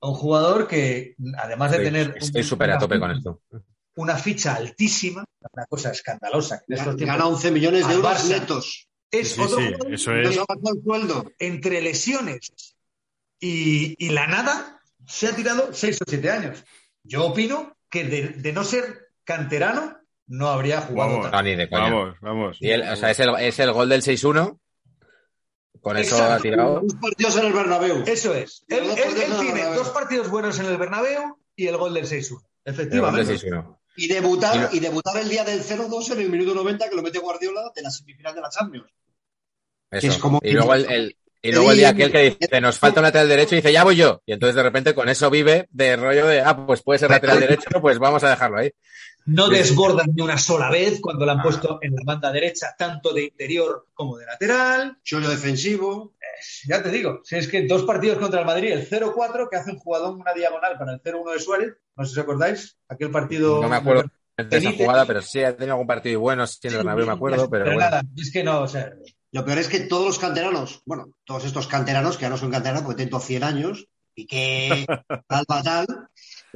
un 0.00 0.14
jugador 0.14 0.68
que, 0.68 1.14
además 1.38 1.70
de 1.70 1.76
Estoy- 1.78 1.84
tener 1.92 2.16
Estoy 2.18 2.40
un- 2.42 2.46
súper 2.48 2.70
a 2.70 2.72
una 2.74 2.80
tope 2.80 2.98
con 2.98 3.10
ficha- 3.10 3.18
esto. 3.18 3.42
una 3.96 4.16
ficha 4.16 4.54
altísima, 4.54 5.24
una 5.52 5.66
cosa 5.66 5.90
escandalosa. 5.90 6.58
que 6.66 6.74
en 6.74 6.78
estos 6.78 6.96
tiempos 6.96 7.16
Gana 7.16 7.28
11 7.28 7.50
millones 7.50 7.86
de 7.88 7.94
euros 7.94 8.12
Barça. 8.12 8.28
netos. 8.28 8.88
Es 9.12 9.32
Sí, 9.34 9.40
otro 9.40 9.58
sí, 9.58 9.64
jugador 9.66 9.94
eso 9.94 10.10
que 10.10 10.22
es. 10.22 10.26
Nos 10.28 10.38
ha 10.38 10.44
bajado 10.48 10.74
el 10.76 10.82
sueldo. 10.82 11.32
entre 11.38 11.80
lesiones 11.80 12.52
y, 13.38 13.94
y 14.04 14.08
la 14.10 14.26
nada 14.26 14.80
se 15.06 15.28
ha 15.28 15.36
tirado 15.36 15.72
seis 15.72 16.00
o 16.00 16.04
siete 16.08 16.30
años. 16.30 16.64
Yo 17.04 17.26
opino 17.26 17.76
que 17.90 18.04
de, 18.04 18.28
de 18.28 18.52
no 18.52 18.64
ser 18.64 19.08
canterano 19.24 19.98
no 20.26 20.48
habría 20.48 20.80
jugado 20.80 21.10
Vamos. 21.10 21.22
tanto. 21.30 21.36
No, 21.36 21.42
ni 21.42 21.54
de 21.56 21.68
coña. 21.68 21.90
Vamos, 21.92 22.16
vamos. 22.20 22.56
Y 22.60 22.70
él, 22.70 22.82
o 22.88 22.96
sea, 22.96 23.10
es 23.10 23.20
el, 23.20 23.30
es 23.40 23.58
el 23.58 23.72
gol 23.72 23.88
del 23.88 24.02
6-1. 24.02 24.58
Con 25.80 25.96
eso 25.96 26.14
Exacto. 26.14 26.34
ha 26.34 26.38
tirado. 26.38 26.80
Dos 26.80 26.94
partidos 27.00 27.36
en 27.38 27.46
el 27.46 27.52
Bernabéu. 27.52 28.04
Eso 28.06 28.34
es. 28.34 28.64
Él, 28.68 28.84
el 28.88 28.94
tiene 28.94 29.52
Bernabéu. 29.52 29.74
dos 29.74 29.88
partidos 29.90 30.30
buenos 30.30 30.58
en 30.60 30.66
el 30.66 30.76
Bernabéu 30.76 31.36
y 31.56 31.66
el 31.66 31.76
gol 31.76 31.92
del 31.94 32.04
6-1. 32.06 32.12
El 32.14 32.30
gol 32.30 32.42
del 32.64 32.74
Efectivamente. 32.74 33.34
6-1. 33.34 33.78
Y 33.96 34.08
debutar, 34.08 34.56
Y 34.56 34.58
lo- 34.60 34.68
y 34.74 34.80
debutar 34.80 35.16
el 35.18 35.28
día 35.28 35.44
del 35.44 35.60
0-2 35.62 36.12
en 36.12 36.20
el 36.20 36.30
minuto 36.30 36.54
90 36.54 36.88
que 36.88 36.94
lo 36.96 37.02
mete 37.02 37.18
Guardiola 37.18 37.72
de 37.74 37.82
la 37.82 37.90
semifinal 37.90 38.34
de 38.34 38.40
la 38.40 38.48
Champions. 38.48 38.86
Eso. 39.92 40.08
es 40.08 40.18
como- 40.18 40.40
Y 40.42 40.50
luego 40.52 40.74
el, 40.74 40.90
el- 40.90 41.16
y 41.44 41.50
luego 41.52 41.72
el 41.72 41.76
día 41.78 41.88
aquel 41.90 42.12
que 42.12 42.36
dice, 42.38 42.60
nos 42.60 42.78
falta 42.78 43.00
un 43.00 43.04
lateral 43.04 43.28
derecho, 43.28 43.54
y 43.54 43.58
dice, 43.58 43.72
ya 43.72 43.82
voy 43.84 43.96
yo. 43.96 44.22
Y 44.26 44.32
entonces 44.32 44.54
de 44.54 44.62
repente 44.62 44.94
con 44.94 45.08
eso 45.08 45.28
vive 45.28 45.66
de 45.70 45.96
rollo 45.96 46.26
de, 46.28 46.40
ah, 46.40 46.56
pues 46.66 46.82
puede 46.82 47.00
ser 47.00 47.10
lateral 47.10 47.40
derecho, 47.40 47.68
pues 47.80 47.98
vamos 47.98 48.22
a 48.24 48.30
dejarlo 48.30 48.58
ahí. 48.58 48.70
No 49.26 49.48
desbordan 49.48 50.06
ni 50.14 50.22
una 50.22 50.38
sola 50.38 50.68
vez 50.70 51.00
cuando 51.00 51.24
la 51.26 51.32
han 51.32 51.40
Ah. 51.40 51.42
puesto 51.44 51.78
en 51.82 51.94
la 51.94 52.02
banda 52.04 52.30
derecha, 52.32 52.74
tanto 52.78 53.12
de 53.12 53.24
interior 53.24 53.86
como 53.94 54.16
de 54.18 54.26
lateral. 54.26 54.98
Chollo 55.04 55.28
defensivo. 55.30 56.14
Ya 56.66 56.82
te 56.82 56.90
digo, 56.90 57.20
si 57.24 57.36
es 57.36 57.46
que 57.48 57.66
dos 57.66 57.82
partidos 57.84 58.18
contra 58.18 58.40
el 58.40 58.46
Madrid, 58.46 58.72
el 58.72 58.88
0-4, 58.88 59.48
que 59.50 59.56
hace 59.56 59.70
un 59.72 59.78
jugador 59.78 60.14
una 60.16 60.32
diagonal 60.32 60.76
para 60.78 60.92
el 60.94 61.00
0-1 61.00 61.32
de 61.32 61.38
Suárez, 61.40 61.72
no 61.96 62.04
sé 62.04 62.14
si 62.14 62.18
os 62.20 62.22
acordáis, 62.24 62.76
aquel 62.88 63.10
partido. 63.10 63.60
No 63.62 63.68
me 63.68 63.76
acuerdo 63.76 64.04
de 64.36 64.56
esa 64.58 64.72
jugada, 64.72 65.06
pero 65.06 65.22
sí 65.22 65.42
ha 65.42 65.54
tenido 65.56 65.74
algún 65.74 65.86
partido 65.86 66.18
bueno, 66.20 66.44
sí, 66.46 66.58
en 66.64 66.70
el 66.70 66.76
Bernabéu 66.78 67.06
me 67.06 67.12
acuerdo, 67.12 67.48
pero 67.50 67.64
bueno. 67.64 67.78
nada, 67.80 68.02
es 68.16 68.32
que 68.32 68.42
no, 68.42 68.62
o 68.62 68.68
sea, 68.68 68.92
Lo 69.32 69.44
peor 69.46 69.58
es 69.58 69.68
que 69.68 69.80
todos 69.80 70.06
los 70.06 70.18
canteranos, 70.18 70.82
bueno, 70.84 71.08
todos 71.24 71.44
estos 71.46 71.66
canteranos 71.66 72.16
que 72.16 72.22
ya 72.22 72.30
no 72.30 72.36
son 72.36 72.50
canteranos 72.50 72.82
porque 72.82 73.04
tienen 73.04 73.20
100 73.20 73.44
años 73.44 73.88
y 74.14 74.26
que 74.26 74.84
tal, 75.26 75.46
tal, 75.46 75.62
tal, 75.62 75.86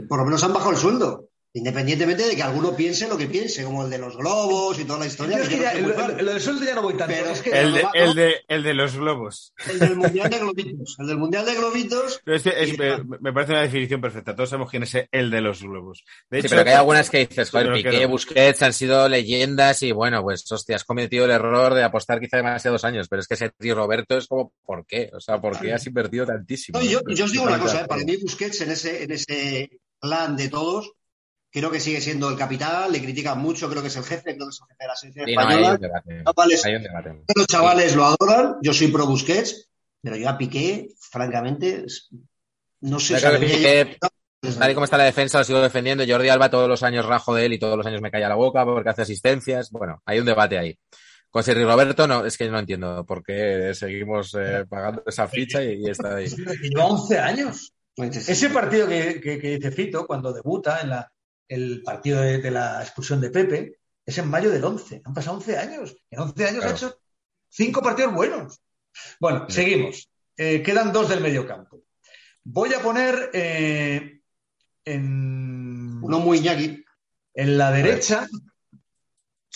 por 0.09 0.19
lo 0.19 0.27
menos 0.27 0.45
han 0.45 0.53
bajado 0.53 0.73
el 0.73 0.77
sueldo. 0.77 1.31
Independientemente 1.57 2.23
de 2.29 2.37
que 2.37 2.43
alguno 2.43 2.77
piense 2.77 3.09
lo 3.09 3.17
que 3.17 3.29
piense, 3.29 3.65
como 3.65 3.85
el 3.85 3.91
de 3.91 3.97
los 3.97 4.15
globos 4.15 4.79
y 4.79 4.85
toda 4.85 4.99
la 4.99 5.07
historia. 5.07 5.41
Que 5.41 5.59
ya- 5.59 5.73
no 5.73 6.39
sueldo 6.39 6.67
ya 6.67 6.75
no 6.75 6.83
voy 6.83 6.95
tanto. 6.99 7.15
Pero- 7.17 7.31
es 7.31 7.41
que 7.41 7.49
El 7.51 7.73
de, 7.73 7.85
el, 7.95 8.07
no. 8.09 8.15
de, 8.15 8.35
el 8.47 8.63
de 8.63 8.75
los 8.75 8.95
globos. 8.95 9.55
El 9.71 9.79
del 9.79 9.97
Mundial 9.97 10.29
de 10.29 10.39
Globitos. 10.39 10.97
El 10.99 11.07
del 11.07 11.17
Mundial 11.17 11.47
de 11.47 11.55
Globitos. 11.55 12.21
Pero 12.25 12.37
este 12.37 12.63
es- 12.63 12.79
me, 12.79 12.99
me 13.21 13.33
parece 13.33 13.53
una 13.53 13.63
definición 13.63 14.03
perfecta. 14.03 14.37
Todos 14.37 14.51
sabemos 14.51 14.71
quién 14.71 14.83
es 14.83 14.95
el 15.11 15.31
de 15.31 15.41
los 15.41 15.63
globos. 15.63 16.05
De 16.29 16.43
Sí, 16.43 16.49
pero 16.51 16.63
que 16.63 16.71
hay 16.71 16.77
algunas 16.77 17.09
que 17.09 17.27
dices, 17.27 17.51
joder, 17.51 17.73
Piqué, 17.73 18.03
no. 18.03 18.09
Busquets 18.11 18.61
han 18.61 18.75
sido 18.75 19.09
leyendas 19.09 19.83
y 19.83 19.93
bueno, 19.93 20.23
pues 20.23 20.45
hostia, 20.53 20.77
has 20.77 20.85
cometido 20.85 21.25
el 21.25 21.31
error 21.31 21.73
de 21.73 21.85
apostar 21.85 22.21
quizá 22.21 22.37
demasiados 22.37 22.85
años, 22.85 23.09
pero 23.09 23.21
es 23.21 23.29
que 23.29 23.37
Sergio 23.37 23.75
Roberto 23.75 24.19
es 24.19 24.27
como, 24.27 24.53
¿por 24.63 24.85
qué? 24.85 25.11
O 25.15 25.21
sea, 25.21 25.41
¿por 25.41 25.59
qué 25.59 25.73
has 25.73 25.87
invertido 25.87 26.27
tantísimo? 26.27 26.79
No, 26.79 26.85
yo, 26.85 27.01
yo 27.09 27.25
os 27.25 27.33
digo 27.33 27.45
una 27.45 27.59
cosa, 27.59 27.81
¿eh? 27.81 27.87
para 27.89 28.05
mí 28.05 28.15
Busquets 28.19 28.61
en 28.61 28.73
ese, 28.73 29.05
en 29.05 29.13
ese 29.13 29.71
plan 29.99 30.37
de 30.37 30.51
todos, 30.51 30.93
creo 31.51 31.71
que 31.71 31.81
sigue 31.81 32.01
siendo 32.01 32.29
el 32.31 32.37
capitán, 32.37 32.91
le 32.93 33.01
critican 33.01 33.39
mucho, 33.39 33.69
creo 33.71 33.83
que 33.83 33.89
es 33.89 33.97
el 33.97 34.05
jefe, 34.05 34.35
creo 34.37 34.47
que 34.49 34.51
es 34.55 34.61
el 34.61 34.67
jefe 34.69 34.77
de 34.81 34.87
la 34.89 34.97
selección 34.97 35.27
Sí, 35.27 35.35
no, 35.35 35.41
hay 35.41 35.47
española. 35.47 35.75
un 35.75 35.81
debate. 35.81 36.23
Chavales, 36.25 36.65
Hay 36.67 36.75
un 36.75 36.83
debate. 36.83 37.23
los 37.35 37.47
chavales 37.47 37.97
lo 37.97 38.05
adoran, 38.05 38.57
yo 38.63 38.73
soy 38.75 38.89
pro 38.89 39.07
Busquets, 39.07 39.71
pero 40.03 40.17
yo 40.17 40.29
a 40.29 40.37
Piqué, 40.39 40.89
francamente, 41.01 41.85
no 42.83 43.01
sé. 43.01 43.19
Yo 43.21 43.31
debería 43.33 43.57
Piqué, 43.57 43.99
Tal 44.59 44.71
y 44.71 44.75
como 44.75 44.85
está 44.85 44.97
la 44.99 45.05
defensa, 45.05 45.39
lo 45.39 45.45
sigo 45.45 45.61
defendiendo. 45.61 46.05
Jordi 46.07 46.29
Alba 46.29 46.51
todos 46.51 46.69
los 46.69 46.83
años 46.85 47.05
rajo 47.07 47.35
de 47.35 47.47
él 47.47 47.55
y 47.55 47.59
todos 47.59 47.77
los 47.77 47.87
años 47.87 48.01
me 48.01 48.13
calla 48.13 48.29
la 48.29 48.37
boca 48.37 48.65
porque 48.65 48.91
hace 48.91 49.03
asistencias. 49.03 49.71
Bueno, 49.73 50.01
hay 50.05 50.21
un 50.21 50.27
debate 50.27 50.57
ahí. 50.59 50.79
Con 51.31 51.43
Sergio 51.43 51.67
Roberto 51.67 52.07
no, 52.07 52.25
es 52.25 52.39
que 52.39 52.49
no 52.49 52.59
entiendo 52.59 53.05
por 53.05 53.25
qué 53.25 53.73
seguimos 53.75 54.35
eh, 54.39 54.65
pagando 54.69 55.03
esa 55.07 55.27
ficha 55.27 55.65
y, 55.65 55.83
y 55.85 55.91
está 55.91 56.15
ahí. 56.17 56.27
lleva 56.63 56.85
11 56.87 57.19
años. 57.19 57.73
Ese 57.97 58.51
partido 58.51 58.87
que, 58.87 59.21
que- 59.21 59.39
que 59.41 59.57
dice 59.57 59.73
Fito, 59.73 60.07
cuando 60.07 60.33
debuta 60.33 60.81
en 60.81 60.91
la, 60.91 61.11
el 61.49 61.83
partido 61.83 62.21
de, 62.21 62.39
de 62.39 62.51
la 62.51 62.83
expulsión 62.83 63.21
de 63.21 63.31
Pepe, 63.31 63.79
es 64.05 64.19
en 64.19 64.29
mayo 64.29 64.51
del 64.51 64.65
11. 64.65 65.03
Han 65.05 65.15
pasado 65.15 65.37
11 65.37 65.59
años. 65.59 65.97
En 66.11 66.21
11 66.21 66.45
años 66.45 66.61
Claro. 66.61 66.71
ha 66.71 66.77
hecho 66.77 67.01
cinco 67.49 67.83
partidos 67.83 68.15
buenos. 68.15 68.61
Bueno, 69.21 69.47
seguimos. 69.49 70.09
Eh, 70.37 70.63
quedan 70.63 70.93
dos 70.93 71.09
del 71.09 71.21
medio 71.21 71.47
campo. 71.47 71.83
Voy 72.45 72.73
a 72.75 72.81
poner 72.81 73.31
eh, 73.33 74.21
en, 74.85 75.99
Uno 76.03 76.19
muy 76.21 76.41
ñaki. 76.41 76.85
en 77.35 77.59
la 77.59 77.73
derecha. 77.73 78.27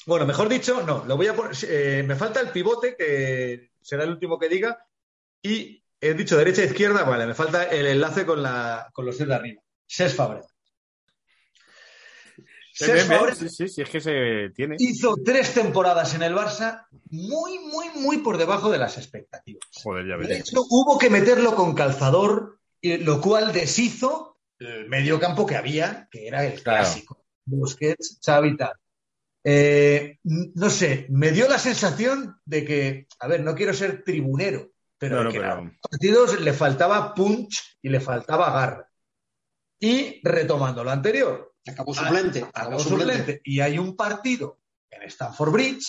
Bueno, 0.06 0.26
mejor 0.26 0.48
dicho, 0.48 0.82
no, 0.84 1.04
lo 1.06 1.16
voy 1.16 1.28
a 1.28 1.34
poner. 1.34 1.52
eh, 1.68 2.02
me 2.06 2.16
falta 2.16 2.40
el 2.40 2.48
pivote, 2.50 2.96
que 2.96 3.70
será 3.80 4.04
el 4.04 4.10
último 4.10 4.38
que 4.38 4.48
diga. 4.48 4.84
Y 5.42 5.82
he 6.00 6.14
dicho 6.14 6.36
derecha 6.36 6.62
e 6.62 6.66
izquierda, 6.66 7.04
vale, 7.04 7.26
me 7.26 7.34
falta 7.34 7.64
el 7.64 7.86
enlace 7.86 8.26
con, 8.26 8.42
la, 8.42 8.90
con 8.92 9.04
los 9.06 9.18
de 9.18 9.32
arriba. 9.34 9.62
Ses 9.86 10.14
Fabregas. 10.14 10.49
Sí, 12.72 13.48
sí, 13.48 13.68
sí, 13.68 13.82
es 13.82 13.88
que 13.90 14.00
se 14.00 14.50
tiene. 14.54 14.76
hizo 14.78 15.16
tres 15.24 15.52
temporadas 15.54 16.14
en 16.14 16.22
el 16.22 16.34
Barça 16.34 16.86
muy, 17.10 17.58
muy, 17.58 17.88
muy 17.96 18.18
por 18.18 18.38
debajo 18.38 18.70
de 18.70 18.78
las 18.78 18.96
expectativas. 18.96 19.64
Joder, 19.82 20.06
ya 20.06 20.16
De 20.16 20.38
hecho, 20.38 20.62
hubo 20.70 20.98
que 20.98 21.10
meterlo 21.10 21.54
con 21.54 21.74
calzador, 21.74 22.58
y- 22.80 22.98
lo 22.98 23.20
cual 23.20 23.52
deshizo 23.52 24.38
el 24.58 24.88
medio 24.88 25.18
campo 25.20 25.46
que 25.46 25.56
había, 25.56 26.08
que 26.10 26.26
era 26.28 26.44
el 26.46 26.62
Claro. 26.62 26.84
clásico. 26.84 27.24
Busquets, 27.44 28.18
Xavi, 28.24 28.56
tal. 28.56 28.72
Eh, 29.42 30.18
no 30.24 30.68
sé, 30.70 31.06
me 31.10 31.30
dio 31.32 31.48
la 31.48 31.58
sensación 31.58 32.36
de 32.44 32.64
que, 32.64 33.06
a 33.18 33.26
ver, 33.26 33.42
no 33.42 33.54
quiero 33.54 33.72
ser 33.74 34.04
tribunero, 34.04 34.70
pero, 34.98 35.24
No, 35.24 35.30
que 35.32 35.40
pero- 35.40 35.52
a 35.52 35.60
los 35.62 35.72
partidos 35.90 36.40
le 36.40 36.52
faltaba 36.52 37.14
punch 37.14 37.78
y 37.82 37.88
le 37.88 38.00
faltaba 38.00 38.52
garra. 38.52 38.86
Y 39.78 40.20
retomando 40.22 40.84
lo 40.84 40.90
anterior, 40.90 41.49
Acabó 41.66 41.94
suplente. 41.94 42.42
acabó 42.52 42.78
suplente. 42.78 43.16
suplente. 43.16 43.40
Y 43.44 43.60
hay 43.60 43.78
un 43.78 43.96
partido 43.96 44.58
en 44.90 45.02
Stanford 45.02 45.52
Bridge 45.52 45.86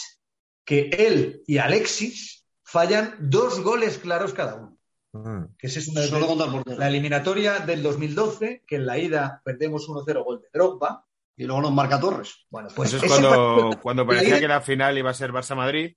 que 0.65 0.89
él 0.89 1.41
y 1.47 1.57
Alexis 1.57 2.45
fallan 2.63 3.15
dos 3.19 3.59
goles 3.61 3.97
claros 3.97 4.33
cada 4.33 4.55
uno. 4.55 4.77
Mm. 5.13 5.55
Que 5.57 5.67
ese 5.67 5.79
es 5.79 5.87
una 5.89 6.01
Solo 6.03 6.27
contra 6.27 6.45
el 6.47 6.51
portero. 6.53 6.77
la 6.77 6.87
eliminatoria 6.87 7.59
del 7.59 7.83
2012, 7.83 8.63
que 8.65 8.75
en 8.77 8.85
la 8.85 8.97
ida 8.97 9.41
perdemos 9.43 9.87
1-0 9.89 10.23
gol 10.23 10.41
de 10.41 10.47
Drogba. 10.53 11.05
Y 11.35 11.45
luego 11.45 11.61
nos 11.61 11.71
marca 11.73 11.99
Torres. 11.99 12.45
Bueno, 12.49 12.67
pues 12.75 12.93
Eso 12.93 13.03
es 13.05 13.11
cuando, 13.11 13.29
partido- 13.29 13.81
cuando 13.81 14.05
parecía 14.05 14.39
que 14.39 14.47
la 14.47 14.61
final 14.61 14.97
iba 14.97 15.09
a 15.09 15.13
ser 15.13 15.31
Barça-Madrid 15.31 15.95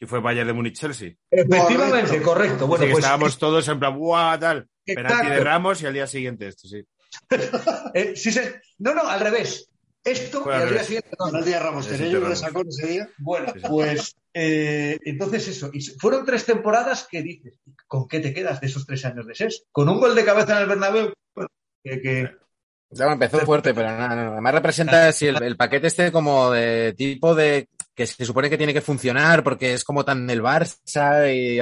y 0.00 0.06
fue 0.06 0.20
Bayern 0.20 0.46
de 0.46 0.54
Múnich-Chelsea. 0.54 1.14
Efectivamente, 1.30 2.22
correcto. 2.22 2.66
Bueno, 2.66 2.84
pues 2.86 2.98
estábamos 2.98 3.36
todos 3.38 3.68
en 3.68 3.78
plan, 3.78 3.96
¡guau! 3.98 4.38
Tal. 4.38 4.66
Penalti 4.84 5.28
de. 5.28 5.40
Ramos 5.40 5.82
y 5.82 5.86
al 5.86 5.92
día 5.92 6.06
siguiente 6.06 6.46
esto, 6.48 6.66
sí. 6.68 6.82
Eh, 7.94 8.16
se- 8.16 8.60
no, 8.78 8.94
no, 8.94 9.02
al 9.08 9.20
revés. 9.20 9.68
Esto 10.04 10.42
Fue 10.42 10.56
y 10.56 10.62
al 10.62 10.70
día 10.70 10.84
siguiente. 10.84 11.10
no. 11.18 11.42
De 11.42 11.58
Ramos. 11.58 11.88
Resacón 11.88 12.68
ese 12.68 12.86
día. 12.86 13.08
Bueno, 13.18 13.52
pues 13.68 14.16
eh, 14.32 14.96
entonces 15.04 15.48
eso. 15.48 15.70
Y 15.72 15.82
fueron 15.82 16.24
tres 16.24 16.44
temporadas 16.46 17.06
que 17.10 17.22
dices, 17.22 17.54
¿con 17.86 18.08
qué 18.08 18.20
te 18.20 18.32
quedas 18.32 18.60
de 18.60 18.68
esos 18.68 18.86
tres 18.86 19.04
años 19.04 19.26
de 19.26 19.34
SES? 19.34 19.64
Con 19.72 19.88
un 19.88 19.98
gol 20.00 20.14
de 20.14 20.24
cabeza 20.24 20.56
en 20.56 20.62
el 20.62 20.68
Bernabéu, 20.68 21.12
bueno, 21.34 21.50
que, 21.82 22.00
que- 22.00 22.30
Ya 22.90 23.06
me 23.06 23.12
empezó 23.14 23.40
fuerte, 23.40 23.74
pero 23.74 23.88
nada, 23.88 24.14
no. 24.14 24.32
Además 24.32 24.54
representa 24.54 25.12
sí, 25.12 25.26
el, 25.26 25.42
el 25.42 25.56
paquete 25.56 25.88
este 25.88 26.10
como 26.12 26.52
de 26.52 26.94
tipo 26.96 27.34
de 27.34 27.68
que 27.98 28.06
se 28.06 28.24
supone 28.24 28.48
que 28.48 28.56
tiene 28.56 28.72
que 28.72 28.80
funcionar 28.80 29.42
porque 29.42 29.74
es 29.74 29.82
como 29.82 30.04
tan 30.04 30.30
el 30.30 30.40
Barça 30.40 31.26
y, 31.34 31.58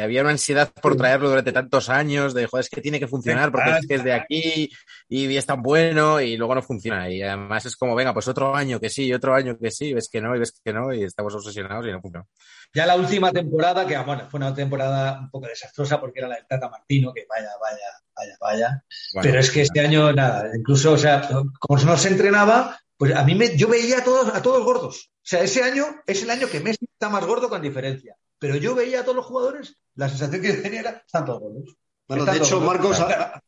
había 0.00 0.22
una 0.22 0.30
ansiedad 0.30 0.72
por 0.72 0.96
traerlo 0.96 1.28
durante 1.28 1.52
tantos 1.52 1.90
años 1.90 2.32
de 2.32 2.46
joder, 2.46 2.64
es 2.64 2.70
que 2.70 2.80
tiene 2.80 2.98
que 2.98 3.06
funcionar 3.06 3.52
porque 3.52 3.76
es 3.78 3.86
que 3.86 3.94
es 3.96 4.02
de 4.02 4.14
aquí 4.14 4.70
y 5.06 5.36
es 5.36 5.44
tan 5.44 5.60
bueno 5.60 6.18
y 6.18 6.38
luego 6.38 6.54
no 6.54 6.62
funciona. 6.62 7.10
Y 7.10 7.20
además 7.20 7.66
es 7.66 7.76
como, 7.76 7.94
venga, 7.94 8.14
pues 8.14 8.26
otro 8.26 8.56
año 8.56 8.80
que 8.80 8.88
sí, 8.88 9.12
otro 9.12 9.34
año 9.34 9.58
que 9.58 9.70
sí, 9.70 9.92
ves 9.92 10.08
que 10.10 10.22
no 10.22 10.34
y 10.34 10.38
ves 10.38 10.58
que 10.64 10.72
no 10.72 10.94
y 10.94 11.04
estamos 11.04 11.34
obsesionados 11.34 11.86
y 11.86 11.92
no 11.92 12.00
funciona. 12.00 12.24
ya 12.72 12.86
la 12.86 12.96
última 12.96 13.30
temporada, 13.30 13.86
que 13.86 13.98
bueno, 13.98 14.26
fue 14.30 14.38
una 14.38 14.54
temporada 14.54 15.20
un 15.20 15.30
poco 15.30 15.46
desastrosa 15.46 16.00
porque 16.00 16.20
era 16.20 16.28
la 16.28 16.36
del 16.36 16.46
Tata 16.46 16.70
Martino, 16.70 17.12
que 17.12 17.26
vaya, 17.28 17.50
vaya, 17.60 17.76
vaya, 18.16 18.36
vaya. 18.40 18.84
Bueno, 19.12 19.28
Pero 19.28 19.40
es 19.40 19.50
que 19.50 19.60
este 19.60 19.80
año 19.80 20.10
nada, 20.14 20.50
incluso, 20.56 20.92
o 20.92 20.98
sea, 20.98 21.28
como 21.58 21.82
no 21.82 21.98
se 21.98 22.08
entrenaba, 22.08 22.78
pues 22.96 23.14
a 23.14 23.22
mí 23.24 23.34
me, 23.34 23.56
yo 23.56 23.68
veía 23.68 23.98
a 23.98 24.04
todos, 24.04 24.34
a 24.34 24.42
todos 24.42 24.64
gordos. 24.64 25.10
O 25.16 25.28
sea, 25.28 25.42
ese 25.42 25.62
año 25.62 25.84
es 26.06 26.22
el 26.22 26.30
año 26.30 26.48
que 26.48 26.60
Messi 26.60 26.86
está 26.90 27.08
más 27.08 27.24
gordo 27.24 27.48
con 27.48 27.60
diferencia. 27.62 28.16
Pero 28.38 28.56
yo 28.56 28.74
veía 28.74 29.00
a 29.00 29.02
todos 29.02 29.16
los 29.16 29.26
jugadores, 29.26 29.76
la 29.94 30.08
sensación 30.08 30.40
que 30.42 30.54
yo 30.56 30.62
tenía 30.62 30.80
era, 30.80 30.90
están 31.04 31.24
todos 31.24 31.40
gordos. 31.40 31.76
Bueno, 32.06 32.22
Están 32.24 32.38
de 32.38 32.44
hecho, 32.44 32.60
gordos. 32.60 33.00
Marcos, 33.00 33.00
a- 33.00 33.42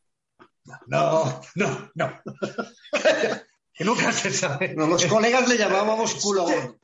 No, 0.86 1.40
no, 1.54 1.90
no. 1.94 2.20
que 3.74 3.84
nunca 3.84 4.12
se 4.12 4.30
sabe. 4.32 4.74
no, 4.74 4.86
los 4.86 5.04
colegas 5.06 5.48
le 5.48 5.56
llamábamos 5.56 6.14
culo 6.16 6.42
gordo. 6.44 6.78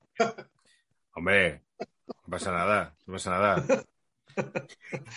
Hombre, 1.15 1.63
no 1.79 2.31
pasa 2.31 2.53
nada, 2.53 2.95
no 3.07 3.15
pasa 3.15 3.31
nada. 3.31 3.65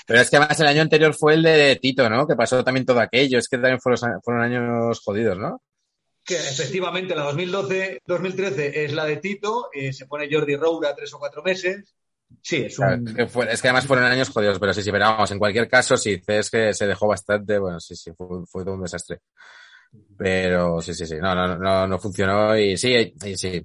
Pero 0.06 0.22
es 0.22 0.30
que 0.30 0.38
además 0.38 0.60
el 0.60 0.68
año 0.68 0.82
anterior 0.82 1.14
fue 1.16 1.34
el 1.36 1.44
de 1.44 1.78
Tito, 1.82 2.10
¿no? 2.10 2.28
Que 2.28 2.36
pasó 2.36 2.64
también 2.64 2.86
todo 2.86 3.00
aquello. 3.00 3.40
Es 3.40 3.48
que 3.48 3.58
también 3.58 3.80
fueron, 3.82 4.22
fueron 4.24 4.44
años 4.44 5.00
jodidos, 5.02 5.38
¿no? 5.38 5.62
Que 6.28 6.36
efectivamente 6.36 7.16
la 7.16 7.24
2012-2013 7.24 8.72
es 8.76 8.94
la 8.94 9.06
de 9.06 9.18
Tito, 9.18 9.70
eh, 9.74 9.94
se 9.94 10.06
pone 10.08 10.28
Jordi 10.32 10.56
Roura 10.58 10.94
tres 10.96 11.14
o 11.14 11.20
cuatro 11.20 11.42
meses. 11.42 11.96
Sí, 12.42 12.58
es 12.66 12.76
Claro, 12.76 12.98
un... 12.98 13.08
es, 13.08 13.14
que 13.16 13.28
fue- 13.28 13.52
es 13.54 13.62
que 13.62 13.70
además 13.70 13.88
fueron 13.88 14.06
años 14.06 14.30
jodidos, 14.30 14.60
pero 14.60 14.74
sí, 14.74 14.82
sí, 14.84 14.92
pero 14.92 15.06
vamos, 15.06 15.32
en 15.32 15.40
cualquier 15.40 15.70
caso, 15.70 15.96
sí, 15.96 16.22
es 16.28 16.50
que 16.50 16.74
se 16.74 16.86
dejó 16.86 17.08
bastante, 17.08 17.58
bueno, 17.58 17.80
sí, 17.80 17.96
sí, 17.96 18.12
fue, 18.18 18.46
fue 18.46 18.66
todo 18.66 18.76
un 18.76 18.84
desastre. 18.84 19.20
Pero 20.18 20.82
sí, 20.82 20.94
sí, 20.94 21.06
sí, 21.06 21.16
no, 21.22 21.34
no, 21.36 21.58
no, 21.58 21.88
no 21.88 22.00
funcionó 22.00 22.58
y 22.58 22.76
sí, 22.78 23.14
y 23.26 23.38
sí. 23.38 23.64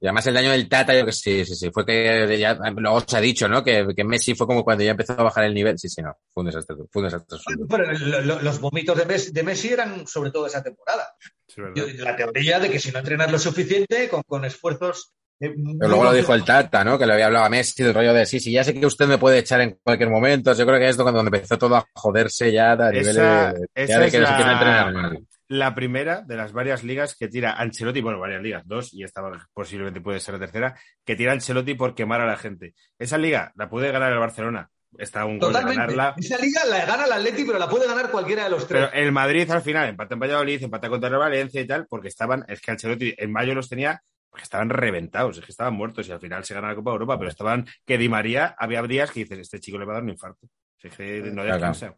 Y 0.00 0.06
además 0.06 0.26
el 0.26 0.36
año 0.36 0.50
del 0.50 0.68
Tata, 0.68 0.98
yo 0.98 1.06
que 1.06 1.12
sí, 1.12 1.44
sí, 1.44 1.54
sí, 1.54 1.70
fue 1.70 1.86
que 1.86 2.36
ya, 2.36 2.54
luego 2.76 3.00
se 3.06 3.16
ha 3.16 3.20
dicho, 3.20 3.46
¿no? 3.48 3.62
Que, 3.62 3.86
que 3.96 4.02
Messi 4.02 4.34
fue 4.34 4.48
como 4.48 4.64
cuando 4.64 4.82
ya 4.82 4.90
empezó 4.90 5.12
a 5.12 5.22
bajar 5.22 5.44
el 5.44 5.54
nivel. 5.54 5.78
Sí, 5.78 5.88
sí, 5.88 6.02
no, 6.02 6.12
fue 6.34 6.40
un 6.42 6.46
desastre, 6.46 6.74
fue 6.90 7.02
un 7.02 7.06
desastre. 7.06 7.36
absoluto. 7.36 7.66
Pero 7.68 7.92
lo- 7.92 8.20
lo- 8.22 8.42
los 8.42 8.60
vomitos 8.60 8.98
de 8.98 9.06
Messi, 9.06 9.30
de 9.30 9.42
Messi 9.44 9.68
eran 9.68 10.04
sobre 10.08 10.32
todo 10.32 10.46
esa 10.46 10.60
temporada. 10.60 11.14
La 11.56 12.16
teoría 12.16 12.58
de 12.60 12.70
que 12.70 12.78
si 12.78 12.90
no 12.92 12.98
entrenas 13.00 13.30
lo 13.30 13.38
suficiente, 13.38 14.08
con, 14.08 14.22
con 14.22 14.44
esfuerzos. 14.44 15.12
eh, 15.40 15.50
Pero 15.78 15.88
luego 15.88 16.04
lo 16.04 16.12
dijo 16.12 16.34
el 16.34 16.44
Tata, 16.44 16.84
¿no? 16.84 16.98
Que 16.98 17.06
le 17.06 17.14
había 17.14 17.26
hablado 17.26 17.44
a 17.44 17.48
Messi 17.50 17.82
del 17.82 17.94
rollo 17.94 18.12
de 18.14 18.26
sí, 18.26 18.40
sí, 18.40 18.52
ya 18.52 18.62
sé 18.64 18.74
que 18.74 18.86
usted 18.86 19.06
me 19.06 19.18
puede 19.18 19.38
echar 19.38 19.60
en 19.60 19.78
cualquier 19.82 20.10
momento. 20.10 20.52
Yo 20.54 20.64
creo 20.66 20.78
que 20.78 20.88
es 20.88 20.96
cuando 20.96 21.20
empezó 21.20 21.58
todo 21.58 21.76
a 21.76 21.86
joderse 21.94 22.52
ya 22.52 22.72
a 22.72 22.90
nivel 22.90 23.08
Esa- 23.08 23.52
de, 23.52 23.86
ya 23.86 23.98
que 23.98 24.04
no 24.04 24.10
se 24.10 24.20
la- 24.20 24.36
quiere 24.36 24.52
entrenar 24.52 24.92
mal. 24.92 25.18
La 25.48 25.74
primera 25.74 26.22
de 26.22 26.36
las 26.36 26.52
varias 26.52 26.82
ligas 26.82 27.14
que 27.14 27.28
tira 27.28 27.52
Ancelotti, 27.52 28.00
bueno, 28.00 28.18
varias 28.18 28.40
ligas, 28.42 28.62
dos, 28.64 28.94
y 28.94 29.02
esta 29.04 29.20
posiblemente 29.52 30.00
puede 30.00 30.18
ser 30.18 30.34
la 30.34 30.40
tercera, 30.40 30.74
que 31.04 31.14
tira 31.14 31.32
Ancelotti 31.32 31.74
por 31.74 31.94
quemar 31.94 32.22
a 32.22 32.26
la 32.26 32.38
gente. 32.38 32.72
Esa 32.98 33.18
liga 33.18 33.52
la 33.56 33.68
puede 33.68 33.92
ganar 33.92 34.10
el 34.12 34.18
Barcelona. 34.18 34.70
Está 34.98 35.24
un 35.24 35.38
gol 35.38 35.52
de 35.52 35.60
ganarla. 35.62 36.14
Esa 36.18 36.36
liga 36.38 36.64
la 36.66 36.84
gana 36.84 37.06
el 37.06 37.12
Atleti, 37.12 37.44
pero 37.44 37.58
la 37.58 37.68
puede 37.68 37.86
ganar 37.86 38.10
cualquiera 38.10 38.44
de 38.44 38.50
los 38.50 38.66
tres. 38.66 38.88
Pero 38.90 39.02
el 39.04 39.10
Madrid 39.12 39.50
al 39.50 39.62
final 39.62 39.88
empata 39.88 40.14
en 40.14 40.20
Valladolid, 40.20 40.62
empata 40.62 40.88
contra 40.88 41.08
el 41.08 41.16
Valencia 41.16 41.60
y 41.60 41.66
tal, 41.66 41.86
porque 41.86 42.08
estaban, 42.08 42.44
es 42.48 42.60
que 42.60 42.70
Ancelotti 42.72 43.14
en 43.16 43.32
mayo 43.32 43.54
los 43.54 43.68
tenía, 43.70 44.02
porque 44.28 44.44
estaban 44.44 44.68
reventados, 44.70 45.38
es 45.38 45.44
que 45.44 45.50
estaban 45.52 45.74
muertos 45.74 46.08
y 46.08 46.12
al 46.12 46.20
final 46.20 46.44
se 46.44 46.54
gana 46.54 46.68
la 46.68 46.74
Copa 46.74 46.90
de 46.90 46.94
Europa, 46.94 47.18
pero 47.18 47.30
estaban 47.30 47.66
que 47.86 47.96
Di 47.98 48.08
María, 48.08 48.54
había 48.58 48.82
días 48.82 49.10
que 49.10 49.20
dices, 49.20 49.38
este 49.38 49.60
chico 49.60 49.78
le 49.78 49.86
va 49.86 49.92
a 49.92 49.94
dar 49.96 50.02
un 50.02 50.10
infarto. 50.10 50.46
Si 50.76 50.88
es 50.88 50.96
que 50.96 51.20
no 51.22 51.42
Claro, 51.42 51.52
descansa. 51.54 51.96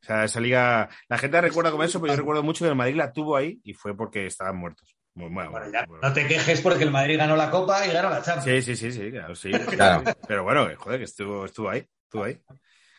sea, 0.00 0.24
esa 0.24 0.40
liga, 0.40 0.88
la 1.08 1.18
gente 1.18 1.40
recuerda 1.40 1.70
como 1.70 1.84
eso, 1.84 2.00
pero 2.00 2.12
yo 2.12 2.18
recuerdo 2.18 2.42
mucho 2.42 2.64
que 2.64 2.68
el 2.70 2.76
Madrid 2.76 2.96
la 2.96 3.12
tuvo 3.12 3.36
ahí 3.36 3.60
y 3.64 3.72
fue 3.72 3.96
porque 3.96 4.26
estaban 4.26 4.56
muertos. 4.56 4.94
Muy 5.14 5.30
bueno, 5.30 5.50
Bueno, 5.50 5.72
ya, 5.72 5.86
bueno. 5.86 6.06
no 6.06 6.12
te 6.12 6.26
quejes 6.26 6.60
porque 6.60 6.84
el 6.84 6.90
Madrid 6.90 7.16
ganó 7.16 7.36
la 7.36 7.50
Copa 7.50 7.86
y 7.86 7.90
ganó 7.92 8.10
la 8.10 8.20
Champions. 8.22 8.64
Sí, 8.66 8.76
sí, 8.76 8.92
sí, 8.92 8.92
sí, 9.00 9.10
claro, 9.10 9.34
sí. 9.34 9.50
Claro. 9.50 10.04
Pero 10.28 10.44
bueno, 10.44 10.68
joder, 10.76 10.98
que 10.98 11.04
estuvo, 11.04 11.46
estuvo 11.46 11.70
ahí, 11.70 11.82
ahí. 12.24 12.40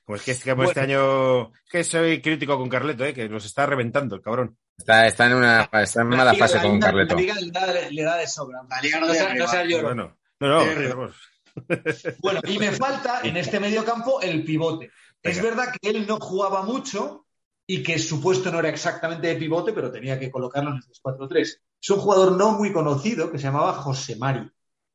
Como 0.05 0.15
es 0.15 0.23
que, 0.23 0.31
es 0.31 0.43
que 0.43 0.51
como 0.51 0.63
Bueno. 0.63 0.69
este 0.69 0.79
año, 0.79 1.51
es 1.51 1.71
que 1.71 1.83
soy 1.83 2.21
crítico 2.21 2.57
con 2.57 2.69
Carleto, 2.69 3.03
¿eh? 3.03 3.13
que 3.13 3.27
nos 3.27 3.45
está 3.45 3.65
reventando 3.65 4.15
el 4.15 4.21
cabrón. 4.21 4.57
Está, 4.77 5.05
está 5.05 5.25
en 5.25 5.33
una 5.33 5.63
está 5.63 6.01
en 6.01 6.09
La 6.11 6.17
mala 6.17 6.33
fase 6.33 6.55
la 6.57 6.63
con 6.63 6.79
Carleto. 6.79 7.15
La 7.15 7.21
Liga 7.21 7.35
le 7.35 7.51
da, 7.51 7.89
le 7.89 8.03
da 8.03 8.17
de 8.17 8.27
sobra. 8.27 8.61
La 8.69 8.81
Liga 8.81 8.99
no 8.99 9.07
no, 9.07 9.13
sea-. 9.13 9.81
Bueno, 9.81 10.17
no. 10.39 11.09
Bueno, 12.19 12.39
y 12.47 12.59
me 12.59 12.71
falta 12.71 13.21
en 13.23 13.35
este 13.35 13.59
medio 13.59 13.83
campo 13.83 14.21
el 14.21 14.43
pivote. 14.43 14.91
Es 15.23 15.41
verdad 15.41 15.73
que 15.73 15.89
él 15.89 16.05
no 16.07 16.19
jugaba 16.19 16.61
mucho 16.61 17.25
y 17.65 17.83
que 17.83 17.99
su 17.99 18.21
puesto 18.21 18.51
no 18.51 18.59
era 18.59 18.69
exactamente 18.69 19.27
de 19.27 19.35
pivote, 19.35 19.73
pero 19.73 19.91
tenía 19.91 20.19
que 20.19 20.31
colocarlo 20.31 20.69
en 20.69 20.77
el 20.77 20.83
3-4-3. 20.83 21.59
Es 21.81 21.89
un 21.89 21.99
jugador 21.99 22.33
no 22.33 22.51
muy 22.51 22.71
conocido 22.71 23.31
que 23.31 23.37
se 23.37 23.45
llamaba 23.45 23.73
José 23.73 24.15
Mari. 24.15 24.49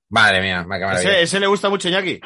Madre 0.08 0.40
mía. 0.40 0.66
Ese, 0.94 1.22
ese 1.22 1.40
le 1.40 1.46
gusta 1.46 1.68
mucho 1.68 1.88
Iñaki. 1.88 2.20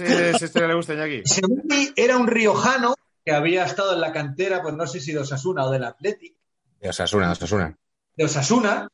Ese, 0.00 0.44
este 0.46 0.66
le 0.66 0.74
gusta 0.74 0.92
a 0.92 0.96
Iñaki. 0.96 1.22
Mari 1.64 1.92
era 1.96 2.16
un 2.16 2.26
riojano 2.26 2.94
que 3.24 3.32
había 3.32 3.64
estado 3.64 3.94
en 3.94 4.00
la 4.00 4.12
cantera, 4.12 4.62
pues 4.62 4.74
no 4.74 4.86
sé 4.86 5.00
si 5.00 5.12
de 5.12 5.20
Osasuna 5.20 5.64
o 5.64 5.70
del 5.70 5.84
Athletic, 5.84 6.34
De 6.80 6.88
Osasuna, 6.88 7.30
Osasuna. 7.32 7.76
de 8.16 8.24
Osasuna. 8.24 8.88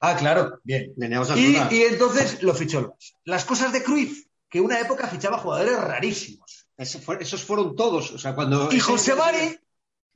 Ah, 0.00 0.16
claro, 0.16 0.60
bien. 0.64 0.92
Venía 0.96 1.18
a 1.18 1.20
Y, 1.20 1.22
Osasuna. 1.22 1.68
y 1.70 1.82
entonces 1.82 2.42
lo 2.42 2.54
fichó 2.54 2.78
el 2.80 2.86
Barça. 2.86 3.14
Las 3.24 3.44
cosas 3.44 3.72
de 3.72 3.82
Cruyff, 3.82 4.26
que 4.48 4.60
una 4.60 4.78
época 4.80 5.06
fichaba 5.08 5.38
jugadores 5.38 5.78
rarísimos. 5.80 6.66
Fue- 7.02 7.18
esos 7.20 7.42
fueron 7.44 7.74
todos. 7.76 8.10
O 8.12 8.18
sea, 8.18 8.34
cuando. 8.34 8.70
Y 8.72 8.80
José 8.80 9.14
Mari, 9.14 9.58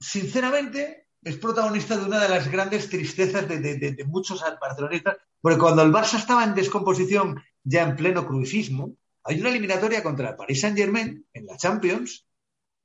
sinceramente, 0.01 1.07
es 1.23 1.37
protagonista 1.37 1.97
de 1.97 2.05
una 2.05 2.21
de 2.21 2.29
las 2.29 2.51
grandes 2.51 2.89
tristezas 2.89 3.49
de, 3.49 3.59
de- 3.61 3.77
de- 3.79 3.93
de 3.93 4.05
muchos 4.05 4.43
barcelonistas, 4.61 5.17
porque 5.41 5.59
cuando 5.59 5.83
el 5.83 5.93
Barça 5.93 6.17
estaba 6.19 6.45
en 6.45 6.55
descomposición, 6.55 7.43
ya 7.65 7.83
en 7.83 7.97
pleno 7.97 8.27
cruisismo, 8.27 8.95
hay 9.29 9.41
una 9.41 9.51
eliminatoria 9.51 10.03
contra 10.03 10.31
el 10.31 10.37
Paris 10.37 10.61
Saint 10.61 10.77
Germain 10.77 11.27
en 11.33 11.47
la 11.47 11.57
Champions, 11.57 12.27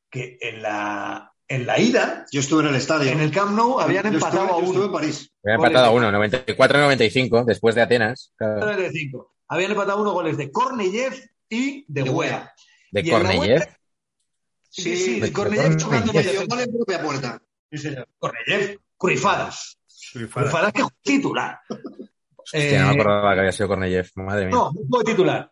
que 0.10 0.38
en 0.42 0.62
la, 0.62 1.34
en 1.48 1.66
la 1.66 1.80
ida, 1.80 2.26
Yo 2.32 2.40
estuve 2.42 2.62
en 2.64 2.70
el 2.70 2.76
estadio. 2.76 3.12
en 3.12 3.20
el 3.20 3.32
Camp 3.32 3.52
Nou, 3.56 3.80
habían 3.80 4.04
Yo 4.04 4.18
estuve- 4.18 4.30
empatado 4.30 4.48
yo 4.48 4.56
a 4.56 4.60
estuve 4.66 4.76
en 4.78 4.84
uno. 4.84 4.92
París. 4.94 5.32
Había 5.44 5.58
Goles 5.58 5.70
empatado 5.72 5.86
a 5.86 5.96
uno, 5.96 6.12
94-95, 6.12 7.46
después 7.46 7.76
de 7.76 7.82
Atenas. 7.82 8.34
claro. 8.36 8.60
95. 8.66 9.34
Habían 9.48 9.72
empatado 9.72 9.98
a 10.00 10.02
uno 10.02 10.12
goles 10.14 10.38
de 10.38 10.52
Korneyev 10.52 11.14
y 11.50 11.86
de 11.88 12.04
De 12.04 12.10
Wea. 12.10 12.30
Wea. 12.30 12.54
De 12.92 13.02
vuelta- 13.60 13.78
Sí, 14.70 14.96
sí, 14.98 15.20
de 15.20 15.32
Medio 16.14 16.32
centro. 16.32 16.56
gol 16.56 16.60
en 16.66 16.72
propia 16.76 17.02
puerta. 17.04 17.42
Sí, 17.72 17.78
señor. 17.78 18.08
Cruifadas. 18.98 19.78
Cruifadas 20.14 20.74
que 20.74 20.84
titular. 21.02 21.60
Hostia, 22.38 22.82
no 22.82 22.88
me 22.90 22.94
Eh, 22.96 23.02
acordaba 23.02 23.34
que 23.34 23.40
había 23.40 23.52
sido 23.52 23.68
Korneyev. 23.68 24.10
Madre 24.16 24.46
mía. 24.48 24.56
No, 24.56 24.72
no 24.74 24.82
fue 24.90 25.04
titular. 25.04 25.52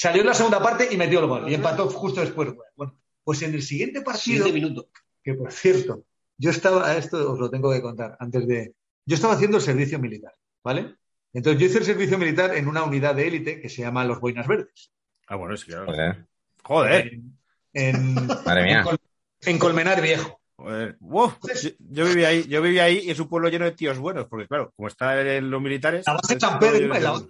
Salió 0.00 0.20
en 0.20 0.28
la 0.28 0.34
segunda 0.34 0.62
parte 0.62 0.86
y 0.88 0.96
metió 0.96 1.18
el 1.18 1.26
gol. 1.26 1.50
Y 1.50 1.54
empató 1.54 1.88
justo 1.90 2.20
después. 2.20 2.50
Bueno, 2.76 2.94
pues 3.24 3.42
en 3.42 3.52
el 3.54 3.62
siguiente 3.62 4.00
partido, 4.02 4.44
Siete 4.44 4.52
minutos. 4.52 4.86
que 5.24 5.34
por 5.34 5.50
cierto, 5.50 6.04
yo 6.36 6.50
estaba, 6.50 6.86
a 6.86 6.96
esto 6.96 7.32
os 7.32 7.38
lo 7.40 7.50
tengo 7.50 7.72
que 7.72 7.82
contar, 7.82 8.16
antes 8.20 8.46
de. 8.46 8.74
Yo 9.04 9.16
estaba 9.16 9.34
haciendo 9.34 9.56
el 9.56 9.62
servicio 9.64 9.98
militar, 9.98 10.32
¿vale? 10.62 10.94
Entonces 11.32 11.60
yo 11.60 11.66
hice 11.66 11.78
el 11.78 11.84
servicio 11.84 12.16
militar 12.16 12.54
en 12.56 12.68
una 12.68 12.84
unidad 12.84 13.16
de 13.16 13.26
élite 13.26 13.60
que 13.60 13.68
se 13.68 13.82
llama 13.82 14.04
Los 14.04 14.20
Boinas 14.20 14.46
Verdes. 14.46 14.92
Ah, 15.26 15.34
bueno, 15.34 15.56
sí, 15.56 15.66
claro. 15.66 15.86
Joder, 15.86 16.26
Joder. 16.62 17.06
En, 17.12 17.38
en, 17.72 18.14
madre 18.46 18.62
mía. 18.62 18.78
en 18.78 18.84
Col- 18.84 18.98
en 19.46 19.58
Colmenar 19.58 20.00
Viejo. 20.00 20.40
Joder. 20.56 20.96
Wow. 21.00 21.32
Yo, 21.62 21.70
yo 21.90 22.04
vivía 22.06 22.28
ahí, 22.28 22.44
yo 22.46 22.62
vivía 22.62 22.84
ahí 22.84 23.00
y 23.04 23.10
es 23.10 23.18
un 23.18 23.28
pueblo 23.28 23.48
lleno 23.48 23.64
de 23.64 23.72
tíos 23.72 23.98
buenos, 23.98 24.26
porque 24.28 24.46
claro, 24.46 24.72
como 24.76 24.86
está 24.86 25.20
en 25.20 25.50
los 25.50 25.60
militares. 25.60 26.04
La 26.06 26.12
base 26.14 26.38
San 26.38 26.58
Pedro, 26.60 26.86
la-. 26.86 27.22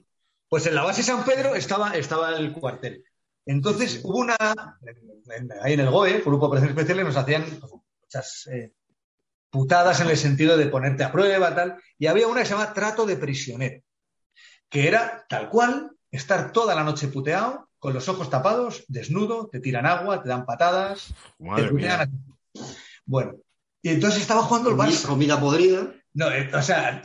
Pues 0.49 0.67
en 0.67 0.75
la 0.75 0.83
base 0.83 1.03
San 1.03 1.25
Pedro 1.25 1.55
estaba, 1.55 1.93
estaba 1.93 2.37
el 2.37 2.53
cuartel. 2.53 3.05
Entonces 3.45 4.01
hubo 4.03 4.19
una, 4.19 4.37
ahí 5.63 5.73
en 5.73 5.81
el 5.81 5.91
GOE, 5.91 6.21
Grupo 6.21 6.47
de 6.47 6.47
Operaciones 6.47 6.77
Especiales, 6.77 7.07
nos 7.07 7.17
hacían 7.17 7.45
muchas 8.03 8.47
eh, 8.53 8.73
putadas 9.51 10.01
en 10.01 10.11
el 10.11 10.17
sentido 10.17 10.57
de 10.57 10.67
ponerte 10.67 11.05
a 11.05 11.13
prueba, 11.13 11.55
tal, 11.55 11.77
y 11.99 12.07
había 12.07 12.29
una 12.29 12.41
que 12.41 12.47
se 12.47 12.53
llama 12.53 12.75
trato 12.75 13.07
de 13.07 13.17
prisionero, 13.17 13.83
que 14.69 14.89
era 14.89 15.25
tal 15.29 15.49
cual, 15.49 15.93
estar 16.11 16.53
toda 16.53 16.75
la 16.75 16.85
noche 16.85 17.09
puteado, 17.09 17.69
con 17.79 17.95
los 17.95 18.09
ojos 18.09 18.29
tapados, 18.29 18.85
desnudo, 18.89 19.49
te 19.49 19.61
tiran 19.61 19.87
agua, 19.87 20.23
te 20.23 20.29
dan 20.29 20.45
patadas, 20.45 21.15
te 21.39 21.45
Madre 21.45 21.71
putean 21.71 22.11
mía. 22.11 22.65
Bueno, 23.07 23.37
y 23.81 23.91
entonces 23.91 24.21
estaba 24.21 24.43
jugando 24.43 24.71
el 24.71 24.77
Barça. 24.77 25.07
Comida 25.07 25.41
podrida. 25.41 25.95
No, 26.13 26.31
eh, 26.31 26.51
o 26.53 26.63
sea, 26.63 27.01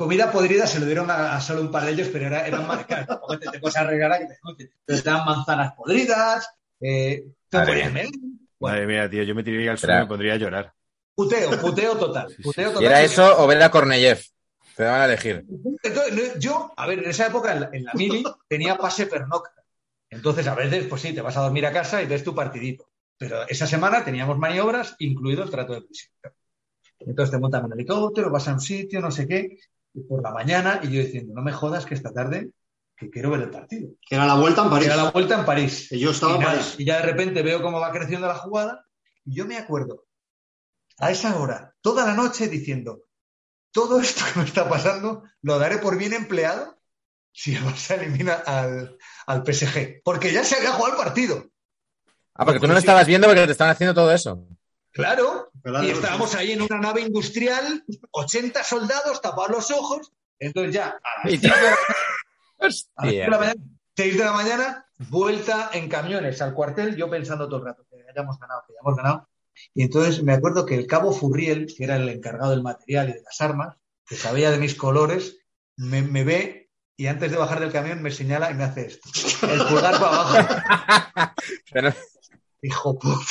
comida 0.00 0.32
podrida 0.32 0.66
se 0.66 0.80
lo 0.80 0.86
dieron 0.86 1.10
a, 1.10 1.36
a 1.36 1.40
solo 1.42 1.60
un 1.60 1.70
par 1.70 1.84
de 1.84 1.92
ellos, 1.92 2.08
pero 2.10 2.28
era, 2.28 2.46
eran 2.46 2.66
tampoco 3.06 3.38
te, 3.38 3.50
te 3.50 3.58
puedes 3.60 3.76
arreglar 3.76 4.12
a 4.12 4.18
que 4.18 4.24
te 4.28 4.32
escuchen. 4.32 4.72
Te 4.86 5.02
dan 5.02 5.26
manzanas 5.26 5.74
podridas, 5.74 6.48
eh, 6.80 7.22
Madre 7.52 7.90
mía. 7.90 8.08
Madre 8.60 8.86
mía, 8.86 9.10
tío, 9.10 9.24
yo 9.24 9.34
me 9.34 9.44
tiraría 9.44 9.72
al 9.72 9.78
suelo 9.78 9.96
y 9.96 10.00
me 10.00 10.06
pondría 10.06 10.32
a 10.32 10.36
llorar. 10.38 10.72
Puteo, 11.14 11.50
puteo 11.60 11.98
total. 11.98 12.30
Sí, 12.30 12.36
sí. 12.36 12.42
Puteo 12.44 12.80
¿Y 12.80 12.86
era 12.86 13.02
eso 13.02 13.42
o 13.42 13.46
ver 13.46 13.62
a 13.62 13.70
Korneyev? 13.70 14.22
Te 14.74 14.84
daban 14.84 15.02
a 15.02 15.04
elegir. 15.04 15.44
Entonces, 15.82 16.38
yo, 16.38 16.72
a 16.74 16.86
ver, 16.86 17.00
en 17.00 17.10
esa 17.10 17.26
época 17.26 17.52
en 17.52 17.60
la, 17.60 17.70
en 17.70 17.84
la 17.84 17.92
mili 17.92 18.24
tenía 18.48 18.78
pase 18.78 19.04
pernocta. 19.04 19.62
Entonces, 20.08 20.46
a 20.46 20.54
veces, 20.54 20.86
pues 20.86 21.02
sí, 21.02 21.12
te 21.12 21.20
vas 21.20 21.36
a 21.36 21.42
dormir 21.42 21.66
a 21.66 21.72
casa 21.72 22.00
y 22.00 22.06
ves 22.06 22.24
tu 22.24 22.34
partidito. 22.34 22.88
Pero 23.18 23.46
esa 23.48 23.66
semana 23.66 24.02
teníamos 24.02 24.38
maniobras, 24.38 24.96
incluido 24.98 25.42
el 25.42 25.50
trato 25.50 25.74
de 25.74 25.82
prisión. 25.82 26.10
Entonces 27.00 27.32
te 27.32 27.38
montan 27.38 27.66
en 27.66 27.72
helicóptero, 27.72 28.30
vas 28.30 28.48
a 28.48 28.54
un 28.54 28.60
sitio, 28.60 29.00
no 29.00 29.10
sé 29.10 29.26
qué, 29.26 29.58
por 30.08 30.22
la 30.22 30.30
mañana, 30.30 30.80
y 30.82 30.90
yo 30.90 31.02
diciendo, 31.02 31.32
no 31.34 31.42
me 31.42 31.52
jodas 31.52 31.86
que 31.86 31.94
esta 31.94 32.12
tarde 32.12 32.50
que 32.96 33.08
quiero 33.08 33.30
ver 33.30 33.40
el 33.40 33.50
partido. 33.50 33.92
Que 34.06 34.16
era 34.16 34.26
la 34.26 34.34
vuelta 34.34 34.62
en 34.62 34.70
París. 34.70 34.86
Era 34.86 34.96
la 34.96 35.10
vuelta 35.10 35.38
en 35.38 35.44
París. 35.46 35.86
Que 35.88 35.98
yo 35.98 36.10
estaba 36.10 36.32
y, 36.32 36.34
en 36.36 36.40
nada, 36.42 36.52
París. 36.52 36.74
y 36.78 36.84
ya 36.84 36.96
de 36.96 37.02
repente 37.02 37.42
veo 37.42 37.62
cómo 37.62 37.80
va 37.80 37.92
creciendo 37.92 38.26
la 38.26 38.34
jugada 38.34 38.84
y 39.24 39.34
yo 39.34 39.46
me 39.46 39.56
acuerdo 39.56 40.04
a 40.98 41.10
esa 41.10 41.38
hora, 41.38 41.74
toda 41.80 42.04
la 42.04 42.14
noche 42.14 42.48
diciendo, 42.48 43.04
todo 43.72 44.00
esto 44.00 44.22
que 44.32 44.40
me 44.40 44.44
está 44.44 44.68
pasando 44.68 45.24
lo 45.40 45.58
daré 45.58 45.78
por 45.78 45.96
bien 45.96 46.12
empleado 46.12 46.78
si 47.32 47.54
el 47.54 47.64
Barça 47.64 47.98
elimina 47.98 48.34
al, 48.34 48.98
al 49.26 49.44
PSG. 49.44 50.02
Porque 50.04 50.32
ya 50.32 50.44
se 50.44 50.56
había 50.56 50.72
jugado 50.72 50.96
el 50.96 51.02
partido. 51.02 51.46
Ah, 52.34 52.44
porque 52.44 52.60
tú 52.60 52.66
no 52.66 52.74
lo 52.74 52.78
estabas 52.78 53.06
viendo 53.06 53.26
porque 53.26 53.46
te 53.46 53.52
estaban 53.52 53.72
haciendo 53.72 53.94
todo 53.94 54.12
eso. 54.12 54.46
Claro. 54.92 55.49
Claro, 55.62 55.84
y 55.86 55.90
estábamos 55.90 56.34
ahí 56.34 56.52
en 56.52 56.62
una 56.62 56.78
nave 56.78 57.02
industrial, 57.02 57.84
80 58.10 58.64
soldados 58.64 59.20
tapados 59.20 59.50
los 59.50 59.70
ojos. 59.70 60.12
Entonces 60.38 60.72
ya, 60.74 60.98
a 61.02 61.24
las 61.28 61.34
Y- 61.34 61.38
6 61.38 61.52
de 61.52 63.28
la, 63.28 63.28
de 63.28 63.38
mañana, 63.38 63.54
6 63.96 64.18
de 64.18 64.24
la 64.24 64.32
mañana, 64.32 64.86
vuelta 65.10 65.70
en 65.72 65.88
camiones 65.88 66.40
al 66.40 66.54
cuartel, 66.54 66.96
yo 66.96 67.10
pensando 67.10 67.46
todo 67.48 67.60
el 67.60 67.66
rato 67.66 67.84
que 67.90 67.96
hayamos 68.10 68.38
ganado, 68.38 68.62
que 68.66 68.72
hayamos 68.74 68.96
ganado. 68.96 69.28
Y 69.74 69.82
entonces 69.82 70.22
me 70.22 70.32
acuerdo 70.32 70.64
que 70.64 70.74
el 70.76 70.86
cabo 70.86 71.12
Furriel, 71.12 71.66
que 71.76 71.84
era 71.84 71.96
el 71.96 72.08
encargado 72.08 72.50
del 72.52 72.62
material 72.62 73.10
y 73.10 73.12
de 73.14 73.22
las 73.22 73.40
armas, 73.40 73.76
que 74.06 74.16
sabía 74.16 74.50
de 74.50 74.58
mis 74.58 74.74
colores, 74.74 75.36
me, 75.76 76.00
me 76.02 76.24
ve 76.24 76.70
y 76.96 77.06
antes 77.06 77.30
de 77.30 77.36
bajar 77.36 77.60
del 77.60 77.72
camión 77.72 78.00
me 78.02 78.10
señala 78.10 78.50
y 78.50 78.54
me 78.54 78.64
hace 78.64 78.86
esto. 78.86 79.08
El 79.46 79.58
pulgar 79.66 79.98
para 80.00 80.16
abajo. 80.16 81.34
Pero- 81.72 81.94
Hijo 82.62 82.98
puta. 82.98 83.24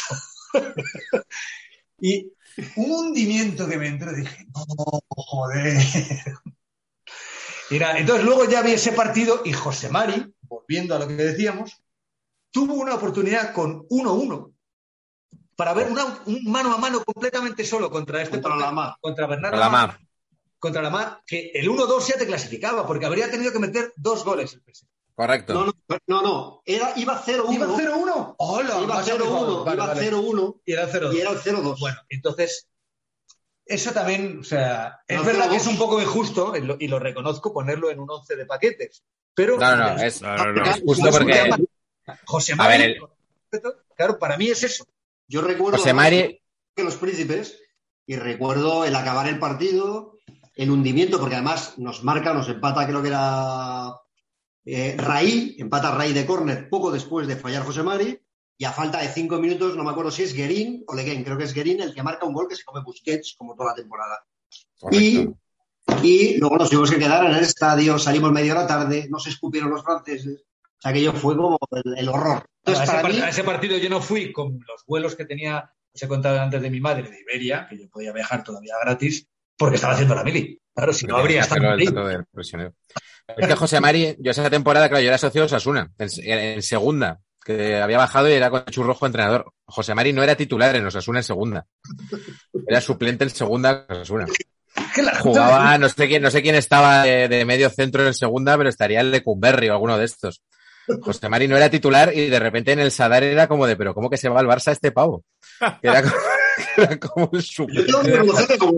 Y 2.01 2.31
un 2.75 2.91
hundimiento 2.91 3.67
que 3.67 3.77
me 3.77 3.87
entró, 3.87 4.11
dije, 4.13 4.45
no, 4.53 4.99
joder. 5.07 5.77
Nada, 7.71 7.97
entonces 7.99 8.25
luego 8.25 8.45
ya 8.45 8.61
vi 8.61 8.71
ese 8.71 8.91
partido 8.93 9.41
y 9.45 9.53
José 9.53 9.89
Mari, 9.89 10.33
volviendo 10.41 10.95
a 10.95 10.99
lo 10.99 11.07
que 11.07 11.13
decíamos, 11.15 11.81
tuvo 12.51 12.73
una 12.73 12.95
oportunidad 12.95 13.53
con 13.53 13.85
1-1 13.89 14.51
para 15.55 15.73
ver 15.73 15.91
una- 15.91 16.19
un 16.25 16.43
mano 16.45 16.73
a 16.73 16.77
mano 16.77 17.03
completamente 17.03 17.63
solo 17.65 17.91
contra 17.91 18.21
este 18.23 18.41
Contra 18.41 18.55
la 18.65 18.71
mar. 18.71 18.95
contra 18.99 19.27
Bernardo 19.27 19.57
la 19.57 19.65
Lamar, 19.65 19.99
contra 20.57 20.81
la 20.81 20.89
Mar, 20.89 21.21
que 21.27 21.51
el 21.53 21.69
1-2 21.69 22.07
ya 22.07 22.17
te 22.17 22.25
clasificaba, 22.25 22.87
porque 22.87 23.05
habría 23.05 23.29
tenido 23.29 23.51
que 23.51 23.59
meter 23.59 23.93
dos 23.95 24.25
goles 24.25 24.53
el 24.53 24.61
PSG. 24.61 24.87
Correcto. 25.19 25.53
No, 25.53 25.65
no, 25.65 25.73
no, 26.07 26.21
no. 26.21 26.61
Era, 26.65 26.93
iba 26.95 27.21
0-1. 27.21 27.53
¿Iba 27.53 27.67
0-1? 27.67 28.35
¡Hola! 28.37 28.79
Iba 28.81 28.95
más 28.95 29.09
a 29.09 29.13
mi 29.15 29.19
0-1. 29.19 29.23
favor. 29.25 29.65
Vale, 29.65 29.75
iba 29.75 29.87
vale. 29.87 30.11
0-1 30.11 30.61
Y 30.65 30.71
era 30.71 30.87
0-2. 30.87 31.13
y 31.13 31.19
era 31.19 31.31
el 31.31 31.37
0-2. 31.39 31.77
Bueno, 31.77 31.97
entonces, 32.07 32.69
eso 33.65 33.91
también, 33.91 34.39
o 34.39 34.43
sea, 34.45 35.01
es 35.05 35.17
No, 35.17 35.25
verdad 35.25 35.41
pero 35.41 35.51
que 35.51 35.57
es 35.57 35.67
un 35.67 35.77
poco 35.77 36.01
injusto, 36.01 36.53
y 36.79 36.87
lo, 36.87 36.99
reconozco, 36.99 37.51
ponerlo 37.51 37.91
en 37.91 37.99
un 37.99 38.09
11 38.09 38.33
de 38.37 38.45
paquetes. 38.45 39.03
Pero 39.33 39.57
No, 39.57 39.75
no, 39.75 39.93
no, 39.95 40.01
es, 40.01 40.21
No, 40.21 40.37
no, 40.37 40.53
no. 40.53 40.63
es 40.63 40.81
justo 40.85 41.09
porque 41.11 41.49
José 42.25 42.53
A 42.53 42.55
Mari, 42.55 42.77
ver, 42.77 43.09
el- 43.51 43.61
claro, 43.97 44.17
para 44.19 44.37
mí 44.37 44.47
es 44.47 44.63
eso. 44.63 44.85
Yo 45.27 45.41
recuerdo 45.41 45.79
José 45.79 45.93
Mari, 45.93 46.41
que 46.73 46.83
los 46.85 46.95
príncipes 46.95 47.59
y 48.05 48.15
recuerdo 48.15 48.85
el 48.85 48.95
acabar 48.95 49.27
el 49.27 49.37
partido, 49.37 50.15
el 50.55 50.71
hundimiento, 50.71 51.19
porque 51.19 51.35
además 51.35 51.73
nos 51.77 52.05
marca, 52.05 52.33
nos 52.33 52.47
empata, 52.47 52.87
creo 52.87 53.01
que 53.01 53.09
era 53.09 53.95
eh, 54.73 54.95
Raí, 54.97 55.55
empata 55.59 55.95
Raí 55.95 56.13
de 56.13 56.25
córner 56.25 56.69
poco 56.69 56.91
después 56.91 57.27
de 57.27 57.35
fallar 57.35 57.63
José 57.63 57.83
Mari, 57.83 58.19
y 58.57 58.65
a 58.65 58.71
falta 58.71 59.01
de 59.01 59.07
cinco 59.07 59.37
minutos, 59.39 59.77
no 59.77 59.83
me 59.83 59.91
acuerdo 59.91 60.11
si 60.11 60.23
es 60.23 60.33
Guerín 60.33 60.83
o 60.87 60.93
Leguén, 60.93 61.23
creo 61.23 61.37
que 61.37 61.45
es 61.45 61.53
Guerín 61.53 61.81
el 61.81 61.93
que 61.93 62.03
marca 62.03 62.25
un 62.25 62.33
gol 62.33 62.47
que 62.49 62.55
se 62.55 62.65
come 62.65 62.81
Busquets 62.83 63.35
como 63.37 63.55
toda 63.55 63.69
la 63.69 63.75
temporada. 63.75 64.25
Y, 64.91 65.29
y 66.03 66.37
luego 66.37 66.57
nos 66.57 66.69
tuvimos 66.69 66.91
que 66.91 66.99
quedar 66.99 67.25
en 67.25 67.35
el 67.35 67.43
estadio, 67.43 67.97
salimos 67.97 68.31
media 68.33 68.51
hora 68.53 68.67
tarde, 68.67 69.07
nos 69.09 69.27
escupieron 69.27 69.69
los 69.69 69.83
franceses. 69.83 70.41
O 70.41 70.81
sea, 70.81 70.91
aquello 70.91 71.13
fue 71.13 71.37
como 71.37 71.57
el, 71.71 71.97
el 71.97 72.09
horror. 72.09 72.37
A 72.37 72.45
Entonces, 72.65 72.83
ese, 72.83 72.91
para 72.91 73.01
par- 73.01 73.13
mí, 73.13 73.19
a 73.19 73.29
ese 73.29 73.43
partido 73.43 73.77
yo 73.77 73.89
no 73.89 74.01
fui 74.01 74.33
con 74.33 74.59
los 74.67 74.85
vuelos 74.85 75.15
que 75.15 75.25
tenía, 75.25 75.71
os 75.93 76.03
he 76.03 76.07
contado 76.07 76.39
antes 76.41 76.61
de 76.61 76.69
mi 76.69 76.81
madre, 76.81 77.09
de 77.09 77.21
Iberia, 77.21 77.65
que 77.69 77.77
yo 77.77 77.89
podía 77.89 78.11
viajar 78.11 78.43
todavía 78.43 78.73
gratis, 78.83 79.25
porque 79.57 79.75
estaba 79.75 79.93
haciendo 79.93 80.15
la 80.15 80.23
mili. 80.23 80.59
Claro, 80.73 80.91
si 80.93 81.05
no 81.05 81.17
habría 81.17 81.41
estado 81.41 81.61
Es 83.37 83.47
que 83.47 83.55
José 83.55 83.79
Mari, 83.79 84.15
yo 84.19 84.31
esa 84.31 84.49
temporada, 84.49 84.89
claro, 84.89 85.01
yo 85.01 85.09
era 85.09 85.17
socio 85.17 85.41
de 85.41 85.45
Osasuna, 85.45 85.91
en, 85.97 86.09
en 86.23 86.61
segunda, 86.61 87.19
que 87.43 87.77
había 87.77 87.97
bajado 87.97 88.29
y 88.29 88.33
era 88.33 88.49
con 88.49 88.65
Churrojo 88.65 89.05
entrenador. 89.05 89.51
José 89.65 89.95
Mari 89.95 90.13
no 90.13 90.23
era 90.23 90.35
titular 90.35 90.75
en 90.75 90.85
Osasuna 90.85 91.19
en 91.19 91.23
segunda. 91.23 91.65
Era 92.67 92.81
suplente 92.81 93.23
en 93.23 93.29
segunda 93.29 93.85
en 93.87 93.95
Osasuna. 93.95 94.25
Jugaba, 95.19 95.77
no 95.77 95.89
sé 95.89 96.07
quién, 96.07 96.21
no 96.21 96.31
sé 96.31 96.41
quién 96.41 96.55
estaba 96.55 97.03
de, 97.03 97.27
de 97.27 97.45
medio 97.45 97.69
centro 97.69 98.05
en 98.05 98.13
segunda, 98.13 98.57
pero 98.57 98.69
estaría 98.69 99.01
el 99.01 99.11
Lecumberri 99.11 99.69
o 99.69 99.73
alguno 99.73 99.97
de 99.97 100.05
estos. 100.05 100.41
José 101.01 101.29
Mari 101.29 101.47
no 101.47 101.55
era 101.55 101.69
titular 101.69 102.11
y 102.15 102.29
de 102.29 102.39
repente 102.39 102.71
en 102.71 102.79
el 102.79 102.91
Sadar 102.91 103.23
era 103.23 103.47
como 103.47 103.67
de, 103.67 103.75
pero 103.75 103.93
¿cómo 103.93 104.09
que 104.09 104.17
se 104.17 104.29
va 104.29 104.39
al 104.39 104.47
Barça 104.47 104.71
este 104.71 104.91
pavo? 104.91 105.23
Era 105.81 106.01
como, 106.01 106.15
era 106.77 106.99
como 106.99 107.29
un 107.31 107.39
yo 107.39 107.65
tengo 107.85 108.01
que 108.47 108.57
como 108.57 108.73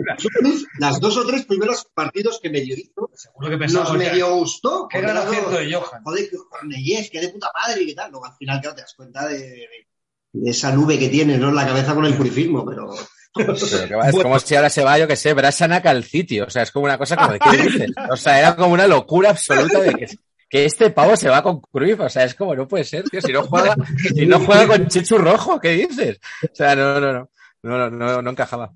las 0.80 1.00
dos 1.00 1.18
o 1.18 1.26
tres 1.26 1.46
primeros 1.46 1.86
partidos 1.94 2.40
que 2.42 2.50
medio 2.50 2.76
hizo, 2.76 3.10
Seguro 3.16 3.50
que 3.50 3.58
nos 3.58 3.60
pensamos, 3.60 3.98
medio 3.98 4.36
gustó. 4.36 4.88
qué 4.90 5.02
gran 5.02 5.18
acierto 5.18 5.52
de 5.52 5.74
Johan. 5.74 6.04
Joder, 6.04 6.30
que 6.30 6.38
Cornellés, 6.50 7.10
que 7.10 7.20
de 7.22 7.30
puta 7.30 7.50
madre 7.54 7.84
y 7.84 7.88
qué 7.88 7.96
tal. 7.96 8.12
Luego 8.12 8.26
al 8.26 8.36
final, 8.36 8.60
claro, 8.62 8.76
te 8.76 8.82
das 8.82 8.94
cuenta 8.96 9.28
de, 9.28 9.38
de- 9.40 9.88
de 10.34 10.50
esa 10.50 10.72
nube 10.72 10.98
que 10.98 11.10
tiene, 11.10 11.38
¿no? 11.38 11.50
En 11.50 11.56
la 11.56 11.66
cabeza 11.68 11.94
con 11.94 12.06
el 12.06 12.14
purifismo, 12.16 12.66
pero. 12.66 12.90
Pero 13.34 13.54
que 13.88 13.96
va, 13.96 14.10
es 14.10 14.16
como 14.16 14.38
si 14.40 14.56
ahora 14.56 14.70
se 14.70 14.84
va, 14.84 14.98
yo 14.98 15.08
que 15.08 15.16
sé, 15.16 15.34
Brasanac 15.34 15.86
al 15.86 16.04
City. 16.04 16.42
O 16.42 16.50
sea, 16.50 16.64
es 16.64 16.72
como 16.72 16.86
una 16.86 16.98
cosa 16.98 17.16
como 17.16 17.32
de 17.34 17.40
¿qué 17.40 17.58
dices? 17.58 17.92
O 18.10 18.16
sea, 18.18 18.40
era 18.40 18.56
como 18.56 18.74
una 18.74 18.88
locura 18.88 19.30
absoluta 19.30 19.80
de 19.80 19.94
que, 19.94 20.06
que 20.50 20.66
este 20.66 20.90
pavo 20.90 21.16
se 21.16 21.30
va 21.30 21.42
con 21.44 21.62
Cruyff. 21.62 22.00
O 22.02 22.10
sea, 22.10 22.26
es 22.26 22.36
como, 22.36 22.54
no 22.56 22.68
puede 22.68 22.84
ser, 22.84 23.04
tío. 23.10 23.22
Si 23.22 23.32
no 23.32 23.44
juega, 23.44 23.74
si 24.14 24.26
no 24.26 24.40
juega 24.40 24.68
con 24.68 24.88
Chichu 24.88 25.18
Rojo, 25.18 25.60
¿qué 25.62 25.70
dices? 25.72 26.20
O 26.44 26.54
sea, 26.56 26.76
no, 26.76 27.00
no, 27.00 27.14
no. 27.14 27.30
No, 27.64 27.78
no, 27.78 27.90
no, 27.90 28.22
no 28.22 28.30
encajaba. 28.32 28.74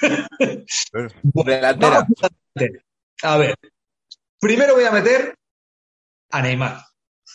Delantera. 1.44 2.06
A 3.22 3.36
ver, 3.36 3.56
primero 4.40 4.74
voy 4.74 4.84
a 4.84 4.92
meter 4.92 5.34
a 6.30 6.42
Neymar. 6.42 6.84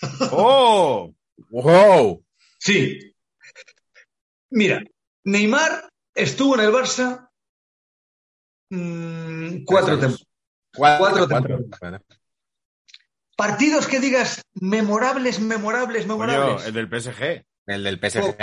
¡Oh! 0.32 1.14
¡Wow! 1.50 2.26
Sí. 2.60 3.14
Mira, 4.50 4.82
Neymar 5.26 5.90
estuvo 6.14 6.56
en 6.56 6.62
el 6.62 6.72
Barça 6.72 7.30
mm, 8.70 9.64
cuatro 9.66 10.00
temporadas. 10.00 10.28
Cuatro, 10.76 11.28
cuatro. 11.28 11.60
Partidos 13.36 13.88
que 13.88 14.00
digas 14.00 14.42
memorables, 14.54 15.40
memorables, 15.40 16.08
memorables. 16.08 16.66
el 16.66 16.74
del 16.74 16.88
PSG. 16.88 17.46
El 17.66 17.84
del 17.84 18.00
PSG. 18.00 18.36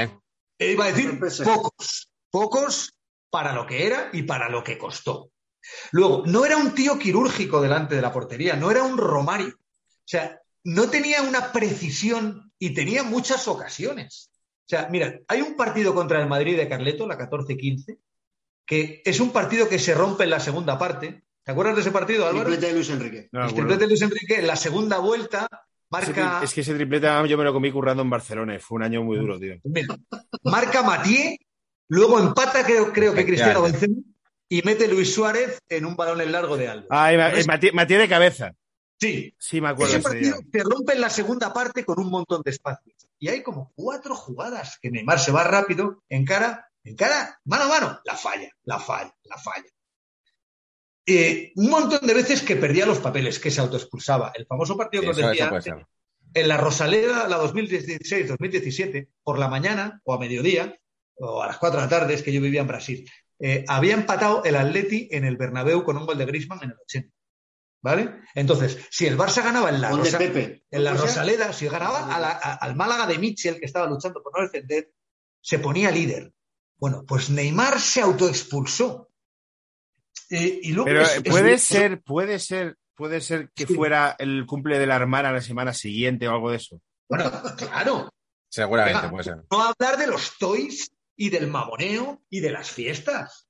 Eh, 0.59 0.73
Iba 0.73 0.87
a 0.87 0.93
decir 0.93 1.19
pocos. 1.45 2.10
Pocos 2.31 2.95
para 3.31 3.53
lo 3.53 3.67
que 3.67 3.87
era 3.87 4.11
y 4.13 4.23
para 4.23 4.49
lo 4.49 4.63
que 4.63 4.79
costó. 4.79 5.31
Luego, 5.93 6.25
no 6.27 6.45
era 6.45 6.57
un 6.57 6.75
tío 6.75 6.99
quirúrgico 6.99 7.61
delante 7.61 7.95
de 7.95 8.03
la 8.03 8.13
portería, 8.13 8.57
no 8.57 8.71
era 8.71 8.83
un 8.83 8.97
Romario. 8.97 9.55
O 9.55 10.07
sea, 10.07 10.41
no 10.65 10.91
tenía 10.91 11.23
una 11.23 11.53
precisión 11.53 12.53
y 12.59 12.75
tenía 12.75 13.03
muchas 13.03 13.47
ocasiones. 13.49 14.31
O 14.35 14.69
sea, 14.69 14.89
mira, 14.89 15.19
hay 15.29 15.41
un 15.41 15.57
partido 15.57 15.95
contra 15.95 16.21
el 16.21 16.29
Madrid 16.29 16.57
de 16.57 16.69
Carleto, 16.69 17.07
la 17.07 17.19
14-15, 17.19 17.99
que 18.65 19.03
es 19.05 19.21
un 19.21 19.33
partido 19.33 19.69
que 19.69 19.79
se 19.79 19.95
rompe 19.95 20.25
en 20.25 20.31
la 20.31 20.41
segunda 20.41 20.79
parte. 20.79 21.25
¿Te 21.43 21.53
acuerdas 21.53 21.77
de 21.77 21.81
ese 21.83 21.91
partido, 21.91 22.27
Álvaro? 22.27 22.45
Triplete 22.45 22.67
de 22.67 22.73
Luis 22.73 22.91
Enrique. 22.91 23.29
No 23.33 23.45
el 23.45 23.55
triplete 23.55 23.81
de 23.81 23.87
Luis 23.89 24.03
Enrique, 24.03 24.39
en 24.39 24.47
la 24.47 24.57
segunda 24.57 24.99
vuelta, 24.99 25.49
marca, 25.91 26.41
Es 26.45 26.55
que 26.55 26.61
ese 26.61 26.75
triplete 26.75 27.09
ah, 27.09 27.25
yo 27.27 27.37
me 27.37 27.45
lo 27.45 27.53
comí 27.53 27.73
currando 27.73 28.03
en 28.03 28.11
Barcelona 28.11 28.55
y 28.55 28.59
fue 28.59 28.77
un 28.77 28.85
año 28.85 29.03
muy 29.03 29.19
duro, 29.19 29.39
tío. 29.39 29.57
Mira, 29.65 29.97
marca 30.45 30.83
Matié, 30.83 31.39
luego 31.91 32.19
empata 32.19 32.65
creo, 32.65 32.93
creo 32.93 33.13
que 33.15 33.27
Cristiano 33.27 33.61
Benzema 33.63 33.97
y 34.49 34.63
mete 34.63 34.89
Luis 34.89 35.15
Suárez 35.15 35.59
en 35.69 35.85
un 35.87 35.95
balón 35.95 36.21
en 36.21 36.33
largo 36.33 36.57
de 36.57 36.67
Alba. 36.69 36.87
Mati- 37.47 37.73
Matías 37.73 38.01
de 38.01 38.09
cabeza. 38.09 38.53
Sí, 38.99 39.35
Sí, 39.39 39.61
me 39.61 39.69
acuerdo 39.69 39.97
ese 39.97 39.99
ese 39.99 40.09
partido 40.09 40.37
se 40.53 40.63
rompe 40.63 40.93
en 40.95 41.01
la 41.01 41.09
segunda 41.11 41.53
parte 41.53 41.85
con 41.85 42.01
un 42.01 42.11
montón 42.11 42.43
de 42.45 42.51
espacios. 42.51 42.97
Y 43.19 43.29
hay 43.29 43.43
como 43.43 43.73
cuatro 43.75 44.15
jugadas 44.17 44.79
que 44.81 44.91
Neymar 44.91 45.19
se 45.21 45.31
va 45.33 45.45
rápido, 45.45 46.03
en 46.09 46.25
cara, 46.25 46.69
en 46.85 46.97
cara, 46.97 47.39
mano 47.45 47.65
a 47.65 47.69
mano, 47.69 48.01
la 48.05 48.15
falla, 48.17 48.51
la 48.65 48.79
falla, 48.79 49.15
la 49.25 49.37
falla. 49.39 49.69
Eh, 51.07 51.53
un 51.57 51.71
montón 51.71 52.07
de 52.07 52.15
veces 52.15 52.43
que 52.43 52.57
perdía 52.57 52.87
los 52.87 52.99
papeles, 52.99 53.39
que 53.39 53.51
se 53.51 53.61
autoexpulsaba. 53.61 54.33
El 54.35 54.47
famoso 54.47 54.77
partido 54.77 55.03
que 55.03 55.11
os 55.11 55.17
decía 55.17 55.49
antes, 55.49 55.65
en 56.35 56.49
la 56.49 56.57
Rosaleda, 56.57 57.27
la 57.27 57.39
2016-2017, 57.39 59.09
por 59.23 59.39
la 59.39 59.49
mañana 59.49 60.01
o 60.05 60.15
a 60.15 60.19
mediodía, 60.19 60.79
o 61.21 61.43
a 61.43 61.47
las 61.47 61.59
4 61.59 61.79
de 61.81 61.87
la 61.87 61.91
tarde, 61.91 62.15
es 62.15 62.23
que 62.23 62.33
yo 62.33 62.41
vivía 62.41 62.63
en 62.63 62.67
Brasil, 62.67 63.11
eh, 63.39 63.65
había 63.69 63.95
empatado 63.95 64.43
el 64.45 64.57
Atleti 64.57 65.09
en 65.13 65.25
el 65.25 65.37
Bernabéu 65.37 65.85
con 65.85 65.97
un 65.97 66.07
gol 66.07 66.19
de 66.19 66.27
Griezmann 66.27 66.61
en 66.63 66.71
el 66.71 66.77
80. 66.83 67.15
¿Vale? 67.83 68.21
Entonces, 68.35 68.79
si 68.91 69.07
el 69.07 69.17
Barça 69.17 69.43
ganaba 69.43 69.71
en 69.71 69.81
la, 69.81 69.89
Rosa- 69.91 70.19
Pepe. 70.19 70.65
en 70.71 70.85
la. 70.85 70.93
Rosaleda, 70.93 71.51
si 71.55 71.67
ganaba 71.67 72.15
a 72.15 72.21
la- 72.21 72.33
a- 72.33 72.57
al 72.57 72.77
Málaga 72.77 73.07
de 73.07 73.19
Mitchell, 73.19 73.59
que 73.59 73.65
estaba 73.65 73.87
luchando 73.87 74.23
por 74.23 74.37
no 74.37 74.43
defender, 74.45 74.91
se 75.41 75.59
ponía 75.61 75.91
líder. 75.91 76.31
Bueno, 76.77 77.05
pues 77.09 77.31
Neymar 77.31 77.81
se 77.81 78.03
autoexpulsó. 78.03 79.09
Eh, 80.29 80.61
y 80.63 80.73
luego 80.73 80.85
Pero 80.87 81.01
es- 81.03 81.17
eh, 81.17 81.21
es- 81.25 81.31
puede 81.33 81.53
es- 81.55 81.63
ser, 81.63 82.03
puede 82.03 82.39
ser, 82.39 82.77
puede 82.95 83.21
ser 83.23 83.51
que 83.55 83.67
Sí. 83.67 83.75
fuera 83.75 84.15
el 84.19 84.45
cumple 84.47 84.79
de 84.79 84.87
la 84.87 84.97
hermana 84.97 85.33
la 85.33 85.41
semana 85.41 85.73
siguiente 85.73 86.29
o 86.29 86.33
algo 86.33 86.51
de 86.51 86.59
eso. 86.59 86.81
Bueno, 87.09 87.31
claro, 87.57 88.11
Seguramente 88.49 88.99
Venga. 88.99 89.11
puede 89.11 89.25
ser. 89.25 89.37
no 89.51 89.63
hablar 89.63 89.97
de 89.99 90.07
los 90.07 90.37
toys 90.39 90.91
y 91.21 91.29
del 91.29 91.49
mamoneo 91.49 92.23
y 92.31 92.41
de 92.41 92.51
las 92.51 92.71
fiestas. 92.71 93.47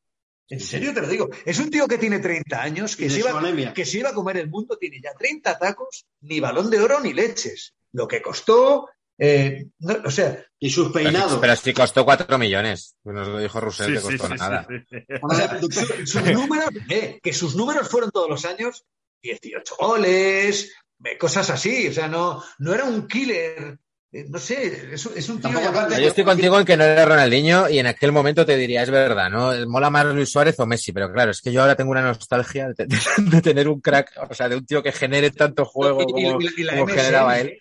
En 0.48 0.58
serio 0.58 0.92
te 0.92 1.00
lo 1.02 1.06
digo. 1.06 1.28
Es 1.44 1.60
un 1.60 1.70
tío 1.70 1.86
que 1.86 1.98
tiene 1.98 2.18
30 2.18 2.60
años, 2.60 2.96
que 2.96 3.08
se, 3.08 3.20
iba, 3.20 3.72
que 3.72 3.84
se 3.84 3.98
iba 3.98 4.08
a 4.10 4.12
comer 4.14 4.38
el 4.38 4.48
mundo, 4.50 4.76
tiene 4.76 5.00
ya 5.00 5.12
30 5.16 5.56
tacos, 5.56 6.04
ni 6.22 6.40
balón 6.40 6.68
de 6.68 6.80
oro 6.80 6.98
ni 6.98 7.12
leches. 7.14 7.74
Lo 7.92 8.08
que 8.08 8.20
costó, 8.20 8.88
eh, 9.16 9.66
no, 9.78 9.98
o 10.04 10.10
sea, 10.10 10.44
Y 10.58 10.68
sus 10.70 10.90
Pero, 10.92 11.04
peinados. 11.04 11.32
sí- 11.34 11.38
pero 11.40 11.56
sí 11.56 11.72
costó 11.72 12.04
4 12.04 12.36
millones. 12.38 12.96
Nos 13.04 13.28
lo 13.28 13.38
dijo 13.38 13.60
que 13.60 14.00
costó 14.00 14.28
nada. 14.30 14.66
o 15.22 15.34
sea, 15.34 15.60
su- 15.60 16.06
sus 16.06 16.24
números, 16.34 16.70
eh, 16.88 17.20
que 17.22 17.32
sus 17.32 17.54
números 17.54 17.88
fueron 17.88 18.10
todos 18.10 18.28
los 18.28 18.44
años 18.44 18.84
18 19.22 19.76
goles, 19.78 20.72
eh, 21.04 21.16
cosas 21.16 21.48
así. 21.50 21.86
O 21.86 21.92
sea, 21.92 22.08
no, 22.08 22.42
no 22.58 22.74
era 22.74 22.84
un 22.84 23.06
killer. 23.06 23.78
Eh, 24.12 24.26
no 24.28 24.38
sé, 24.38 24.94
es, 24.94 25.06
un- 25.06 25.16
es 25.16 25.28
un 25.28 25.40
tío. 25.40 25.50
Aparte- 25.68 26.00
Yo 26.02 26.08
estoy 26.08 26.24
contigo 26.24 26.58
en 26.58 26.64
que 26.64 26.76
no 26.76 26.84
era 26.84 27.04
Ronaldinho 27.04 27.68
y 27.68 27.78
en 27.78 27.86
aquel 27.86 28.10
momento 28.12 28.44
te 28.44 28.56
diría, 28.56 28.82
es 28.82 28.90
verdad, 28.90 29.30
¿no? 29.30 29.52
Mola 29.68 29.88
más 29.90 30.06
Luis 30.06 30.30
Suárez 30.30 30.58
o 30.58 30.66
Messi, 30.66 30.92
pero 30.92 31.12
claro, 31.12 31.30
es 31.30 31.40
que 31.40 31.52
yo 31.52 31.60
ahora 31.62 31.76
tengo 31.76 31.90
una 31.92 32.02
nostalgia 32.02 32.68
de, 32.68 32.86
de- 32.86 32.98
de 33.18 33.42
tener 33.42 33.68
un 33.68 33.80
crack, 33.80 34.12
o 34.28 34.34
sea, 34.34 34.48
de 34.48 34.56
un 34.56 34.66
tío 34.66 34.82
que 34.82 34.92
genere 34.92 35.30
tanto 35.30 35.64
juego 35.64 36.02
y- 36.08 36.12
como, 36.12 36.40
y 36.40 36.62
la 36.64 36.72
como 36.72 36.86
MS, 36.86 36.94
generaba 37.00 37.38
él. 37.38 37.58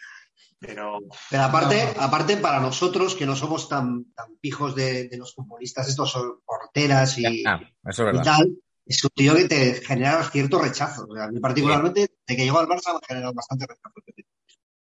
Pero 0.61 0.99
Pero 1.30 1.43
aparte, 1.43 1.93
No. 1.95 2.01
aparte 2.03 2.35
para 2.38 2.59
nosotros 2.59 3.15
que 3.15 3.26
no 3.26 3.34
somos 3.35 3.69
tan, 3.69 4.11
tan 4.13 4.35
pijos 4.41 4.76
de, 4.76 5.07
de 5.07 5.17
los 5.17 5.34
futbolistas, 5.34 5.88
estos 5.88 6.11
son 6.11 6.39
porteras 6.45 7.17
y, 7.17 7.45
Ah, 7.47 7.61
eso 7.85 7.89
es 7.89 7.99
y 7.99 8.03
verdad. 8.03 8.23
tal, 8.23 8.49
es 8.85 9.03
un 9.03 9.09
tío 9.15 9.35
que 9.35 9.47
te 9.47 9.76
genera 9.76 10.21
cierto 10.30 10.59
rechazo. 10.59 11.05
O 11.07 11.15
sea, 11.15 11.26
a 11.26 11.31
mí 11.31 11.39
particularmente, 11.39 12.09
de 12.27 12.35
que 12.35 12.43
llegó 12.43 12.59
al 12.59 12.67
Barça 12.67 12.91
me 12.91 12.97
ha 13.01 13.07
generado 13.07 13.34
bastante 13.34 13.67
rechazo. 13.67 13.93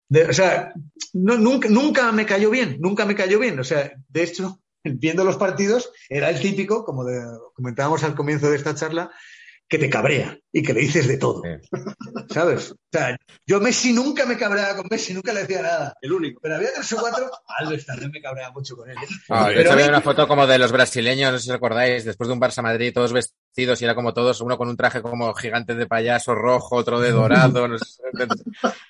De- 0.09 0.24
o 0.27 0.33
sea, 0.33 0.73
no, 1.12 1.37
nunca, 1.37 1.69
nunca 1.69 2.12
me 2.12 2.27
cayó 2.27 2.51
bien, 2.51 2.77
nunca 2.81 3.05
me 3.05 3.15
cayó 3.15 3.39
bien. 3.39 3.59
O 3.59 3.65
sea, 3.65 3.93
de 4.09 4.23
hecho, 4.23 4.61
viendo 4.85 5.24
los 5.24 5.37
partidos, 5.37 5.91
era 6.09 6.31
el 6.31 6.41
típico, 6.41 6.85
como 6.85 7.05
de- 7.05 7.23
comentábamos 7.55 8.05
al 8.05 8.15
comienzo 8.15 8.51
de 8.51 8.57
esta 8.57 8.74
charla, 8.74 9.11
que 9.68 9.78
te 9.78 9.90
cabrea 9.90 10.38
y 10.52 10.62
que 10.62 10.72
le 10.72 10.80
dices 10.80 11.09
de 11.09 11.18
todo. 11.18 11.43
Sí. 11.43 11.68
¿Sabes? 12.32 12.72
O 12.72 12.76
sea, 12.93 13.16
yo 13.47 13.60
Messi 13.60 13.93
nunca 13.93 14.24
me 14.26 14.36
cabreaba 14.36 14.76
con 14.76 14.86
Messi, 14.90 15.12
nunca 15.12 15.32
le 15.32 15.40
decía 15.40 15.62
nada. 15.62 15.94
El 16.01 16.12
único. 16.12 16.40
Pero 16.40 16.56
había 16.56 16.72
tres 16.72 16.93
o 16.93 16.97
cuatro, 16.98 17.30
Alves 17.59 17.84
también 17.84 18.10
me 18.10 18.20
cabreaba 18.20 18.52
mucho 18.52 18.76
con 18.76 18.88
él. 18.88 18.97
¿eh? 18.97 19.06
Ah, 19.28 19.47
Pero 19.48 19.70
mí- 19.70 19.74
había 19.74 19.88
una 19.88 20.01
foto 20.01 20.28
como 20.28 20.47
de 20.47 20.59
los 20.59 20.72
brasileños, 20.72 21.32
no 21.32 21.38
sé 21.38 21.44
si 21.44 21.51
os 21.51 21.56
acordáis, 21.56 22.05
después 22.05 22.28
de 22.28 22.34
un 22.34 22.40
Barça 22.40 22.62
Madrid, 22.62 22.93
todos 22.94 23.12
vestidos 23.12 23.80
y 23.80 23.84
era 23.84 23.94
como 23.94 24.14
todos, 24.14 24.40
uno 24.40 24.56
con 24.56 24.68
un 24.68 24.76
traje 24.76 25.02
como 25.02 25.34
gigante 25.34 25.74
de 25.74 25.86
payaso 25.86 26.34
rojo, 26.34 26.76
otro 26.76 27.01
de 27.01 27.10
dorado, 27.10 27.66
no 27.66 27.78
sé, 27.78 28.02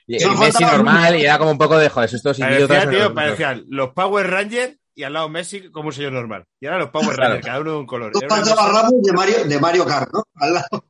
y, 0.06 0.24
Messi 0.38 0.64
normal, 0.64 1.16
y 1.16 1.24
era 1.24 1.38
como 1.38 1.52
un 1.52 1.58
poco 1.58 1.78
de 1.78 1.88
joder, 1.88 2.12
estos 2.12 2.38
idiotas. 2.38 2.84
Parecía, 2.84 2.90
tío, 3.06 3.14
parecían 3.14 3.64
los 3.68 3.90
Power 3.92 4.28
Rangers 4.28 4.76
y 4.96 5.04
al 5.04 5.12
lado 5.12 5.28
Messi 5.28 5.70
como 5.70 5.88
un 5.88 5.92
señor 5.92 6.12
normal. 6.12 6.44
Y 6.60 6.66
ahora 6.66 6.78
los 6.80 6.90
Power 6.90 7.14
Claro. 7.14 7.22
Rangers, 7.34 7.46
cada 7.46 7.60
uno 7.60 7.70
de 7.72 7.78
un 7.78 7.86
color. 7.86 8.12
Faltaba 8.28 8.68
Ramos 8.72 9.02
de 9.02 9.12
Mario, 9.12 9.44
de 9.44 9.60
Mario 9.60 9.84
Kart, 9.86 10.10
¿no? 10.12 10.24
Al 10.34 10.54
lado. 10.54 10.84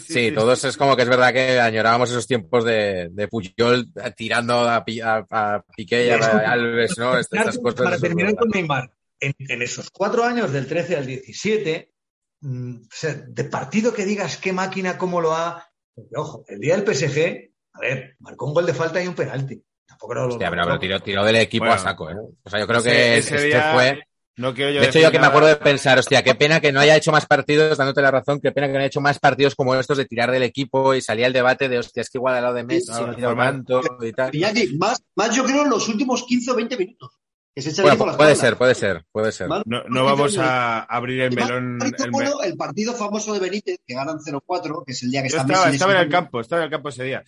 Sí, 0.00 0.32
todos 0.32 0.64
es 0.64 0.78
como 0.78 0.96
que 0.96 1.02
es 1.02 1.08
verdad 1.10 1.30
que 1.32 1.60
añorábamos 1.60 2.08
esos 2.10 2.26
tiempos 2.26 2.64
de, 2.64 3.10
de 3.12 3.28
Puyol 3.28 3.86
tirando 4.16 4.54
a, 4.60 4.76
a- 4.76 5.26
a 5.30 5.62
Piqué 5.76 6.06
y 6.06 6.10
a, 6.10 6.16
a 6.16 6.52
Alves, 6.52 6.96
¿no? 6.96 7.18
Estas, 7.18 7.38
estas 7.40 7.58
cosas. 7.58 7.82
Para 7.82 7.98
terminar 7.98 8.34
con 8.34 8.48
Neymar, 8.48 8.90
en, 9.20 9.34
en 9.38 9.60
esos 9.62 9.90
cuatro 9.90 10.24
años, 10.24 10.52
del 10.52 10.66
13 10.66 10.96
al 10.96 11.06
17, 11.06 11.92
mm, 12.40 12.74
o 12.76 12.88
sea, 12.90 13.12
de 13.14 13.44
partido 13.44 13.92
que 13.92 14.06
digas 14.06 14.38
qué 14.38 14.54
máquina, 14.54 14.96
cómo 14.96 15.20
lo 15.20 15.34
ha. 15.34 15.68
porque, 15.94 16.16
ojo, 16.16 16.44
el 16.48 16.60
día 16.60 16.76
del 16.78 16.94
PSG, 16.94 17.50
a 17.74 17.80
ver, 17.80 18.16
marcó 18.20 18.46
un 18.46 18.54
gol 18.54 18.64
de 18.64 18.72
falta 18.74 19.02
y 19.02 19.06
un 19.06 19.14
penalti. 19.14 19.62
Tampoco 19.94 20.14
lo 20.14 20.28
Hostia, 20.28 20.50
pero, 20.50 20.64
pero 20.64 20.78
tiró, 20.78 21.00
tiró 21.00 21.24
del 21.24 21.36
equipo 21.36 21.64
Bueno. 21.64 21.74
a 21.74 21.78
saco, 21.78 22.10
¿eh? 22.10 22.14
O 22.44 22.50
sea, 22.50 22.60
yo 22.60 22.66
creo 22.66 22.80
Ese- 22.80 22.90
que 22.90 23.18
ese 23.18 23.34
este 23.36 23.46
día 23.48 23.72
fue. 23.74 24.02
No 24.36 24.52
quiero 24.52 24.72
yo 24.72 24.80
De 24.80 24.88
hecho, 24.88 24.98
yo 24.98 25.12
que 25.12 25.20
me 25.20 25.26
acuerdo 25.26 25.46
de 25.46 25.54
pensar, 25.56 25.96
hostia, 25.96 26.24
qué 26.24 26.34
pena 26.34 26.60
que 26.60 26.72
no 26.72 26.80
haya 26.80 26.96
hecho 26.96 27.12
más 27.12 27.24
partidos, 27.24 27.78
dándote 27.78 28.02
la 28.02 28.10
razón, 28.10 28.40
qué 28.40 28.50
pena 28.50 28.66
que 28.66 28.72
no 28.72 28.78
haya 28.80 28.88
hecho 28.88 29.00
más 29.00 29.20
partidos 29.20 29.54
como 29.54 29.76
estos 29.76 29.96
de 29.96 30.06
tirar 30.06 30.32
del 30.32 30.42
equipo 30.42 30.92
y 30.92 31.00
salía 31.00 31.28
el 31.28 31.32
debate 31.32 31.68
de, 31.68 31.78
hostia, 31.78 32.00
es 32.00 32.10
que 32.10 32.18
igual 32.18 32.34
al 32.34 32.42
lado 32.42 32.54
de 32.56 32.64
Messi 32.64 32.92
Sí, 32.92 33.00
no 33.18 33.36
tanto 33.36 33.80
y 34.02 34.12
tal. 34.12 34.32
Más, 34.78 35.00
más 35.14 35.36
yo 35.36 35.44
creo 35.44 35.62
en 35.62 35.70
los 35.70 35.88
últimos 35.88 36.24
15 36.24 36.50
o 36.50 36.56
20 36.56 36.76
minutos. 36.76 37.12
Que 37.54 37.62
se 37.62 37.80
Bueno, 37.82 38.16
puede 38.16 38.34
ser, 38.34 38.56
puede 38.56 38.74
ser, 38.74 39.04
puede 39.12 39.30
ser. 39.30 39.48
No, 39.48 39.62
no 39.88 40.04
vamos 40.04 40.36
a 40.38 40.80
abrir 40.80 41.20
el 41.20 41.32
melón. 41.36 41.78
el 41.80 41.92
me- 41.92 42.10
bueno, 42.10 42.42
el 42.42 42.56
partido 42.56 42.92
famoso 42.94 43.32
de 43.34 43.38
Benítez, 43.38 43.76
que 43.86 43.94
ganan 43.94 44.18
0-4, 44.18 44.82
que 44.84 44.90
es 44.90 45.02
el 45.04 45.12
día 45.12 45.22
que 45.22 45.28
Yo 45.28 45.36
está 45.36 45.46
estaba, 45.52 45.66
Messi 45.66 45.76
estaba 45.76 45.92
en 45.92 45.98
el 46.00 46.08
campo, 46.08 46.40
estaba 46.40 46.62
en 46.62 46.64
el 46.64 46.70
campo 46.72 46.88
ese 46.88 47.04
día. 47.04 47.22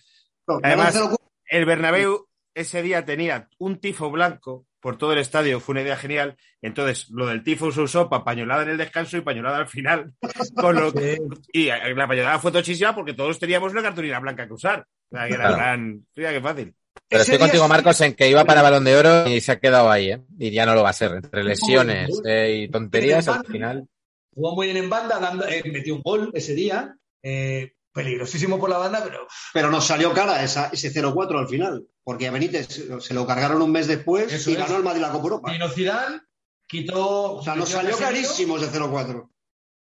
No, 0.45 0.59
Además, 0.61 0.93
0-4, 0.93 1.15
El 1.45 1.65
Bernabéu 1.65 2.27
ese 2.59 2.81
día 2.81 3.05
tenía 3.05 3.47
un 3.59 3.77
tifo 3.79 4.09
blanco 4.11 4.65
por 4.79 4.97
todo 4.97 5.13
el 5.13 5.19
estadio, 5.19 5.59
fue 5.59 5.73
una 5.73 5.81
idea 5.81 5.97
genial. 5.97 6.37
Entonces, 6.61 7.09
lo 7.09 7.25
del 7.27 7.43
tifo 7.43 7.71
se 7.71 7.81
usó 7.81 8.09
para 8.09 8.23
pañolada 8.23 8.63
en 8.63 8.69
el 8.69 8.77
descanso 8.77 9.17
y 9.17 9.21
pañolada 9.21 9.57
al 9.57 9.67
final. 9.67 10.13
Con 10.55 10.75
lo 10.75 10.93
que- 10.93 11.17
y 11.51 11.65
la 11.67 12.07
pañolada 12.07 12.39
fue 12.39 12.51
tochísima 12.51 12.93
porque 12.95 13.13
todos 13.13 13.39
teníamos 13.39 13.71
una 13.71 13.81
cartulina 13.81 14.19
blanca 14.19 14.47
que 14.47 14.53
usar. 14.53 14.85
O 15.11 15.15
sea, 15.17 15.27
que 15.27 15.33
era 15.33 15.43
Claro. 15.47 15.57
gran... 15.57 16.05
Mira 16.15 16.31
qué 16.31 16.41
fácil. 16.41 16.73
Pero 17.09 17.21
estoy 17.21 17.37
contigo, 17.37 17.67
Marcos, 17.67 18.01
en 18.01 18.13
que 18.15 18.29
iba 18.29 18.43
para 18.43 18.61
Balón 18.61 18.83
de 18.83 18.95
Oro 18.95 19.27
y 19.29 19.39
se 19.39 19.51
ha 19.53 19.59
quedado 19.59 19.89
ahí, 19.89 20.11
¿eh? 20.11 20.21
Y 20.39 20.51
ya 20.51 20.65
no 20.65 20.73
lo 20.75 20.83
va 20.83 20.89
a 20.89 20.93
ser. 20.93 21.11
Entre 21.11 21.43
lesiones 21.43 22.09
eh, 22.25 22.63
y 22.63 22.67
tonterías, 22.69 23.27
al 23.27 23.45
final. 23.45 23.87
Jugó 24.33 24.55
muy 24.55 24.67
bien 24.67 24.77
en 24.77 24.89
banda, 24.89 25.19
dando- 25.19 25.47
eh, 25.47 25.63
metió 25.71 25.95
un 25.95 26.01
gol 26.01 26.31
ese 26.33 26.53
día. 26.53 26.95
eh, 27.23 27.73
peligrosísimo 27.97 28.57
por 28.59 28.69
la 28.69 28.77
banda, 28.77 29.03
pero 29.03 29.27
pero 29.53 29.69
nos 29.69 29.85
salió 29.85 30.13
cara 30.13 30.41
esa- 30.43 30.69
ese 30.71 30.89
0-4 30.93 31.39
al 31.39 31.47
final, 31.49 31.85
porque 32.03 32.27
a 32.27 32.31
Benítez 32.31 32.85
se 33.01 33.13
lo 33.13 33.27
cargaron 33.27 33.61
un 33.61 33.71
mes 33.71 33.87
después 33.87 34.31
Eso 34.31 34.49
y 34.51 34.53
es. 34.53 34.59
ganó 34.59 34.77
el 34.77 34.83
Madrid 34.83 35.01
la 35.01 35.11
Copa 35.11 35.23
Europa. 35.23 35.51
vino 35.51 35.67
Zidane, 35.67 36.21
quitó. 36.65 37.33
O 37.35 37.43
sea, 37.43 37.55
nos 37.55 37.67
salió 37.69 37.97
carísimo 37.97 38.57
ese 38.57 38.67
0-4. 38.71 39.29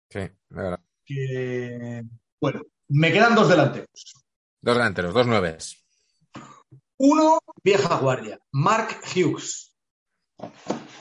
Sí, 0.10 0.20
de 0.20 0.34
verdad. 0.50 0.80
que- 1.06 2.04
Bueno, 2.42 2.62
me 2.90 3.12
quedan 3.14 3.36
dos 3.36 3.48
delanteros. 3.50 3.88
Dos 4.62 4.76
delanteros, 4.76 5.14
dos 5.14 5.26
nueves. 5.28 5.84
Uno, 6.98 7.40
vieja 7.64 7.96
guardia, 7.98 8.40
Mark 8.52 9.02
Hughes. 9.16 9.76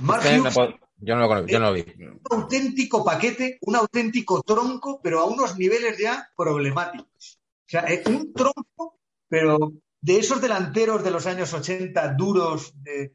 Mark 0.01 0.22
Este 0.24 0.40
Hughes, 0.40 0.55
yo, 1.01 1.15
no 1.15 1.23
lo 1.23 1.29
cono- 1.29 1.47
yo 1.47 1.59
no 1.61 1.66
lo 1.66 1.73
vi. 1.75 1.85
un 1.99 2.19
auténtico 2.31 3.05
paquete, 3.05 3.59
un 3.62 3.77
auténtico 3.77 4.43
tronco, 4.43 5.01
pero 5.03 5.20
a 5.20 5.25
unos 5.25 5.57
niveles 5.59 5.99
ya 5.99 6.29
problemáticos. 6.37 7.39
O 7.41 7.70
sea, 7.70 7.85
eh, 7.89 8.03
un 8.07 8.33
tronco, 8.33 8.99
pero 9.29 9.73
de 10.01 10.19
esos 10.19 10.41
delanteros 10.41 11.05
de 11.05 11.11
los 11.11 11.27
años 11.27 11.53
80, 11.53 12.15
duros, 12.15 12.73
de, 12.83 13.12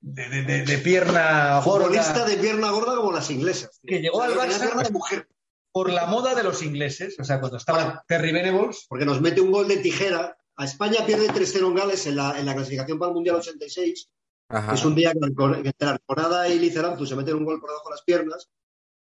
de, 0.00 0.28
de- 0.28 0.42
de- 0.42 0.62
de 0.64 0.78
pierna 0.78 1.60
Futbolista 1.62 2.12
gorda, 2.12 2.26
de 2.26 2.36
pierna 2.36 2.70
gorda 2.70 2.96
como 2.96 3.12
las 3.12 3.30
inglesas. 3.30 3.80
Que 3.86 4.00
llegó 4.00 4.22
al 4.22 4.34
Barça- 4.34 4.82
de 4.84 4.90
mujer, 4.90 5.28
por 5.72 5.90
la 5.90 6.06
moda 6.06 6.34
de 6.34 6.42
los 6.42 6.62
ingleses. 6.62 7.18
O 7.18 7.24
sea, 7.24 7.40
cuando 7.40 7.56
estaba. 7.56 8.04
Terry 8.06 8.32
Venables, 8.32 8.84
porque 8.88 9.04
nos 9.06 9.20
mete 9.20 9.40
un 9.40 9.50
gol 9.50 9.66
de 9.68 9.78
tijera. 9.78 10.36
A 10.56 10.64
España 10.66 11.04
pierde 11.04 11.28
3-0 11.30 11.66
en 11.68 11.74
Gales 11.74 12.06
en 12.06 12.14
la, 12.16 12.38
en 12.38 12.46
la 12.46 12.54
clasificación 12.54 12.96
para 12.98 13.08
el 13.08 13.14
Mundial 13.14 13.36
86. 13.36 14.08
Ajá. 14.48 14.74
es 14.74 14.84
un 14.84 14.94
día 14.94 15.12
que 15.12 15.18
entre 15.68 15.88
Arconada 15.88 16.48
y 16.48 16.58
Liceranzu 16.58 17.06
se 17.06 17.16
meten 17.16 17.36
un 17.36 17.44
gol 17.44 17.60
por 17.60 17.70
debajo 17.70 17.88
de 17.88 17.94
las 17.94 18.02
piernas. 18.02 18.48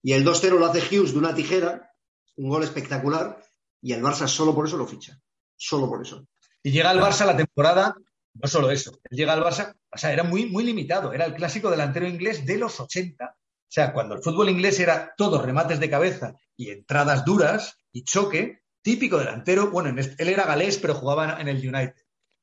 Y 0.01 0.13
el 0.13 0.25
2-0 0.25 0.57
lo 0.59 0.65
hace 0.65 0.79
Hughes 0.79 1.13
de 1.13 1.19
una 1.19 1.33
tijera, 1.35 1.91
un 2.37 2.49
gol 2.49 2.63
espectacular. 2.63 3.43
Y 3.81 3.93
el 3.93 4.01
Barça 4.01 4.27
solo 4.27 4.55
por 4.55 4.65
eso 4.67 4.77
lo 4.77 4.87
ficha. 4.87 5.19
Solo 5.55 5.87
por 5.89 6.01
eso. 6.01 6.25
y 6.65 6.71
llega 6.71 6.89
al 6.89 6.99
Barça 6.99 7.25
la 7.25 7.35
temporada, 7.37 7.95
no 8.33 8.47
solo 8.47 8.71
eso, 8.71 8.97
él 9.09 9.17
llega 9.17 9.33
al 9.33 9.43
Barça, 9.43 9.75
o 9.93 9.97
sea, 9.97 10.11
era 10.13 10.23
muy, 10.23 10.45
muy 10.45 10.63
limitado, 10.63 11.11
era 11.13 11.25
el 11.25 11.33
clásico 11.35 11.69
delantero 11.69 12.07
inglés 12.07 12.45
de 12.45 12.57
los 12.57 12.79
80. 12.79 13.25
O 13.25 13.35
sea, 13.67 13.91
cuando 13.93 14.15
el 14.15 14.23
fútbol 14.23 14.49
inglés 14.49 14.79
era 14.79 15.13
todos 15.17 15.43
remates 15.43 15.79
de 15.79 15.89
cabeza 15.89 16.33
y 16.55 16.69
entradas 16.69 17.25
duras 17.25 17.77
y 17.91 18.03
choque, 18.05 18.61
típico 18.81 19.17
delantero, 19.17 19.71
bueno, 19.71 19.89
en 19.89 19.99
este- 19.99 20.23
él 20.23 20.29
era 20.29 20.45
galés, 20.45 20.77
pero 20.77 20.95
jugaba 20.95 21.39
en 21.41 21.47
el 21.49 21.57
United. 21.57 21.95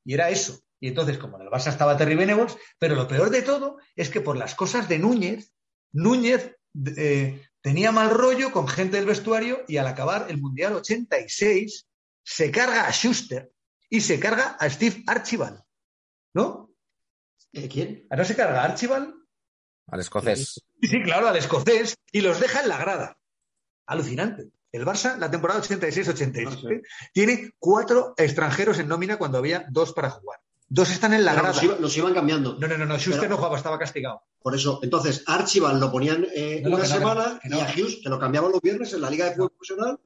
Y 0.05 0.13
era 0.13 0.29
eso. 0.29 0.59
Y 0.81 0.87
entonces, 0.87 1.19
como 1.19 1.37
en 1.37 1.43
el 1.43 1.49
Barça 1.49 1.69
estaba 1.69 1.95
Terry 1.95 2.15
Venables, 2.15 2.57
pero 2.79 2.95
lo 2.95 3.07
peor 3.07 3.29
de 3.29 3.43
todo 3.43 3.77
es 3.95 4.09
que 4.09 4.19
por 4.19 4.35
las 4.35 4.55
cosas 4.55 4.89
de 4.89 4.97
Núñez, 4.97 5.53
Núñez 5.91 6.57
eh, 6.97 7.47
tenía 7.61 7.91
mal 7.91 8.09
rollo 8.09 8.51
con 8.51 8.67
gente 8.67 8.97
del 8.97 9.05
vestuario 9.05 9.63
y 9.67 9.77
al 9.77 9.85
acabar 9.85 10.25
el 10.29 10.41
Mundial 10.41 10.73
86 10.73 11.87
se 12.23 12.51
carga 12.51 12.87
a 12.87 12.91
Schuster 12.91 13.51
y 13.89 14.01
se 14.01 14.19
carga 14.19 14.57
a 14.59 14.69
Steve 14.69 15.03
Archibald. 15.05 15.61
¿No? 16.33 16.73
¿Eh, 17.53 17.69
¿Quién? 17.69 18.07
¿No 18.09 18.25
se 18.25 18.35
carga 18.35 18.61
a 18.61 18.65
Archibald? 18.65 19.13
Al 19.85 19.99
escocés. 19.99 20.63
Sí, 20.81 20.87
sí, 20.87 21.03
claro, 21.03 21.27
al 21.27 21.35
escocés 21.35 21.95
y 22.11 22.21
los 22.21 22.39
deja 22.39 22.61
en 22.61 22.69
la 22.69 22.77
grada. 22.79 23.19
Alucinante. 23.85 24.49
El 24.71 24.85
Barça, 24.85 25.17
la 25.17 25.29
temporada 25.29 25.61
86-87, 25.61 26.81
tiene 27.13 27.51
cuatro 27.59 28.15
extranjeros 28.17 28.79
en 28.79 28.87
nómina 28.87 29.17
cuando 29.17 29.37
había 29.37 29.65
dos 29.69 29.93
para 29.93 30.09
jugar. 30.09 30.39
Dos 30.73 30.89
están 30.89 31.13
en 31.13 31.25
la 31.25 31.31
Pero 31.31 31.43
grada. 31.43 31.55
los, 31.55 31.63
iba- 31.65 31.75
los 31.79 31.97
iban 31.97 32.13
cambiando. 32.13 32.57
No, 32.57 32.65
no, 32.65 32.77
no, 32.77 32.85
no, 32.85 32.95
Schuster 32.97 33.19
Pero- 33.21 33.31
no 33.31 33.37
jugaba, 33.37 33.57
estaba 33.57 33.77
castigado. 33.77 34.23
Por 34.41 34.55
eso, 34.55 34.79
entonces, 34.81 35.21
Archibald 35.27 35.81
lo 35.81 35.91
ponían 35.91 36.25
eh, 36.33 36.61
No, 36.63 36.69
una 36.69 36.79
no, 36.79 36.85
semana 36.85 37.39
no. 37.43 37.57
y 37.57 37.59
a 37.59 37.65
Hughes, 37.65 37.99
que 38.01 38.07
lo 38.09 38.17
cambiaban 38.17 38.51
los 38.53 38.61
viernes 38.61 38.93
en 38.93 39.01
la 39.01 39.09
Liga 39.09 39.25
de 39.25 39.31
Fútbol 39.35 39.49
Profesional, 39.51 39.99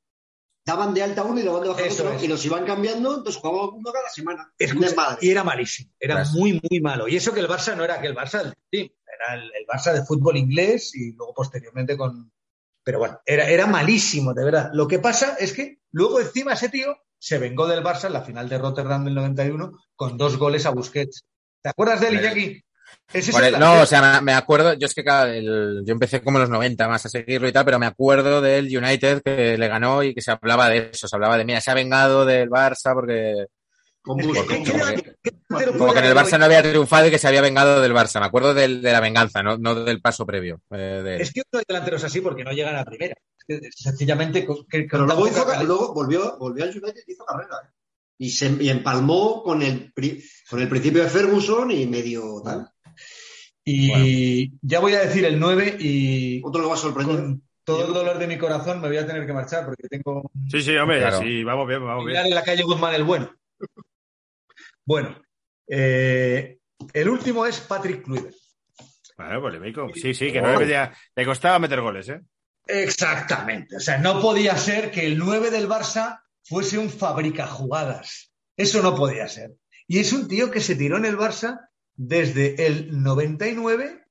daban 0.65 0.95
de 0.95 1.03
alta 1.03 1.23
uno 1.23 1.39
y 1.39 1.43
daban 1.43 1.61
de 1.61 1.69
baja 1.69 1.81
Eso 1.83 2.03
otro, 2.03 2.15
es. 2.15 2.23
y 2.23 2.27
los 2.27 2.43
iban 2.45 2.65
cambiando, 2.65 3.15
entonces 3.17 3.39
jugaban 3.39 3.69
uno 3.75 3.91
cada 3.93 4.09
semana. 4.09 4.51
Escucha, 4.57 5.17
y 5.21 5.29
era 5.29 5.43
malísimo, 5.43 5.91
era 5.99 6.23
muy, 6.33 6.59
muy 6.69 6.81
malo. 6.81 7.07
Y 7.07 7.15
eso 7.15 7.31
que 7.31 7.41
el 7.41 7.47
Barça 7.47 7.75
no 7.77 7.83
era 7.83 8.01
que 8.01 8.07
el 8.07 8.15
Barça 8.15 8.41
del 8.43 8.53
team, 8.71 8.89
era 9.05 9.35
el, 9.35 9.43
el 9.53 9.67
Barça 9.67 9.93
de 9.93 10.03
fútbol 10.03 10.35
inglés 10.35 10.95
y 10.95 11.13
luego 11.13 11.33
posteriormente 11.35 11.95
con... 11.95 12.31
Pero 12.83 12.97
bueno, 12.97 13.21
era, 13.23 13.47
era 13.47 13.67
malísimo, 13.67 14.33
de 14.33 14.43
verdad. 14.43 14.71
Lo 14.73 14.87
que 14.87 14.97
pasa 14.97 15.35
es 15.39 15.53
que 15.53 15.79
luego 15.91 16.19
encima 16.19 16.53
ese 16.53 16.69
tío 16.69 16.97
se 17.25 17.39
vengó 17.39 17.65
del 17.65 17.83
Barça 17.83 18.05
en 18.05 18.13
la 18.13 18.21
final 18.21 18.47
de 18.47 18.59
Rotterdam 18.59 19.03
del 19.03 19.15
91 19.15 19.71
con 19.95 20.15
dos 20.15 20.37
goles 20.37 20.67
a 20.67 20.69
Busquets. 20.69 21.23
¿Te 21.59 21.69
acuerdas 21.69 21.99
de 22.01 22.09
él. 22.09 22.19
Iñaki? 22.19 22.61
Es 23.11 23.27
el 23.29 23.59
no, 23.59 23.81
o 23.81 23.85
sea, 23.87 24.21
me- 24.21 24.33
acuerdo, 24.33 24.73
yo 24.73 24.85
es 24.85 24.93
que 24.93 25.03
claro, 25.03 25.31
el- 25.31 25.81
yo 25.85 25.91
empecé 25.93 26.21
como 26.21 26.37
en 26.37 26.41
los 26.41 26.49
90 26.51 26.87
más 26.87 27.03
a 27.03 27.09
seguirlo 27.09 27.47
y 27.47 27.51
tal, 27.51 27.65
pero 27.65 27.79
me 27.79 27.87
acuerdo 27.87 28.41
del 28.41 28.65
United 28.65 29.23
que 29.25 29.57
le 29.57 29.67
ganó 29.67 30.03
y 30.03 30.13
que 30.13 30.21
se 30.21 30.29
hablaba 30.31 30.69
de 30.69 30.91
eso, 30.93 31.07
se 31.07 31.15
hablaba 31.15 31.35
de, 31.35 31.45
mira, 31.45 31.61
se 31.61 31.71
ha 31.71 31.73
vengado 31.73 32.25
del 32.25 32.47
Barça 32.49 32.93
porque 32.93 33.47
Con 34.03 34.19
Es 34.19 34.27
que- 34.27 34.33
Busquets. 34.39 34.71
¿qué- 34.71 35.15
qué 35.23 35.31
como 35.79 35.91
que 35.93 35.99
en 35.99 36.05
el 36.05 36.13
Barça 36.15 36.37
no 36.37 36.45
había 36.45 36.61
triunfado 36.61 37.07
y 37.07 37.09
que 37.09 37.17
se 37.17 37.27
había 37.27 37.41
vengado 37.41 37.81
del 37.81 37.91
Barça. 37.95 38.19
Me 38.19 38.27
acuerdo 38.27 38.53
del- 38.53 38.83
de 38.83 38.91
la 38.91 38.99
venganza, 38.99 39.41
no, 39.41 39.57
no 39.57 39.73
del 39.83 39.99
paso 39.99 40.27
previo. 40.27 40.61
eh, 40.69 41.01
de- 41.03 41.15
Es 41.23 41.33
que 41.33 41.41
no 41.51 41.57
hay 41.57 41.65
delanteros 41.67 42.03
así 42.03 42.21
porque 42.21 42.43
no 42.43 42.51
llegan 42.51 42.75
a 42.75 42.85
primera. 42.85 43.15
Que 43.47 43.59
sencillamente 43.75 44.45
que- 44.69 44.87
luego, 44.91 45.27
hizo, 45.27 45.93
volvió, 45.93 46.37
volvió 46.37 46.63
al 46.63 46.69
United 46.71 47.03
y 47.07 47.11
hizo 47.13 47.25
carrera. 47.25 47.55
¿eh? 47.63 47.69
Y, 48.17 48.29
se, 48.29 48.47
y 48.61 48.69
empalmó 48.69 49.43
con 49.43 49.61
el, 49.61 49.91
pri- 49.93 50.23
con 50.49 50.61
el 50.61 50.69
principio 50.69 51.03
de 51.03 51.09
Ferguson 51.09 51.69
y 51.71 51.85
medio 51.85 52.41
tal. 52.43 52.69
Y 53.63 54.51
ya 54.61 54.79
voy 54.79 54.93
a 54.93 55.01
decir 55.01 55.25
el 55.25 55.39
9 55.39 55.77
y 55.79 56.41
Otro 56.43 56.61
lo 56.61 56.69
va 56.69 56.75
a 56.75 56.77
sorprender. 56.77 57.15
con 57.15 57.43
todo 57.63 57.87
el 57.87 57.93
dolor 57.93 58.19
de 58.19 58.27
mi 58.27 58.37
corazón 58.37 58.79
me 58.79 58.87
voy 58.87 58.97
a 58.97 59.07
tener 59.07 59.25
que 59.25 59.33
marchar 59.33 59.65
porque 59.65 59.87
tengo 59.87 60.29
Sí, 60.51 60.61
sí, 60.61 60.75
hombre, 60.77 60.99
Claro. 60.99 61.19
sí, 61.19 61.43
vamos 61.43 61.67
bien, 61.67 61.83
vamos 61.83 62.05
bien. 62.05 62.23
en 62.25 62.35
la 62.35 62.43
calle 62.43 62.61
Guzmán 62.63 62.93
el 62.93 63.03
bueno. 63.03 63.31
Bueno, 64.85 65.19
eh, 65.67 66.59
el 66.93 67.09
último 67.09 67.45
es 67.45 67.59
Patrick 67.61 68.03
Kluivert. 68.03 68.35
Bueno, 69.17 69.41
polémico. 69.41 69.87
Sí, 69.95 70.13
sí, 70.13 70.31
que 70.31 70.41
no 70.41 70.51
le, 70.51 70.57
pedía- 70.59 70.93
le 71.15 71.25
costaba 71.25 71.57
meter 71.57 71.81
goles, 71.81 72.07
¿eh? 72.09 72.21
Exactamente. 72.67 73.77
O 73.77 73.79
sea, 73.79 73.97
no 73.97 74.21
podía 74.21 74.57
ser 74.57 74.91
que 74.91 75.05
el 75.05 75.17
9 75.17 75.51
del 75.51 75.69
Barça 75.69 76.21
fuese 76.43 76.77
un 76.77 76.89
fabrica 76.89 77.47
jugadas. 77.47 78.31
Eso 78.57 78.81
no 78.81 78.95
podía 78.95 79.27
ser. 79.27 79.55
Y 79.87 79.99
es 79.99 80.13
un 80.13 80.27
tío 80.27 80.49
que 80.49 80.61
se 80.61 80.75
tiró 80.75 80.97
en 80.97 81.05
el 81.05 81.17
Barça 81.17 81.69
desde 81.93 82.65
el 82.65 83.01
99 83.01 84.05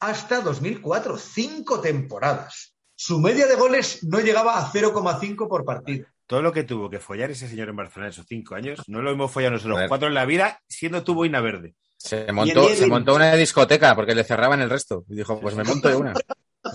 hasta 0.00 0.40
2004. 0.40 1.16
Cinco 1.16 1.80
temporadas. 1.80 2.74
Su 2.94 3.18
media 3.18 3.46
de 3.46 3.56
goles 3.56 4.04
no 4.04 4.20
llegaba 4.20 4.58
a 4.58 4.70
0,5 4.70 5.48
por 5.48 5.64
partido. 5.64 6.06
Todo 6.26 6.42
lo 6.42 6.52
que 6.52 6.64
tuvo 6.64 6.90
que 6.90 7.00
follar 7.00 7.30
ese 7.30 7.48
señor 7.48 7.70
en 7.70 7.76
Barcelona 7.76 8.06
en 8.06 8.12
esos 8.12 8.26
cinco 8.28 8.54
años, 8.54 8.80
no 8.86 9.02
lo 9.02 9.10
hemos 9.10 9.32
follado 9.32 9.54
nosotros 9.54 9.80
cuatro 9.88 10.06
en 10.06 10.14
la 10.14 10.26
vida, 10.26 10.60
siendo 10.68 11.02
tú 11.02 11.14
boina 11.14 11.40
verde. 11.40 11.74
Se 11.96 12.30
montó, 12.30 12.68
se 12.68 12.86
montó 12.86 13.16
una 13.16 13.34
discoteca 13.34 13.96
porque 13.96 14.14
le 14.14 14.22
cerraban 14.22 14.60
el 14.60 14.70
resto. 14.70 15.04
Y 15.08 15.16
dijo, 15.16 15.40
pues 15.40 15.56
me 15.56 15.64
monto 15.64 15.88
de 15.88 15.96
una. 15.96 16.14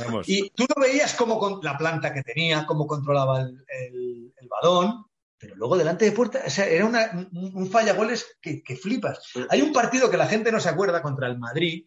Vamos. 0.04 0.28
Y 0.30 0.50
tú 0.52 0.66
no 0.76 0.82
veías 0.82 1.14
cómo 1.14 1.38
con 1.40 1.60
la 1.64 1.78
planta 1.78 2.14
que 2.14 2.22
tenía, 2.24 2.66
cómo 2.66 2.86
controlaba 2.88 3.42
el, 3.42 3.64
el- 3.68 4.34
curvadón, 4.40 5.06
pero 5.38 5.56
luego 5.56 5.78
delante 5.78 6.06
de 6.06 6.12
puerta, 6.12 6.42
o 6.46 6.50
sea, 6.50 6.66
era 6.68 6.86
una, 6.86 7.12
un, 7.34 7.52
un 7.56 7.70
fallagoles 7.70 8.38
que, 8.42 8.62
que 8.64 8.76
flipas. 8.76 9.20
Hay 9.50 9.62
un 9.62 9.74
partido 9.74 10.10
que 10.10 10.18
la 10.18 10.28
gente 10.28 10.52
no 10.52 10.60
se 10.60 10.70
acuerda 10.70 11.02
contra 11.02 11.28
el 11.28 11.38
Madrid. 11.40 11.86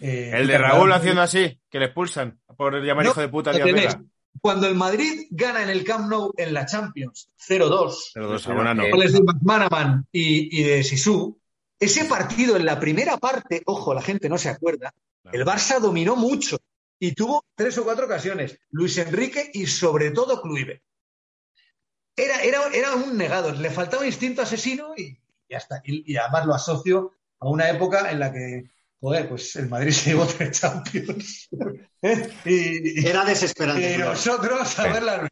eh, 0.00 0.30
El 0.34 0.46
de 0.48 0.58
Raúl 0.58 0.92
haciendo 0.92 1.22
así, 1.22 1.58
que 1.70 1.78
le 1.78 1.86
expulsan 1.86 2.40
por 2.56 2.82
llamar 2.82 3.04
No, 3.04 3.10
hijo 3.12 3.20
de 3.20 3.28
puta 3.28 3.50
a 3.50 3.52
lo. 3.54 4.04
Cuando 4.40 4.66
el 4.68 4.74
Madrid 4.74 5.26
gana 5.30 5.62
en 5.62 5.70
el 5.70 5.82
Camp 5.84 6.08
Nou 6.08 6.32
en 6.36 6.54
la 6.54 6.64
Champions 6.64 7.28
0-2, 7.48 8.10
Pero 8.14 8.28
dos 8.28 8.46
abonas 8.48 8.76
no. 8.76 8.88
goles 8.88 9.12
de 9.12 9.22
McManaman 9.22 10.06
y, 10.12 10.60
y 10.60 10.62
de 10.62 10.84
Sisu, 10.84 11.38
ese 11.78 12.04
partido 12.04 12.56
en 12.56 12.64
la 12.64 12.78
primera 12.78 13.16
parte, 13.18 13.62
ojo, 13.66 13.92
la 13.94 14.02
gente 14.02 14.28
no 14.28 14.38
se 14.38 14.48
acuerda, 14.48 14.92
el 15.32 15.44
Barça 15.44 15.80
dominó 15.80 16.14
mucho 16.16 16.58
y 17.00 17.12
tuvo 17.14 17.44
tres 17.56 17.76
o 17.78 17.84
cuatro 17.84 18.04
ocasiones. 18.06 18.58
Luis 18.70 18.96
Enrique 18.98 19.50
y 19.52 19.66
sobre 19.66 20.10
todo 20.12 20.40
Kluivert. 20.40 20.82
Era, 22.16 22.42
era, 22.42 22.68
era 22.72 22.94
un 22.94 23.16
negado, 23.16 23.52
le 23.52 23.70
faltaba 23.70 24.04
instinto 24.06 24.42
asesino 24.42 24.92
y 24.96 25.18
ya 25.48 25.58
está. 25.58 25.80
Y, 25.84 26.12
y 26.12 26.16
además 26.16 26.46
lo 26.46 26.54
asocio 26.54 27.12
a 27.38 27.48
una 27.48 27.70
época 27.70 28.10
en 28.10 28.20
la 28.20 28.30
que, 28.32 28.64
joder, 29.00 29.28
pues 29.28 29.56
el 29.56 29.68
Madrid 29.68 29.92
se 29.92 30.10
llevó 30.10 30.26
tres 30.26 30.60
Champions. 30.60 31.48
¿Eh? 32.02 32.28
Y, 32.44 33.00
y- 33.00 33.06
Era 33.06 33.24
desesperante. 33.24 33.94
y 33.94 33.98
nosotros 33.98 34.78
a 34.78 34.92
verla. 34.92 35.28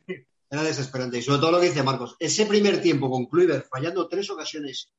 Era 0.50 0.62
desesperante. 0.62 1.18
Y 1.18 1.22
sobre 1.22 1.40
todo 1.40 1.52
lo 1.52 1.60
que 1.60 1.66
dice 1.68 1.82
Marcos. 1.82 2.16
Ese 2.18 2.46
primer 2.46 2.80
tiempo 2.80 3.10
con 3.10 3.26
Kluivert 3.26 3.68
fallando 3.68 4.08
tres 4.08 4.30
ocasiones 4.30 4.90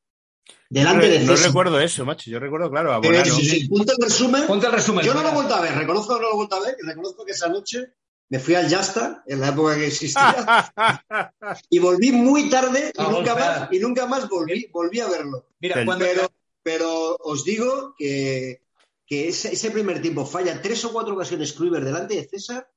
delante 0.69 1.07
de 1.09 1.19
No 1.19 1.33
César. 1.35 1.47
recuerdo 1.47 1.79
eso, 1.79 2.05
macho. 2.05 2.29
Yo 2.29 2.39
recuerdo, 2.39 2.69
claro, 2.69 2.91
a 2.93 2.97
Eh, 2.97 3.01
Bonano. 3.01 3.35
sí, 3.35 3.45
sí, 3.45 3.67
ponte 3.67 3.93
el 3.93 4.03
resumen. 4.03 4.47
Ponte 4.47 4.65
el 4.67 4.71
resumen. 4.73 5.05
Yo 5.05 5.13
no 5.13 5.21
lo 5.23 5.29
he 5.29 5.33
vuelto 5.33 5.55
a 5.55 5.61
ver, 5.61 5.75
reconozco 5.75 6.15
que 6.15 6.21
no 6.21 6.27
lo 6.27 6.33
he 6.33 6.37
vuelto 6.37 6.55
a 6.55 6.59
ver, 6.61 6.75
reconozco 6.81 7.25
que 7.25 7.31
esa 7.31 7.47
noche 7.49 7.93
me 8.29 8.39
fui 8.39 8.53
al 8.55 8.67
Yasta, 8.69 9.23
en 9.25 9.39
la 9.39 9.49
época 9.49 9.75
que 9.75 9.87
existía, 9.87 10.63
y 11.69 11.79
volví 11.79 12.11
muy 12.11 12.49
tarde 12.49 12.91
y 12.95 13.01
nunca 13.01 13.33
más, 13.35 13.69
y 13.71 13.79
nunca 13.79 14.05
más 14.05 14.29
volví, 14.29 14.67
volví 14.71 14.99
a 14.99 15.07
verlo. 15.07 15.47
Mira, 15.59 15.79
El- 15.79 15.85
cuando 15.85 16.05
Pero, 16.05 16.31
pero 16.61 17.15
os 17.21 17.43
digo 17.43 17.95
que, 17.97 18.61
que 19.07 19.29
ese, 19.29 19.51
ese 19.53 19.71
primer 19.71 20.01
tiempo 20.01 20.25
falla 20.27 20.61
tres 20.61 20.85
o 20.85 20.93
cuatro 20.93 21.15
ocasiones 21.15 21.53
Kluivert 21.53 21.83
delante 21.85 22.15
de 22.15 22.27
César, 22.27 22.69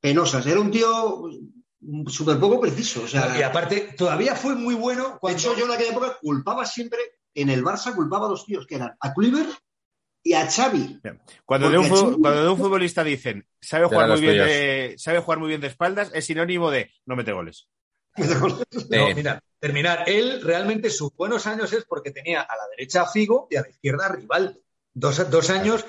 penosas. 0.00 0.46
Era 0.46 0.60
un 0.60 0.70
tío 0.70 1.28
súper 2.06 2.38
poco 2.38 2.60
preciso. 2.60 3.02
O 3.02 3.08
sea, 3.08 3.38
y 3.38 3.42
aparte, 3.42 3.94
todavía 3.96 4.34
fue 4.34 4.54
muy 4.54 4.74
bueno 4.74 5.12
de 5.12 5.18
cuando 5.18 5.38
hecho, 5.38 5.56
yo 5.56 5.66
en 5.66 5.72
aquella 5.72 5.92
época 5.92 6.18
culpaba 6.20 6.64
siempre, 6.64 6.98
en 7.34 7.50
el 7.50 7.64
Barça 7.64 7.94
culpaba 7.94 8.26
a 8.26 8.30
dos 8.30 8.44
tíos, 8.44 8.66
que 8.66 8.76
eran 8.76 8.96
a 9.00 9.14
Kluivert 9.14 9.50
y 10.22 10.34
a 10.34 10.50
Xavi. 10.50 11.00
Cuando 11.44 11.70
de, 11.70 11.78
un 11.78 11.88
cuando 11.88 12.42
de 12.42 12.48
un 12.48 12.58
futbolista 12.58 13.04
dicen 13.04 13.46
sabe 13.60 13.86
jugar, 13.86 14.08
muy 14.10 14.20
bien 14.20 14.38
de, 14.38 14.94
sabe 14.98 15.20
jugar 15.20 15.38
muy 15.38 15.48
bien 15.48 15.60
de 15.60 15.68
espaldas, 15.68 16.10
es 16.14 16.26
sinónimo 16.26 16.70
de 16.70 16.92
no 17.06 17.16
mete 17.16 17.32
goles. 17.32 17.68
No, 18.90 19.14
mira, 19.14 19.40
terminar. 19.60 20.04
Él 20.06 20.42
realmente 20.42 20.90
sus 20.90 21.14
buenos 21.14 21.46
años 21.46 21.72
es 21.72 21.84
porque 21.84 22.10
tenía 22.10 22.40
a 22.42 22.56
la 22.56 22.68
derecha 22.76 23.02
a 23.02 23.06
Figo 23.06 23.46
y 23.50 23.56
a 23.56 23.62
la 23.62 23.68
izquierda 23.68 24.06
a 24.06 24.08
Rivaldo. 24.12 24.58
Dos, 24.92 25.30
dos 25.30 25.50
años, 25.50 25.84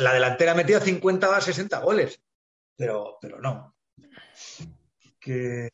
la 0.00 0.12
delantera 0.12 0.54
metía 0.54 0.78
50 0.78 1.36
a 1.36 1.40
60 1.40 1.80
goles. 1.80 2.20
Pero, 2.76 3.18
pero 3.20 3.40
no. 3.40 3.74
Que. 5.24 5.70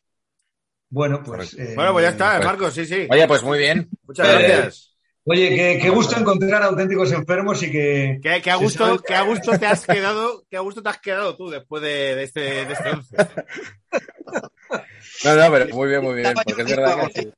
Bueno, 0.88 1.22
pues. 1.24 1.54
eh, 1.54 1.72
Bueno, 1.74 1.92
pues 1.92 2.04
ya 2.04 2.10
está, 2.10 2.36
pues- 2.36 2.46
Marcos, 2.46 2.74
sí, 2.74 2.86
sí. 2.86 3.06
Oye, 3.10 3.26
pues 3.26 3.42
muy 3.42 3.58
bien. 3.58 3.88
Muchas 4.04 4.28
eh, 4.28 4.32
gracias. 4.32 4.86
Oye, 5.24 5.50
qué, 5.50 5.78
qué 5.82 5.90
gusto 5.90 6.18
encontrar 6.18 6.62
auténticos 6.62 7.12
enfermos 7.12 7.62
y 7.62 7.70
que. 7.70 8.18
Que, 8.22 8.40
que 8.40 8.50
a 8.50 8.56
gusto, 8.56 8.86
sabe- 8.86 9.00
que 9.06 9.14
a 9.14 9.22
gusto 9.22 9.58
te 9.58 9.66
has 9.66 9.84
quedado, 9.86 10.44
que 10.50 10.56
a 10.56 10.60
gusto 10.60 10.82
te 10.82 10.88
has 10.88 10.98
quedado 10.98 11.36
tú 11.36 11.50
después 11.50 11.82
de, 11.82 12.14
de 12.16 12.22
este, 12.24 12.40
de 12.40 12.72
este 12.72 12.88
once. 12.90 13.16
No, 15.24 15.36
no, 15.36 15.52
pero 15.52 15.74
muy 15.74 15.88
bien, 15.88 16.02
muy 16.02 16.14
bien. 16.14 16.34
Porque 16.34 16.62
es 16.62 16.68
verdad 16.68 17.08
que 17.12 17.22
sí. 17.22 17.32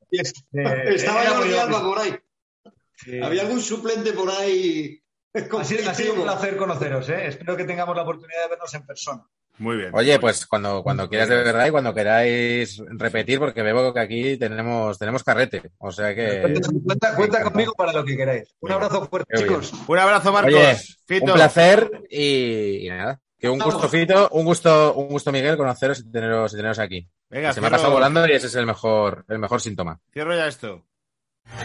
eh, 0.54 0.94
Estaba 0.94 1.22
Alba 1.22 1.40
obvio. 1.40 1.82
por 1.82 1.98
ahí. 1.98 3.20
Había 3.22 3.42
algún 3.42 3.60
suplente 3.60 4.12
por 4.12 4.30
ahí. 4.30 4.98
Ha 5.34 5.64
sido, 5.64 5.90
ha 5.90 5.94
sido 5.94 6.14
un 6.14 6.22
placer 6.22 6.56
conoceros, 6.56 7.08
¿eh? 7.08 7.26
Espero 7.26 7.56
que 7.56 7.64
tengamos 7.64 7.96
la 7.96 8.02
oportunidad 8.02 8.42
de 8.44 8.48
vernos 8.50 8.72
en 8.74 8.86
persona. 8.86 9.24
Muy 9.58 9.76
bien. 9.76 9.90
Oye, 9.94 10.18
pues 10.18 10.46
cuando, 10.46 10.82
cuando 10.82 11.08
quieras 11.08 11.28
de 11.28 11.36
verdad 11.36 11.66
y 11.66 11.70
cuando 11.70 11.94
queráis 11.94 12.82
repetir, 12.88 13.38
porque 13.38 13.62
veo 13.62 13.92
que 13.92 14.00
aquí 14.00 14.36
tenemos, 14.36 14.98
tenemos 14.98 15.22
carrete. 15.22 15.62
O 15.78 15.92
sea 15.92 16.14
que. 16.14 16.40
Cuenta, 16.84 17.14
cuenta- 17.14 17.42
conmigo 17.44 17.72
para 17.74 17.92
lo 17.92 18.04
que 18.04 18.16
queráis. 18.16 18.48
Un 18.60 18.72
abrazo 18.72 19.06
fuerte, 19.06 19.26
Qué 19.34 19.44
bien. 19.44 19.60
chicos. 19.60 19.72
Un 19.86 19.98
abrazo, 19.98 20.32
Marcos. 20.32 20.54
Oye, 20.54 20.76
Fito. 21.06 21.26
un 21.26 21.32
placer 21.34 21.90
y, 22.10 22.86
y 22.86 22.88
nada. 22.88 23.20
Que 23.38 23.48
un 23.48 23.58
gusto. 23.58 23.88
Fito, 23.88 24.28
un 24.32 24.44
gusto, 24.44 24.94
un 24.94 25.08
gusto, 25.08 25.30
Miguel, 25.32 25.56
conoceros 25.56 26.00
y 26.00 26.10
teneros, 26.10 26.52
y 26.52 26.56
teneros 26.56 26.78
aquí. 26.78 27.08
Venga, 27.28 27.52
Se 27.52 27.60
me 27.60 27.66
ha 27.66 27.70
pasado 27.70 27.92
volando 27.92 28.26
y 28.26 28.32
ese 28.32 28.46
es 28.46 28.54
el 28.54 28.66
mejor, 28.66 29.24
el 29.28 29.38
mejor 29.38 29.60
síntoma. 29.60 29.98
Cierro 30.12 30.34
ya 30.34 30.46
esto. 30.46 30.84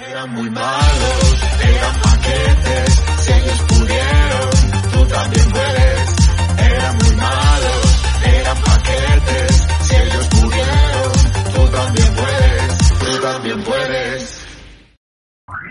Eran 0.10 0.32
muy 0.32 0.50
malos, 0.50 1.44
eran 1.64 2.02
paquetes, 2.02 2.94
si 3.20 3.32
ellos 3.32 3.62
pudieron, 3.68 4.50
tú 4.92 5.06
también 5.14 5.52
puedes. 5.52 5.87